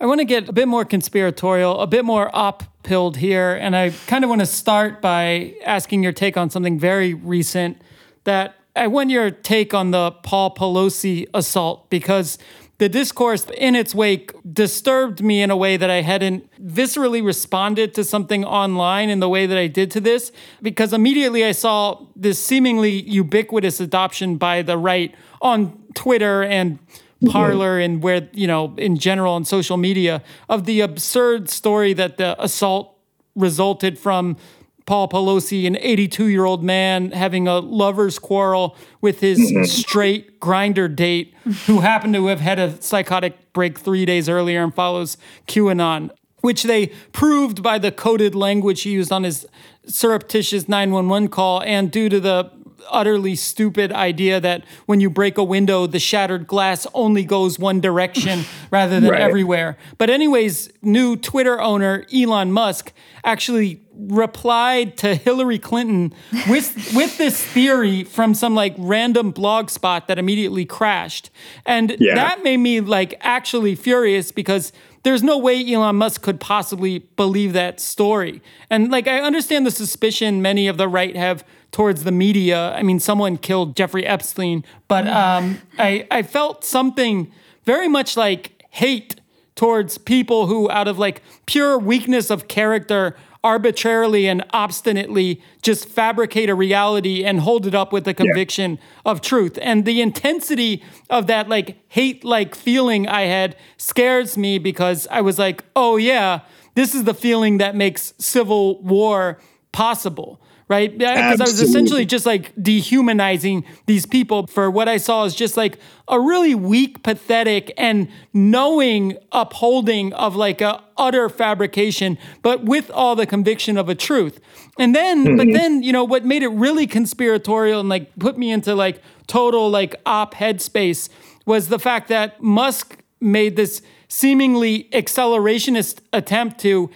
i 0.00 0.06
want 0.06 0.18
to 0.18 0.24
get 0.24 0.48
a 0.48 0.52
bit 0.52 0.66
more 0.66 0.84
conspiratorial 0.84 1.78
a 1.80 1.86
bit 1.86 2.04
more 2.04 2.28
op 2.34 2.64
pilled 2.82 3.18
here 3.18 3.52
and 3.54 3.76
i 3.76 3.90
kind 4.08 4.24
of 4.24 4.30
want 4.30 4.40
to 4.40 4.46
start 4.46 5.00
by 5.00 5.54
asking 5.64 6.02
your 6.02 6.12
take 6.12 6.36
on 6.36 6.50
something 6.50 6.78
very 6.78 7.14
recent 7.14 7.80
that 8.24 8.56
I 8.76 8.86
want 8.86 9.10
your 9.10 9.30
take 9.30 9.74
on 9.74 9.90
the 9.90 10.12
Paul 10.12 10.54
Pelosi 10.54 11.26
assault 11.34 11.90
because 11.90 12.38
the 12.78 12.88
discourse 12.88 13.46
in 13.58 13.74
its 13.74 13.94
wake 13.94 14.32
disturbed 14.50 15.22
me 15.22 15.42
in 15.42 15.50
a 15.50 15.56
way 15.56 15.76
that 15.76 15.90
I 15.90 16.00
hadn't 16.00 16.48
viscerally 16.64 17.22
responded 17.22 17.94
to 17.94 18.04
something 18.04 18.44
online 18.44 19.10
in 19.10 19.20
the 19.20 19.28
way 19.28 19.46
that 19.46 19.58
I 19.58 19.66
did 19.66 19.90
to 19.92 20.00
this 20.00 20.32
because 20.62 20.92
immediately 20.92 21.44
I 21.44 21.52
saw 21.52 22.06
this 22.16 22.42
seemingly 22.42 23.02
ubiquitous 23.02 23.80
adoption 23.80 24.36
by 24.36 24.62
the 24.62 24.78
right 24.78 25.14
on 25.42 25.78
Twitter 25.94 26.42
and 26.42 26.78
Parler 27.26 27.78
and 27.78 28.02
where, 28.02 28.30
you 28.32 28.46
know, 28.46 28.74
in 28.78 28.96
general 28.96 29.34
on 29.34 29.44
social 29.44 29.76
media 29.76 30.22
of 30.48 30.64
the 30.64 30.80
absurd 30.80 31.50
story 31.50 31.92
that 31.92 32.16
the 32.16 32.42
assault 32.42 32.96
resulted 33.34 33.98
from 33.98 34.38
Paul 34.86 35.08
Pelosi, 35.08 35.66
an 35.66 35.76
82 35.78 36.26
year 36.26 36.44
old 36.44 36.62
man 36.62 37.12
having 37.12 37.46
a 37.46 37.58
lover's 37.58 38.18
quarrel 38.18 38.76
with 39.00 39.20
his 39.20 39.38
mm-hmm. 39.38 39.64
straight 39.64 40.40
Grindr 40.40 40.94
date, 40.94 41.34
who 41.66 41.80
happened 41.80 42.14
to 42.14 42.26
have 42.26 42.40
had 42.40 42.58
a 42.58 42.80
psychotic 42.82 43.52
break 43.52 43.78
three 43.78 44.04
days 44.04 44.28
earlier 44.28 44.62
and 44.62 44.74
follows 44.74 45.16
QAnon, 45.46 46.10
which 46.40 46.64
they 46.64 46.88
proved 47.12 47.62
by 47.62 47.78
the 47.78 47.92
coded 47.92 48.34
language 48.34 48.82
he 48.82 48.90
used 48.90 49.12
on 49.12 49.24
his 49.24 49.46
surreptitious 49.86 50.68
911 50.68 51.28
call 51.28 51.62
and 51.62 51.90
due 51.90 52.08
to 52.08 52.20
the 52.20 52.50
utterly 52.90 53.34
stupid 53.34 53.92
idea 53.92 54.40
that 54.40 54.64
when 54.86 55.00
you 55.00 55.10
break 55.10 55.38
a 55.38 55.44
window, 55.44 55.86
the 55.86 55.98
shattered 55.98 56.46
glass 56.46 56.86
only 56.94 57.24
goes 57.24 57.58
one 57.58 57.80
direction 57.80 58.44
rather 58.70 59.00
than 59.00 59.10
right. 59.10 59.20
everywhere. 59.20 59.76
But, 59.98 60.10
anyways, 60.10 60.70
new 60.82 61.16
Twitter 61.16 61.60
owner 61.60 62.06
Elon 62.14 62.52
Musk 62.52 62.92
actually 63.24 63.80
replied 64.08 64.96
to 64.96 65.14
Hillary 65.14 65.58
Clinton 65.58 66.14
with 66.48 66.92
with 66.94 67.18
this 67.18 67.44
theory 67.44 68.04
from 68.04 68.34
some 68.34 68.54
like 68.54 68.74
random 68.78 69.30
blog 69.30 69.68
spot 69.68 70.08
that 70.08 70.18
immediately 70.18 70.64
crashed. 70.64 71.30
And 71.66 71.96
yeah. 71.98 72.14
that 72.14 72.42
made 72.42 72.58
me 72.58 72.80
like 72.80 73.14
actually 73.20 73.74
furious 73.74 74.32
because 74.32 74.72
there's 75.02 75.22
no 75.22 75.38
way 75.38 75.64
Elon 75.72 75.96
Musk 75.96 76.22
could 76.22 76.40
possibly 76.40 77.00
believe 77.16 77.52
that 77.54 77.80
story. 77.80 78.42
And 78.68 78.90
like 78.90 79.08
I 79.08 79.20
understand 79.20 79.66
the 79.66 79.70
suspicion 79.70 80.42
many 80.42 80.68
of 80.68 80.76
the 80.76 80.88
right 80.88 81.16
have 81.16 81.44
towards 81.72 82.04
the 82.04 82.12
media. 82.12 82.72
I 82.74 82.82
mean, 82.82 83.00
someone 83.00 83.36
killed 83.36 83.76
Jeffrey 83.76 84.06
Epstein, 84.06 84.64
but 84.88 85.06
um, 85.06 85.60
I 85.78 86.06
I 86.10 86.22
felt 86.22 86.64
something 86.64 87.32
very 87.64 87.88
much 87.88 88.16
like 88.16 88.64
hate 88.70 89.16
towards 89.54 89.98
people 89.98 90.46
who 90.46 90.70
out 90.70 90.88
of 90.88 90.98
like 90.98 91.22
pure 91.46 91.78
weakness 91.78 92.30
of 92.30 92.48
character 92.48 93.16
arbitrarily 93.42 94.28
and 94.28 94.44
obstinately 94.52 95.40
just 95.62 95.88
fabricate 95.88 96.50
a 96.50 96.54
reality 96.54 97.24
and 97.24 97.40
hold 97.40 97.66
it 97.66 97.74
up 97.74 97.92
with 97.92 98.04
the 98.04 98.12
conviction 98.12 98.72
yeah. 98.72 99.10
of 99.10 99.20
truth. 99.20 99.58
And 99.62 99.84
the 99.84 100.00
intensity 100.00 100.82
of 101.08 101.26
that 101.28 101.48
like 101.48 101.78
hate 101.88 102.22
like 102.24 102.54
feeling 102.54 103.08
I 103.08 103.22
had 103.22 103.56
scares 103.78 104.36
me 104.36 104.58
because 104.58 105.06
I 105.10 105.22
was 105.22 105.38
like, 105.38 105.64
oh 105.74 105.96
yeah, 105.96 106.40
this 106.74 106.94
is 106.94 107.04
the 107.04 107.14
feeling 107.14 107.58
that 107.58 107.74
makes 107.74 108.12
civil 108.18 108.82
war 108.82 109.38
possible 109.72 110.40
right? 110.70 110.96
Because 110.96 111.40
I 111.40 111.44
was 111.44 111.60
essentially 111.60 112.06
just 112.06 112.24
like 112.24 112.52
dehumanizing 112.62 113.64
these 113.86 114.06
people 114.06 114.46
for 114.46 114.70
what 114.70 114.88
I 114.88 114.98
saw 114.98 115.24
as 115.24 115.34
just 115.34 115.56
like 115.56 115.78
a 116.06 116.20
really 116.20 116.54
weak, 116.54 117.02
pathetic, 117.02 117.74
and 117.76 118.06
knowing 118.32 119.18
upholding 119.32 120.12
of 120.12 120.36
like 120.36 120.60
a 120.60 120.80
utter 120.96 121.28
fabrication, 121.28 122.16
but 122.42 122.64
with 122.64 122.88
all 122.92 123.16
the 123.16 123.26
conviction 123.26 123.76
of 123.76 123.88
a 123.88 123.96
truth. 123.96 124.38
And 124.78 124.94
then, 124.94 125.24
mm-hmm. 125.24 125.36
but 125.36 125.48
then, 125.52 125.82
you 125.82 125.92
know, 125.92 126.04
what 126.04 126.24
made 126.24 126.44
it 126.44 126.50
really 126.50 126.86
conspiratorial 126.86 127.80
and 127.80 127.88
like 127.88 128.16
put 128.20 128.38
me 128.38 128.52
into 128.52 128.76
like 128.76 129.02
total 129.26 129.68
like 129.70 129.96
op 130.06 130.34
headspace 130.34 131.08
was 131.46 131.66
the 131.66 131.80
fact 131.80 132.06
that 132.08 132.40
Musk 132.40 132.96
made 133.20 133.56
this 133.56 133.82
seemingly 134.06 134.84
accelerationist 134.92 135.98
attempt 136.12 136.60
to 136.60 136.90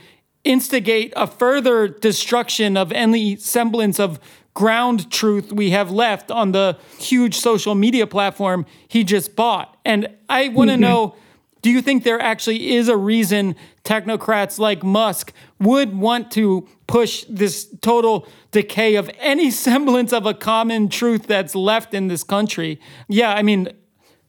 instigate 0.44 1.12
a 1.16 1.26
further 1.26 1.88
destruction 1.88 2.76
of 2.76 2.92
any 2.92 3.36
semblance 3.36 3.98
of 3.98 4.20
ground 4.52 5.10
truth 5.10 5.52
we 5.52 5.70
have 5.70 5.90
left 5.90 6.30
on 6.30 6.52
the 6.52 6.78
huge 6.98 7.36
social 7.36 7.74
media 7.74 8.06
platform 8.06 8.64
he 8.86 9.02
just 9.02 9.34
bought. 9.34 9.76
And 9.84 10.08
I 10.28 10.48
want 10.48 10.70
to 10.70 10.74
mm-hmm. 10.74 10.82
know 10.82 11.16
do 11.64 11.70
you 11.70 11.80
think 11.80 12.04
there 12.04 12.20
actually 12.20 12.74
is 12.74 12.88
a 12.88 12.96
reason 12.96 13.56
technocrats 13.84 14.58
like 14.58 14.82
Musk 14.82 15.32
would 15.58 15.96
want 15.96 16.30
to 16.32 16.68
push 16.86 17.24
this 17.26 17.66
total 17.80 18.28
decay 18.50 18.96
of 18.96 19.10
any 19.18 19.50
semblance 19.66 20.12
of 20.12 20.26
a 20.26 20.34
common 20.34 20.90
truth 20.90 21.26
that's 21.26 21.54
left 21.54 21.94
in 21.94 22.08
this 22.08 22.22
country? 22.22 22.78
Yeah, 23.08 23.32
I 23.32 23.42
mean, 23.42 23.70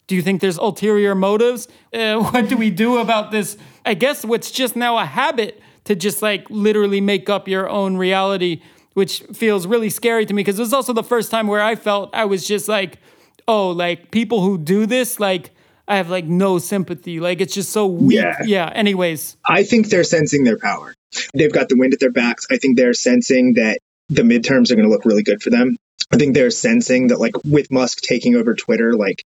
do 0.07 0.16
you 0.16 0.22
think 0.22 0.39
there's 0.39 0.57
ulterior 0.57 1.13
motives? 1.13 1.68
Uh, 1.93 2.20
what 2.32 2.47
do 2.47 2.55
we 2.55 2.70
do 2.70 2.99
about 2.99 3.32
this? 3.32 3.57
I 3.86 3.95
guess 3.95 4.24
what's 4.24 4.49
just 4.49 4.78
now 4.78 4.97
a 4.97 5.03
habit 5.03 5.61
to 5.86 5.95
just 5.95 6.21
like 6.21 6.49
literally 6.49 7.01
make 7.01 7.29
up 7.29 7.47
your 7.47 7.69
own 7.69 7.97
reality, 7.97 8.61
which 8.93 9.21
feels 9.33 9.65
really 9.65 9.89
scary 9.89 10.25
to 10.25 10.33
me 10.33 10.41
because 10.41 10.59
it 10.59 10.61
was 10.61 10.73
also 10.73 10.93
the 10.93 11.03
first 11.03 11.31
time 11.31 11.47
where 11.47 11.61
I 11.61 11.75
felt 11.75 12.13
I 12.13 12.25
was 12.25 12.47
just 12.47 12.67
like, 12.67 12.99
oh, 13.47 13.69
like 13.69 14.11
people 14.11 14.41
who 14.41 14.57
do 14.57 14.86
this, 14.86 15.19
like, 15.19 15.51
I 15.88 15.97
have 15.97 16.09
like 16.09 16.25
no 16.25 16.57
sympathy. 16.57 17.19
Like 17.19 17.41
it's 17.41 17.53
just 17.53 17.71
so 17.71 17.86
weak. 17.86 18.19
Yeah. 18.19 18.38
yeah. 18.43 18.71
Anyways, 18.73 19.38
I 19.45 19.63
think 19.63 19.89
they're 19.89 20.03
sensing 20.03 20.43
their 20.43 20.57
power. 20.57 20.93
They've 21.33 21.53
got 21.53 21.69
the 21.69 21.77
wind 21.77 21.93
at 21.93 21.99
their 21.99 22.11
backs. 22.11 22.45
I 22.51 22.57
think 22.57 22.77
they're 22.77 22.93
sensing 22.93 23.53
that 23.53 23.79
the 24.09 24.23
midterms 24.23 24.71
are 24.71 24.75
going 24.75 24.88
to 24.88 24.91
look 24.91 25.05
really 25.05 25.23
good 25.23 25.41
for 25.41 25.49
them. 25.49 25.77
I 26.11 26.17
think 26.17 26.36
they're 26.36 26.51
sensing 26.51 27.07
that, 27.07 27.19
like, 27.19 27.33
with 27.43 27.71
Musk 27.71 28.01
taking 28.01 28.36
over 28.36 28.53
Twitter, 28.53 28.93
like, 28.93 29.23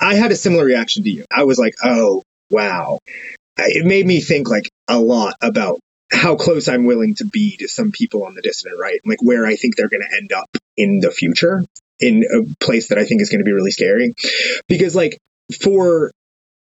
I 0.00 0.14
had 0.14 0.30
a 0.30 0.36
similar 0.36 0.64
reaction 0.64 1.02
to 1.02 1.10
you. 1.10 1.24
I 1.32 1.42
was 1.42 1.58
like, 1.58 1.74
oh, 1.82 2.22
wow. 2.50 3.00
It 3.56 3.84
made 3.84 4.06
me 4.06 4.20
think, 4.20 4.48
like, 4.48 4.68
a 4.86 5.00
lot 5.00 5.34
about 5.40 5.80
how 6.12 6.36
close 6.36 6.68
I'm 6.68 6.84
willing 6.84 7.14
to 7.16 7.24
be 7.24 7.56
to 7.56 7.68
some 7.68 7.90
people 7.90 8.24
on 8.24 8.34
the 8.34 8.42
dissident 8.42 8.78
right, 8.78 9.00
like, 9.04 9.22
where 9.22 9.46
I 9.46 9.56
think 9.56 9.76
they're 9.76 9.88
going 9.88 10.02
to 10.08 10.16
end 10.16 10.32
up 10.32 10.48
in 10.76 11.00
the 11.00 11.10
future 11.10 11.64
in 11.98 12.24
a 12.24 12.64
place 12.64 12.88
that 12.88 12.98
I 12.98 13.04
think 13.04 13.22
is 13.22 13.30
going 13.30 13.40
to 13.40 13.44
be 13.44 13.52
really 13.52 13.70
scary. 13.70 14.14
Because, 14.68 14.94
like, 14.94 15.18
for 15.60 16.12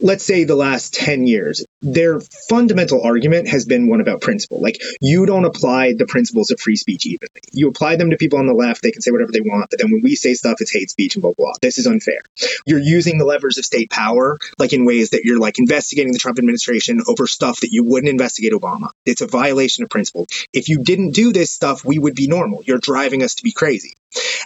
let's 0.01 0.25
say 0.25 0.45
the 0.45 0.55
last 0.55 0.95
10 0.95 1.27
years, 1.27 1.65
their 1.81 2.21
fundamental 2.21 3.03
argument 3.03 3.49
has 3.49 3.65
been 3.65 3.89
one 3.89 4.01
about 4.01 4.21
principle. 4.21 4.61
Like, 4.61 4.81
you 5.01 5.27
don't 5.27 5.45
apply 5.45 5.95
the 5.95 6.07
principles 6.07 6.51
of 6.51 6.61
free 6.61 6.77
speech 6.77 7.07
evenly. 7.07 7.41
You 7.53 7.69
apply 7.69 7.97
them 7.97 8.11
to 8.11 8.17
people 8.17 8.39
on 8.39 8.47
the 8.47 8.55
left, 8.55 8.83
they 8.83 8.93
can 8.93 9.03
say 9.03 9.11
whatever 9.11 9.33
they 9.33 9.41
want, 9.41 9.71
but 9.71 9.81
then 9.81 9.91
when 9.91 10.03
we 10.03 10.15
say 10.15 10.35
stuff, 10.35 10.61
it's 10.61 10.73
hate 10.73 10.91
speech 10.91 11.17
and 11.17 11.23
blah, 11.23 11.33
blah, 11.37 11.47
blah. 11.47 11.55
This 11.61 11.79
is 11.79 11.87
unfair. 11.87 12.21
You're 12.67 12.81
using 12.81 13.19
the 13.19 13.25
levers 13.25 13.59
of 13.59 13.65
state 13.65 13.91
power, 13.91 14.39
like 14.59 14.73
in 14.73 14.85
ways 14.85 15.11
that 15.11 15.25
you're 15.25 15.39
like 15.39 15.59
investigating 15.59 16.13
the 16.13 16.19
Trump 16.19 16.39
administration 16.39 17.01
over 17.07 17.27
stuff 17.27 17.61
that 17.61 17.73
you 17.73 17.85
wouldn't 17.85 18.11
investigate 18.11 18.53
Obama. 18.53 18.91
It's 19.05 19.21
a 19.21 19.27
violation 19.27 19.85
of 19.85 19.91
principle. 19.91 20.27
If 20.53 20.69
you 20.69 20.85
didn't 20.85 21.11
do 21.11 21.33
this 21.33 21.51
stuff, 21.51 21.85
we 21.85 21.99
would 21.99 22.15
be 22.15 22.29
normal. 22.29 22.63
You're 22.65 22.79
driving 22.79 23.23
us 23.23 23.37
to 23.37 23.43
be 23.43 23.53
crazy. 23.53 23.95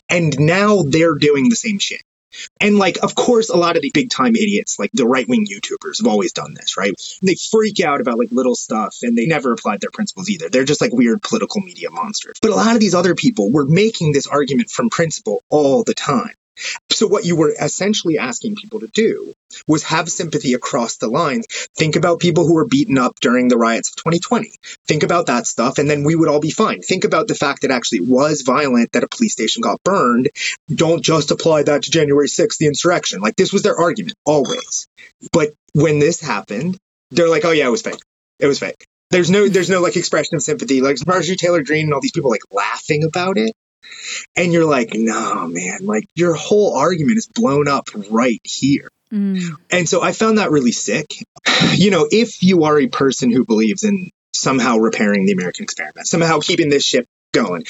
And 0.08 0.38
now 0.40 0.82
they're 0.82 1.14
doing 1.14 1.48
the 1.48 1.56
same 1.56 1.78
shit. 1.78 2.02
And 2.60 2.78
like, 2.78 2.98
of 3.02 3.14
course, 3.14 3.50
a 3.50 3.56
lot 3.56 3.76
of 3.76 3.82
the 3.82 3.90
big 3.92 4.10
time 4.10 4.36
idiots, 4.36 4.78
like 4.78 4.90
the 4.92 5.06
right 5.06 5.28
wing 5.28 5.46
YouTubers, 5.46 6.02
have 6.02 6.10
always 6.10 6.32
done 6.32 6.54
this, 6.54 6.76
right? 6.76 6.92
They 7.22 7.34
freak 7.34 7.80
out 7.80 8.00
about 8.00 8.18
like 8.18 8.30
little 8.30 8.54
stuff 8.54 8.98
and 9.02 9.16
they 9.16 9.26
never 9.26 9.52
applied 9.52 9.80
their 9.80 9.90
principles 9.90 10.28
either. 10.30 10.48
They're 10.48 10.64
just 10.64 10.80
like 10.80 10.92
weird 10.92 11.22
political 11.22 11.60
media 11.60 11.90
monsters. 11.90 12.36
But 12.40 12.50
a 12.50 12.56
lot 12.56 12.74
of 12.74 12.80
these 12.80 12.94
other 12.94 13.14
people 13.14 13.50
were 13.50 13.66
making 13.66 14.12
this 14.12 14.26
argument 14.26 14.70
from 14.70 14.90
principle 14.90 15.42
all 15.48 15.84
the 15.84 15.94
time. 15.94 16.34
So, 16.90 17.06
what 17.06 17.24
you 17.24 17.36
were 17.36 17.54
essentially 17.58 18.18
asking 18.18 18.56
people 18.56 18.80
to 18.80 18.86
do 18.88 19.34
was 19.66 19.82
have 19.84 20.08
sympathy 20.08 20.54
across 20.54 20.96
the 20.96 21.08
lines. 21.08 21.46
Think 21.76 21.96
about 21.96 22.20
people 22.20 22.46
who 22.46 22.54
were 22.54 22.66
beaten 22.66 22.98
up 22.98 23.18
during 23.20 23.48
the 23.48 23.56
riots 23.56 23.90
of 23.90 23.96
2020. 23.96 24.52
Think 24.86 25.02
about 25.02 25.26
that 25.26 25.46
stuff, 25.46 25.78
and 25.78 25.88
then 25.88 26.04
we 26.04 26.14
would 26.14 26.28
all 26.28 26.40
be 26.40 26.50
fine. 26.50 26.82
Think 26.82 27.04
about 27.04 27.28
the 27.28 27.34
fact 27.34 27.62
that 27.62 27.70
actually 27.70 27.98
it 27.98 28.08
was 28.08 28.42
violent, 28.42 28.92
that 28.92 29.04
a 29.04 29.08
police 29.08 29.32
station 29.32 29.62
got 29.62 29.82
burned. 29.82 30.30
Don't 30.72 31.02
just 31.02 31.30
apply 31.30 31.64
that 31.64 31.82
to 31.82 31.90
January 31.90 32.28
6th, 32.28 32.58
the 32.58 32.66
insurrection. 32.66 33.20
Like, 33.20 33.36
this 33.36 33.52
was 33.52 33.62
their 33.62 33.78
argument, 33.78 34.16
always. 34.24 34.86
But 35.32 35.50
when 35.74 35.98
this 35.98 36.20
happened, 36.20 36.76
they're 37.10 37.28
like, 37.28 37.44
oh, 37.44 37.50
yeah, 37.50 37.66
it 37.66 37.70
was 37.70 37.82
fake. 37.82 38.02
It 38.38 38.46
was 38.46 38.58
fake. 38.58 38.86
There's 39.10 39.30
no, 39.30 39.46
there's 39.46 39.68
no 39.68 39.82
like 39.82 39.96
expression 39.96 40.36
of 40.36 40.42
sympathy. 40.42 40.80
Like 40.80 40.96
Marjorie 41.06 41.36
Taylor 41.36 41.62
Greene 41.62 41.84
and 41.84 41.94
all 41.94 42.00
these 42.00 42.12
people 42.12 42.30
like 42.30 42.40
laughing 42.50 43.04
about 43.04 43.36
it. 43.36 43.52
And 44.36 44.52
you're 44.52 44.66
like, 44.66 44.94
no, 44.94 45.46
man, 45.46 45.86
like 45.86 46.06
your 46.14 46.34
whole 46.34 46.76
argument 46.76 47.18
is 47.18 47.26
blown 47.26 47.68
up 47.68 47.88
right 48.10 48.40
here. 48.44 48.88
Mm. 49.12 49.56
And 49.70 49.88
so 49.88 50.02
I 50.02 50.12
found 50.12 50.38
that 50.38 50.50
really 50.50 50.72
sick. 50.72 51.12
You 51.74 51.90
know, 51.90 52.06
if 52.10 52.42
you 52.42 52.64
are 52.64 52.78
a 52.78 52.88
person 52.88 53.30
who 53.30 53.44
believes 53.44 53.84
in 53.84 54.10
somehow 54.32 54.78
repairing 54.78 55.26
the 55.26 55.32
American 55.32 55.64
experiment, 55.64 56.06
somehow 56.06 56.40
keeping 56.40 56.68
this 56.68 56.84
ship 56.84 57.06
going, 57.32 57.64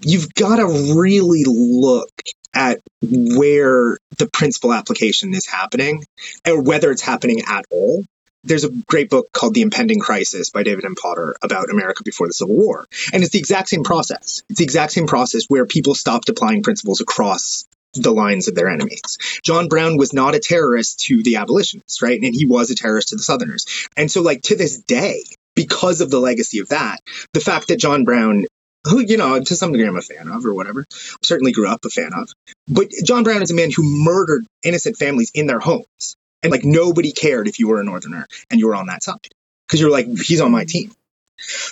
you've 0.00 0.32
got 0.34 0.56
to 0.56 0.94
really 0.96 1.44
look 1.46 2.10
at 2.54 2.78
where 3.02 3.98
the 4.18 4.28
principle 4.32 4.72
application 4.72 5.34
is 5.34 5.46
happening 5.46 6.04
or 6.46 6.62
whether 6.62 6.90
it's 6.90 7.02
happening 7.02 7.42
at 7.46 7.64
all 7.70 8.04
there's 8.48 8.64
a 8.64 8.70
great 8.88 9.10
book 9.10 9.28
called 9.32 9.54
The 9.54 9.62
Impending 9.62 10.00
Crisis 10.00 10.50
by 10.50 10.62
David 10.62 10.84
M. 10.84 10.94
Potter 10.94 11.36
about 11.42 11.70
America 11.70 12.02
before 12.02 12.26
the 12.26 12.32
Civil 12.32 12.56
War. 12.56 12.86
And 13.12 13.22
it's 13.22 13.32
the 13.32 13.38
exact 13.38 13.68
same 13.68 13.84
process. 13.84 14.42
It's 14.48 14.58
the 14.58 14.64
exact 14.64 14.92
same 14.92 15.06
process 15.06 15.44
where 15.48 15.66
people 15.66 15.94
stopped 15.94 16.28
applying 16.28 16.62
principles 16.62 17.00
across 17.00 17.64
the 17.94 18.12
lines 18.12 18.48
of 18.48 18.54
their 18.54 18.68
enemies. 18.68 19.18
John 19.42 19.68
Brown 19.68 19.96
was 19.96 20.12
not 20.12 20.34
a 20.34 20.40
terrorist 20.40 21.00
to 21.06 21.22
the 21.22 21.36
abolitionists, 21.36 22.02
right? 22.02 22.20
And 22.20 22.34
he 22.34 22.46
was 22.46 22.70
a 22.70 22.74
terrorist 22.74 23.08
to 23.08 23.16
the 23.16 23.22
Southerners. 23.22 23.66
And 23.96 24.10
so, 24.10 24.22
like, 24.22 24.42
to 24.42 24.56
this 24.56 24.78
day, 24.78 25.22
because 25.54 26.00
of 26.00 26.10
the 26.10 26.20
legacy 26.20 26.60
of 26.60 26.68
that, 26.68 27.00
the 27.32 27.40
fact 27.40 27.68
that 27.68 27.78
John 27.78 28.04
Brown 28.04 28.46
who, 28.84 29.00
you 29.00 29.16
know, 29.16 29.40
to 29.40 29.56
some 29.56 29.72
degree 29.72 29.86
I'm 29.86 29.96
a 29.96 30.00
fan 30.02 30.28
of 30.28 30.46
or 30.46 30.54
whatever, 30.54 30.86
certainly 31.22 31.52
grew 31.52 31.68
up 31.68 31.84
a 31.84 31.90
fan 31.90 32.12
of. 32.14 32.32
But 32.68 32.90
John 33.04 33.24
Brown 33.24 33.42
is 33.42 33.50
a 33.50 33.54
man 33.54 33.70
who 33.74 33.82
murdered 33.82 34.46
innocent 34.62 34.96
families 34.96 35.30
in 35.34 35.46
their 35.46 35.58
homes. 35.58 36.16
And 36.42 36.52
like 36.52 36.64
nobody 36.64 37.12
cared 37.12 37.48
if 37.48 37.58
you 37.58 37.68
were 37.68 37.80
a 37.80 37.84
Northerner 37.84 38.26
and 38.50 38.60
you 38.60 38.68
were 38.68 38.76
on 38.76 38.86
that 38.86 39.02
side 39.02 39.28
because 39.66 39.80
you're 39.80 39.90
like, 39.90 40.06
he's 40.06 40.40
on 40.40 40.52
my 40.52 40.64
team. 40.64 40.92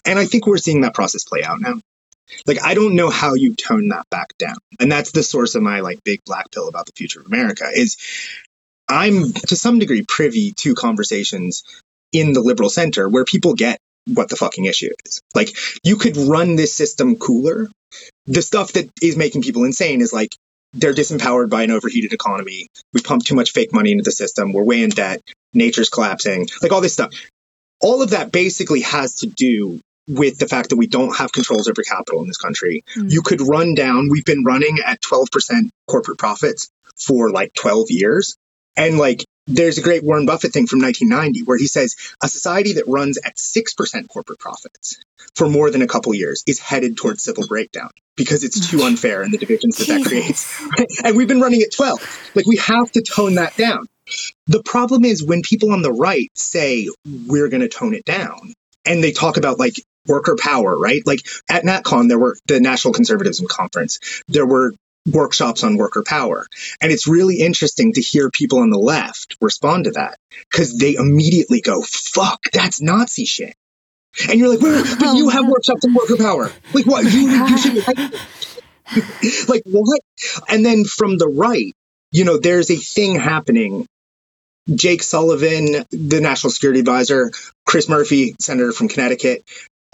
And 0.05 0.19
I 0.19 0.27
think 0.27 0.47
we're 0.47 0.59
seeing 0.59 0.83
that 0.83 0.95
process 0.95 1.25
play 1.25 1.43
out 1.43 1.61
now. 1.61 1.81
Like, 2.47 2.63
I 2.63 2.75
don't 2.75 2.97
know 2.97 3.09
how 3.09 3.35
you 3.35 3.55
tone 3.55 3.89
that 3.89 4.09
back 4.11 4.37
down. 4.39 4.57
And 4.81 4.91
that's 4.91 5.13
the 5.13 5.23
source 5.23 5.55
of 5.55 5.63
my 5.63 5.81
like 5.81 6.03
big 6.05 6.21
black 6.25 6.51
pill 6.51 6.69
about 6.69 6.87
the 6.87 6.93
future 6.97 7.21
of 7.21 7.27
America 7.27 7.69
is 7.73 7.97
I'm 8.89 9.33
to 9.33 9.57
some 9.57 9.79
degree 9.79 10.05
privy 10.07 10.53
to 10.53 10.75
conversations 10.75 11.63
in 12.13 12.33
the 12.33 12.41
liberal 12.41 12.71
center 12.71 13.09
where 13.09 13.25
people 13.25 13.55
get 13.55 13.79
what 14.07 14.29
the 14.29 14.37
fucking 14.37 14.65
issue 14.65 14.91
is. 15.05 15.21
Like, 15.35 15.57
you 15.83 15.97
could 15.97 16.17
run 16.17 16.57
this 16.57 16.75
system 16.75 17.17
cooler. 17.17 17.69
The 18.27 18.43
stuff 18.43 18.73
that 18.73 18.91
is 19.03 19.17
making 19.17 19.43
people 19.43 19.65
insane 19.65 20.01
is 20.01 20.13
like, 20.13 20.35
they're 20.73 20.95
disempowered 20.95 21.51
by 21.51 21.63
an 21.63 21.71
overheated 21.71 22.13
economy. 22.13 22.69
We 22.93 23.01
pump 23.01 23.25
too 23.25 23.35
much 23.35 23.53
fake 23.53 23.73
money 23.73 23.93
into 23.93 24.05
the 24.05 24.13
system. 24.13 24.53
We're 24.53 24.65
way 24.65 24.83
in 24.83 24.91
debt. 24.91 25.23
Nature's 25.55 25.89
collapsing. 25.89 26.49
Like 26.63 26.73
all 26.73 26.81
this 26.81 26.93
stuff. 26.93 27.13
All 27.81 28.03
of 28.03 28.11
that 28.11 28.33
basically 28.33 28.81
has 28.83 29.17
to 29.17 29.27
do 29.27 29.81
with 30.09 30.39
the 30.39 30.47
fact 30.47 30.71
that 30.71 30.77
we 30.77 30.87
don't 30.87 31.17
have 31.17 31.33
controls 31.33 31.69
over 31.69 31.83
capital 31.83 32.21
in 32.21 32.29
this 32.29 32.37
country. 32.37 32.85
Mm. 32.97 33.11
You 33.11 33.23
could 33.23 33.41
run 33.41 33.75
down, 33.75 34.09
we've 34.09 34.25
been 34.25 34.45
running 34.45 34.79
at 34.85 35.01
12% 35.03 35.69
corporate 35.89 36.19
profits 36.19 36.69
for 36.97 37.31
like 37.31 37.53
12 37.55 37.91
years. 37.91 38.37
And 38.77 38.99
like 38.99 39.25
there's 39.47 39.79
a 39.79 39.83
great 39.83 40.05
Warren 40.05 40.27
Buffett 40.27 40.53
thing 40.53 40.67
from 40.67 40.81
1990 40.81 41.45
where 41.45 41.59
he 41.59 41.67
says 41.67 41.95
a 42.23 42.29
society 42.29 42.75
that 42.75 42.87
runs 42.87 43.19
at 43.19 43.37
6% 43.37 44.09
corporate 44.09 44.39
profits 44.39 44.99
for 45.35 45.49
more 45.49 45.71
than 45.71 45.83
a 45.83 45.87
couple 45.87 46.15
years 46.15 46.43
is 46.47 46.59
headed 46.59 46.97
towards 46.97 47.23
civil 47.23 47.47
breakdown 47.47 47.91
because 48.17 48.45
it's 48.45 48.69
too 48.69 48.83
oh, 48.83 48.87
unfair 48.87 49.23
and 49.23 49.33
the 49.33 49.39
divisions 49.39 49.77
that 49.79 49.89
that 49.89 50.05
creates. 50.05 50.61
And 51.05 51.17
we've 51.17 51.29
been 51.29 51.41
running 51.41 51.63
at 51.63 51.73
12. 51.73 52.33
Like 52.35 52.47
we 52.47 52.57
have 52.57 52.91
to 52.93 53.03
tone 53.03 53.35
that 53.35 53.57
down. 53.57 53.87
The 54.47 54.63
problem 54.63 55.05
is 55.05 55.25
when 55.25 55.43
people 55.43 55.73
on 55.73 55.83
the 55.83 55.93
right 55.93 56.31
say 56.35 56.89
we're 57.27 57.49
going 57.49 57.63
to 57.63 57.69
tone 57.69 57.95
it 57.95 58.05
down 58.05 58.53
and 58.85 59.03
they 59.03 59.13
talk 59.13 59.37
about 59.37 59.59
like 59.59 59.75
worker 60.07 60.37
power, 60.39 60.79
right? 60.79 61.03
Like 61.05 61.21
at 61.51 61.65
NatCon, 61.65 62.09
there 62.09 62.19
were 62.19 62.37
the 62.47 62.61
National 62.61 62.95
Conservatism 62.95 63.47
Conference. 63.49 64.23
There 64.29 64.47
were 64.47 64.73
workshops 65.07 65.63
on 65.65 65.77
worker 65.77 66.03
power. 66.07 66.47
And 66.81 66.93
it's 66.93 67.07
really 67.07 67.41
interesting 67.41 67.93
to 67.95 68.01
hear 68.01 68.31
people 68.31 68.61
on 68.61 68.71
the 68.71 68.79
left 68.79 69.37
respond 69.41 69.85
to 69.85 69.93
that 69.93 70.19
because 70.51 70.77
they 70.79 70.95
immediately 70.95 71.61
go, 71.61 71.83
fuck, 71.83 72.41
that's 72.53 72.81
Nazi 72.81 73.25
shit. 73.25 73.55
And 74.29 74.39
you're 74.39 74.49
like, 74.49 74.61
but 74.61 75.17
you 75.17 75.27
oh. 75.27 75.29
have 75.29 75.47
workshops 75.47 75.85
on 75.85 75.95
worker 75.95 76.17
power. 76.17 76.51
Like, 76.73 76.87
what? 76.87 77.05
You, 77.05 77.29
you 77.29 77.59
should, 77.59 77.75
like, 79.49 79.63
what? 79.67 80.01
And 80.49 80.65
then 80.65 80.85
from 80.85 81.19
the 81.19 81.29
right, 81.29 81.73
you 82.13 82.25
know, 82.25 82.39
there's 82.39 82.71
a 82.71 82.77
thing 82.77 83.19
happening. 83.19 83.87
Jake 84.75 85.03
Sullivan, 85.03 85.85
the 85.91 86.21
national 86.21 86.51
security 86.51 86.81
advisor, 86.81 87.31
Chris 87.67 87.89
Murphy, 87.89 88.35
senator 88.41 88.73
from 88.73 88.89
Connecticut, 88.89 89.45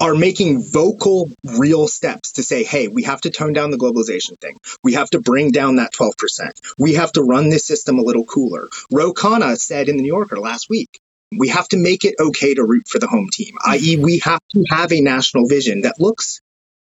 are 0.00 0.14
making 0.14 0.62
vocal, 0.62 1.30
real 1.44 1.86
steps 1.86 2.32
to 2.32 2.42
say, 2.42 2.64
hey, 2.64 2.88
we 2.88 3.04
have 3.04 3.20
to 3.20 3.30
tone 3.30 3.52
down 3.52 3.70
the 3.70 3.76
globalization 3.76 4.38
thing. 4.40 4.56
We 4.82 4.94
have 4.94 5.10
to 5.10 5.20
bring 5.20 5.52
down 5.52 5.76
that 5.76 5.92
12%. 5.92 6.52
We 6.78 6.94
have 6.94 7.12
to 7.12 7.22
run 7.22 7.50
this 7.50 7.66
system 7.66 7.98
a 7.98 8.02
little 8.02 8.24
cooler. 8.24 8.68
Ro 8.90 9.12
Khanna 9.12 9.56
said 9.58 9.88
in 9.88 9.96
the 9.96 10.02
New 10.02 10.08
Yorker 10.08 10.40
last 10.40 10.68
week, 10.68 11.00
We 11.38 11.48
have 11.48 11.68
to 11.68 11.76
make 11.76 12.04
it 12.04 12.14
okay 12.18 12.54
to 12.54 12.64
root 12.64 12.88
for 12.88 12.98
the 12.98 13.06
home 13.06 13.28
team, 13.32 13.56
i.e., 13.64 13.94
mm-hmm. 13.94 14.02
we 14.02 14.18
have 14.20 14.40
to 14.52 14.64
have 14.70 14.92
a 14.92 15.00
national 15.00 15.48
vision 15.48 15.82
that 15.82 16.00
looks 16.00 16.40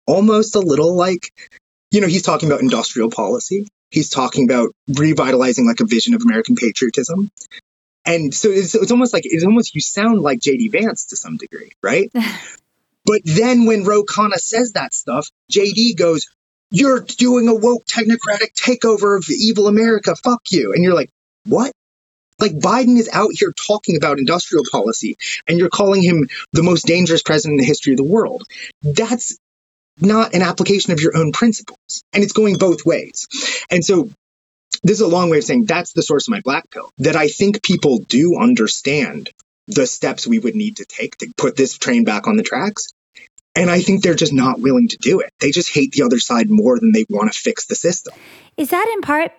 almost 0.06 0.56
a 0.56 0.60
little 0.60 0.96
like, 0.96 1.32
you 1.90 2.00
know, 2.00 2.06
he's 2.06 2.22
talking 2.22 2.48
about 2.48 2.60
industrial 2.60 3.10
policy. 3.10 3.68
He's 3.90 4.10
talking 4.10 4.44
about 4.44 4.70
revitalizing 4.88 5.66
like 5.66 5.80
a 5.80 5.84
vision 5.84 6.14
of 6.14 6.22
American 6.22 6.56
patriotism. 6.56 7.30
And 8.04 8.34
so 8.34 8.50
it's, 8.50 8.74
it's 8.74 8.90
almost 8.90 9.12
like, 9.12 9.24
it's 9.26 9.44
almost, 9.44 9.74
you 9.74 9.80
sound 9.80 10.22
like 10.22 10.40
JD 10.40 10.72
Vance 10.72 11.06
to 11.06 11.16
some 11.16 11.36
degree, 11.36 11.70
right? 11.82 12.10
but 13.04 13.20
then 13.24 13.66
when 13.66 13.84
Ro 13.84 14.02
Khanna 14.04 14.36
says 14.36 14.72
that 14.72 14.94
stuff, 14.94 15.28
JD 15.52 15.96
goes, 15.96 16.26
You're 16.70 17.00
doing 17.00 17.48
a 17.48 17.54
woke 17.54 17.84
technocratic 17.84 18.54
takeover 18.54 19.16
of 19.16 19.28
evil 19.28 19.68
America. 19.68 20.16
Fuck 20.16 20.42
you. 20.50 20.72
And 20.72 20.82
you're 20.82 20.94
like, 20.94 21.10
What? 21.44 21.72
Like 22.38 22.52
Biden 22.52 22.98
is 22.98 23.08
out 23.12 23.30
here 23.32 23.52
talking 23.52 23.96
about 23.96 24.18
industrial 24.18 24.64
policy 24.70 25.16
and 25.46 25.58
you're 25.58 25.68
calling 25.68 26.02
him 26.02 26.28
the 26.52 26.62
most 26.62 26.86
dangerous 26.86 27.22
president 27.22 27.54
in 27.54 27.58
the 27.58 27.66
history 27.66 27.92
of 27.92 27.96
the 27.96 28.04
world. 28.04 28.44
That's 28.82 29.36
not 30.00 30.34
an 30.34 30.42
application 30.42 30.92
of 30.92 31.00
your 31.00 31.16
own 31.16 31.32
principles. 31.32 32.04
And 32.12 32.22
it's 32.22 32.32
going 32.32 32.56
both 32.56 32.84
ways. 32.86 33.26
And 33.70 33.84
so 33.84 34.10
this 34.82 34.96
is 34.96 35.00
a 35.00 35.08
long 35.08 35.30
way 35.30 35.38
of 35.38 35.44
saying 35.44 35.64
that's 35.64 35.92
the 35.92 36.02
source 36.02 36.28
of 36.28 36.32
my 36.32 36.40
black 36.40 36.70
pill 36.70 36.90
that 36.98 37.16
I 37.16 37.28
think 37.28 37.62
people 37.62 37.98
do 37.98 38.38
understand 38.38 39.30
the 39.66 39.86
steps 39.86 40.26
we 40.26 40.38
would 40.38 40.54
need 40.54 40.76
to 40.76 40.84
take 40.84 41.16
to 41.18 41.32
put 41.36 41.56
this 41.56 41.76
train 41.76 42.04
back 42.04 42.26
on 42.26 42.36
the 42.36 42.42
tracks. 42.42 42.92
And 43.54 43.70
I 43.70 43.80
think 43.80 44.02
they're 44.02 44.14
just 44.14 44.32
not 44.32 44.60
willing 44.60 44.88
to 44.88 44.96
do 44.98 45.20
it. 45.20 45.32
They 45.40 45.50
just 45.50 45.74
hate 45.74 45.92
the 45.92 46.04
other 46.04 46.20
side 46.20 46.48
more 46.48 46.78
than 46.78 46.92
they 46.92 47.04
want 47.08 47.32
to 47.32 47.38
fix 47.38 47.66
the 47.66 47.74
system. 47.74 48.14
Is 48.56 48.70
that 48.70 48.88
in 48.94 49.00
part 49.00 49.32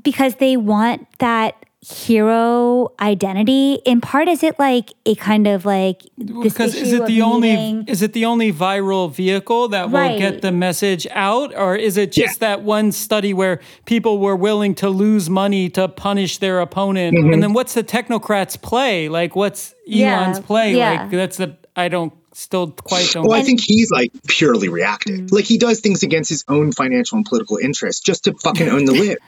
because 0.00 0.36
they 0.36 0.56
want 0.56 1.06
that 1.18 1.56
hero 1.80 2.92
identity 2.98 3.74
in 3.84 4.00
part 4.00 4.26
is 4.26 4.42
it 4.42 4.58
like 4.58 4.92
a 5.06 5.14
kind 5.14 5.46
of 5.46 5.64
like 5.64 6.02
because 6.42 6.74
is 6.74 6.92
it 6.92 7.06
the 7.06 7.22
only 7.22 7.84
is 7.86 8.02
it 8.02 8.12
the 8.14 8.24
only 8.24 8.52
viral 8.52 9.12
vehicle 9.12 9.68
that 9.68 9.88
right. 9.88 10.10
will 10.10 10.18
get 10.18 10.42
the 10.42 10.50
message 10.50 11.06
out 11.12 11.54
or 11.54 11.76
is 11.76 11.96
it 11.96 12.10
just 12.10 12.42
yeah. 12.42 12.48
that 12.48 12.62
one 12.62 12.90
study 12.90 13.32
where 13.32 13.60
people 13.84 14.18
were 14.18 14.34
willing 14.34 14.74
to 14.74 14.90
lose 14.90 15.30
money 15.30 15.68
to 15.68 15.86
punish 15.86 16.38
their 16.38 16.58
opponent 16.58 17.16
mm-hmm. 17.16 17.32
and 17.32 17.40
then 17.44 17.52
what's 17.52 17.74
the 17.74 17.84
technocrats 17.84 18.60
play 18.60 19.08
like 19.08 19.36
what's 19.36 19.72
elon's 19.86 20.38
yeah. 20.38 20.44
play 20.44 20.76
yeah. 20.76 21.02
like 21.02 21.10
that's 21.12 21.36
the 21.36 21.56
i 21.76 21.86
don't 21.86 22.12
still 22.32 22.70
quite 22.70 23.10
don't. 23.12 23.26
Well, 23.26 23.38
I 23.38 23.42
think 23.42 23.60
he's 23.60 23.90
like 23.90 24.12
purely 24.28 24.68
reactive. 24.68 25.16
Mm-hmm. 25.16 25.34
Like 25.34 25.44
he 25.44 25.58
does 25.58 25.80
things 25.80 26.04
against 26.04 26.30
his 26.30 26.44
own 26.46 26.70
financial 26.70 27.16
and 27.16 27.26
political 27.26 27.56
interests 27.56 28.00
just 28.00 28.24
to 28.24 28.34
fucking 28.34 28.68
own 28.68 28.84
the 28.84 28.92
lib 29.00 29.18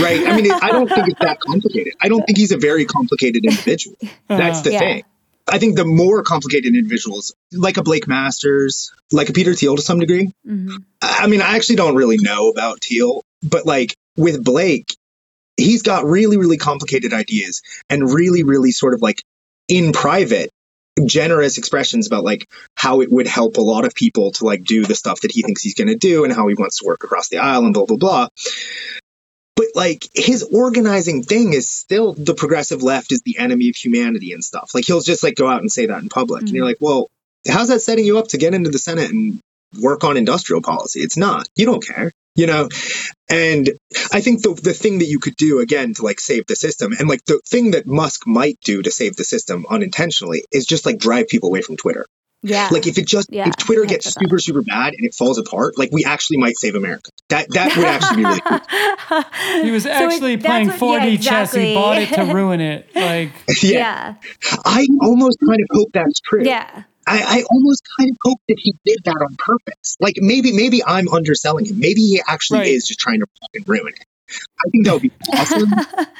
right? 0.00 0.26
I 0.26 0.36
mean, 0.40 0.50
I 0.50 0.70
don't 0.70 0.88
think 0.88 1.08
it's 1.08 1.20
that 1.20 1.40
complicated. 1.40 1.94
I 2.00 2.08
don't 2.08 2.24
think 2.24 2.38
he's 2.38 2.52
a 2.52 2.58
very 2.58 2.84
complicated 2.84 3.44
individual. 3.44 3.96
That's 4.28 4.62
the 4.62 4.72
yeah. 4.72 4.78
thing. 4.78 5.04
I 5.46 5.58
think 5.58 5.76
the 5.76 5.84
more 5.84 6.22
complicated 6.22 6.74
individuals, 6.74 7.34
like 7.52 7.76
a 7.76 7.82
Blake 7.82 8.08
Masters, 8.08 8.92
like 9.12 9.28
a 9.28 9.32
Peter 9.32 9.54
Thiel 9.54 9.76
to 9.76 9.82
some 9.82 9.98
degree. 9.98 10.32
Mm-hmm. 10.46 10.76
I 11.02 11.26
mean, 11.26 11.42
I 11.42 11.56
actually 11.56 11.76
don't 11.76 11.96
really 11.96 12.16
know 12.16 12.48
about 12.48 12.82
Thiel, 12.82 13.22
but 13.42 13.66
like 13.66 13.94
with 14.16 14.42
Blake, 14.42 14.96
he's 15.56 15.82
got 15.82 16.06
really, 16.06 16.38
really 16.38 16.56
complicated 16.56 17.12
ideas 17.12 17.62
and 17.90 18.10
really, 18.10 18.42
really 18.42 18.70
sort 18.70 18.94
of 18.94 19.02
like 19.02 19.22
in 19.68 19.92
private 19.92 20.50
generous 21.04 21.58
expressions 21.58 22.06
about 22.06 22.24
like 22.24 22.48
how 22.76 23.00
it 23.00 23.10
would 23.10 23.26
help 23.26 23.56
a 23.56 23.60
lot 23.60 23.84
of 23.84 23.94
people 23.94 24.30
to 24.30 24.44
like 24.44 24.62
do 24.62 24.84
the 24.84 24.94
stuff 24.94 25.20
that 25.22 25.32
he 25.32 25.42
thinks 25.42 25.60
he's 25.60 25.74
going 25.74 25.88
to 25.88 25.96
do 25.96 26.24
and 26.24 26.32
how 26.32 26.46
he 26.46 26.54
wants 26.54 26.78
to 26.78 26.86
work 26.86 27.02
across 27.02 27.28
the 27.28 27.38
aisle 27.38 27.64
and 27.64 27.74
blah 27.74 27.84
blah 27.84 27.96
blah 27.96 28.28
but 29.56 29.66
like 29.74 30.08
his 30.14 30.42
organizing 30.42 31.22
thing 31.22 31.52
is 31.52 31.68
still 31.68 32.14
the 32.14 32.34
progressive 32.34 32.82
left 32.82 33.12
is 33.12 33.22
the 33.22 33.38
enemy 33.38 33.68
of 33.68 33.76
humanity 33.76 34.32
and 34.32 34.44
stuff. 34.44 34.72
Like 34.74 34.84
he'll 34.86 35.00
just 35.00 35.22
like 35.22 35.36
go 35.36 35.48
out 35.48 35.60
and 35.60 35.70
say 35.70 35.86
that 35.86 36.02
in 36.02 36.08
public. 36.08 36.40
Mm-hmm. 36.40 36.46
And 36.46 36.56
you're 36.56 36.66
like, 36.66 36.78
well, 36.80 37.10
how's 37.48 37.68
that 37.68 37.80
setting 37.80 38.04
you 38.04 38.18
up 38.18 38.28
to 38.28 38.38
get 38.38 38.54
into 38.54 38.70
the 38.70 38.78
Senate 38.78 39.10
and 39.10 39.40
work 39.80 40.04
on 40.04 40.16
industrial 40.16 40.62
policy? 40.62 41.00
It's 41.00 41.16
not. 41.16 41.48
You 41.56 41.66
don't 41.66 41.84
care. 41.84 42.12
You 42.36 42.48
know? 42.48 42.68
And 43.30 43.70
I 44.12 44.20
think 44.20 44.42
the 44.42 44.54
the 44.54 44.74
thing 44.74 44.98
that 44.98 45.06
you 45.06 45.20
could 45.20 45.36
do 45.36 45.60
again 45.60 45.94
to 45.94 46.02
like 46.02 46.18
save 46.18 46.46
the 46.46 46.56
system 46.56 46.92
and 46.98 47.08
like 47.08 47.24
the 47.24 47.40
thing 47.46 47.72
that 47.72 47.86
Musk 47.86 48.26
might 48.26 48.58
do 48.64 48.82
to 48.82 48.90
save 48.90 49.16
the 49.16 49.24
system 49.24 49.66
unintentionally 49.70 50.44
is 50.50 50.66
just 50.66 50.84
like 50.84 50.98
drive 50.98 51.28
people 51.28 51.48
away 51.48 51.62
from 51.62 51.76
Twitter. 51.76 52.06
Yeah. 52.44 52.68
Like 52.70 52.86
if 52.86 52.98
it 52.98 53.06
just 53.06 53.28
yeah, 53.32 53.48
if 53.48 53.56
Twitter 53.56 53.86
gets 53.86 54.12
super 54.12 54.38
super 54.38 54.60
bad 54.60 54.92
and 54.92 55.06
it 55.06 55.14
falls 55.14 55.38
apart, 55.38 55.78
like 55.78 55.90
we 55.92 56.04
actually 56.04 56.36
might 56.36 56.58
save 56.58 56.74
America. 56.74 57.10
That 57.30 57.46
that 57.54 57.74
would 57.74 57.86
actually 57.86 58.16
be 58.18 58.24
really 58.24 58.40
cool. 58.40 59.62
he 59.62 59.70
was 59.70 59.86
actually 59.86 60.38
so 60.38 60.46
playing 60.46 60.68
4D 60.68 60.80
yeah, 60.80 61.04
exactly. 61.06 61.18
chess. 61.18 61.54
He 61.54 61.74
bought 61.74 61.98
it 61.98 62.08
to 62.10 62.22
ruin 62.34 62.60
it. 62.60 62.94
Like 62.94 63.32
yeah. 63.62 63.70
yeah. 63.70 64.14
I 64.62 64.86
almost 65.00 65.38
kind 65.40 65.58
of 65.58 65.66
hope 65.70 65.88
that's 65.94 66.20
true. 66.20 66.44
Yeah. 66.44 66.82
I, 67.06 67.18
I, 67.18 67.44
almost 67.50 67.82
kind 67.98 68.10
of 68.10 68.16
hope 68.22 68.38
that 68.48 68.56
he 68.58 68.74
did 68.86 68.98
that 69.04 69.16
on 69.16 69.36
purpose. 69.36 69.96
Like 70.00 70.14
maybe 70.18 70.52
maybe 70.52 70.82
I'm 70.84 71.08
underselling 71.08 71.66
him. 71.66 71.78
Maybe 71.78 72.00
he 72.00 72.22
actually 72.26 72.60
right. 72.60 72.68
is 72.68 72.86
just 72.86 73.00
trying 73.00 73.20
to 73.20 73.26
fucking 73.40 73.64
ruin 73.66 73.92
it. 73.94 74.06
I 74.30 74.70
think 74.70 74.86
that 74.86 74.92
would 74.94 75.02
be 75.02 75.12
awesome. 75.32 75.68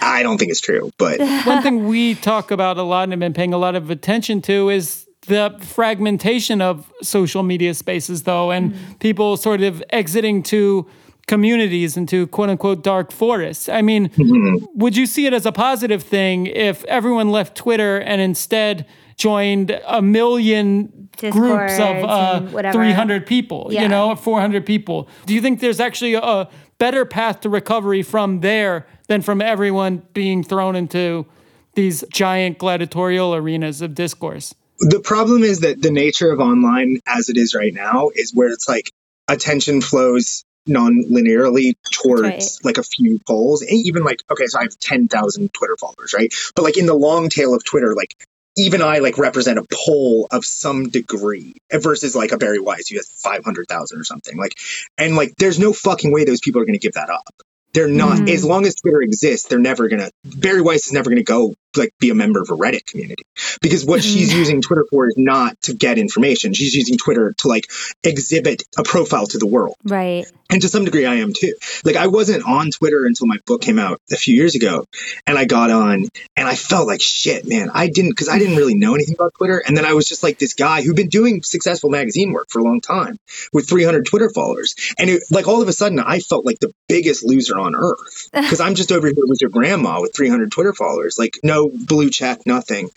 I 0.01 0.23
don't 0.23 0.37
think 0.37 0.51
it's 0.51 0.61
true, 0.61 0.91
but 0.99 1.21
one 1.47 1.63
thing 1.63 1.87
we 1.87 2.15
talk 2.15 2.51
about 2.51 2.77
a 2.77 2.83
lot 2.83 3.05
and 3.05 3.13
have 3.13 3.21
been 3.21 3.33
paying 3.33 3.55
a 3.55 3.59
lot 3.59 3.77
of 3.77 3.91
attention 3.91 4.43
to 4.43 4.69
is 4.69 5.04
the 5.27 5.57
fragmentation 5.61 6.61
of 6.61 6.91
social 7.03 7.43
media 7.43 7.75
spaces, 7.75 8.23
though, 8.25 8.51
and 8.51 8.73
mm. 8.73 8.99
people 9.01 9.37
sort 9.37 9.63
of 9.63 9.83
exiting 9.91 10.43
to 10.45 10.87
communities 11.27 11.97
into 11.97 12.27
quote 12.29 12.51
unquote 12.51 12.83
dark 12.83 13.11
forests. 13.11 13.69
I 13.69 13.83
mean, 13.83 14.09
mm-hmm. 14.11 14.67
would 14.75 14.97
you 14.97 15.07
see 15.07 15.27
it 15.27 15.33
as 15.33 15.47
a 15.47 15.53
positive 15.53 16.03
thing 16.03 16.47
if 16.47 16.85
everyone 16.85 17.31
left 17.31 17.57
Twitter 17.57 17.99
and 17.99 18.21
instead 18.21 18.87
joined 19.17 19.81
a 19.87 20.03
million 20.03 21.09
Discord 21.17 21.33
groups 21.33 21.79
of 21.79 22.05
uh, 22.05 22.73
300 22.73 23.27
people, 23.27 23.69
yeah. 23.71 23.83
you 23.83 23.89
know, 23.89 24.15
400 24.17 24.67
people? 24.67 25.09
Do 25.27 25.35
you 25.35 25.41
think 25.41 25.61
there's 25.61 25.81
actually 25.81 26.15
a 26.15 26.49
better 26.79 27.05
path 27.05 27.41
to 27.41 27.49
recovery 27.49 28.03
from 28.03 28.41
there 28.41 28.87
than 29.07 29.23
from 29.23 29.41
everyone 29.41 30.03
being 30.13 30.43
thrown 30.43 30.75
into 30.75 31.27
these 31.75 32.05
giant 32.13 32.59
gladiatorial 32.59 33.35
arenas 33.35 33.81
of 33.81 33.95
discourse? 33.95 34.55
The 34.79 35.01
problem 35.01 35.43
is 35.43 35.61
that 35.61 35.81
the 35.81 35.91
nature 35.91 36.31
of 36.31 36.41
online 36.41 37.01
as 37.07 37.29
it 37.29 37.37
is 37.37 37.55
right 37.55 37.73
now 37.73 38.11
is 38.15 38.35
where 38.35 38.49
it's 38.49 38.69
like 38.69 38.91
attention 39.29 39.81
flows 39.81 40.45
non-linearly 40.67 41.75
towards 41.91 42.23
right. 42.23 42.45
like 42.63 42.79
a 42.79 42.83
few 42.83 43.21
polls 43.27 43.65
even 43.67 44.03
like 44.03 44.23
okay 44.31 44.47
so 44.47 44.59
i 44.59 44.63
have 44.63 44.79
10,000 44.79 45.53
twitter 45.53 45.77
followers 45.79 46.15
right 46.15 46.33
but 46.55 46.63
like 46.63 46.79
in 46.79 46.87
the 46.87 46.95
long 46.95 47.29
tail 47.29 47.55
of 47.55 47.63
twitter 47.65 47.95
like 47.95 48.15
even 48.57 48.81
i 48.81 48.99
like 48.99 49.19
represent 49.19 49.59
a 49.59 49.65
poll 49.71 50.27
of 50.31 50.45
some 50.45 50.89
degree 50.89 51.55
versus 51.71 52.17
like 52.17 52.33
a 52.33 52.39
Bari 52.39 52.61
Weiss 52.61 52.89
who 52.89 52.97
has 52.97 53.09
500,000 53.09 54.01
or 54.01 54.05
something 54.05 54.39
like 54.39 54.59
and 54.97 55.17
like 55.17 55.35
there's 55.37 55.59
no 55.59 55.73
fucking 55.73 56.13
way 56.13 56.25
those 56.25 56.41
people 56.41 56.63
are 56.63 56.65
going 56.65 56.79
to 56.79 56.83
give 56.83 56.95
that 56.95 57.11
up 57.11 57.35
they're 57.75 57.89
not 57.89 58.19
mm. 58.19 58.31
as 58.31 58.43
long 58.43 58.65
as 58.65 58.75
twitter 58.75 59.03
exists 59.03 59.49
they're 59.49 59.59
never 59.59 59.89
going 59.89 60.01
to 60.01 60.11
Bari 60.25 60.63
Weiss 60.63 60.87
is 60.87 60.93
never 60.93 61.11
going 61.11 61.17
to 61.17 61.25
go 61.25 61.55
like 61.81 61.93
be 61.99 62.11
a 62.11 62.15
member 62.15 62.41
of 62.41 62.51
a 62.51 62.57
Reddit 62.57 62.87
community 62.87 63.25
because 63.61 63.85
what 63.85 64.03
she's 64.03 64.31
mm-hmm. 64.31 64.39
using 64.39 64.63
Twitter 64.63 64.85
for 64.91 65.09
is 65.09 65.15
not 65.17 65.61
to 65.63 65.75
get 65.75 65.99
information. 65.99 66.55
She's 66.55 66.75
using 66.75 66.97
Twitter 66.97 67.35
to 67.39 67.49
like 67.49 67.71
exhibit 68.03 68.63
a 68.79 68.83
profile 68.83 69.27
to 69.27 69.39
the 69.39 69.47
world. 69.47 69.77
Right. 69.85 70.27
And 70.51 70.61
to 70.63 70.69
some 70.69 70.85
degree 70.85 71.07
I 71.07 71.17
am 71.17 71.33
too. 71.33 71.55
Like 71.85 71.97
I 71.97 72.07
wasn't 72.07 72.45
on 72.47 72.71
Twitter 72.71 73.07
until 73.07 73.27
my 73.27 73.39
book 73.47 73.63
came 73.63 73.79
out 73.79 74.01
a 74.13 74.17
few 74.17 74.35
years 74.35 74.55
ago 74.55 74.85
and 75.27 75.39
I 75.39 75.45
got 75.45 75.71
on 75.71 76.09
and 76.37 76.49
I 76.49 76.55
felt 76.55 76.87
like 76.87 77.01
shit, 77.01 77.47
man. 77.47 77.71
I 77.73 77.89
didn't 77.89 78.15
cuz 78.15 78.29
I 78.29 78.39
didn't 78.39 78.57
really 78.57 78.75
know 78.75 78.95
anything 78.95 79.15
about 79.15 79.33
Twitter 79.37 79.63
and 79.67 79.77
then 79.77 79.85
I 79.85 79.95
was 79.95 80.07
just 80.07 80.23
like 80.23 80.39
this 80.39 80.55
guy 80.55 80.83
who'd 80.83 80.97
been 80.97 81.09
doing 81.09 81.43
successful 81.43 81.91
magazine 81.91 82.33
work 82.33 82.49
for 82.51 82.61
a 82.61 82.65
long 82.65 82.81
time 82.81 83.19
with 83.53 83.69
300 83.69 84.07
Twitter 84.07 84.31
followers. 84.31 84.75
And 84.99 85.11
it, 85.11 85.23
like 85.31 85.49
all 85.49 85.63
of 85.63 85.69
a 85.69 85.73
sudden 85.73 85.99
I 85.99 86.21
felt 86.21 86.47
like 86.47 86.59
the 86.61 86.73
biggest 86.89 87.25
loser 87.25 87.59
on 87.59 87.75
earth 87.75 88.29
cuz 88.51 88.61
I'm 88.61 88.75
just 88.75 88.93
over 88.93 89.07
here 89.07 89.27
with 89.27 89.41
your 89.41 89.51
grandma 89.51 90.01
with 90.01 90.15
300 90.15 90.53
Twitter 90.53 90.75
followers. 90.75 91.17
Like 91.19 91.39
no 91.43 91.64
blue 91.69 92.11
check, 92.11 92.47
nothing. 92.47 92.91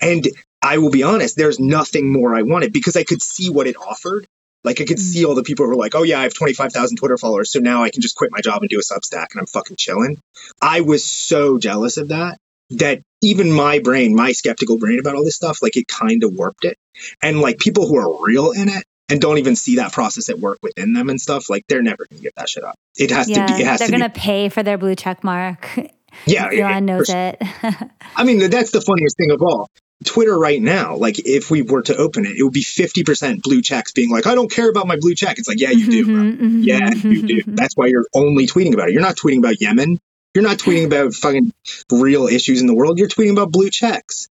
And 0.00 0.26
I 0.62 0.78
will 0.78 0.90
be 0.90 1.02
honest, 1.02 1.36
there's 1.36 1.60
nothing 1.60 2.10
more 2.10 2.34
I 2.34 2.42
wanted 2.42 2.72
because 2.72 2.96
I 2.96 3.04
could 3.04 3.22
see 3.22 3.50
what 3.50 3.66
it 3.66 3.76
offered. 3.76 4.26
Like 4.64 4.80
I 4.80 4.84
could 4.84 4.98
see 4.98 5.24
mm. 5.24 5.28
all 5.28 5.34
the 5.34 5.42
people 5.42 5.66
who 5.66 5.70
were 5.70 5.76
like, 5.76 5.94
"Oh 5.94 6.04
yeah, 6.04 6.20
I 6.20 6.22
have 6.22 6.34
25,000 6.34 6.96
Twitter 6.96 7.18
followers, 7.18 7.52
so 7.52 7.58
now 7.58 7.82
I 7.82 7.90
can 7.90 8.00
just 8.00 8.16
quit 8.16 8.30
my 8.32 8.40
job 8.40 8.62
and 8.62 8.70
do 8.70 8.78
a 8.78 8.82
Substack 8.82 9.26
and 9.32 9.40
I'm 9.40 9.46
fucking 9.46 9.76
chilling." 9.78 10.18
I 10.62 10.80
was 10.80 11.04
so 11.04 11.58
jealous 11.58 11.98
of 11.98 12.08
that 12.08 12.38
that 12.70 13.02
even 13.22 13.52
my 13.52 13.78
brain, 13.78 14.14
my 14.14 14.32
skeptical 14.32 14.78
brain 14.78 14.98
about 14.98 15.16
all 15.16 15.24
this 15.24 15.36
stuff, 15.36 15.62
like 15.62 15.76
it 15.76 15.86
kind 15.86 16.24
of 16.24 16.32
warped 16.32 16.64
it. 16.64 16.76
And 17.22 17.40
like 17.40 17.58
people 17.58 17.86
who 17.86 17.96
are 17.96 18.24
real 18.24 18.52
in 18.52 18.68
it 18.68 18.84
and 19.08 19.20
don't 19.20 19.38
even 19.38 19.56
see 19.56 19.76
that 19.76 19.92
process 19.92 20.28
at 20.30 20.38
work 20.38 20.58
within 20.62 20.92
them 20.92 21.10
and 21.10 21.20
stuff, 21.20 21.50
like 21.50 21.64
they're 21.68 21.82
never 21.82 22.06
going 22.08 22.18
to 22.18 22.22
get 22.22 22.34
that 22.36 22.48
shit 22.48 22.64
up. 22.64 22.76
It 22.96 23.10
has 23.10 23.28
yeah, 23.28 23.46
to 23.46 23.54
be. 23.54 23.60
It 23.60 23.66
has 23.66 23.80
they're 23.80 23.88
going 23.88 24.00
to 24.00 24.08
pay 24.08 24.48
for 24.48 24.62
their 24.62 24.78
blue 24.78 24.94
check 24.94 25.22
mark. 25.24 25.78
Yeah, 26.26 26.48
Elon 26.52 26.84
knows 26.84 27.08
it. 27.08 27.42
I 28.16 28.24
mean, 28.24 28.50
that's 28.50 28.70
the 28.70 28.80
funniest 28.80 29.16
thing 29.16 29.30
of 29.30 29.42
all. 29.42 29.68
Twitter 30.04 30.38
right 30.38 30.60
now, 30.60 30.96
like 30.96 31.18
if 31.18 31.50
we 31.50 31.62
were 31.62 31.82
to 31.82 31.96
open 31.96 32.26
it, 32.26 32.36
it 32.36 32.42
would 32.42 32.52
be 32.52 32.62
50% 32.62 33.42
blue 33.42 33.62
checks 33.62 33.92
being 33.92 34.10
like, 34.10 34.26
I 34.26 34.34
don't 34.34 34.50
care 34.50 34.68
about 34.68 34.86
my 34.86 34.96
blue 34.96 35.14
check. 35.14 35.38
It's 35.38 35.48
like, 35.48 35.60
yeah, 35.60 35.70
you 35.70 35.90
do, 35.90 36.04
bro. 36.04 36.14
Mm-hmm, 36.14 36.44
mm-hmm, 36.44 36.60
yeah, 36.62 36.94
you 36.94 37.22
do. 37.22 37.36
Mm-hmm. 37.40 37.54
That's 37.54 37.74
why 37.76 37.86
you're 37.86 38.06
only 38.14 38.46
tweeting 38.46 38.74
about 38.74 38.88
it. 38.88 38.92
You're 38.92 39.02
not 39.02 39.16
tweeting 39.16 39.38
about 39.38 39.60
Yemen. 39.60 39.98
You're 40.34 40.44
not 40.44 40.58
tweeting 40.58 40.86
about 40.86 41.14
fucking 41.14 41.52
real 41.90 42.26
issues 42.26 42.60
in 42.60 42.66
the 42.66 42.74
world. 42.74 42.98
You're 42.98 43.08
tweeting 43.08 43.32
about 43.32 43.52
blue 43.52 43.70
checks. 43.70 44.28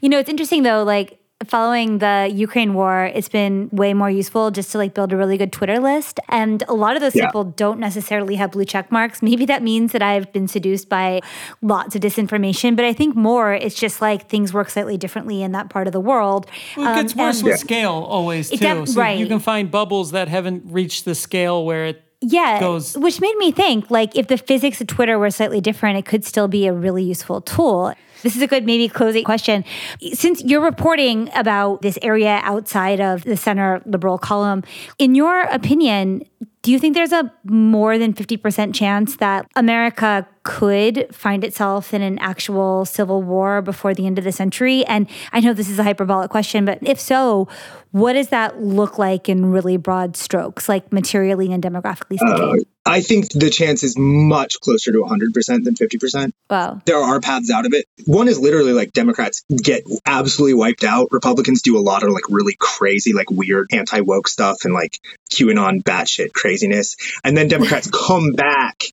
You 0.00 0.08
know, 0.08 0.18
it's 0.18 0.30
interesting 0.30 0.62
though, 0.62 0.82
like 0.82 1.20
following 1.44 1.98
the 1.98 2.30
Ukraine 2.32 2.72
war, 2.72 3.04
it's 3.04 3.28
been 3.28 3.68
way 3.70 3.92
more 3.92 4.10
useful 4.10 4.50
just 4.50 4.72
to 4.72 4.78
like 4.78 4.94
build 4.94 5.12
a 5.12 5.16
really 5.16 5.36
good 5.36 5.52
Twitter 5.52 5.78
list. 5.78 6.18
And 6.28 6.62
a 6.66 6.72
lot 6.72 6.96
of 6.96 7.02
those 7.02 7.14
yeah. 7.14 7.26
people 7.26 7.44
don't 7.44 7.78
necessarily 7.78 8.36
have 8.36 8.52
blue 8.52 8.64
check 8.64 8.90
marks. 8.90 9.22
Maybe 9.22 9.44
that 9.46 9.62
means 9.62 9.92
that 9.92 10.02
I've 10.02 10.32
been 10.32 10.48
seduced 10.48 10.88
by 10.88 11.20
lots 11.60 11.94
of 11.94 12.00
disinformation, 12.00 12.74
but 12.74 12.84
I 12.84 12.92
think 12.94 13.14
more 13.14 13.52
it's 13.52 13.74
just 13.74 14.00
like 14.00 14.28
things 14.28 14.54
work 14.54 14.70
slightly 14.70 14.96
differently 14.96 15.42
in 15.42 15.52
that 15.52 15.68
part 15.68 15.86
of 15.86 15.92
the 15.92 16.00
world. 16.00 16.46
Well, 16.76 16.90
it 16.92 17.02
gets 17.02 17.12
um, 17.12 17.18
worse 17.18 17.42
with 17.42 17.52
yeah. 17.52 17.56
scale 17.56 17.92
always 17.92 18.48
too. 18.48 18.56
Def- 18.56 18.88
so 18.88 19.00
right. 19.00 19.18
you 19.18 19.26
can 19.26 19.40
find 19.40 19.70
bubbles 19.70 20.12
that 20.12 20.28
haven't 20.28 20.62
reached 20.66 21.04
the 21.04 21.14
scale 21.14 21.64
where 21.66 21.86
it 21.86 22.02
yeah, 22.22 22.60
goes. 22.60 22.96
which 22.96 23.20
made 23.20 23.36
me 23.36 23.52
think 23.52 23.90
like 23.90 24.16
if 24.16 24.28
the 24.28 24.38
physics 24.38 24.80
of 24.80 24.86
Twitter 24.86 25.18
were 25.18 25.30
slightly 25.30 25.60
different, 25.60 25.98
it 25.98 26.06
could 26.06 26.24
still 26.24 26.48
be 26.48 26.66
a 26.66 26.72
really 26.72 27.04
useful 27.04 27.42
tool. 27.42 27.94
This 28.22 28.36
is 28.36 28.42
a 28.42 28.46
good 28.46 28.64
maybe 28.64 28.88
closing 28.88 29.24
question. 29.24 29.64
Since 30.12 30.42
you're 30.44 30.62
reporting 30.62 31.30
about 31.34 31.82
this 31.82 31.98
area 32.02 32.40
outside 32.42 33.00
of 33.00 33.24
the 33.24 33.36
center 33.36 33.82
liberal 33.86 34.18
column, 34.18 34.62
in 34.98 35.14
your 35.14 35.42
opinion, 35.42 36.22
do 36.66 36.72
you 36.72 36.80
think 36.80 36.96
there's 36.96 37.12
a 37.12 37.32
more 37.44 37.96
than 37.96 38.12
50% 38.12 38.74
chance 38.74 39.18
that 39.18 39.46
America 39.54 40.26
could 40.42 41.06
find 41.14 41.44
itself 41.44 41.94
in 41.94 42.02
an 42.02 42.18
actual 42.18 42.84
civil 42.84 43.22
war 43.22 43.62
before 43.62 43.94
the 43.94 44.04
end 44.04 44.18
of 44.18 44.24
the 44.24 44.32
century? 44.32 44.84
And 44.86 45.08
I 45.32 45.38
know 45.38 45.52
this 45.52 45.68
is 45.68 45.78
a 45.78 45.84
hyperbolic 45.84 46.28
question, 46.28 46.64
but 46.64 46.78
if 46.82 46.98
so, 46.98 47.46
what 47.92 48.14
does 48.14 48.30
that 48.30 48.60
look 48.60 48.98
like 48.98 49.28
in 49.28 49.52
really 49.52 49.76
broad 49.76 50.16
strokes, 50.16 50.68
like 50.68 50.92
materially 50.92 51.52
and 51.52 51.62
demographically 51.62 52.18
speaking? 52.18 52.60
Uh, 52.60 52.75
I 52.86 53.00
think 53.00 53.30
the 53.30 53.50
chance 53.50 53.82
is 53.82 53.96
much 53.98 54.60
closer 54.60 54.92
to 54.92 54.98
100% 54.98 55.64
than 55.64 55.74
50%. 55.74 56.30
Wow. 56.48 56.80
There 56.84 56.96
are 56.96 57.20
paths 57.20 57.50
out 57.50 57.66
of 57.66 57.72
it. 57.74 57.86
One 58.06 58.28
is 58.28 58.38
literally 58.38 58.72
like 58.72 58.92
Democrats 58.92 59.44
get 59.50 59.82
absolutely 60.06 60.54
wiped 60.54 60.84
out. 60.84 61.08
Republicans 61.10 61.62
do 61.62 61.76
a 61.76 61.80
lot 61.80 62.04
of 62.04 62.10
like 62.10 62.28
really 62.28 62.56
crazy, 62.58 63.12
like 63.12 63.30
weird 63.30 63.66
anti 63.72 64.00
woke 64.00 64.28
stuff 64.28 64.64
and 64.64 64.72
like 64.72 65.00
QAnon 65.32 65.82
batshit 65.82 66.32
craziness. 66.32 66.96
And 67.24 67.36
then 67.36 67.48
Democrats 67.48 67.90
come 68.06 68.32
back 68.32 68.84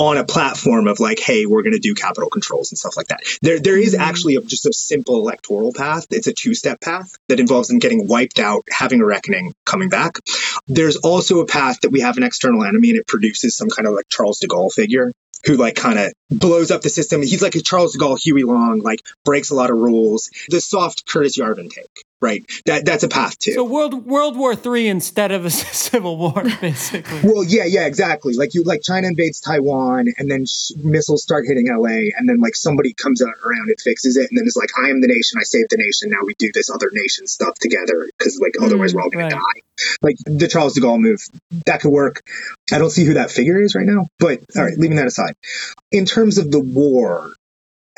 on 0.00 0.16
a 0.16 0.24
platform 0.24 0.88
of 0.88 0.98
like, 0.98 1.20
hey, 1.20 1.44
we're 1.44 1.62
going 1.62 1.74
to 1.74 1.78
do 1.78 1.94
capital 1.94 2.30
controls 2.30 2.72
and 2.72 2.78
stuff 2.78 2.96
like 2.96 3.08
that. 3.08 3.20
There, 3.42 3.60
there 3.60 3.78
is 3.78 3.92
mm-hmm. 3.92 4.02
actually 4.02 4.36
a, 4.36 4.40
just 4.40 4.64
a 4.64 4.72
simple 4.72 5.18
electoral 5.18 5.74
path. 5.74 6.06
It's 6.10 6.26
a 6.26 6.32
two-step 6.32 6.80
path 6.80 7.16
that 7.28 7.38
involves 7.38 7.68
them 7.68 7.78
getting 7.78 8.08
wiped 8.08 8.38
out, 8.38 8.62
having 8.70 9.02
a 9.02 9.04
reckoning, 9.04 9.52
coming 9.66 9.90
back. 9.90 10.12
There's 10.66 10.96
also 10.96 11.40
a 11.40 11.46
path 11.46 11.80
that 11.82 11.90
we 11.90 12.00
have 12.00 12.16
an 12.16 12.22
external 12.22 12.64
enemy 12.64 12.90
and 12.90 12.98
it 12.98 13.06
produces 13.06 13.54
some 13.54 13.68
kind 13.68 13.86
of 13.86 13.92
like 13.92 14.08
Charles 14.08 14.38
de 14.38 14.48
Gaulle 14.48 14.72
figure 14.72 15.12
who 15.44 15.56
like 15.56 15.74
kind 15.74 15.98
of 15.98 16.12
blows 16.30 16.70
up 16.70 16.82
the 16.82 16.88
system. 16.88 17.22
He's 17.22 17.42
like 17.42 17.54
a 17.54 17.60
Charles 17.62 17.92
de 17.92 17.98
Gaulle, 17.98 18.18
Huey 18.18 18.42
Long, 18.42 18.80
like 18.80 19.00
breaks 19.24 19.50
a 19.50 19.54
lot 19.54 19.70
of 19.70 19.76
rules. 19.76 20.30
The 20.48 20.60
soft 20.60 21.06
Curtis 21.06 21.38
Yarvin 21.38 21.70
take, 21.70 22.04
right? 22.20 22.44
That 22.66 22.84
that's 22.84 23.02
a 23.02 23.08
path 23.08 23.38
too. 23.38 23.52
So 23.52 23.64
World 23.64 24.06
World 24.06 24.36
War 24.36 24.54
Three 24.54 24.88
instead 24.88 25.32
of 25.32 25.44
a 25.44 25.50
civil 25.50 26.16
war, 26.16 26.44
basically. 26.60 27.20
well, 27.22 27.44
yeah, 27.44 27.64
yeah, 27.64 27.86
exactly. 27.86 28.34
Like 28.34 28.54
you, 28.54 28.62
like 28.64 28.82
China 28.82 29.08
invades 29.08 29.40
Taiwan, 29.40 30.08
and 30.18 30.30
then 30.30 30.46
sh- 30.46 30.72
missiles 30.76 31.22
start 31.22 31.44
hitting 31.46 31.68
LA, 31.68 32.10
and 32.16 32.28
then 32.28 32.40
like 32.40 32.54
somebody 32.54 32.92
comes 32.94 33.22
around 33.22 33.68
and 33.68 33.80
fixes 33.80 34.16
it, 34.16 34.28
and 34.30 34.38
then 34.38 34.44
it's 34.46 34.56
like, 34.56 34.70
I 34.78 34.90
am 34.90 35.00
the 35.00 35.08
nation, 35.08 35.38
I 35.38 35.44
saved 35.44 35.70
the 35.70 35.78
nation. 35.78 36.10
Now 36.10 36.24
we 36.24 36.34
do 36.34 36.50
this 36.52 36.70
other 36.70 36.90
nation 36.92 37.26
stuff 37.26 37.54
together 37.58 38.08
because 38.18 38.38
like 38.40 38.54
otherwise 38.60 38.92
mm, 38.92 38.96
we're 38.96 39.02
all 39.02 39.10
gonna 39.10 39.24
right. 39.24 39.32
die. 39.32 39.60
Like 40.02 40.16
the 40.26 40.48
Charles 40.48 40.74
de 40.74 40.80
Gaulle 40.80 41.00
move, 41.00 41.20
that 41.66 41.80
could 41.80 41.90
work. 41.90 42.22
I 42.72 42.78
don't 42.78 42.90
see 42.90 43.04
who 43.04 43.14
that 43.14 43.30
figure 43.30 43.60
is 43.60 43.74
right 43.74 43.86
now, 43.86 44.08
but 44.18 44.40
all 44.56 44.64
right, 44.64 44.76
leaving 44.76 44.96
that 44.96 45.06
aside. 45.06 45.34
In 45.90 46.04
terms 46.04 46.38
of 46.38 46.50
the 46.50 46.60
war, 46.60 47.32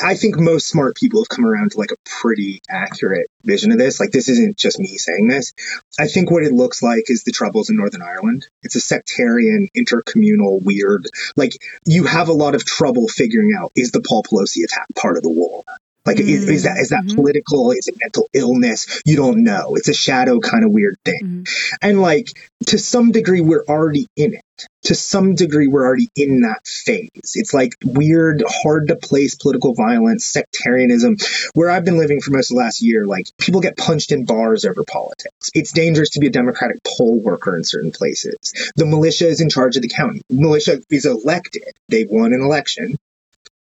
I 0.02 0.14
think 0.16 0.36
most 0.36 0.68
smart 0.68 0.96
people 0.96 1.20
have 1.20 1.28
come 1.28 1.46
around 1.46 1.72
to 1.72 1.78
like 1.78 1.92
a 1.92 1.96
pretty 2.20 2.60
accurate 2.68 3.28
vision 3.44 3.72
of 3.72 3.78
this. 3.78 4.00
Like, 4.00 4.10
this 4.10 4.28
isn't 4.28 4.56
just 4.56 4.78
me 4.78 4.98
saying 4.98 5.28
this. 5.28 5.52
I 5.98 6.06
think 6.06 6.30
what 6.30 6.42
it 6.42 6.52
looks 6.52 6.82
like 6.82 7.04
is 7.08 7.24
the 7.24 7.32
troubles 7.32 7.70
in 7.70 7.76
Northern 7.76 8.02
Ireland. 8.02 8.46
It's 8.62 8.76
a 8.76 8.80
sectarian, 8.80 9.68
intercommunal, 9.76 10.62
weird. 10.62 11.06
Like, 11.36 11.52
you 11.86 12.04
have 12.04 12.28
a 12.28 12.32
lot 12.32 12.54
of 12.54 12.64
trouble 12.64 13.08
figuring 13.08 13.52
out 13.56 13.72
is 13.76 13.92
the 13.92 14.02
Paul 14.02 14.24
Pelosi 14.24 14.64
attack 14.64 14.86
part 14.96 15.16
of 15.16 15.22
the 15.22 15.30
war? 15.30 15.62
Like, 16.04 16.16
mm-hmm. 16.16 16.28
is, 16.28 16.48
is, 16.48 16.62
that 16.64 16.78
is 16.78 16.88
that 16.90 17.04
mm-hmm. 17.04 17.16
political? 17.16 17.70
Is 17.70 17.86
it 17.86 17.96
mental 18.00 18.28
illness? 18.32 19.02
You 19.04 19.16
don't 19.16 19.44
know. 19.44 19.74
It's 19.76 19.88
a 19.88 19.94
shadow 19.94 20.40
kind 20.40 20.64
of 20.64 20.72
weird 20.72 20.96
thing. 21.04 21.20
Mm-hmm. 21.22 21.76
And 21.80 22.00
like 22.00 22.28
to 22.66 22.78
some 22.78 23.12
degree, 23.12 23.40
we're 23.40 23.64
already 23.68 24.06
in 24.16 24.34
it. 24.34 24.42
To 24.84 24.94
some 24.94 25.34
degree, 25.34 25.66
we're 25.66 25.84
already 25.84 26.08
in 26.16 26.42
that 26.42 26.66
phase. 26.66 27.32
It's 27.34 27.54
like 27.54 27.74
weird, 27.84 28.42
hard 28.46 28.88
to 28.88 28.96
place 28.96 29.34
political 29.36 29.74
violence, 29.74 30.26
sectarianism. 30.26 31.16
Where 31.54 31.70
I've 31.70 31.84
been 31.84 31.98
living 31.98 32.20
for 32.20 32.32
most 32.32 32.50
of 32.50 32.56
the 32.56 32.62
last 32.62 32.82
year, 32.82 33.06
like 33.06 33.26
people 33.38 33.60
get 33.60 33.76
punched 33.76 34.12
in 34.12 34.24
bars 34.24 34.64
over 34.64 34.84
politics. 34.84 35.50
It's 35.54 35.72
dangerous 35.72 36.10
to 36.10 36.20
be 36.20 36.26
a 36.26 36.30
Democratic 36.30 36.78
poll 36.84 37.20
worker 37.20 37.56
in 37.56 37.64
certain 37.64 37.92
places. 37.92 38.36
The 38.76 38.86
militia 38.86 39.26
is 39.26 39.40
in 39.40 39.50
charge 39.50 39.76
of 39.76 39.82
the 39.82 39.88
county. 39.88 40.22
Militia 40.30 40.80
is 40.90 41.06
elected. 41.06 41.72
They've 41.88 42.10
won 42.10 42.32
an 42.32 42.42
election 42.42 42.96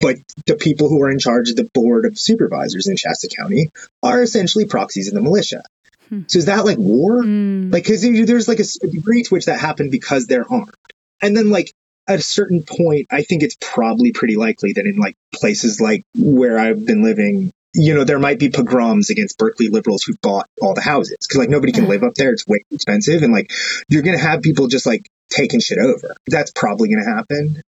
but 0.00 0.16
the 0.46 0.56
people 0.56 0.88
who 0.88 1.02
are 1.02 1.10
in 1.10 1.18
charge 1.18 1.50
of 1.50 1.56
the 1.56 1.68
board 1.74 2.04
of 2.04 2.18
supervisors 2.18 2.86
in 2.86 2.96
Shasta 2.96 3.28
County 3.28 3.70
are 4.02 4.22
essentially 4.22 4.66
proxies 4.66 5.08
of 5.08 5.14
the 5.14 5.20
militia. 5.20 5.62
Hmm. 6.08 6.22
So 6.28 6.38
is 6.38 6.46
that 6.46 6.64
like 6.64 6.78
war? 6.78 7.22
Mm. 7.22 7.72
Like, 7.72 7.84
because 7.84 8.02
there's 8.02 8.48
like 8.48 8.60
a 8.60 8.86
degree 8.86 9.22
to 9.22 9.34
which 9.34 9.46
that 9.46 9.58
happened 9.58 9.90
because 9.90 10.26
they're 10.26 10.50
armed. 10.50 10.74
And 11.22 11.36
then, 11.36 11.50
like, 11.50 11.72
at 12.08 12.18
a 12.18 12.22
certain 12.22 12.62
point, 12.62 13.06
I 13.10 13.22
think 13.22 13.42
it's 13.42 13.56
probably 13.60 14.12
pretty 14.12 14.36
likely 14.36 14.74
that 14.74 14.86
in 14.86 14.96
like 14.96 15.16
places 15.34 15.80
like 15.80 16.02
where 16.16 16.58
I've 16.58 16.84
been 16.84 17.02
living, 17.02 17.50
you 17.74 17.94
know, 17.94 18.04
there 18.04 18.18
might 18.18 18.38
be 18.38 18.50
pogroms 18.50 19.10
against 19.10 19.38
Berkeley 19.38 19.68
liberals 19.68 20.04
who 20.04 20.14
bought 20.22 20.46
all 20.60 20.74
the 20.74 20.82
houses 20.82 21.16
because 21.22 21.38
like 21.38 21.50
nobody 21.50 21.72
can 21.72 21.84
hmm. 21.84 21.90
live 21.90 22.02
up 22.04 22.14
there. 22.14 22.32
It's 22.32 22.46
way 22.46 22.58
too 22.58 22.76
expensive. 22.76 23.22
And 23.22 23.32
like, 23.32 23.50
you're 23.88 24.02
going 24.02 24.16
to 24.16 24.22
have 24.22 24.42
people 24.42 24.68
just 24.68 24.86
like 24.86 25.08
taking 25.30 25.60
shit 25.60 25.78
over. 25.78 26.14
That's 26.26 26.52
probably 26.52 26.88
going 26.88 27.04
to 27.04 27.10
happen. 27.10 27.62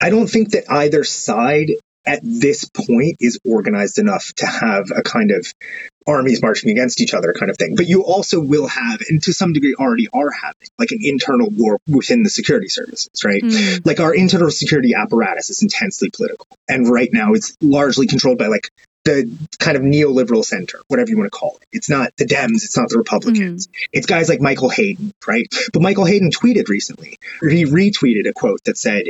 I 0.00 0.10
don't 0.10 0.28
think 0.28 0.50
that 0.50 0.70
either 0.70 1.04
side 1.04 1.70
at 2.06 2.20
this 2.22 2.64
point 2.68 3.16
is 3.20 3.38
organized 3.44 3.98
enough 3.98 4.32
to 4.36 4.46
have 4.46 4.90
a 4.94 5.02
kind 5.02 5.30
of 5.30 5.46
armies 6.06 6.40
marching 6.40 6.70
against 6.70 7.02
each 7.02 7.12
other 7.12 7.34
kind 7.38 7.50
of 7.50 7.58
thing. 7.58 7.76
But 7.76 7.86
you 7.86 8.02
also 8.02 8.40
will 8.40 8.66
have, 8.66 9.02
and 9.08 9.22
to 9.24 9.32
some 9.32 9.52
degree 9.52 9.74
already 9.78 10.08
are 10.12 10.30
having, 10.30 10.68
like 10.78 10.90
an 10.90 11.00
internal 11.02 11.50
war 11.50 11.78
within 11.86 12.22
the 12.22 12.30
security 12.30 12.68
services, 12.68 13.22
right? 13.24 13.42
Mm. 13.42 13.84
Like 13.84 14.00
our 14.00 14.14
internal 14.14 14.50
security 14.50 14.94
apparatus 14.94 15.50
is 15.50 15.62
intensely 15.62 16.08
political. 16.10 16.46
And 16.66 16.88
right 16.88 17.10
now 17.12 17.34
it's 17.34 17.54
largely 17.60 18.06
controlled 18.06 18.38
by 18.38 18.46
like 18.46 18.70
the 19.08 19.48
kind 19.58 19.76
of 19.76 19.82
neoliberal 19.82 20.44
center, 20.44 20.80
whatever 20.88 21.08
you 21.08 21.16
want 21.16 21.32
to 21.32 21.36
call 21.36 21.56
it. 21.62 21.68
It's 21.72 21.88
not 21.88 22.12
the 22.18 22.26
Dems, 22.26 22.62
it's 22.64 22.76
not 22.76 22.90
the 22.90 22.98
Republicans. 22.98 23.66
Mm. 23.66 23.72
It's 23.92 24.06
guys 24.06 24.28
like 24.28 24.40
Michael 24.40 24.68
Hayden, 24.68 25.12
right? 25.26 25.46
But 25.72 25.80
Michael 25.80 26.04
Hayden 26.04 26.30
tweeted 26.30 26.68
recently, 26.68 27.16
he 27.40 27.64
retweeted 27.64 28.28
a 28.28 28.34
quote 28.34 28.62
that 28.64 28.76
said, 28.76 29.04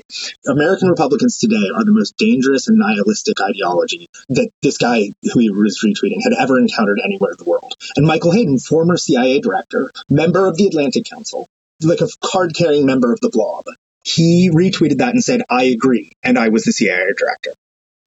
American 0.46 0.88
Republicans 0.88 1.38
today 1.38 1.70
are 1.74 1.84
the 1.84 1.92
most 1.92 2.16
dangerous 2.16 2.68
and 2.68 2.78
nihilistic 2.78 3.40
ideology 3.40 4.06
that 4.28 4.50
this 4.62 4.78
guy 4.78 5.10
who 5.32 5.40
he 5.40 5.50
was 5.50 5.82
retweeting 5.84 6.22
had 6.22 6.32
ever 6.38 6.58
encountered 6.58 7.00
anywhere 7.04 7.32
in 7.32 7.38
the 7.38 7.50
world. 7.50 7.74
And 7.96 8.06
Michael 8.06 8.30
Hayden, 8.30 8.58
former 8.58 8.96
CIA 8.96 9.40
director, 9.40 9.90
member 10.08 10.46
of 10.46 10.56
the 10.56 10.66
Atlantic 10.66 11.06
Council, 11.06 11.48
like 11.82 12.00
a 12.00 12.08
card 12.24 12.54
carrying 12.54 12.86
member 12.86 13.12
of 13.12 13.20
the 13.20 13.30
blob, 13.30 13.64
he 14.04 14.50
retweeted 14.50 14.98
that 14.98 15.14
and 15.14 15.24
said, 15.24 15.42
I 15.50 15.64
agree. 15.64 16.12
And 16.22 16.38
I 16.38 16.50
was 16.50 16.64
the 16.64 16.72
CIA 16.72 17.12
director. 17.16 17.52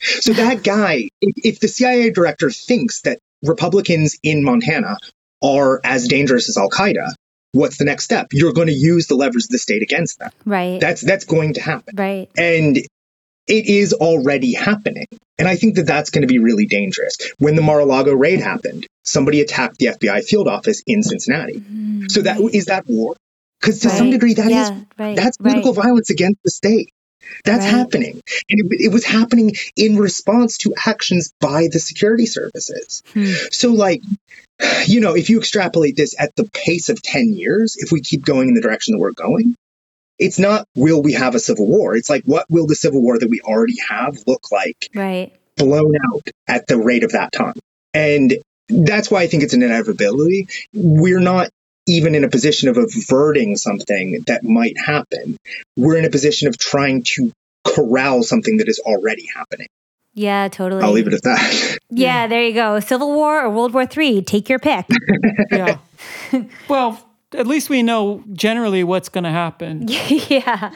So 0.02 0.34
that 0.34 0.64
guy, 0.64 1.10
if 1.22 1.60
the 1.60 1.68
CIA 1.68 2.10
director 2.11 2.49
thinks 2.49 3.02
that 3.02 3.19
Republicans 3.44 4.18
in 4.23 4.44
Montana 4.44 4.98
are 5.44 5.80
as 5.84 6.07
dangerous 6.07 6.49
as 6.49 6.57
Al 6.57 6.69
Qaeda, 6.69 7.14
what's 7.53 7.78
the 7.78 7.86
next 7.86 8.06
step? 8.06 8.28
You're 8.32 8.53
going 8.53 8.68
to 8.68 8.73
use 8.73 9.07
the 9.07 9.15
levers 9.15 9.45
of 9.45 9.49
the 9.49 9.57
state 9.57 9.82
against 9.82 10.19
them. 10.19 10.32
Right. 10.45 10.80
That's 10.80 11.02
that's 11.02 11.26
going 11.26 11.56
to 11.56 11.61
happen. 11.61 11.95
Right. 11.95 12.30
And 12.38 12.78
it 12.78 13.65
is 13.65 13.94
already 13.94 14.53
happening. 14.53 15.07
And 15.38 15.48
I 15.48 15.56
think 15.56 15.76
that 15.76 15.88
that's 15.88 16.11
going 16.11 16.22
to 16.22 16.28
be 16.28 16.40
really 16.40 16.68
dangerous. 16.68 17.18
When 17.40 17.56
the 17.56 17.64
Mar-a-Lago 17.64 18.14
raid 18.14 18.40
happened, 18.40 18.86
somebody 19.03 19.41
attacked 19.41 19.78
the 19.78 19.88
FBI 19.88 20.23
field 20.23 20.48
office 20.48 20.84
in 20.86 21.02
Cincinnati. 21.02 21.56
Mm-hmm. 21.56 22.07
So 22.10 22.22
that 22.22 22.40
is 22.40 22.65
that 22.65 22.86
war? 22.88 23.15
Because 23.60 23.80
to 23.80 23.90
right. 23.90 23.98
some 23.98 24.11
degree, 24.11 24.36
that 24.36 24.49
yeah, 24.49 24.64
is 24.64 24.86
right. 24.98 25.15
that's 25.15 25.38
political 25.38 25.73
violence 25.73 26.10
against 26.10 26.41
the 26.44 26.52
state. 26.52 26.90
That's 27.44 27.66
right. 27.66 27.74
happening. 27.74 28.22
And 28.49 28.72
it, 28.72 28.82
it, 28.86 28.94
was 28.94 29.06
happening 29.06 29.53
in 29.76 29.98
response 29.98 30.58
to 30.60 30.74
actions 30.86 31.34
by 31.40 31.68
the 31.72 31.80
security 31.80 32.26
services. 32.26 33.03
Hmm. 33.14 33.32
So, 33.52 33.72
like, 33.72 34.02
you 34.86 34.99
know, 34.99 35.16
if 35.16 35.30
you 35.30 35.40
extrapolate 35.40 35.95
this 35.95 36.16
at 36.20 36.36
the 36.36 36.49
pace 36.53 36.90
of 36.90 37.02
10 37.02 37.34
years, 37.34 37.76
if 37.78 37.91
we 37.91 38.02
keep 38.02 38.24
going 38.24 38.49
in 38.49 38.56
the 38.56 38.62
direction 38.62 38.94
that 38.94 38.99
we're 38.99 39.12
going, 39.12 39.56
it's 40.20 40.38
not 40.38 40.68
will 40.76 41.02
we 41.02 41.14
have 41.14 41.36
a 41.36 41.40
civil 41.40 41.68
war? 41.68 41.95
It's 41.95 42.10
like, 42.10 42.24
what 42.26 42.45
will 42.49 42.68
the 42.68 42.76
civil 42.76 43.02
war 43.02 43.18
that 43.18 43.30
we 43.30 43.41
already 43.41 43.78
have 43.88 44.18
look 44.28 44.52
like? 44.52 44.90
Right. 44.94 45.34
Blown 45.58 45.94
out 46.14 46.22
at 46.48 46.68
the 46.68 46.78
rate 46.78 47.03
of 47.03 47.14
that 47.14 47.32
time. 47.32 47.56
And 47.94 48.36
that's 48.70 49.12
why 49.12 49.22
I 49.22 49.28
think 49.28 49.44
it's 49.44 49.53
an 49.53 49.64
inevitability. 49.64 50.48
We're 50.74 51.20
not 51.20 51.49
even 51.91 52.15
in 52.15 52.23
a 52.23 52.30
position 52.30 52.69
of 52.69 52.77
averting 52.77 53.57
something 53.57 54.23
that 54.27 54.43
might 54.43 54.77
happen. 54.77 55.38
We're 55.76 55.97
in 55.97 56.05
a 56.05 56.09
position 56.09 56.47
of 56.47 56.57
trying 56.57 57.03
to 57.15 57.34
corral 57.65 58.23
something 58.23 58.57
that 58.57 58.69
is 58.69 58.80
already 58.80 59.27
happening. 59.35 59.68
Yeah, 60.13 60.47
totally. 60.47 60.84
I'll 60.84 60.91
leave 60.91 61.07
it 61.07 61.13
at 61.13 61.23
that. 61.23 61.77
Yeah, 61.93 62.27
there 62.27 62.41
you 62.41 62.53
go. 62.53 62.80
Civil 62.80 63.13
War 63.13 63.43
or 63.43 63.49
World 63.49 63.73
War 63.73 63.85
Three. 63.85 64.22
Take 64.22 64.47
your 64.47 64.59
pick. 64.59 64.85
Yeah. 65.51 65.80
well, 66.69 67.05
at 67.34 67.45
least 67.45 67.69
we 67.69 67.84
know 67.84 68.23
generally 68.31 68.85
what's 68.85 69.09
going 69.09 69.26
to 69.26 69.30
happen. 69.30 69.88
yeah. 69.89 70.72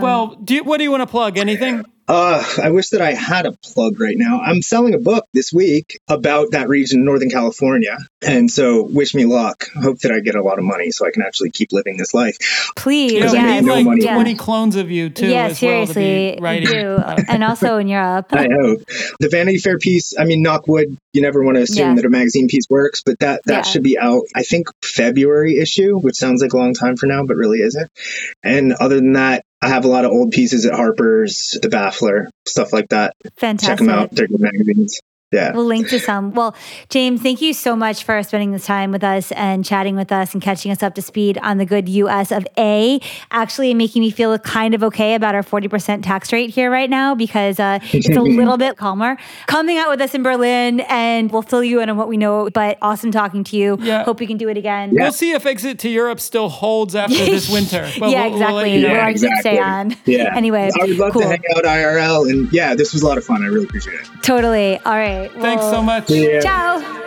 well, 0.00 0.36
do 0.36 0.54
you, 0.54 0.62
what 0.62 0.78
do 0.78 0.84
you 0.84 0.92
want 0.92 1.00
to 1.00 1.08
plug? 1.08 1.36
Anything? 1.36 1.84
Uh, 2.08 2.42
I 2.62 2.70
wish 2.70 2.90
that 2.90 3.00
I 3.00 3.12
had 3.14 3.46
a 3.46 3.52
plug 3.64 4.00
right 4.00 4.16
now. 4.18 4.40
I'm 4.40 4.60
selling 4.60 4.92
a 4.94 4.98
book 4.98 5.24
this 5.32 5.52
week 5.52 5.98
about 6.08 6.50
that 6.50 6.68
region, 6.68 7.04
Northern 7.04 7.30
California. 7.30 7.96
And 8.20 8.50
so 8.50 8.82
wish 8.84 9.14
me 9.14 9.24
luck. 9.24 9.64
Hope 9.74 9.98
that 10.00 10.12
I 10.12 10.20
get 10.20 10.34
a 10.34 10.42
lot 10.42 10.58
of 10.58 10.64
money 10.64 10.90
so 10.90 11.06
I 11.06 11.10
can 11.12 11.22
actually 11.22 11.50
keep 11.50 11.72
living 11.72 11.96
this 11.96 12.12
life. 12.12 12.36
Please. 12.76 13.12
Yeah, 13.12 13.28
I 13.28 13.32
we 13.32 13.38
need 13.38 13.54
need 13.60 13.64
no 13.66 13.74
like 13.74 13.84
money. 13.84 14.02
20 14.02 14.34
clones 14.34 14.76
of 14.76 14.90
you 14.90 15.10
too. 15.10 15.28
yeah, 15.28 15.46
as 15.46 15.62
well 15.62 15.86
to 15.86 15.88
be 15.88 15.92
seriously. 15.94 16.38
writing. 16.42 16.68
do. 16.68 16.96
and 17.28 17.44
also 17.44 17.78
in 17.78 17.88
Europe. 17.88 18.26
I 18.32 18.48
hope. 18.52 18.82
The 19.20 19.28
Vanity 19.30 19.58
Fair 19.58 19.78
piece, 19.78 20.12
I 20.18 20.24
mean, 20.24 20.42
knock 20.42 20.66
wood, 20.68 20.96
you 21.12 21.22
never 21.22 21.42
want 21.42 21.56
to 21.56 21.62
assume 21.62 21.90
Yeah. 21.90 21.94
that 21.94 22.04
a 22.04 22.10
magazine 22.10 22.48
piece 22.48 22.66
works, 22.68 23.02
but 23.04 23.18
that, 23.20 23.42
that 23.46 23.52
Yeah. 23.52 23.62
should 23.62 23.82
be 23.82 23.98
out, 23.98 24.22
I 24.34 24.42
think, 24.42 24.68
February 24.82 25.58
issue, 25.58 25.98
which 25.98 26.16
sounds 26.16 26.42
like 26.42 26.52
a 26.52 26.56
long 26.56 26.74
time 26.74 26.96
for 26.96 27.06
now, 27.06 27.24
but 27.24 27.36
really 27.36 27.60
isn't. 27.60 27.90
And 28.42 28.72
other 28.72 28.96
than 28.96 29.12
that, 29.14 29.44
I 29.62 29.68
have 29.68 29.84
a 29.84 29.88
lot 29.88 30.04
of 30.04 30.10
old 30.10 30.32
pieces 30.32 30.66
at 30.66 30.74
Harper's, 30.74 31.56
The 31.62 31.68
Baffler, 31.68 32.26
stuff 32.46 32.72
like 32.72 32.88
that. 32.88 33.14
Check 33.38 33.78
them 33.78 33.88
out. 33.88 34.10
They're 34.10 34.26
good 34.26 34.40
magazines. 34.40 35.00
Yeah. 35.32 35.52
We'll 35.52 35.64
link 35.64 35.88
to 35.88 35.98
some. 35.98 36.32
Well, 36.32 36.54
James, 36.90 37.22
thank 37.22 37.40
you 37.40 37.52
so 37.54 37.74
much 37.74 38.04
for 38.04 38.22
spending 38.22 38.52
this 38.52 38.66
time 38.66 38.92
with 38.92 39.02
us 39.02 39.32
and 39.32 39.64
chatting 39.64 39.96
with 39.96 40.12
us 40.12 40.34
and 40.34 40.42
catching 40.42 40.70
us 40.70 40.82
up 40.82 40.94
to 40.96 41.02
speed 41.02 41.38
on 41.38 41.58
the 41.58 41.64
good 41.66 41.88
US 41.88 42.30
of 42.30 42.46
A. 42.58 43.00
Actually, 43.30 43.74
making 43.74 44.02
me 44.02 44.10
feel 44.10 44.38
kind 44.38 44.74
of 44.74 44.82
okay 44.84 45.14
about 45.14 45.34
our 45.34 45.42
40% 45.42 46.02
tax 46.02 46.32
rate 46.32 46.50
here 46.50 46.70
right 46.70 46.90
now 46.90 47.14
because 47.14 47.58
uh, 47.58 47.78
it's 47.92 48.08
a 48.08 48.20
little 48.20 48.56
bit 48.58 48.76
calmer. 48.76 49.16
Coming 49.46 49.78
out 49.78 49.88
with 49.90 50.00
us 50.00 50.14
in 50.14 50.22
Berlin, 50.22 50.80
and 50.88 51.30
we'll 51.32 51.42
fill 51.42 51.64
you 51.64 51.80
in 51.80 51.88
on 51.88 51.96
what 51.96 52.08
we 52.08 52.16
know. 52.16 52.50
But 52.52 52.78
awesome 52.82 53.10
talking 53.10 53.42
to 53.44 53.56
you. 53.56 53.78
Yeah. 53.80 54.04
Hope 54.04 54.20
we 54.20 54.26
can 54.26 54.36
do 54.36 54.48
it 54.48 54.56
again. 54.58 54.90
We'll 54.92 55.12
see 55.12 55.32
if 55.32 55.46
Exit 55.46 55.78
to 55.80 55.88
Europe 55.88 56.20
still 56.20 56.48
holds 56.48 56.94
after 56.94 57.16
this 57.16 57.50
winter. 57.52 57.90
But 57.98 58.10
yeah, 58.10 58.26
we'll- 58.28 58.38
we'll 58.38 58.52
let 58.54 58.66
exactly. 58.66 58.74
you 58.74 58.82
know. 58.82 58.88
We'll 58.88 58.96
Yeah, 58.96 59.12
to 59.34 59.40
stay 59.40 59.58
on. 59.58 59.96
Yeah. 60.04 60.28
Anyway, 60.42 60.70
I 60.80 60.84
would 60.86 60.98
love 60.98 61.12
cool. 61.12 61.22
to 61.22 61.28
hang 61.28 61.42
out 61.56 61.64
IRL. 61.64 62.28
And 62.28 62.52
yeah, 62.52 62.74
this 62.74 62.92
was 62.92 63.02
a 63.02 63.06
lot 63.06 63.16
of 63.18 63.24
fun. 63.24 63.42
I 63.42 63.46
really 63.46 63.64
appreciate 63.64 64.00
it. 64.00 64.08
Totally. 64.22 64.78
All 64.80 64.96
right. 64.96 65.21
Thanks 65.28 65.62
Well, 65.62 65.72
so 65.72 65.82
much. 65.82 66.10
Yeah. 66.10 66.40
Ciao. 66.40 66.98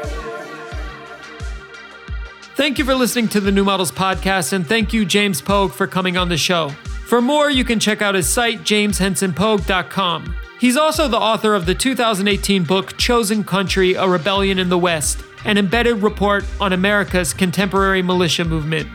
Thank 2.56 2.80
you 2.80 2.86
for 2.86 2.96
listening 2.96 3.28
to 3.30 3.42
the 3.42 3.52
New 3.52 3.66
Models 3.66 3.92
Podcast, 3.92 4.54
and 4.54 4.66
thank 4.66 4.94
you, 4.94 5.04
James 5.06 5.42
Pogue, 5.42 5.74
for 5.74 5.88
coming 5.88 6.16
on 6.16 6.30
the 6.30 6.38
show. 6.38 6.70
For 7.06 7.22
more, 7.22 7.50
you 7.52 7.66
can 7.66 7.80
check 7.80 8.02
out 8.02 8.16
his 8.16 8.30
site, 8.30 8.62
jameshensonpogue.com. 8.62 10.36
He's 10.60 10.78
also 10.78 11.08
the 11.10 11.18
author 11.18 11.54
of 11.54 11.66
the 11.66 11.76
2018 11.76 12.64
book 12.64 12.98
Chosen 12.98 13.44
Country 13.44 13.96
A 13.96 14.08
Rebellion 14.08 14.58
in 14.58 14.70
the 14.70 14.78
West, 14.78 15.22
an 15.44 15.58
embedded 15.58 16.02
report 16.02 16.46
on 16.62 16.72
America's 16.72 17.34
contemporary 17.34 18.02
militia 18.02 18.46
movement. 18.46 18.88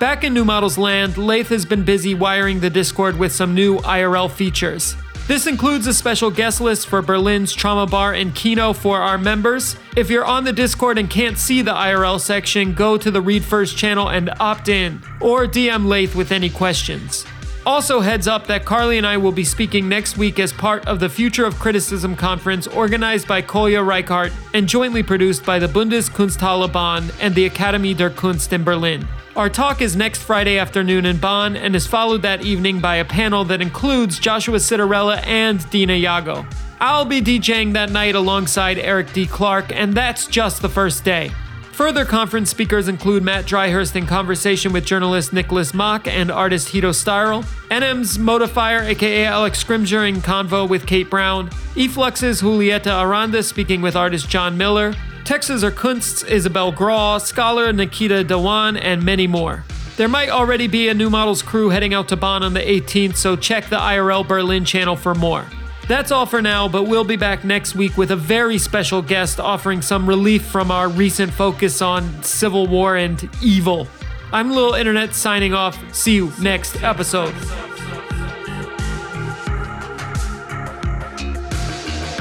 Back 0.00 0.24
in 0.24 0.32
New 0.34 0.44
Models 0.44 0.78
land, 0.78 1.18
Lath 1.18 1.48
has 1.50 1.64
been 1.66 1.84
busy 1.84 2.14
wiring 2.14 2.60
the 2.60 2.70
Discord 2.70 3.18
with 3.18 3.30
some 3.30 3.54
new 3.54 3.76
IRL 3.80 4.30
features. 4.30 4.96
This 5.28 5.46
includes 5.46 5.86
a 5.86 5.94
special 5.94 6.32
guest 6.32 6.60
list 6.60 6.88
for 6.88 7.00
Berlin's 7.00 7.52
Trauma 7.52 7.86
Bar 7.86 8.14
and 8.14 8.34
Kino 8.34 8.72
for 8.72 8.98
our 8.98 9.16
members. 9.16 9.76
If 9.96 10.10
you're 10.10 10.24
on 10.24 10.42
the 10.42 10.52
Discord 10.52 10.98
and 10.98 11.08
can't 11.08 11.38
see 11.38 11.62
the 11.62 11.72
IRL 11.72 12.20
section, 12.20 12.74
go 12.74 12.98
to 12.98 13.08
the 13.08 13.20
Read 13.20 13.44
First 13.44 13.76
channel 13.76 14.10
and 14.10 14.30
opt 14.40 14.68
in, 14.68 15.00
or 15.20 15.46
DM 15.46 15.86
Lath 15.86 16.16
with 16.16 16.32
any 16.32 16.50
questions. 16.50 17.24
Also, 17.64 18.00
heads 18.00 18.26
up 18.26 18.48
that 18.48 18.64
Carly 18.64 18.98
and 18.98 19.06
I 19.06 19.16
will 19.16 19.30
be 19.30 19.44
speaking 19.44 19.88
next 19.88 20.18
week 20.18 20.40
as 20.40 20.52
part 20.52 20.84
of 20.88 20.98
the 20.98 21.08
Future 21.08 21.46
of 21.46 21.54
Criticism 21.60 22.16
conference 22.16 22.66
organized 22.66 23.28
by 23.28 23.40
Kolja 23.40 23.86
Reichert 23.86 24.32
and 24.54 24.68
jointly 24.68 25.04
produced 25.04 25.46
by 25.46 25.60
the 25.60 25.68
Bundeskunsthalle 25.68 26.72
Bonn 26.72 27.08
and 27.20 27.32
the 27.32 27.48
Akademie 27.48 27.96
der 27.96 28.10
Kunst 28.10 28.52
in 28.52 28.64
Berlin. 28.64 29.06
Our 29.34 29.48
talk 29.48 29.80
is 29.80 29.96
next 29.96 30.22
Friday 30.22 30.58
afternoon 30.58 31.06
in 31.06 31.16
Bonn 31.16 31.56
and 31.56 31.74
is 31.74 31.86
followed 31.86 32.20
that 32.20 32.44
evening 32.44 32.80
by 32.80 32.96
a 32.96 33.04
panel 33.04 33.46
that 33.46 33.62
includes 33.62 34.18
Joshua 34.18 34.58
Citarella 34.58 35.26
and 35.26 35.68
Dena 35.70 35.94
Yago. 35.94 36.44
I'll 36.80 37.06
be 37.06 37.22
DJing 37.22 37.72
that 37.72 37.90
night 37.90 38.14
alongside 38.14 38.76
Eric 38.76 39.10
D. 39.14 39.26
Clark, 39.26 39.72
and 39.74 39.94
that's 39.94 40.26
just 40.26 40.60
the 40.60 40.68
first 40.68 41.02
day. 41.02 41.30
Further 41.72 42.04
conference 42.04 42.50
speakers 42.50 42.88
include 42.88 43.22
Mat 43.22 43.46
Dryhurst 43.46 43.96
in 43.96 44.04
conversation 44.04 44.70
with 44.70 44.84
journalist 44.84 45.32
Nicholas 45.32 45.72
Mock 45.72 46.06
and 46.06 46.30
artist 46.30 46.68
Hito 46.68 46.90
Steyerl, 46.90 47.42
NM's 47.70 48.18
Modifier 48.18 48.82
aka 48.82 49.24
Alex 49.24 49.64
Scrimger 49.64 50.06
in 50.06 50.16
convo 50.16 50.68
with 50.68 50.86
Kate 50.86 51.08
Brown, 51.08 51.48
Eflux's 51.74 52.42
Julieta 52.42 53.02
Aranda 53.02 53.42
speaking 53.42 53.80
with 53.80 53.96
artist 53.96 54.28
John 54.28 54.58
Miller, 54.58 54.94
Texte 55.24 55.56
zur 55.56 55.70
Kunst's 55.70 56.24
Isabelle 56.24 56.72
Graw, 56.72 57.18
scholar 57.18 57.72
Nikita 57.72 58.24
Dhawan, 58.24 58.78
and 58.80 59.04
many 59.04 59.28
more. 59.28 59.64
There 59.96 60.08
might 60.08 60.30
already 60.30 60.66
be 60.66 60.88
a 60.88 60.94
New 60.94 61.10
Models 61.10 61.42
crew 61.42 61.68
heading 61.68 61.94
out 61.94 62.08
to 62.08 62.16
Bonn 62.16 62.42
on 62.42 62.54
the 62.54 62.60
18th, 62.60 63.16
so 63.16 63.36
check 63.36 63.68
the 63.68 63.76
IRL 63.76 64.26
Berlin 64.26 64.64
channel 64.64 64.96
for 64.96 65.14
more. 65.14 65.46
That's 65.86 66.10
all 66.10 66.26
for 66.26 66.42
now, 66.42 66.66
but 66.66 66.84
we'll 66.84 67.04
be 67.04 67.16
back 67.16 67.44
next 67.44 67.74
week 67.74 67.96
with 67.96 68.10
a 68.10 68.16
very 68.16 68.58
special 68.58 69.00
guest 69.00 69.38
offering 69.38 69.80
some 69.80 70.08
relief 70.08 70.44
from 70.44 70.70
our 70.70 70.88
recent 70.88 71.32
focus 71.32 71.82
on 71.82 72.22
civil 72.22 72.66
war 72.66 72.96
and 72.96 73.28
evil. 73.42 73.86
I'm 74.32 74.50
Lil 74.50 74.74
Internet 74.74 75.14
signing 75.14 75.54
off. 75.54 75.78
See 75.94 76.16
you 76.16 76.32
next 76.40 76.82
episode. 76.82 77.34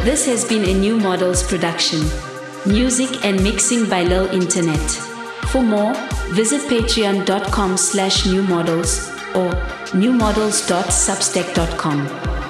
This 0.04 0.26
has 0.26 0.44
been 0.44 0.66
a 0.66 0.74
New 0.80 1.00
Models 1.00 1.42
production. 1.44 2.31
Music 2.66 3.26
and 3.26 3.42
mixing 3.42 3.90
by 3.90 4.04
Lil 4.04 4.28
Internet. 4.28 4.92
For 5.52 5.64
more, 5.64 5.96
visit 6.30 6.62
patreon.com 6.70 7.76
slash 7.76 8.26
newmodels 8.26 9.10
or 9.36 9.50
newmodels.substack.com. 9.94 12.41